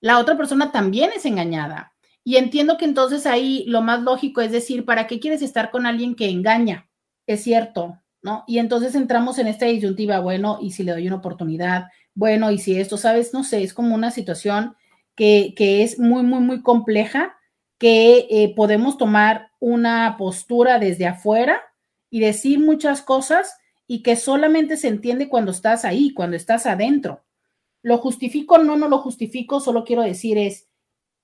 La 0.00 0.18
otra 0.18 0.36
persona 0.36 0.72
también 0.72 1.10
es 1.14 1.24
engañada. 1.24 1.92
Y 2.24 2.36
entiendo 2.36 2.76
que 2.76 2.84
entonces 2.84 3.26
ahí 3.26 3.64
lo 3.66 3.82
más 3.82 4.02
lógico 4.02 4.40
es 4.40 4.50
decir, 4.50 4.84
¿para 4.84 5.06
qué 5.06 5.20
quieres 5.20 5.42
estar 5.42 5.70
con 5.70 5.86
alguien 5.86 6.16
que 6.16 6.28
engaña? 6.28 6.88
Es 7.26 7.42
cierto, 7.42 8.02
¿no? 8.22 8.44
Y 8.46 8.58
entonces 8.58 8.94
entramos 8.94 9.38
en 9.38 9.46
esta 9.46 9.66
disyuntiva, 9.66 10.18
bueno, 10.20 10.58
y 10.60 10.72
si 10.72 10.82
le 10.82 10.92
doy 10.92 11.06
una 11.06 11.16
oportunidad, 11.16 11.86
bueno, 12.14 12.50
y 12.50 12.58
si 12.58 12.80
esto, 12.80 12.96
¿sabes? 12.96 13.32
No 13.32 13.44
sé, 13.44 13.62
es 13.62 13.74
como 13.74 13.94
una 13.94 14.10
situación 14.10 14.74
que, 15.14 15.54
que 15.56 15.82
es 15.82 15.98
muy, 15.98 16.22
muy, 16.24 16.40
muy 16.40 16.62
compleja, 16.62 17.36
que 17.78 18.26
eh, 18.30 18.54
podemos 18.56 18.96
tomar 18.98 19.50
una 19.60 20.16
postura 20.18 20.78
desde 20.78 21.06
afuera 21.06 21.60
y 22.10 22.20
decir 22.20 22.58
muchas 22.58 23.02
cosas 23.02 23.56
y 23.86 24.02
que 24.02 24.16
solamente 24.16 24.76
se 24.76 24.88
entiende 24.88 25.28
cuando 25.28 25.52
estás 25.52 25.84
ahí, 25.84 26.12
cuando 26.12 26.36
estás 26.36 26.66
adentro. 26.66 27.25
¿Lo 27.86 27.98
justifico? 27.98 28.58
No, 28.58 28.76
no 28.76 28.88
lo 28.88 28.98
justifico, 28.98 29.60
solo 29.60 29.84
quiero 29.84 30.02
decir 30.02 30.38
es, 30.38 30.66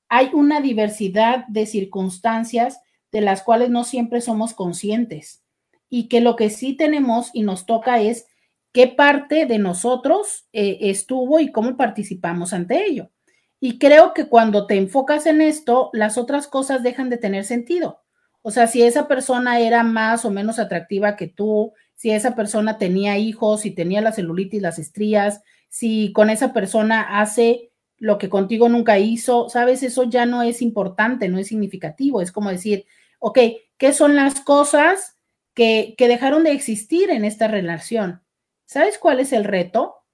hay 0.08 0.30
una 0.32 0.60
diversidad 0.60 1.44
de 1.48 1.66
circunstancias 1.66 2.78
de 3.10 3.20
las 3.20 3.42
cuales 3.42 3.68
no 3.68 3.82
siempre 3.82 4.20
somos 4.20 4.54
conscientes 4.54 5.42
y 5.88 6.06
que 6.06 6.20
lo 6.20 6.36
que 6.36 6.50
sí 6.50 6.76
tenemos 6.76 7.30
y 7.32 7.42
nos 7.42 7.66
toca 7.66 8.00
es 8.00 8.28
qué 8.70 8.86
parte 8.86 9.46
de 9.46 9.58
nosotros 9.58 10.46
eh, 10.52 10.78
estuvo 10.82 11.40
y 11.40 11.50
cómo 11.50 11.76
participamos 11.76 12.52
ante 12.52 12.86
ello. 12.86 13.10
Y 13.58 13.80
creo 13.80 14.14
que 14.14 14.26
cuando 14.28 14.68
te 14.68 14.76
enfocas 14.76 15.26
en 15.26 15.40
esto, 15.40 15.90
las 15.92 16.16
otras 16.16 16.46
cosas 16.46 16.84
dejan 16.84 17.10
de 17.10 17.18
tener 17.18 17.44
sentido. 17.44 18.02
O 18.40 18.52
sea, 18.52 18.68
si 18.68 18.82
esa 18.82 19.08
persona 19.08 19.58
era 19.58 19.82
más 19.82 20.24
o 20.24 20.30
menos 20.30 20.60
atractiva 20.60 21.16
que 21.16 21.26
tú, 21.26 21.72
si 21.96 22.12
esa 22.12 22.36
persona 22.36 22.78
tenía 22.78 23.18
hijos, 23.18 23.62
si 23.62 23.72
tenía 23.72 24.00
la 24.00 24.12
celulitis, 24.12 24.62
las 24.62 24.78
estrías, 24.78 25.42
si 25.72 26.12
con 26.12 26.28
esa 26.28 26.52
persona 26.52 27.20
hace 27.20 27.72
lo 27.96 28.18
que 28.18 28.28
contigo 28.28 28.68
nunca 28.68 28.98
hizo, 28.98 29.48
sabes, 29.48 29.82
eso 29.82 30.04
ya 30.04 30.26
no 30.26 30.42
es 30.42 30.60
importante, 30.60 31.28
no 31.30 31.38
es 31.38 31.46
significativo. 31.46 32.20
Es 32.20 32.30
como 32.30 32.50
decir, 32.50 32.84
ok, 33.20 33.38
¿qué 33.78 33.92
son 33.94 34.14
las 34.14 34.40
cosas 34.40 35.16
que, 35.54 35.94
que 35.96 36.08
dejaron 36.08 36.44
de 36.44 36.52
existir 36.52 37.08
en 37.08 37.24
esta 37.24 37.48
relación? 37.48 38.22
¿Sabes 38.66 38.98
cuál 38.98 39.20
es 39.20 39.32
el 39.32 39.44
reto? 39.44 40.04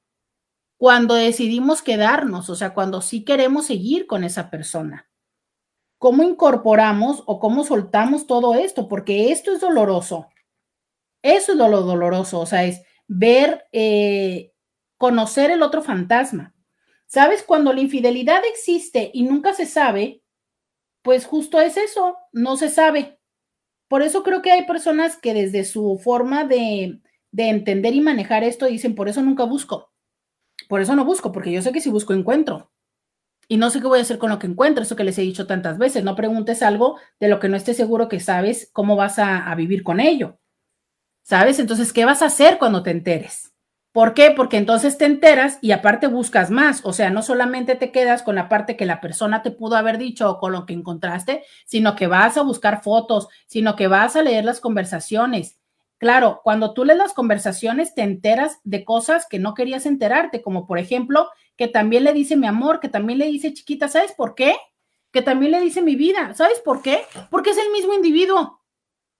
Cuando 0.77 1.15
decidimos 1.15 1.83
quedarnos, 1.83 2.49
o 2.51 2.55
sea, 2.55 2.73
cuando 2.73 3.01
sí 3.01 3.25
queremos 3.25 3.67
seguir 3.67 4.07
con 4.07 4.23
esa 4.23 4.51
persona 4.51 5.09
cómo 5.99 6.23
incorporamos 6.23 7.23
o 7.27 7.41
cómo 7.41 7.65
soltamos 7.65 8.27
todo 8.27 8.55
esto, 8.55 8.89
porque 8.89 9.33
esto 9.33 9.53
es 9.53 9.61
doloroso. 9.61 10.29
Eso 11.23 11.53
es 11.53 11.59
lo, 11.59 11.69
doloroso, 11.83 12.41
o 12.41 12.47
sea, 12.47 12.65
es 12.65 12.83
ver, 13.09 13.67
eh, 13.73 14.53
conocer 14.99 15.51
el 15.51 15.63
otro 15.63 15.83
fantasma. 15.83 16.55
¿Sabes? 17.07 17.43
Cuando 17.43 17.73
la 17.73 17.81
infidelidad 17.81 18.43
existe 18.45 19.11
y 19.15 19.23
nunca 19.23 19.55
se 19.55 19.65
sabe, 19.65 20.23
pues 21.01 21.25
justo 21.25 21.59
es 21.59 21.79
eso, 21.79 22.19
no 22.33 22.59
se 22.59 22.69
sabe. 22.69 23.19
Por 23.89 24.03
eso 24.03 24.23
creo 24.23 24.43
que 24.43 24.53
hay 24.53 24.67
personas 24.67 25.17
que 25.17 25.33
desde 25.33 25.65
su 25.65 25.99
forma 26.05 26.45
de, 26.45 27.01
de 27.31 27.49
entender 27.49 27.95
y 27.95 28.03
manejar 28.03 28.45
esto 28.45 28.67
dicen, 28.67 28.95
por 28.95 29.09
eso 29.09 29.23
nunca 29.23 29.45
busco. 29.45 29.91
Por 30.69 30.83
eso 30.83 30.95
no 30.95 31.07
busco, 31.07 31.33
porque 31.33 31.53
yo 31.53 31.63
sé 31.63 31.73
que 31.73 31.81
si 31.81 31.89
busco 31.89 32.13
encuentro 32.13 32.71
y 33.49 33.57
no 33.57 33.71
sé 33.71 33.81
qué 33.81 33.87
voy 33.87 33.99
a 33.99 34.03
hacer 34.03 34.19
con 34.19 34.29
lo 34.31 34.39
que 34.39 34.47
encuentro, 34.47 34.83
eso 34.83 34.95
que 34.95 35.05
les 35.05 35.19
he 35.19 35.23
dicho 35.23 35.47
tantas 35.47 35.79
veces, 35.79 36.05
no 36.05 36.15
preguntes 36.15 36.63
algo 36.63 36.99
de 37.19 37.29
lo 37.29 37.41
que 37.41 37.49
no 37.49 37.57
estés 37.57 37.79
seguro 37.79 38.09
que 38.09 38.21
sabes 38.21 38.69
cómo 38.73 38.95
vas 38.95 39.19
a, 39.19 39.55
vivir 39.55 39.83
con 39.83 40.01
ello. 40.01 40.39
¿Sabes? 41.23 41.59
Entonces, 41.59 41.93
¿qué 41.93 42.05
vas 42.05 42.23
a 42.23 42.27
hacer 42.27 42.59
cuando 42.59 42.83
te 42.83 42.91
enteres? 42.91 43.48
¿Por 43.99 44.15
qué? 44.15 44.31
Porque 44.31 44.59
entonces 44.59 44.97
te 44.97 45.07
enteras 45.07 45.59
y 45.61 45.73
aparte 45.73 46.07
buscas 46.07 46.53
más. 46.53 46.83
O 46.85 46.93
sea, 46.93 47.11
no 47.11 47.21
solamente 47.21 47.75
te 47.75 47.91
quedas 47.91 48.23
con 48.23 48.37
la 48.37 48.49
parte 48.49 48.77
que 48.77 48.87
la 48.87 49.01
persona 49.01 49.43
te 49.43 49.51
pudo 49.51 49.75
haber 49.75 49.99
dicho 49.99 50.31
o 50.31 50.39
con 50.39 50.53
lo 50.53 50.67
que 50.67 50.73
encontraste, 50.73 51.43
sino 51.67 51.97
que 51.97 52.07
vas 52.07 52.37
a 52.37 52.43
buscar 52.43 52.85
fotos, 52.85 53.27
sino 53.49 53.75
que 53.75 53.89
vas 53.89 54.15
a 54.15 54.23
leer 54.23 54.45
las 54.45 54.61
conversaciones. 54.61 55.59
Claro, 55.97 56.43
cuando 56.45 56.75
tú 56.75 56.85
lees 56.85 56.97
las 56.97 57.13
conversaciones 57.13 57.93
te 57.97 58.03
enteras 58.03 58.61
de 58.63 58.85
cosas 58.85 59.27
que 59.29 59.41
no 59.41 59.55
querías 59.55 59.85
enterarte, 59.85 60.43
como 60.43 60.69
por 60.69 60.79
ejemplo 60.79 61.29
que 61.57 61.67
también 61.67 62.05
le 62.05 62.13
dice 62.13 62.37
mi 62.37 62.47
amor, 62.47 62.79
que 62.79 62.89
también 62.89 63.19
le 63.19 63.27
dice 63.27 63.53
chiquita, 63.53 63.89
¿sabes 63.89 64.13
por 64.13 64.37
qué? 64.37 64.55
Que 65.11 65.23
también 65.23 65.51
le 65.51 65.61
dice 65.61 65.83
mi 65.83 65.97
vida, 65.97 66.35
¿sabes 66.35 66.61
por 66.61 66.83
qué? 66.83 67.01
Porque 67.33 67.51
es 67.51 67.59
el 67.59 67.73
mismo 67.73 67.95
individuo. 67.95 68.63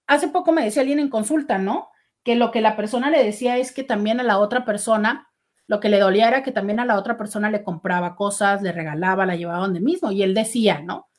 Hace 0.07 0.29
poco 0.29 0.53
me 0.53 0.63
decía 0.63 0.83
alguien 0.83 0.99
en 0.99 1.09
consulta, 1.09 1.57
¿no? 1.57 1.89
Que 2.23 2.35
lo 2.35 2.51
que 2.51 2.61
la 2.61 2.75
persona 2.75 3.09
le 3.09 3.23
decía 3.23 3.57
es 3.57 3.71
que 3.71 3.83
también 3.83 4.19
a 4.19 4.23
la 4.23 4.39
otra 4.39 4.65
persona, 4.65 5.31
lo 5.67 5.79
que 5.79 5.89
le 5.89 5.99
dolía 5.99 6.27
era 6.27 6.43
que 6.43 6.51
también 6.51 6.79
a 6.79 6.85
la 6.85 6.97
otra 6.97 7.17
persona 7.17 7.49
le 7.49 7.63
compraba 7.63 8.15
cosas, 8.15 8.61
le 8.61 8.71
regalaba, 8.71 9.25
la 9.25 9.35
llevaba 9.35 9.59
donde 9.59 9.79
mismo. 9.79 10.11
Y 10.11 10.23
él 10.23 10.33
decía, 10.33 10.81
¿no? 10.81 11.09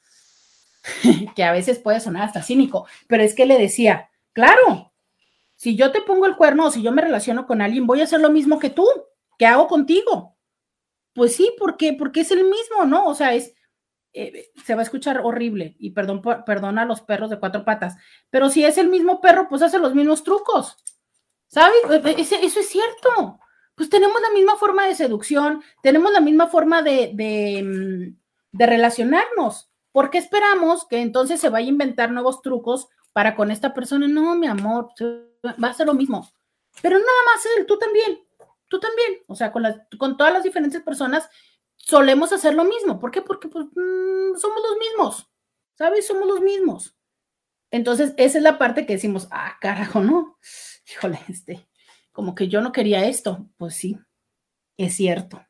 que 1.34 1.44
a 1.44 1.52
veces 1.52 1.78
puede 1.78 2.00
sonar 2.00 2.24
hasta 2.24 2.42
cínico, 2.42 2.86
pero 3.06 3.22
es 3.22 3.34
que 3.34 3.46
le 3.46 3.58
decía, 3.58 4.10
claro, 4.32 4.92
si 5.56 5.76
yo 5.76 5.92
te 5.92 6.00
pongo 6.02 6.26
el 6.26 6.36
cuerno 6.36 6.66
o 6.66 6.70
si 6.70 6.82
yo 6.82 6.92
me 6.92 7.02
relaciono 7.02 7.46
con 7.46 7.60
alguien, 7.60 7.86
voy 7.86 8.00
a 8.00 8.04
hacer 8.04 8.20
lo 8.20 8.30
mismo 8.30 8.58
que 8.58 8.70
tú, 8.70 8.86
que 9.38 9.46
hago 9.46 9.66
contigo. 9.68 10.36
Pues 11.12 11.34
sí, 11.36 11.52
porque, 11.58 11.92
porque 11.92 12.20
es 12.20 12.30
el 12.30 12.44
mismo, 12.44 12.84
¿no? 12.86 13.06
O 13.06 13.14
sea, 13.14 13.34
es, 13.34 13.54
eh, 14.12 14.50
se 14.64 14.74
va 14.74 14.80
a 14.80 14.84
escuchar 14.84 15.20
horrible 15.22 15.76
y 15.78 15.90
perdón, 15.90 16.22
perdona 16.46 16.82
a 16.82 16.86
los 16.86 17.00
perros 17.00 17.30
de 17.30 17.38
cuatro 17.38 17.64
patas, 17.64 17.96
pero 18.30 18.48
si 18.48 18.64
es 18.64 18.78
el 18.78 18.88
mismo 18.88 19.20
perro, 19.20 19.48
pues 19.48 19.62
hace 19.62 19.78
los 19.78 19.94
mismos 19.94 20.24
trucos, 20.24 20.76
¿sabes? 21.50 21.78
E, 21.90 22.10
e, 22.10 22.20
eso 22.20 22.60
es 22.60 22.68
cierto. 22.68 23.38
Pues 23.74 23.90
tenemos 23.90 24.20
la 24.20 24.30
misma 24.30 24.56
forma 24.56 24.86
de 24.86 24.94
seducción, 24.94 25.62
tenemos 25.82 26.12
la 26.12 26.20
misma 26.20 26.48
forma 26.48 26.82
de, 26.82 27.12
mm, 27.62 28.56
de 28.56 28.66
relacionarnos. 28.66 29.70
¿Por 29.92 30.10
qué 30.10 30.18
esperamos 30.18 30.86
que 30.86 31.00
entonces 31.00 31.40
se 31.40 31.50
vaya 31.50 31.66
a 31.66 31.70
inventar 31.70 32.10
nuevos 32.10 32.42
trucos 32.42 32.88
para 33.12 33.36
con 33.36 33.50
esta 33.50 33.74
persona? 33.74 34.08
No, 34.08 34.34
mi 34.34 34.46
amor, 34.46 34.90
va 35.44 35.68
a 35.68 35.74
ser 35.74 35.86
lo 35.86 35.94
mismo. 35.94 36.28
Pero 36.82 36.98
nada 36.98 37.20
más 37.26 37.44
él, 37.56 37.66
tú 37.66 37.78
también 37.78 38.20
tú 38.70 38.78
también, 38.78 39.18
o 39.26 39.34
sea, 39.34 39.52
con, 39.52 39.64
con 39.98 40.16
todas 40.16 40.32
las 40.32 40.44
diferentes 40.44 40.80
personas 40.80 41.28
solemos 41.76 42.32
hacer 42.32 42.54
lo 42.54 42.64
mismo. 42.64 42.98
¿Por 42.98 43.10
qué? 43.10 43.20
Porque 43.20 43.48
pues, 43.48 43.66
mm, 43.66 44.38
somos 44.38 44.62
los 44.62 44.78
mismos, 44.78 45.30
¿sabes? 45.74 46.06
Somos 46.06 46.26
los 46.26 46.40
mismos. 46.40 46.96
Entonces, 47.72 48.14
esa 48.16 48.38
es 48.38 48.44
la 48.44 48.58
parte 48.58 48.86
que 48.86 48.94
decimos, 48.94 49.28
ah, 49.30 49.56
carajo, 49.60 50.00
¿no? 50.00 50.38
Híjole, 50.90 51.20
este, 51.28 51.68
como 52.12 52.34
que 52.34 52.48
yo 52.48 52.60
no 52.60 52.72
quería 52.72 53.06
esto. 53.06 53.48
Pues 53.56 53.74
sí, 53.74 53.98
es 54.76 54.94
cierto. 54.94 55.44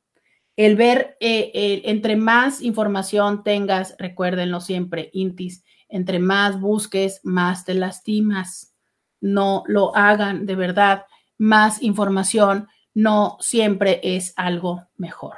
El 0.56 0.76
ver, 0.76 1.16
eh, 1.20 1.82
entre 1.84 2.16
más 2.16 2.60
información 2.60 3.42
tengas, 3.42 3.94
recuérdenlo 3.98 4.60
siempre, 4.60 5.10
Intis, 5.12 5.64
entre 5.88 6.18
más 6.18 6.60
busques, 6.60 7.20
más 7.24 7.64
te 7.64 7.74
lastimas. 7.74 8.74
No 9.20 9.62
lo 9.66 9.96
hagan, 9.96 10.46
de 10.46 10.56
verdad. 10.56 11.04
Más 11.38 11.82
información, 11.82 12.68
no 12.94 13.38
siempre 13.40 14.00
es 14.02 14.32
algo 14.36 14.86
mejor. 14.96 15.36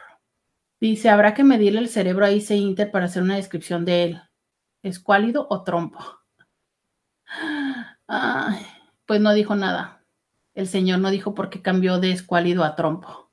Dice, 0.81 1.11
habrá 1.11 1.35
que 1.35 1.45
medirle 1.45 1.79
el 1.79 1.89
cerebro 1.89 2.25
a 2.25 2.33
IC 2.33 2.51
Inter 2.51 2.91
para 2.91 3.05
hacer 3.05 3.23
una 3.23 3.37
descripción 3.37 3.85
de 3.85 4.05
él. 4.05 4.23
¿Es 4.83 4.99
cuálido 4.99 5.47
o 5.49 5.63
trompo? 5.63 6.01
pues 9.07 9.21
no 9.21 9.33
dijo 9.33 9.55
nada. 9.55 10.03
El 10.55 10.69
señor 10.69 10.99
no 10.99 11.11
dijo 11.11 11.35
por 11.35 11.51
qué 11.51 11.63
cambió 11.63 11.99
de 11.99 12.13
escuálido 12.13 12.65
a 12.65 12.75
trompo. 12.75 13.31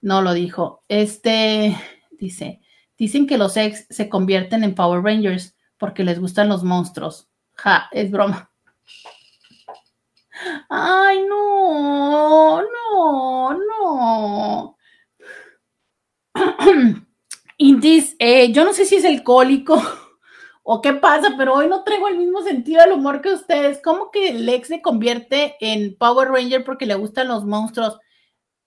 No 0.00 0.22
lo 0.22 0.34
dijo. 0.34 0.84
Este 0.88 1.76
dice, 2.12 2.60
dicen 2.98 3.26
que 3.26 3.38
los 3.38 3.56
ex 3.56 3.86
se 3.90 4.08
convierten 4.08 4.64
en 4.64 4.74
Power 4.74 5.02
Rangers 5.02 5.56
porque 5.78 6.04
les 6.04 6.20
gustan 6.20 6.48
los 6.48 6.62
monstruos. 6.64 7.28
Ja, 7.54 7.88
es 7.92 8.10
broma. 8.10 8.50
Ay, 10.68 11.22
no, 11.28 12.62
no, 12.62 13.54
no. 13.54 14.76
Intis, 17.56 18.16
eh, 18.18 18.52
yo 18.52 18.64
no 18.64 18.72
sé 18.72 18.84
si 18.84 18.96
es 18.96 19.04
el 19.04 19.22
cólico 19.22 19.80
o 20.66 20.80
qué 20.80 20.94
pasa, 20.94 21.34
pero 21.36 21.54
hoy 21.54 21.68
no 21.68 21.84
traigo 21.84 22.08
el 22.08 22.16
mismo 22.16 22.42
sentido 22.42 22.80
del 22.80 22.92
humor 22.92 23.20
que 23.20 23.32
ustedes. 23.32 23.80
¿Cómo 23.82 24.10
que 24.10 24.32
Lex 24.32 24.68
se 24.68 24.80
convierte 24.82 25.56
en 25.60 25.94
Power 25.96 26.30
Ranger 26.30 26.64
porque 26.64 26.86
le 26.86 26.94
gustan 26.94 27.28
los 27.28 27.44
monstruos? 27.44 27.98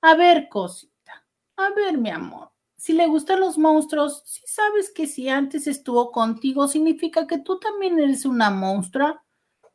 A 0.02 0.14
ver, 0.15 0.48
cosita, 0.48 1.26
a 1.57 1.72
ver, 1.72 1.98
mi 1.98 2.11
amor. 2.11 2.52
Si 2.78 2.94
le 2.94 3.07
gustan 3.07 3.40
los 3.40 3.57
monstruos, 3.57 4.22
si 4.26 4.41
sabes 4.45 4.91
que 4.94 5.07
si 5.07 5.28
antes 5.28 5.65
estuvo 5.65 6.11
contigo, 6.11 6.68
significa 6.68 7.26
que 7.26 7.40
tú 7.40 7.60
también 7.60 7.98
eres 7.98 8.26
una 8.26 8.52
monstrua. 8.52 9.24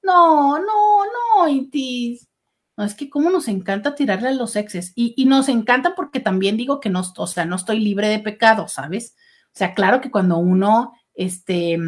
No, 0.01 0.59
no, 0.61 1.05
no, 1.05 1.49
Intis. 1.49 2.29
No, 2.77 2.85
es 2.85 2.95
que 2.95 3.11
como 3.11 3.31
nos 3.31 3.49
encanta 3.49 3.97
tirarle 3.97 4.29
a 4.29 4.33
los 4.33 4.55
exes. 4.55 4.93
Y, 4.95 5.13
y, 5.17 5.25
nos 5.27 5.49
encanta 5.49 5.97
porque 5.97 6.21
también 6.21 6.57
digo 6.57 6.79
que 6.79 6.89
no, 6.89 7.03
o 7.17 7.27
sea, 7.27 7.45
no 7.45 7.57
estoy 7.57 7.81
libre 7.81 8.09
de 8.09 8.21
pecado, 8.21 8.69
¿sabes? 8.69 9.17
O 9.49 9.59
sea, 9.59 9.75
claro 9.75 10.01
que 10.01 10.11
cuando 10.11 10.39
uno, 10.39 10.93
este, 11.15 11.79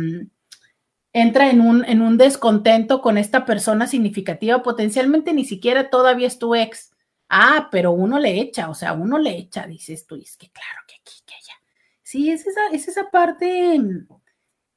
entra 1.13 1.51
en 1.51 1.61
un, 1.61 1.85
en 1.85 2.03
un 2.03 2.19
descontento 2.19 3.01
con 3.01 3.17
esta 3.19 3.45
persona 3.45 3.87
significativa, 3.87 4.63
potencialmente 4.63 5.33
ni 5.33 5.45
siquiera 5.45 5.91
todavía 5.91 6.27
es 6.27 6.39
tu 6.39 6.55
ex. 6.55 6.91
Ah, 7.29 7.69
pero 7.71 7.93
uno 7.93 8.19
le 8.19 8.41
echa, 8.41 8.69
o 8.69 8.75
sea, 8.75 8.93
uno 8.93 9.19
le 9.19 9.37
echa, 9.37 9.67
dices 9.67 10.07
tú, 10.07 10.17
y 10.17 10.23
es 10.23 10.37
que 10.37 10.51
claro 10.51 10.81
que 10.87 10.97
aquí, 10.97 11.15
que 11.25 11.35
allá. 11.35 11.55
Sí, 12.03 12.31
es 12.31 12.47
esa, 12.47 12.69
es 12.73 12.87
esa 12.89 13.11
parte 13.11 13.81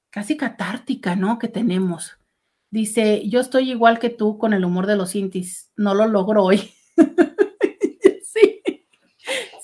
casi 0.10 0.38
catártica, 0.38 1.16
¿no? 1.16 1.38
Que 1.40 1.48
tenemos. 1.48 2.18
Dice, 2.70 3.28
yo 3.28 3.40
estoy 3.40 3.72
igual 3.72 4.00
que 4.00 4.10
tú 4.10 4.38
con 4.38 4.54
el 4.54 4.66
humor 4.66 4.88
de 4.88 4.96
los 4.96 5.16
intis, 5.16 5.72
no 5.76 5.94
lo 5.94 6.08
logro 6.08 6.44
hoy. 6.44 6.72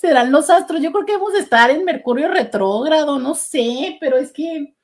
serán 0.06 0.30
los 0.30 0.50
astros. 0.50 0.82
Yo 0.82 0.92
creo 0.92 1.06
que 1.06 1.16
vamos 1.16 1.34
a 1.34 1.38
estar 1.38 1.70
en 1.70 1.84
Mercurio 1.84 2.28
retrógrado, 2.28 3.18
no 3.18 3.34
sé, 3.34 3.96
pero 4.00 4.18
es 4.18 4.32
que 4.32 4.74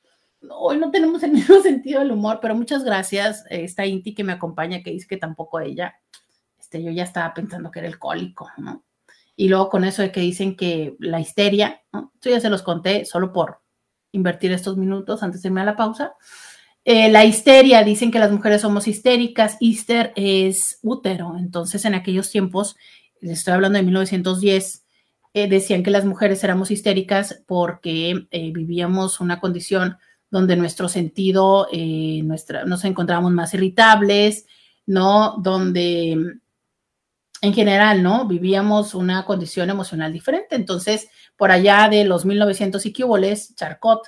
hoy 0.49 0.79
no 0.79 0.91
tenemos 0.91 1.23
el 1.23 1.33
mismo 1.33 1.61
sentido 1.61 2.01
del 2.01 2.13
humor, 2.13 2.39
pero 2.41 2.55
muchas 2.55 2.85
gracias. 2.85 3.45
Esta 3.51 3.85
Inti 3.85 4.15
que 4.15 4.25
me 4.25 4.33
acompaña, 4.33 4.83
que 4.83 4.93
dice 4.93 5.07
que 5.07 5.17
tampoco 5.17 5.61
ella. 5.61 5.95
Este, 6.59 6.83
yo 6.83 6.91
ya 6.91 7.05
estaba 7.05 7.35
pensando 7.35 7.71
que 7.71 7.81
era 7.81 7.89
el 7.89 7.99
cólico, 7.99 8.49
¿no? 8.57 8.85
Y 9.37 9.49
luego 9.49 9.69
con 9.69 9.85
eso 9.85 10.03
de 10.03 10.13
que 10.13 10.21
dicen 10.21 10.57
que 10.57 10.97
la 10.99 11.21
histeria, 11.21 11.83
¿no? 11.93 12.13
Ya 12.23 12.41
se 12.41 12.51
los 12.51 12.63
conté 12.63 13.05
solo 13.05 13.33
por 13.33 13.61
invertir 14.13 14.53
estos 14.53 14.77
minutos 14.77 15.23
antes 15.23 15.43
de 15.43 15.49
irme 15.49 15.61
a 15.61 15.65
la 15.65 15.77
pausa. 15.77 16.15
Eh, 16.85 17.11
la 17.11 17.25
histeria, 17.25 17.85
dicen 17.85 18.11
que 18.11 18.19
las 18.19 18.33
mujeres 18.33 18.63
somos 18.63 18.89
histéricas, 18.89 19.57
hister 19.61 20.13
es 20.17 20.79
útero, 20.83 21.37
entonces 21.39 21.85
en 21.85 21.95
aquellos 21.95 22.31
tiempos, 22.31 22.77
les 23.21 23.39
estoy 23.39 23.53
hablando 23.55 23.79
de 23.79 23.85
1910, 23.85 24.85
eh, 25.33 25.49
decían 25.49 25.83
que 25.83 25.91
las 25.91 26.05
mujeres 26.05 26.43
éramos 26.43 26.71
histéricas 26.71 27.45
porque 27.47 28.27
eh, 28.31 28.53
vivíamos 28.53 29.21
una 29.21 29.41
condición 29.41 29.97
donde 30.31 30.57
nuestro 30.57 30.89
sentido, 30.89 31.69
eh, 31.73 32.21
nuestra, 32.25 32.65
nos 32.65 32.85
encontrábamos 32.85 33.33
más 33.33 33.55
irritables, 33.55 34.47
¿no? 34.87 35.37
Donde 35.39 36.41
en 37.43 37.55
general, 37.55 38.03
¿no? 38.03 38.27
Vivíamos 38.27 38.95
una 38.95 39.25
condición 39.25 39.71
emocional 39.71 40.13
diferente. 40.13 40.57
Entonces, 40.57 41.09
por 41.37 41.51
allá 41.51 41.89
de 41.89 42.05
los 42.05 42.25
1900 42.25 42.85
y 42.87 42.93
Charcot, 42.93 44.03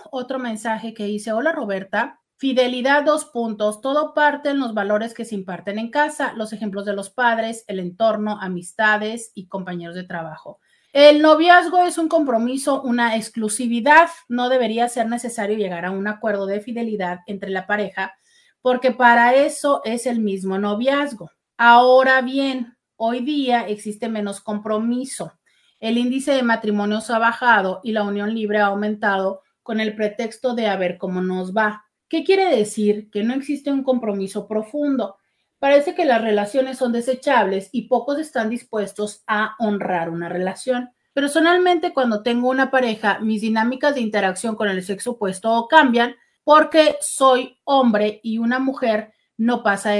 otro 0.09 0.39
mensaje 0.39 0.93
que 0.93 1.03
dice, 1.03 1.33
hola 1.33 1.51
Roberta, 1.51 2.21
fidelidad 2.37 3.03
dos 3.03 3.25
puntos, 3.25 3.81
todo 3.81 4.13
parte 4.13 4.51
en 4.51 4.59
los 4.59 4.73
valores 4.73 5.13
que 5.13 5.25
se 5.25 5.35
imparten 5.35 5.77
en 5.79 5.91
casa, 5.91 6.31
los 6.37 6.53
ejemplos 6.53 6.85
de 6.85 6.93
los 6.93 7.09
padres, 7.09 7.65
el 7.67 7.79
entorno, 7.79 8.39
amistades 8.39 9.33
y 9.35 9.47
compañeros 9.47 9.95
de 9.95 10.05
trabajo. 10.05 10.61
El 10.93 11.21
noviazgo 11.21 11.79
es 11.79 11.97
un 11.97 12.07
compromiso, 12.07 12.81
una 12.81 13.17
exclusividad. 13.17 14.07
No 14.29 14.47
debería 14.47 14.87
ser 14.87 15.09
necesario 15.09 15.57
llegar 15.57 15.83
a 15.83 15.91
un 15.91 16.07
acuerdo 16.07 16.45
de 16.45 16.61
fidelidad 16.61 17.19
entre 17.27 17.49
la 17.49 17.67
pareja, 17.67 18.15
porque 18.61 18.91
para 18.91 19.35
eso 19.35 19.81
es 19.83 20.05
el 20.05 20.21
mismo 20.21 20.57
noviazgo. 20.57 21.31
Ahora 21.57 22.21
bien, 22.21 22.77
hoy 22.95 23.19
día 23.19 23.67
existe 23.67 24.07
menos 24.07 24.39
compromiso. 24.39 25.33
El 25.79 25.97
índice 25.97 26.33
de 26.33 26.43
matrimonios 26.43 27.09
ha 27.09 27.19
bajado 27.19 27.79
y 27.83 27.93
la 27.93 28.03
unión 28.03 28.33
libre 28.33 28.59
ha 28.59 28.65
aumentado 28.65 29.41
con 29.63 29.79
el 29.79 29.95
pretexto 29.95 30.53
de 30.53 30.67
a 30.67 30.75
ver 30.75 30.97
cómo 30.97 31.21
nos 31.21 31.55
va. 31.55 31.85
¿Qué 32.09 32.23
quiere 32.23 32.53
decir? 32.55 33.09
Que 33.11 33.23
no 33.23 33.33
existe 33.33 33.71
un 33.71 33.83
compromiso 33.83 34.47
profundo. 34.47 35.17
Parece 35.59 35.95
que 35.95 36.05
las 36.05 36.21
relaciones 36.21 36.77
son 36.77 36.91
desechables 36.91 37.69
y 37.71 37.83
pocos 37.83 38.19
están 38.19 38.49
dispuestos 38.49 39.23
a 39.27 39.55
honrar 39.59 40.09
una 40.09 40.27
relación. 40.27 40.89
Personalmente, 41.13 41.93
cuando 41.93 42.23
tengo 42.23 42.49
una 42.49 42.71
pareja, 42.71 43.19
mis 43.19 43.41
dinámicas 43.41 43.95
de 43.95 44.01
interacción 44.01 44.55
con 44.55 44.69
el 44.69 44.83
sexo 44.83 45.11
opuesto 45.11 45.67
cambian 45.69 46.15
porque 46.43 46.97
soy 47.01 47.59
hombre 47.63 48.19
y 48.23 48.37
una 48.37 48.59
mujer 48.59 49.13
no 49.37 49.61
pasa 49.61 49.91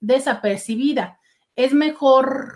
desapercibida. 0.00 1.18
Es 1.56 1.74
mejor 1.74 2.54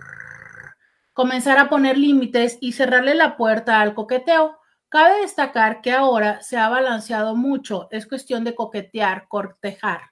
comenzar 1.14 1.58
a 1.58 1.70
poner 1.70 1.96
límites 1.96 2.58
y 2.60 2.72
cerrarle 2.72 3.14
la 3.14 3.38
puerta 3.38 3.80
al 3.80 3.94
coqueteo. 3.94 4.58
Cabe 4.90 5.22
destacar 5.22 5.80
que 5.80 5.92
ahora 5.92 6.42
se 6.42 6.58
ha 6.58 6.68
balanceado 6.68 7.34
mucho, 7.34 7.88
es 7.90 8.06
cuestión 8.06 8.44
de 8.44 8.54
coquetear, 8.54 9.26
cortejar. 9.28 10.02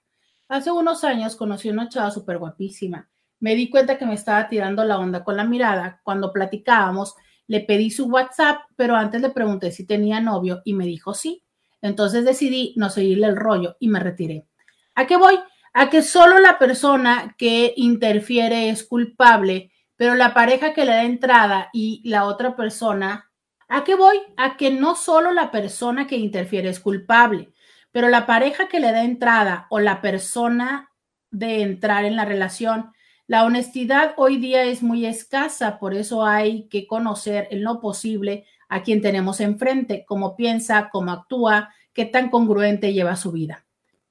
Hace 0.49 0.71
unos 0.71 1.05
años 1.05 1.37
conocí 1.37 1.69
una 1.69 1.89
chava 1.89 2.11
súper 2.11 2.39
guapísima. 2.39 3.11
Me 3.41 3.55
di 3.55 3.69
cuenta 3.69 3.99
que 3.99 4.07
me 4.07 4.15
estaba 4.15 4.49
tirando 4.49 4.85
la 4.85 4.99
onda 4.99 5.23
con 5.23 5.37
la 5.37 5.45
mirada. 5.45 6.01
Cuando 6.05 6.33
platicábamos, 6.33 7.15
le 7.47 7.61
pedí 7.61 7.91
su 7.91 8.07
WhatsApp, 8.07 8.63
pero 8.77 8.97
antes 8.97 9.21
le 9.21 9.31
pregunté 9.31 9.71
si 9.73 9.87
tenía 9.87 10.21
novio 10.21 10.63
y 10.65 10.75
me 10.75 10.87
dijo 10.87 11.13
sí. 11.13 11.45
Entonces 11.81 12.25
decidí 12.25 12.75
no 12.77 12.89
seguirle 12.89 13.27
el 13.27 13.37
rollo 13.37 13.77
y 13.81 13.89
me 13.89 14.01
retiré. 14.01 14.47
¿A 14.95 15.07
qué 15.07 15.17
voy? 15.17 15.39
a 15.73 15.89
que 15.89 16.03
solo 16.03 16.39
la 16.39 16.59
persona 16.59 17.35
que 17.39 17.73
interfiere 17.77 18.69
es 18.69 18.85
culpable, 18.85 19.72
pero 20.03 20.17
la 20.17 20.35
pareja 20.35 20.75
que 20.75 20.85
le 20.85 20.91
da 20.91 21.05
entrada 21.05 21.71
y 21.73 22.03
la 22.03 22.25
otra 22.25 22.57
persona, 22.57 23.31
¿a 23.69 23.85
qué 23.85 23.95
voy? 23.95 24.19
A 24.37 24.57
que 24.57 24.73
no 24.73 24.97
solo 24.97 25.31
la 25.31 25.53
persona 25.53 26.09
que 26.09 26.17
interfiere 26.17 26.69
es 26.69 26.81
culpable, 26.81 27.53
pero 27.93 28.09
la 28.09 28.27
pareja 28.27 28.67
que 28.67 28.81
le 28.81 28.91
da 28.91 29.05
entrada 29.05 29.69
o 29.71 29.79
la 29.79 30.01
persona 30.01 30.91
de 31.31 31.63
entrar 31.63 32.05
en 32.05 32.17
la 32.17 32.25
relación, 32.25 32.91
la 33.29 33.45
honestidad 33.45 34.15
hoy 34.17 34.39
día 34.39 34.65
es 34.65 34.83
muy 34.83 35.07
escasa, 35.07 35.79
por 35.79 35.95
eso 35.95 36.27
hay 36.27 36.67
que 36.67 36.89
conocer 36.89 37.47
en 37.53 37.63
lo 37.63 37.81
posible 37.81 38.45
a 38.69 38.83
quien 38.83 39.03
tenemos 39.03 39.39
enfrente, 39.39 40.05
cómo 40.05 40.35
piensa, 40.35 40.91
cómo 40.91 41.13
actúa, 41.13 41.73
qué 41.93 42.07
tan 42.07 42.29
congruente 42.29 42.93
lleva 42.93 43.15
su 43.15 43.31
vida. 43.31 43.67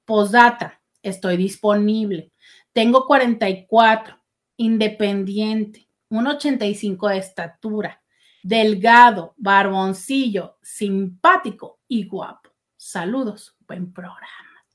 Postdata, 0.06 0.80
estoy 1.02 1.36
disponible. 1.36 2.32
Tengo 2.72 3.06
44, 3.06 4.21
independiente, 4.64 5.88
1,85 6.10 7.10
de 7.10 7.18
estatura, 7.18 8.02
delgado, 8.42 9.34
barboncillo, 9.36 10.58
simpático 10.62 11.80
y 11.88 12.04
guapo. 12.04 12.50
Saludos, 12.76 13.56
buen 13.66 13.92
programa. 13.92 14.66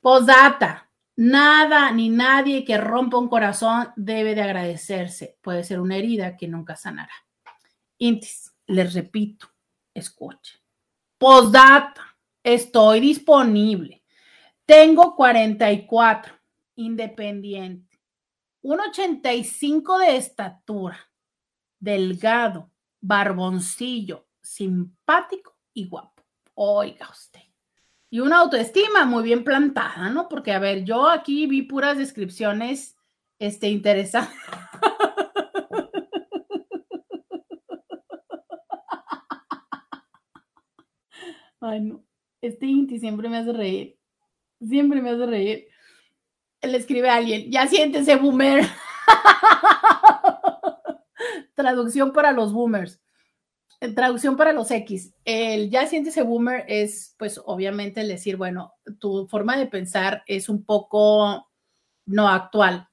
Postdata, 0.00 0.90
nada 1.16 1.90
ni 1.92 2.08
nadie 2.08 2.64
que 2.64 2.76
rompa 2.78 3.18
un 3.18 3.28
corazón 3.28 3.88
debe 3.96 4.34
de 4.34 4.42
agradecerse. 4.42 5.38
Puede 5.40 5.64
ser 5.64 5.80
una 5.80 5.96
herida 5.96 6.36
que 6.36 6.48
nunca 6.48 6.76
sanará. 6.76 7.14
Intis, 7.98 8.52
les 8.66 8.94
repito, 8.94 9.48
escuche. 9.94 10.58
Postdata, 11.18 12.16
estoy 12.42 13.00
disponible 13.00 14.02
tengo 14.72 15.14
44, 15.16 16.34
independiente, 16.76 17.91
1,85 18.62 19.98
de 19.98 20.16
estatura, 20.16 21.10
delgado, 21.78 22.70
barboncillo, 23.00 24.26
simpático 24.40 25.58
y 25.74 25.88
guapo. 25.88 26.22
Oiga 26.54 27.08
usted. 27.10 27.40
Y 28.08 28.20
una 28.20 28.38
autoestima 28.38 29.04
muy 29.06 29.24
bien 29.24 29.42
plantada, 29.42 30.10
¿no? 30.10 30.28
Porque, 30.28 30.52
a 30.52 30.58
ver, 30.58 30.84
yo 30.84 31.08
aquí 31.08 31.46
vi 31.46 31.62
puras 31.62 31.96
descripciones 31.96 32.96
este, 33.38 33.68
interesantes. 33.68 34.36
Ay, 41.60 41.80
no. 41.80 42.04
Este 42.40 42.66
Inti 42.66 42.98
siempre 42.98 43.28
me 43.28 43.38
hace 43.38 43.52
reír. 43.52 43.98
Siempre 44.60 45.00
me 45.00 45.10
hace 45.10 45.26
reír. 45.26 45.71
Le 46.62 46.76
escribe 46.76 47.10
a 47.10 47.16
alguien, 47.16 47.50
ya 47.50 47.66
siéntese, 47.66 48.16
boomer. 48.16 48.64
Traducción 51.54 52.12
para 52.12 52.32
los 52.32 52.52
boomers. 52.52 53.00
Traducción 53.94 54.36
para 54.36 54.52
los 54.52 54.70
X. 54.70 55.12
El 55.24 55.70
ya 55.70 55.86
siéntese 55.86 56.22
boomer 56.22 56.64
es, 56.68 57.14
pues, 57.18 57.40
obviamente 57.44 58.00
el 58.00 58.08
decir, 58.08 58.36
bueno, 58.36 58.74
tu 59.00 59.26
forma 59.28 59.56
de 59.56 59.66
pensar 59.66 60.22
es 60.26 60.48
un 60.48 60.64
poco 60.64 61.48
no 62.06 62.28
actual. 62.28 62.88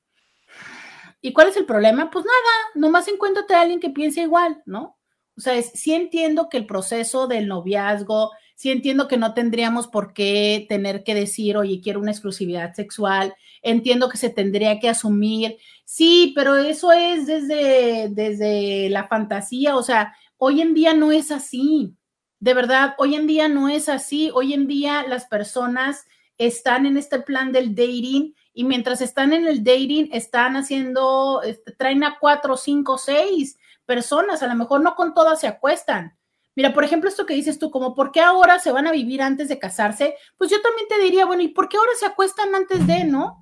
¿Y 1.22 1.34
cuál 1.34 1.50
es 1.50 1.58
el 1.58 1.66
problema? 1.66 2.10
Pues 2.10 2.26
nada, 2.26 2.56
nomás 2.76 3.08
encuéntrate 3.08 3.54
a 3.54 3.62
alguien 3.62 3.80
que 3.80 3.90
piense 3.90 4.22
igual, 4.22 4.64
¿no? 4.66 4.98
O 5.38 5.42
sea, 5.42 5.62
sí 5.62 5.94
entiendo 5.94 6.50
que 6.50 6.58
el 6.58 6.66
proceso 6.66 7.28
del 7.28 7.48
noviazgo, 7.48 8.32
sí 8.56 8.72
entiendo 8.72 9.08
que 9.08 9.18
no 9.18 9.34
tendríamos 9.34 9.88
por 9.88 10.14
qué 10.14 10.66
tener 10.68 11.04
que 11.04 11.16
decir, 11.16 11.56
oye, 11.56 11.82
quiero 11.82 12.00
una 12.00 12.12
exclusividad 12.12 12.74
sexual, 12.74 13.36
entiendo 13.62 14.10
que 14.10 14.18
se 14.18 14.30
tendría 14.30 14.80
que 14.80 14.90
asumir, 14.90 15.58
sí, 15.86 16.34
pero 16.36 16.56
eso 16.56 16.92
es 16.92 17.28
desde, 17.28 18.10
desde 18.10 18.90
la 18.90 19.08
fantasía, 19.08 19.76
o 19.76 19.84
sea, 19.84 20.16
hoy 20.38 20.62
en 20.62 20.74
día 20.74 20.94
no 20.94 21.12
es 21.12 21.32
así, 21.32 21.96
de 22.40 22.54
verdad, 22.54 22.96
hoy 22.98 23.16
en 23.16 23.28
día 23.28 23.48
no 23.48 23.70
es 23.70 23.90
así, 23.90 24.32
hoy 24.34 24.54
en 24.54 24.68
día 24.68 25.06
las 25.08 25.26
personas 25.26 26.06
están 26.38 26.86
en 26.86 26.98
este 26.98 27.20
plan 27.20 27.52
del 27.52 27.76
dating 27.76 28.34
y 28.54 28.64
mientras 28.64 29.02
están 29.02 29.34
en 29.34 29.48
el 29.48 29.64
dating 29.64 30.10
están 30.14 30.56
haciendo, 30.56 31.42
traen 31.78 32.04
a 32.04 32.18
cuatro, 32.20 32.56
cinco, 32.56 32.98
seis 32.98 33.58
personas, 33.86 34.42
a 34.42 34.48
lo 34.48 34.56
mejor 34.56 34.82
no 34.82 34.96
con 34.96 35.14
todas 35.14 35.42
se 35.42 35.48
acuestan, 35.48 36.18
Mira, 36.60 36.74
por 36.74 36.84
ejemplo, 36.84 37.10
esto 37.10 37.26
que 37.26 37.36
dices 37.36 37.58
tú, 37.58 37.72
como 37.72 37.96
¿por 37.96 38.12
qué 38.12 38.20
ahora 38.20 38.60
se 38.60 38.74
van 38.74 38.86
a 38.86 38.92
vivir 38.92 39.22
antes 39.22 39.48
de 39.48 39.60
casarse? 39.60 40.16
Pues 40.38 40.52
yo 40.52 40.62
también 40.62 40.90
te 40.90 41.00
diría, 41.00 41.26
bueno, 41.26 41.42
¿y 41.42 41.48
por 41.48 41.70
qué 41.70 41.78
ahora 41.78 41.92
se 41.98 42.06
acuestan 42.06 42.54
antes 42.54 42.86
de, 42.86 43.06
no? 43.06 43.42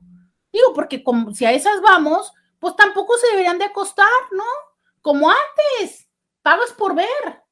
Digo, 0.51 0.73
porque 0.73 1.03
como 1.03 1.33
si 1.33 1.45
a 1.45 1.51
esas 1.51 1.81
vamos, 1.81 2.33
pues 2.59 2.75
tampoco 2.75 3.15
se 3.17 3.27
deberían 3.27 3.57
de 3.59 3.65
acostar, 3.65 4.07
¿no? 4.31 4.43
Como 5.01 5.29
antes, 5.29 6.09
pagas 6.41 6.71
por 6.73 6.95
ver. 6.95 7.43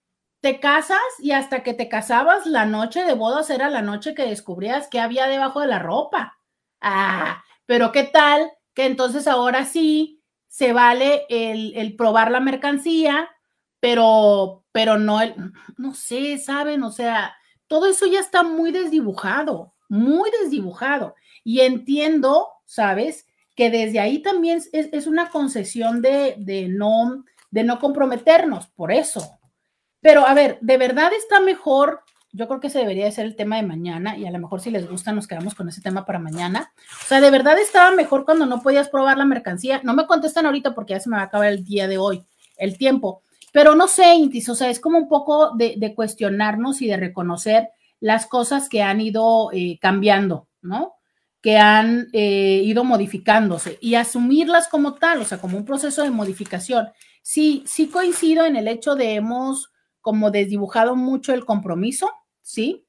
Te 0.41 0.59
casas 0.59 0.99
y 1.19 1.31
hasta 1.31 1.63
que 1.63 1.73
te 1.73 1.89
casabas, 1.89 2.45
la 2.45 2.65
noche 2.65 3.03
de 3.03 3.13
bodas 3.13 3.49
era 3.49 3.69
la 3.69 3.81
noche 3.81 4.13
que 4.13 4.27
descubrías 4.27 4.87
qué 4.89 4.99
había 4.99 5.27
debajo 5.27 5.59
de 5.59 5.67
la 5.67 5.79
ropa. 5.79 6.37
Ah, 6.81 7.43
pero 7.65 7.91
¿qué 7.91 8.03
tal 8.03 8.51
que 8.75 8.85
entonces 8.85 9.27
ahora 9.27 9.65
sí 9.65 10.21
se 10.47 10.71
vale 10.71 11.25
el, 11.29 11.75
el 11.75 11.95
probar 11.95 12.29
la 12.29 12.39
mercancía, 12.39 13.29
pero, 13.79 14.63
pero 14.71 14.97
no, 14.97 15.19
no 15.77 15.93
sé, 15.93 16.37
¿saben? 16.37 16.83
O 16.83 16.91
sea, 16.91 17.35
todo 17.67 17.87
eso 17.87 18.05
ya 18.05 18.19
está 18.19 18.43
muy 18.43 18.71
desdibujado, 18.71 19.73
muy 19.89 20.29
desdibujado. 20.31 21.15
Y 21.43 21.61
entiendo, 21.61 22.49
¿sabes? 22.65 23.27
Que 23.55 23.69
desde 23.69 23.99
ahí 23.99 24.19
también 24.21 24.61
es, 24.71 25.07
una 25.07 25.29
concesión 25.29 26.01
de, 26.01 26.35
de, 26.37 26.67
no, 26.67 27.23
de 27.51 27.63
no 27.63 27.79
comprometernos, 27.79 28.67
por 28.67 28.91
eso. 28.91 29.37
Pero 30.01 30.27
a 30.27 30.33
ver, 30.33 30.59
¿de 30.61 30.77
verdad 30.77 31.11
está 31.17 31.39
mejor? 31.39 32.01
Yo 32.31 32.47
creo 32.47 32.59
que 32.59 32.67
ese 32.67 32.79
debería 32.79 33.05
de 33.05 33.11
ser 33.11 33.25
el 33.25 33.35
tema 33.35 33.55
de 33.55 33.63
mañana 33.63 34.17
y 34.17 34.25
a 34.25 34.31
lo 34.31 34.39
mejor 34.39 34.59
si 34.59 34.69
les 34.69 34.89
gusta 34.89 35.13
nos 35.13 35.25
quedamos 35.25 35.55
con 35.55 35.69
ese 35.69 35.81
tema 35.81 36.05
para 36.05 36.19
mañana. 36.19 36.73
O 37.03 37.07
sea, 37.07 37.21
¿de 37.21 37.31
verdad 37.31 37.57
estaba 37.57 37.91
mejor 37.91 38.25
cuando 38.25 38.45
no 38.45 38.61
podías 38.61 38.89
probar 38.89 39.17
la 39.17 39.25
mercancía? 39.25 39.79
No 39.83 39.93
me 39.93 40.05
contestan 40.05 40.45
ahorita 40.45 40.75
porque 40.75 40.93
ya 40.93 40.99
se 40.99 41.09
me 41.09 41.15
va 41.15 41.23
a 41.23 41.25
acabar 41.25 41.47
el 41.47 41.63
día 41.63 41.87
de 41.87 41.97
hoy, 41.97 42.25
el 42.57 42.77
tiempo. 42.77 43.23
Pero 43.55 43.73
no 43.73 43.87
sé, 43.87 44.13
Intis, 44.15 44.49
o 44.49 44.55
sea, 44.55 44.69
es 44.69 44.81
como 44.81 44.97
un 44.97 45.07
poco 45.07 45.55
de, 45.55 45.93
cuestionarnos 45.95 46.81
y 46.81 46.87
de 46.87 46.97
reconocer 46.97 47.69
las 48.01 48.25
cosas 48.25 48.67
que 48.67 48.83
han 48.83 48.99
ido 48.99 49.49
eh, 49.53 49.79
cambiando, 49.79 50.49
¿no? 50.61 50.95
Que 51.45 51.57
han 51.57 52.07
eh, 52.11 52.61
ido 52.63 52.83
modificándose 52.83 53.77
y 53.79 53.93
asumirlas 53.93 54.67
como 54.67 54.95
tal, 54.95 55.21
o 55.21 55.25
sea, 55.25 55.37
como 55.37 55.57
un 55.57 55.65
proceso 55.65 56.01
de 56.01 56.09
modificación. 56.09 56.87
Sí, 57.21 57.63
sí 57.67 57.87
coincido 57.87 58.45
en 58.45 58.55
el 58.55 58.67
hecho 58.67 58.95
de 58.95 59.13
hemos 59.13 59.71
como 60.01 60.31
desdibujado 60.31 60.95
mucho 60.95 61.33
el 61.33 61.45
compromiso, 61.45 62.09
¿sí? 62.41 62.87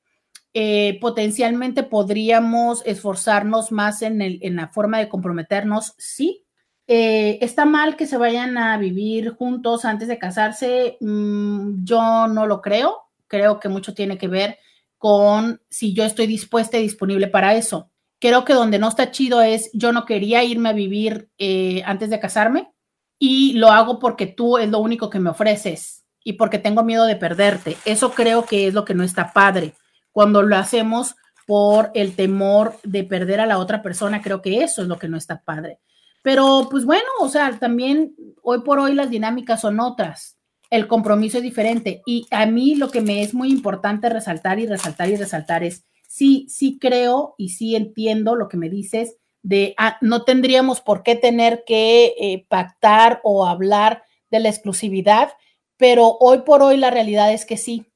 Eh, 0.54 0.98
potencialmente 1.02 1.82
podríamos 1.82 2.82
esforzarnos 2.86 3.72
más 3.72 4.00
en, 4.00 4.22
el, 4.22 4.38
en 4.40 4.56
la 4.56 4.68
forma 4.68 4.98
de 4.98 5.10
comprometernos, 5.10 5.94
sí, 5.98 6.46
eh, 6.88 7.38
¿Está 7.42 7.64
mal 7.64 7.96
que 7.96 8.06
se 8.06 8.16
vayan 8.16 8.56
a 8.58 8.78
vivir 8.78 9.30
juntos 9.30 9.84
antes 9.84 10.06
de 10.08 10.18
casarse? 10.18 10.96
Mm, 11.00 11.84
yo 11.84 12.28
no 12.28 12.46
lo 12.46 12.60
creo. 12.62 13.02
Creo 13.26 13.58
que 13.58 13.68
mucho 13.68 13.92
tiene 13.94 14.18
que 14.18 14.28
ver 14.28 14.58
con 14.98 15.60
si 15.68 15.94
yo 15.94 16.04
estoy 16.04 16.26
dispuesta 16.26 16.78
y 16.78 16.82
disponible 16.82 17.26
para 17.28 17.54
eso. 17.54 17.90
Creo 18.20 18.44
que 18.44 18.54
donde 18.54 18.78
no 18.78 18.88
está 18.88 19.10
chido 19.10 19.42
es 19.42 19.70
yo 19.72 19.92
no 19.92 20.04
quería 20.04 20.42
irme 20.42 20.70
a 20.70 20.74
vivir 20.74 21.28
eh, 21.38 21.82
antes 21.84 22.10
de 22.10 22.20
casarme 22.20 22.72
y 23.18 23.54
lo 23.54 23.68
hago 23.68 23.98
porque 23.98 24.26
tú 24.26 24.58
es 24.58 24.68
lo 24.68 24.78
único 24.78 25.10
que 25.10 25.20
me 25.20 25.30
ofreces 25.30 26.04
y 26.24 26.34
porque 26.34 26.58
tengo 26.58 26.82
miedo 26.82 27.04
de 27.04 27.16
perderte. 27.16 27.76
Eso 27.84 28.12
creo 28.12 28.44
que 28.44 28.66
es 28.66 28.74
lo 28.74 28.84
que 28.84 28.94
no 28.94 29.04
está 29.04 29.32
padre. 29.32 29.74
Cuando 30.12 30.42
lo 30.42 30.56
hacemos 30.56 31.14
por 31.46 31.90
el 31.94 32.16
temor 32.16 32.78
de 32.82 33.04
perder 33.04 33.40
a 33.40 33.46
la 33.46 33.58
otra 33.58 33.82
persona, 33.82 34.20
creo 34.20 34.42
que 34.42 34.64
eso 34.64 34.82
es 34.82 34.88
lo 34.88 34.98
que 34.98 35.08
no 35.08 35.16
está 35.16 35.42
padre. 35.42 35.78
Pero 36.22 36.66
pues 36.68 36.84
bueno, 36.84 37.06
o 37.20 37.28
sea, 37.28 37.56
también 37.58 38.16
hoy 38.42 38.62
por 38.62 38.80
hoy 38.80 38.94
las 38.94 39.10
dinámicas 39.10 39.60
son 39.60 39.78
otras. 39.78 40.36
El 40.70 40.88
compromiso 40.88 41.36
es 41.36 41.44
diferente. 41.44 42.02
Y 42.04 42.26
a 42.32 42.46
mí 42.46 42.74
lo 42.74 42.90
que 42.90 43.00
me 43.00 43.22
es 43.22 43.32
muy 43.32 43.48
importante 43.48 44.08
resaltar 44.08 44.58
y 44.58 44.66
resaltar 44.66 45.08
y 45.08 45.16
resaltar 45.16 45.62
es, 45.62 45.84
sí, 46.16 46.46
sí 46.48 46.78
creo 46.78 47.34
y 47.36 47.50
sí 47.50 47.76
entiendo 47.76 48.36
lo 48.36 48.48
que 48.48 48.56
me 48.56 48.70
dices 48.70 49.18
de, 49.42 49.74
ah, 49.76 49.98
no 50.00 50.24
tendríamos 50.24 50.80
por 50.80 51.02
qué 51.02 51.14
tener 51.14 51.62
que 51.66 52.14
eh, 52.18 52.46
pactar 52.48 53.20
o 53.22 53.46
hablar 53.46 54.02
de 54.30 54.40
la 54.40 54.48
exclusividad, 54.48 55.34
pero 55.76 56.16
hoy 56.18 56.38
por 56.38 56.62
hoy 56.62 56.78
la 56.78 56.90
realidad 56.90 57.34
es 57.34 57.44
que 57.44 57.58
sí, 57.58 57.92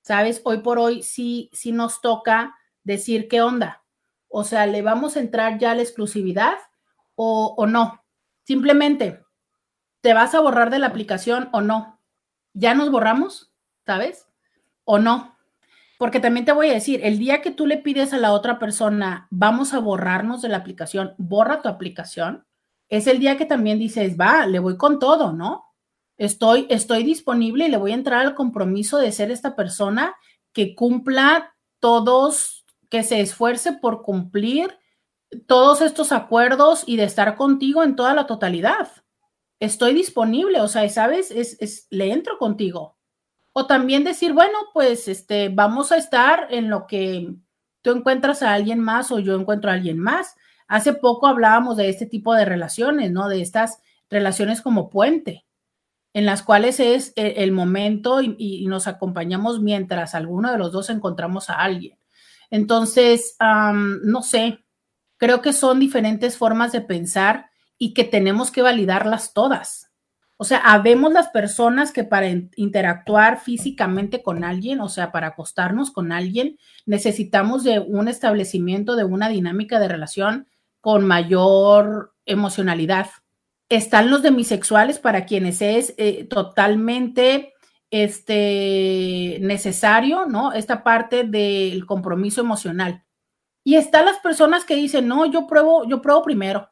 ¿sabes? 0.00 0.40
Hoy 0.44 0.58
por 0.58 0.78
hoy 0.78 1.02
sí, 1.02 1.50
sí 1.52 1.72
nos 1.72 2.00
toca 2.00 2.56
decir 2.84 3.28
qué 3.28 3.42
onda. 3.42 3.84
O 4.28 4.44
sea, 4.44 4.66
le 4.66 4.80
vamos 4.80 5.16
a 5.16 5.20
entrar 5.20 5.58
ya 5.58 5.72
a 5.72 5.74
la 5.74 5.82
exclusividad 5.82 6.54
o, 7.16 7.66
no. 7.66 8.02
Simplemente, 8.44 9.22
¿te 10.00 10.14
vas 10.14 10.34
a 10.34 10.40
borrar 10.40 10.70
de 10.70 10.78
la 10.78 10.86
aplicación 10.86 11.50
o 11.52 11.60
no? 11.60 12.00
¿Ya 12.54 12.72
nos 12.72 12.90
borramos? 12.90 13.52
¿Sabes? 13.84 14.26
¿O 14.84 14.98
no? 14.98 15.37
Porque 15.98 16.20
también 16.20 16.46
te 16.46 16.52
voy 16.52 16.70
a 16.70 16.74
decir, 16.74 17.00
el 17.02 17.18
día 17.18 17.42
que 17.42 17.50
tú 17.50 17.66
le 17.66 17.76
pides 17.76 18.12
a 18.12 18.18
la 18.18 18.32
otra 18.32 18.58
persona, 18.58 19.26
vamos 19.30 19.74
a 19.74 19.80
borrarnos 19.80 20.40
de 20.40 20.48
la 20.48 20.58
aplicación, 20.58 21.14
borra 21.18 21.60
tu 21.60 21.68
aplicación, 21.68 22.46
es 22.88 23.06
el 23.06 23.18
día 23.18 23.36
que 23.36 23.44
también 23.44 23.78
dices, 23.78 24.16
va, 24.18 24.46
le 24.46 24.60
voy 24.60 24.76
con 24.76 24.98
todo, 24.98 25.32
¿no? 25.32 25.64
Estoy, 26.16 26.66
estoy 26.70 27.02
disponible 27.02 27.66
y 27.66 27.70
le 27.70 27.76
voy 27.76 27.90
a 27.92 27.96
entrar 27.96 28.20
al 28.24 28.34
compromiso 28.34 28.98
de 28.98 29.12
ser 29.12 29.30
esta 29.30 29.56
persona 29.56 30.14
que 30.52 30.74
cumpla 30.74 31.54
todos, 31.80 32.64
que 32.88 33.02
se 33.02 33.20
esfuerce 33.20 33.72
por 33.72 34.02
cumplir 34.02 34.78
todos 35.46 35.80
estos 35.80 36.12
acuerdos 36.12 36.84
y 36.86 36.96
de 36.96 37.04
estar 37.04 37.36
contigo 37.36 37.82
en 37.82 37.96
toda 37.96 38.14
la 38.14 38.26
totalidad. 38.26 38.88
Estoy 39.60 39.94
disponible, 39.94 40.60
o 40.60 40.68
sea, 40.68 40.88
¿sabes? 40.88 41.30
Es, 41.30 41.56
es, 41.60 41.86
le 41.90 42.12
entro 42.12 42.38
contigo. 42.38 42.97
O 43.52 43.66
también 43.66 44.04
decir, 44.04 44.32
bueno, 44.32 44.58
pues 44.72 45.08
este, 45.08 45.48
vamos 45.48 45.92
a 45.92 45.96
estar 45.96 46.46
en 46.50 46.70
lo 46.70 46.86
que 46.86 47.34
tú 47.82 47.90
encuentras 47.90 48.42
a 48.42 48.52
alguien 48.52 48.80
más 48.80 49.10
o 49.10 49.18
yo 49.18 49.38
encuentro 49.38 49.70
a 49.70 49.74
alguien 49.74 49.98
más. 49.98 50.36
Hace 50.66 50.92
poco 50.92 51.26
hablábamos 51.26 51.76
de 51.76 51.88
este 51.88 52.06
tipo 52.06 52.34
de 52.34 52.44
relaciones, 52.44 53.10
¿no? 53.10 53.28
De 53.28 53.40
estas 53.40 53.80
relaciones 54.10 54.60
como 54.60 54.90
puente, 54.90 55.46
en 56.12 56.26
las 56.26 56.42
cuales 56.42 56.80
es 56.80 57.12
e, 57.16 57.42
el 57.42 57.52
momento 57.52 58.20
y, 58.22 58.66
nos 58.66 58.86
acompañamos 58.86 59.60
mientras 59.60 60.14
alguno 60.14 60.52
de 60.52 60.58
los 60.58 60.72
dos 60.72 60.90
encontramos 60.90 61.50
a 61.50 61.54
alguien. 61.54 61.98
Entonces, 62.50 63.36
no 63.40 64.22
sé, 64.22 64.64
creo 65.16 65.42
que 65.42 65.52
son 65.52 65.80
diferentes 65.80 66.36
formas 66.36 66.72
de 66.72 66.80
pensar 66.80 67.50
y 67.76 67.94
que 67.94 68.04
tenemos 68.04 68.50
que 68.50 68.62
validarlas 68.62 69.32
todas. 69.32 69.87
O 70.40 70.44
sea, 70.44 70.58
habemos 70.58 71.12
las 71.12 71.28
personas 71.28 71.90
que 71.90 72.04
para 72.04 72.28
interactuar 72.54 73.40
físicamente 73.40 74.22
con 74.22 74.44
alguien, 74.44 74.80
o 74.80 74.88
sea, 74.88 75.10
para 75.10 75.28
acostarnos 75.28 75.90
con 75.90 76.12
alguien, 76.12 76.58
necesitamos 76.86 77.64
de 77.64 77.80
un 77.80 78.06
establecimiento, 78.06 78.94
de 78.94 79.02
una 79.02 79.28
dinámica 79.28 79.80
de 79.80 79.88
relación 79.88 80.46
con 80.80 81.04
mayor 81.04 82.14
emocionalidad. 82.24 83.08
Están 83.68 84.10
los 84.10 84.22
demisexuales 84.22 85.00
para 85.00 85.26
quienes 85.26 85.60
es 85.60 85.92
eh, 85.98 86.24
totalmente 86.30 87.52
este, 87.90 89.38
necesario, 89.40 90.26
¿no? 90.26 90.52
Esta 90.52 90.84
parte 90.84 91.24
del 91.24 91.84
compromiso 91.84 92.40
emocional. 92.40 93.04
Y 93.64 93.74
están 93.74 94.04
las 94.04 94.18
personas 94.18 94.64
que 94.64 94.76
dicen, 94.76 95.08
no, 95.08 95.26
yo 95.26 95.48
pruebo, 95.48 95.84
yo 95.88 96.00
pruebo 96.00 96.22
primero, 96.22 96.70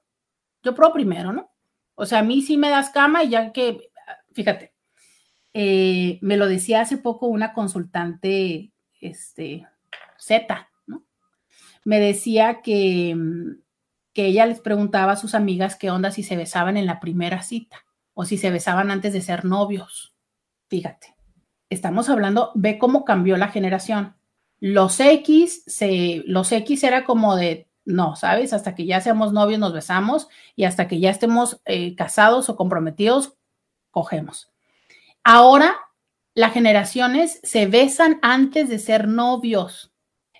yo 0.63 0.73
pruebo 0.73 0.95
primero, 0.95 1.33
¿no? 1.33 1.51
O 1.97 2.07
sea, 2.07 2.21
a 2.21 2.23
mí 2.23 2.43
sí 2.43 2.57
me 2.57 2.69
das 2.71 2.91
cama 2.91 3.25
y 3.25 3.31
ya 3.31 3.53
que, 3.53 3.91
fíjate, 4.33 4.73
eh, 5.55 6.19
me 6.21 6.37
lo 6.37 6.47
decía 6.47 6.83
hace 6.83 6.99
poco 6.99 7.27
una 7.27 7.55
consultante, 7.55 8.71
este, 9.01 9.67
Z, 10.19 10.69
¿no? 10.87 11.05
Me 11.85 11.99
decía 11.99 12.61
que, 12.63 13.17
que 14.13 14.27
ella 14.27 14.45
les 14.45 14.61
preguntaba 14.61 15.13
a 15.13 15.17
sus 15.17 15.35
amigas 15.35 15.77
qué 15.77 15.91
onda 15.91 16.11
si 16.11 16.23
se 16.23 16.37
besaban 16.37 16.77
en 16.77 16.87
la 16.87 17.01
primera 17.01 17.43
cita 17.43 17.85
o 18.13 18.27
si 18.27 18.37
se 18.37 18.51
besaban 18.51 18.91
antes 18.91 19.15
de 19.15 19.23
ser 19.23 19.47
novios. 19.47 20.15
Fíjate, 20.69 21.15
estamos 21.71 22.11
hablando, 22.11 22.53
ve 22.55 22.77
cómo 22.77 23.07
cambió 23.07 23.39
la 23.39 23.49
generación. 23.49 24.17
Los 24.59 25.01
X, 25.01 25.63
se, 25.67 26.23
los 26.27 26.53
X 26.53 26.85
era 26.85 27.05
como 27.05 27.37
de 27.37 27.66
no, 27.87 28.17
¿sabes? 28.17 28.53
Hasta 28.53 28.75
que 28.75 28.85
ya 28.85 29.01
seamos 29.01 29.33
novios 29.33 29.61
nos 29.61 29.73
besamos 29.73 30.29
y 30.57 30.65
hasta 30.65 30.89
que 30.89 31.01
ya 31.01 31.11
estemos 31.11 31.63
eh, 31.65 31.95
casados 31.95 32.49
o 32.51 32.57
comprometidos, 32.57 33.35
cogemos. 33.91 34.51
Ahora 35.25 35.77
las 36.35 36.53
generaciones 36.53 37.41
se 37.43 37.67
besan 37.67 38.19
antes 38.21 38.69
de 38.69 38.79
ser 38.79 39.09
novios. 39.09 39.93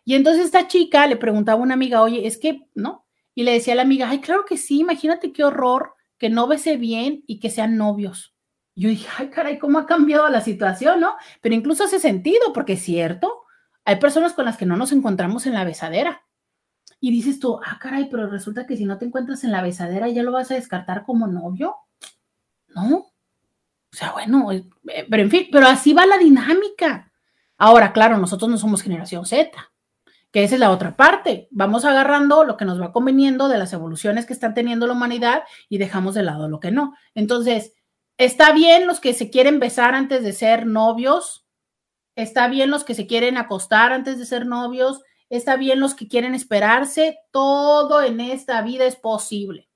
Y 0.05 0.15
entonces 0.15 0.45
esta 0.45 0.69
chica 0.69 1.07
le 1.07 1.17
preguntaba 1.17 1.61
a 1.61 1.63
una 1.63 1.75
amiga, 1.75 2.03
oye, 2.03 2.27
es 2.27 2.37
que, 2.37 2.69
¿no? 2.75 3.07
Y 3.35 3.45
le 3.45 3.53
decía 3.53 3.73
a 3.73 3.77
la 3.77 3.83
amiga, 3.83 4.11
ay, 4.11 4.21
claro 4.21 4.45
que 4.45 4.57
sí, 4.57 4.81
imagínate 4.81 5.33
qué 5.33 5.45
horror 5.45 5.95
que 6.19 6.29
no 6.29 6.47
bese 6.49 6.77
bien 6.77 7.23
y 7.27 7.39
que 7.41 7.51
sean 7.51 7.77
novios. 7.77 8.35
yo 8.75 8.91
dije, 8.91 9.09
ay, 9.17 9.31
caray, 9.31 9.59
¿cómo 9.59 9.79
ha 9.79 9.87
cambiado 9.87 10.29
la 10.29 10.43
situación, 10.43 11.01
no? 11.01 11.17
Pero 11.41 11.55
incluso 11.55 11.85
hace 11.85 11.99
sentido, 11.99 12.53
porque 12.53 12.75
es 12.75 12.83
cierto, 12.83 13.45
hay 13.85 13.97
personas 13.97 14.35
con 14.35 14.45
las 14.45 14.59
que 14.59 14.67
no 14.67 14.77
nos 14.77 14.93
encontramos 14.93 15.47
en 15.47 15.55
la 15.55 15.65
besadera 15.65 16.26
y 17.01 17.11
dices 17.11 17.39
tú, 17.39 17.61
ah, 17.65 17.79
caray, 17.81 18.09
pero 18.11 18.29
resulta 18.29 18.67
que 18.67 18.77
si 18.77 18.85
no 18.85 18.99
te 18.99 19.05
encuentras 19.05 19.45
en 19.45 19.53
la 19.53 19.63
besadera 19.63 20.09
ya 20.09 20.23
lo 20.23 20.33
vas 20.33 20.51
a 20.51 20.55
descartar 20.55 21.05
como 21.05 21.27
novio. 21.27 21.77
No. 22.69 22.97
O 23.97 23.99
sea, 23.99 24.13
bueno, 24.13 24.53
eh, 24.53 24.67
pero 25.09 25.23
en 25.23 25.31
fin, 25.31 25.49
pero 25.51 25.67
así 25.67 25.93
va 25.93 26.07
la 26.07 26.19
dinámica. 26.19 27.13
Ahora, 27.59 27.93
claro, 27.93 28.19
nosotros 28.19 28.51
no 28.51 28.59
somos 28.59 28.83
generación 28.83 29.25
Z, 29.25 29.51
que 30.31 30.45
esa 30.45 30.55
es 30.55 30.61
la 30.61 30.71
otra 30.71 30.97
parte. 30.97 31.49
Vamos 31.51 31.85
agarrando 31.85 32.45
lo 32.45 32.57
que 32.57 32.67
nos 32.67 32.81
va 32.81 32.93
conveniendo 32.93 33.49
de 33.49 33.59
las 33.59 33.73
evoluciones 33.73 34.27
que 34.27 34.35
están 34.35 34.55
teniendo 34.55 34.87
la 34.87 34.93
humanidad 34.93 35.45
y 35.69 35.79
dejamos 35.79 36.15
de 36.15 36.23
lado 36.23 36.49
lo 36.49 36.61
que 36.61 36.71
no. 36.71 36.95
Entonces, 37.15 37.73
está 38.19 38.53
bien 38.53 38.87
los 38.87 39.01
que 39.01 39.15
se 39.15 39.31
quieren 39.31 39.59
besar 39.59 39.95
antes 39.95 40.23
de 40.23 40.33
ser 40.33 40.67
novios, 40.67 41.47
está 42.15 42.49
bien 42.49 42.71
los 42.71 42.85
que 42.85 42.95
se 42.95 43.07
quieren 43.07 43.39
acostar 43.39 43.93
antes 43.93 44.19
de 44.19 44.27
ser 44.27 44.47
novios, 44.47 45.03
Está 45.29 45.57
bien 45.57 45.81
los 45.81 45.95
que 45.95 46.09
quieren 46.09 46.35
esperarse, 46.35 47.19
todo 47.33 48.03
en 48.03 48.21
esta 48.21 48.63
vida 48.63 48.85
es 48.85 48.97
posible. 48.97 49.69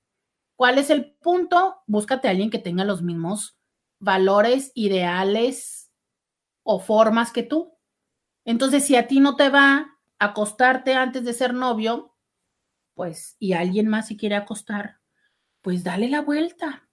¿Cuál 0.55 0.77
es 0.77 0.89
el 0.89 1.13
punto? 1.15 1.81
Búscate 1.87 2.27
a 2.27 2.31
alguien 2.31 2.49
que 2.49 2.59
tenga 2.59 2.85
los 2.85 3.01
mismos 3.01 3.57
valores, 3.99 4.71
ideales 4.75 5.91
o 6.63 6.79
formas 6.79 7.31
que 7.31 7.43
tú. 7.43 7.77
Entonces, 8.45 8.85
si 8.85 8.95
a 8.95 9.07
ti 9.07 9.19
no 9.19 9.35
te 9.35 9.49
va 9.49 9.97
a 10.19 10.25
acostarte 10.25 10.93
antes 10.93 11.23
de 11.25 11.33
ser 11.33 11.53
novio, 11.53 12.15
pues, 12.93 13.35
y 13.39 13.53
alguien 13.53 13.87
más 13.87 14.07
si 14.07 14.17
quiere 14.17 14.35
acostar, 14.35 14.99
pues 15.61 15.83
dale 15.83 16.09
la 16.09 16.21
vuelta. 16.21 16.87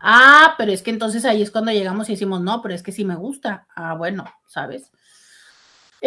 Ah, 0.00 0.54
pero 0.58 0.72
es 0.72 0.82
que 0.82 0.90
entonces 0.90 1.24
ahí 1.24 1.42
es 1.42 1.50
cuando 1.50 1.72
llegamos 1.72 2.08
y 2.08 2.12
decimos, 2.12 2.40
no, 2.40 2.62
pero 2.62 2.74
es 2.74 2.82
que 2.82 2.92
sí 2.92 3.04
me 3.04 3.16
gusta. 3.16 3.66
Ah, 3.74 3.94
bueno, 3.94 4.24
¿sabes? 4.46 4.90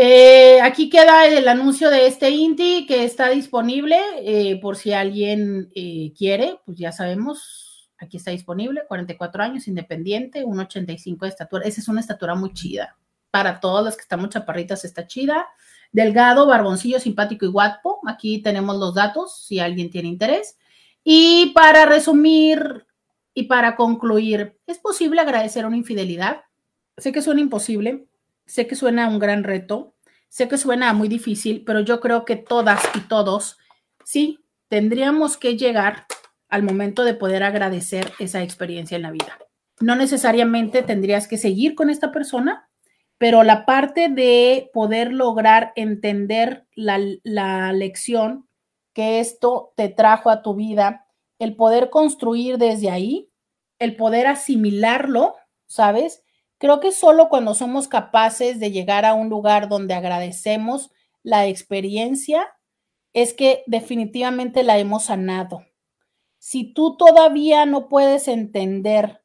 Eh, 0.01 0.61
aquí 0.61 0.89
queda 0.89 1.27
el 1.27 1.45
anuncio 1.49 1.89
de 1.89 2.07
este 2.07 2.29
INTI 2.29 2.85
que 2.85 3.03
está 3.03 3.27
disponible 3.27 3.99
eh, 4.19 4.57
por 4.61 4.77
si 4.77 4.93
alguien 4.93 5.73
eh, 5.75 6.13
quiere, 6.17 6.57
pues 6.65 6.77
ya 6.77 6.93
sabemos, 6.93 7.91
aquí 7.97 8.15
está 8.15 8.31
disponible, 8.31 8.83
44 8.87 9.43
años, 9.43 9.67
independiente, 9.67 10.45
1,85 10.45 11.19
de 11.19 11.27
estatura. 11.27 11.65
Esa 11.65 11.81
es 11.81 11.89
una 11.89 11.99
estatura 11.99 12.33
muy 12.33 12.53
chida. 12.53 12.97
Para 13.29 13.59
todas 13.59 13.83
las 13.83 13.97
que 13.97 14.03
estamos 14.03 14.29
chaparritas 14.29 14.85
está 14.85 15.05
chida. 15.05 15.49
Delgado, 15.91 16.47
barboncillo, 16.47 17.01
simpático 17.01 17.43
y 17.45 17.49
guapo. 17.49 17.99
Aquí 18.07 18.41
tenemos 18.41 18.77
los 18.77 18.95
datos 18.95 19.43
si 19.45 19.59
alguien 19.59 19.89
tiene 19.89 20.07
interés. 20.07 20.57
Y 21.03 21.51
para 21.53 21.85
resumir 21.85 22.85
y 23.33 23.43
para 23.43 23.75
concluir, 23.75 24.57
¿es 24.65 24.77
posible 24.77 25.19
agradecer 25.19 25.65
una 25.65 25.75
infidelidad? 25.75 26.43
Sé 26.97 27.11
que 27.11 27.21
suena 27.21 27.41
imposible, 27.41 28.07
Sé 28.49 28.65
que 28.65 28.75
suena 28.75 29.07
un 29.07 29.19
gran 29.19 29.43
reto, 29.43 29.93
sé 30.27 30.47
que 30.47 30.57
suena 30.57 30.91
muy 30.93 31.07
difícil, 31.07 31.63
pero 31.63 31.81
yo 31.81 31.99
creo 31.99 32.25
que 32.25 32.35
todas 32.35 32.81
y 32.95 33.01
todos, 33.01 33.59
sí, 34.03 34.39
tendríamos 34.69 35.37
que 35.37 35.55
llegar 35.55 36.07
al 36.47 36.63
momento 36.63 37.03
de 37.03 37.13
poder 37.13 37.43
agradecer 37.43 38.11
esa 38.17 38.41
experiencia 38.41 38.95
en 38.95 39.03
la 39.03 39.11
vida. 39.11 39.37
No 39.81 39.95
necesariamente 39.95 40.81
tendrías 40.81 41.27
que 41.27 41.37
seguir 41.37 41.75
con 41.75 41.91
esta 41.91 42.11
persona, 42.11 42.67
pero 43.19 43.43
la 43.43 43.67
parte 43.67 44.09
de 44.09 44.71
poder 44.73 45.13
lograr 45.13 45.71
entender 45.75 46.65
la, 46.73 46.99
la 47.21 47.71
lección 47.71 48.47
que 48.93 49.19
esto 49.19 49.73
te 49.77 49.89
trajo 49.89 50.31
a 50.31 50.41
tu 50.41 50.55
vida, 50.55 51.05
el 51.37 51.55
poder 51.55 51.91
construir 51.91 52.57
desde 52.57 52.89
ahí, 52.89 53.29
el 53.77 53.95
poder 53.95 54.25
asimilarlo, 54.25 55.35
¿sabes? 55.67 56.23
Creo 56.59 56.81
que 56.81 56.91
solo 56.91 57.29
cuando 57.29 57.53
somos 57.53 57.87
capaces 57.87 58.59
de 58.59 58.71
llegar 58.71 59.05
a 59.05 59.13
un 59.13 59.29
lugar 59.29 59.69
donde 59.69 59.93
agradecemos 59.93 60.91
la 61.23 61.47
experiencia 61.47 62.47
es 63.13 63.33
que 63.33 63.63
definitivamente 63.65 64.63
la 64.63 64.77
hemos 64.77 65.05
sanado. 65.05 65.65
Si 66.37 66.73
tú 66.73 66.97
todavía 66.97 67.65
no 67.65 67.87
puedes 67.87 68.27
entender 68.27 69.23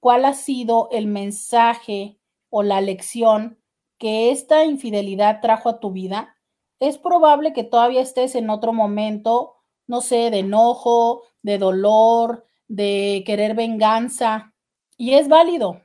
cuál 0.00 0.24
ha 0.24 0.32
sido 0.32 0.88
el 0.90 1.06
mensaje 1.06 2.18
o 2.48 2.62
la 2.62 2.80
lección 2.80 3.62
que 3.98 4.30
esta 4.30 4.64
infidelidad 4.64 5.42
trajo 5.42 5.68
a 5.68 5.80
tu 5.80 5.92
vida, 5.92 6.34
es 6.80 6.96
probable 6.96 7.52
que 7.52 7.62
todavía 7.62 8.00
estés 8.00 8.34
en 8.34 8.48
otro 8.48 8.72
momento, 8.72 9.56
no 9.86 10.00
sé, 10.00 10.30
de 10.30 10.38
enojo, 10.38 11.24
de 11.42 11.58
dolor, 11.58 12.46
de 12.68 13.22
querer 13.26 13.54
venganza. 13.54 14.54
Y 14.96 15.12
es 15.14 15.28
válido, 15.28 15.82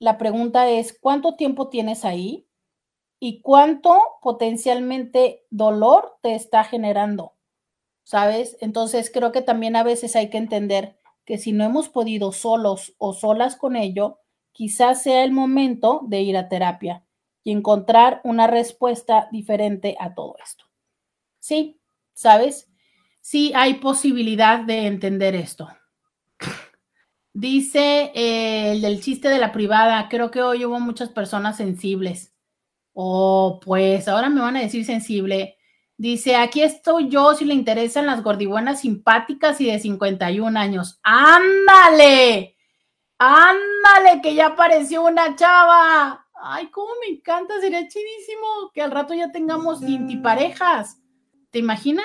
la 0.00 0.16
pregunta 0.18 0.68
es, 0.68 0.98
¿cuánto 0.98 1.36
tiempo 1.36 1.68
tienes 1.68 2.04
ahí? 2.04 2.48
¿Y 3.20 3.42
cuánto 3.42 3.96
potencialmente 4.22 5.44
dolor 5.50 6.16
te 6.22 6.34
está 6.34 6.64
generando? 6.64 7.36
¿Sabes? 8.02 8.56
Entonces 8.60 9.10
creo 9.12 9.30
que 9.30 9.42
también 9.42 9.76
a 9.76 9.82
veces 9.82 10.16
hay 10.16 10.30
que 10.30 10.38
entender 10.38 10.96
que 11.26 11.36
si 11.36 11.52
no 11.52 11.64
hemos 11.64 11.90
podido 11.90 12.32
solos 12.32 12.94
o 12.98 13.12
solas 13.12 13.56
con 13.56 13.76
ello, 13.76 14.18
quizás 14.52 15.02
sea 15.02 15.22
el 15.22 15.32
momento 15.32 16.00
de 16.08 16.22
ir 16.22 16.36
a 16.38 16.48
terapia 16.48 17.04
y 17.44 17.52
encontrar 17.52 18.22
una 18.24 18.46
respuesta 18.46 19.28
diferente 19.30 19.96
a 20.00 20.14
todo 20.14 20.34
esto. 20.42 20.64
Sí, 21.38 21.78
¿sabes? 22.14 22.70
Sí 23.20 23.52
hay 23.54 23.74
posibilidad 23.74 24.60
de 24.64 24.86
entender 24.86 25.34
esto. 25.34 25.68
Dice 27.40 28.12
eh, 28.14 28.72
el 28.72 28.82
del 28.82 29.00
chiste 29.00 29.30
de 29.30 29.38
la 29.38 29.50
privada, 29.50 30.10
creo 30.10 30.30
que 30.30 30.42
hoy 30.42 30.66
hubo 30.66 30.78
muchas 30.78 31.08
personas 31.08 31.56
sensibles. 31.56 32.34
Oh, 32.92 33.60
pues 33.64 34.08
ahora 34.08 34.28
me 34.28 34.42
van 34.42 34.58
a 34.58 34.60
decir 34.60 34.84
sensible. 34.84 35.56
Dice, 35.96 36.36
aquí 36.36 36.60
estoy 36.60 37.08
yo 37.08 37.34
si 37.34 37.46
le 37.46 37.54
interesan 37.54 38.04
las 38.04 38.22
gordibuenas 38.22 38.82
simpáticas 38.82 39.58
y 39.62 39.70
de 39.70 39.78
51 39.78 40.60
años. 40.60 41.00
¡Ándale! 41.02 42.58
¡Ándale! 43.16 44.20
Que 44.22 44.34
ya 44.34 44.48
apareció 44.48 45.02
una 45.02 45.34
chava. 45.34 46.26
Ay, 46.42 46.66
cómo 46.66 46.90
me 47.00 47.16
encanta, 47.16 47.58
sería 47.58 47.88
chidísimo 47.88 48.70
que 48.74 48.82
al 48.82 48.90
rato 48.90 49.14
ya 49.14 49.32
tengamos 49.32 49.80
parejas. 50.22 50.98
¿Te 51.50 51.60
imaginas? 51.60 52.04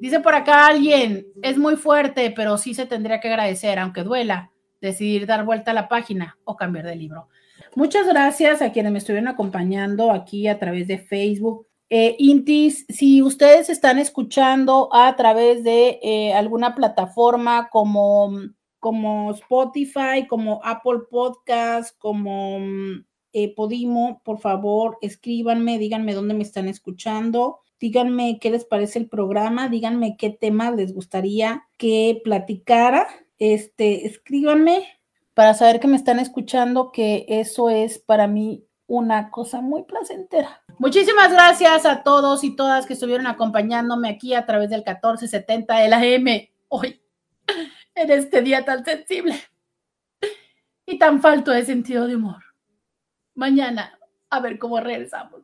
Dice 0.00 0.20
por 0.20 0.34
acá 0.34 0.66
alguien, 0.66 1.26
es 1.42 1.58
muy 1.58 1.76
fuerte, 1.76 2.30
pero 2.30 2.58
sí 2.58 2.74
se 2.74 2.86
tendría 2.86 3.20
que 3.20 3.28
agradecer, 3.28 3.78
aunque 3.78 4.02
duela, 4.02 4.50
decidir 4.80 5.26
dar 5.26 5.44
vuelta 5.44 5.70
a 5.70 5.74
la 5.74 5.88
página 5.88 6.38
o 6.44 6.56
cambiar 6.56 6.86
de 6.86 6.96
libro. 6.96 7.28
Muchas 7.74 8.06
gracias 8.06 8.62
a 8.62 8.70
quienes 8.70 8.92
me 8.92 8.98
estuvieron 8.98 9.28
acompañando 9.28 10.12
aquí 10.12 10.46
a 10.46 10.58
través 10.58 10.86
de 10.86 10.98
Facebook. 10.98 11.66
Eh, 11.90 12.16
Intis, 12.18 12.86
si 12.88 13.22
ustedes 13.22 13.68
están 13.68 13.98
escuchando 13.98 14.88
a 14.92 15.14
través 15.16 15.64
de 15.64 15.98
eh, 16.02 16.32
alguna 16.34 16.74
plataforma 16.74 17.68
como, 17.70 18.32
como 18.78 19.32
Spotify, 19.32 20.26
como 20.28 20.60
Apple 20.64 21.00
Podcast, 21.10 21.96
como 21.98 22.58
eh, 23.32 23.54
Podimo, 23.54 24.22
por 24.24 24.38
favor, 24.38 24.98
escríbanme, 25.02 25.78
díganme 25.78 26.14
dónde 26.14 26.34
me 26.34 26.44
están 26.44 26.68
escuchando, 26.68 27.60
díganme 27.84 28.38
qué 28.40 28.48
les 28.50 28.64
parece 28.64 28.98
el 28.98 29.10
programa, 29.10 29.68
díganme 29.68 30.16
qué 30.16 30.30
tema 30.30 30.70
les 30.70 30.94
gustaría 30.94 31.66
que 31.76 32.18
platicara, 32.24 33.06
este, 33.38 34.06
escríbanme 34.06 34.88
para 35.34 35.52
saber 35.52 35.80
que 35.80 35.88
me 35.88 35.96
están 35.98 36.18
escuchando, 36.18 36.92
que 36.92 37.26
eso 37.28 37.68
es 37.68 37.98
para 37.98 38.26
mí 38.26 38.64
una 38.86 39.30
cosa 39.30 39.60
muy 39.60 39.82
placentera. 39.82 40.62
Muchísimas 40.78 41.30
gracias 41.30 41.84
a 41.84 42.02
todos 42.02 42.42
y 42.42 42.56
todas 42.56 42.86
que 42.86 42.94
estuvieron 42.94 43.26
acompañándome 43.26 44.08
aquí 44.08 44.32
a 44.32 44.46
través 44.46 44.70
del 44.70 44.80
1470 44.80 45.80
de 45.80 45.88
la 45.90 46.02
M 46.06 46.54
hoy, 46.68 47.02
en 47.94 48.10
este 48.10 48.40
día 48.40 48.64
tan 48.64 48.82
sensible 48.82 49.34
y 50.86 50.98
tan 50.98 51.20
falto 51.20 51.50
de 51.50 51.66
sentido 51.66 52.06
de 52.06 52.16
humor 52.16 52.42
mañana 53.34 53.98
a 54.30 54.40
ver 54.40 54.58
cómo 54.58 54.80
regresamos. 54.80 55.43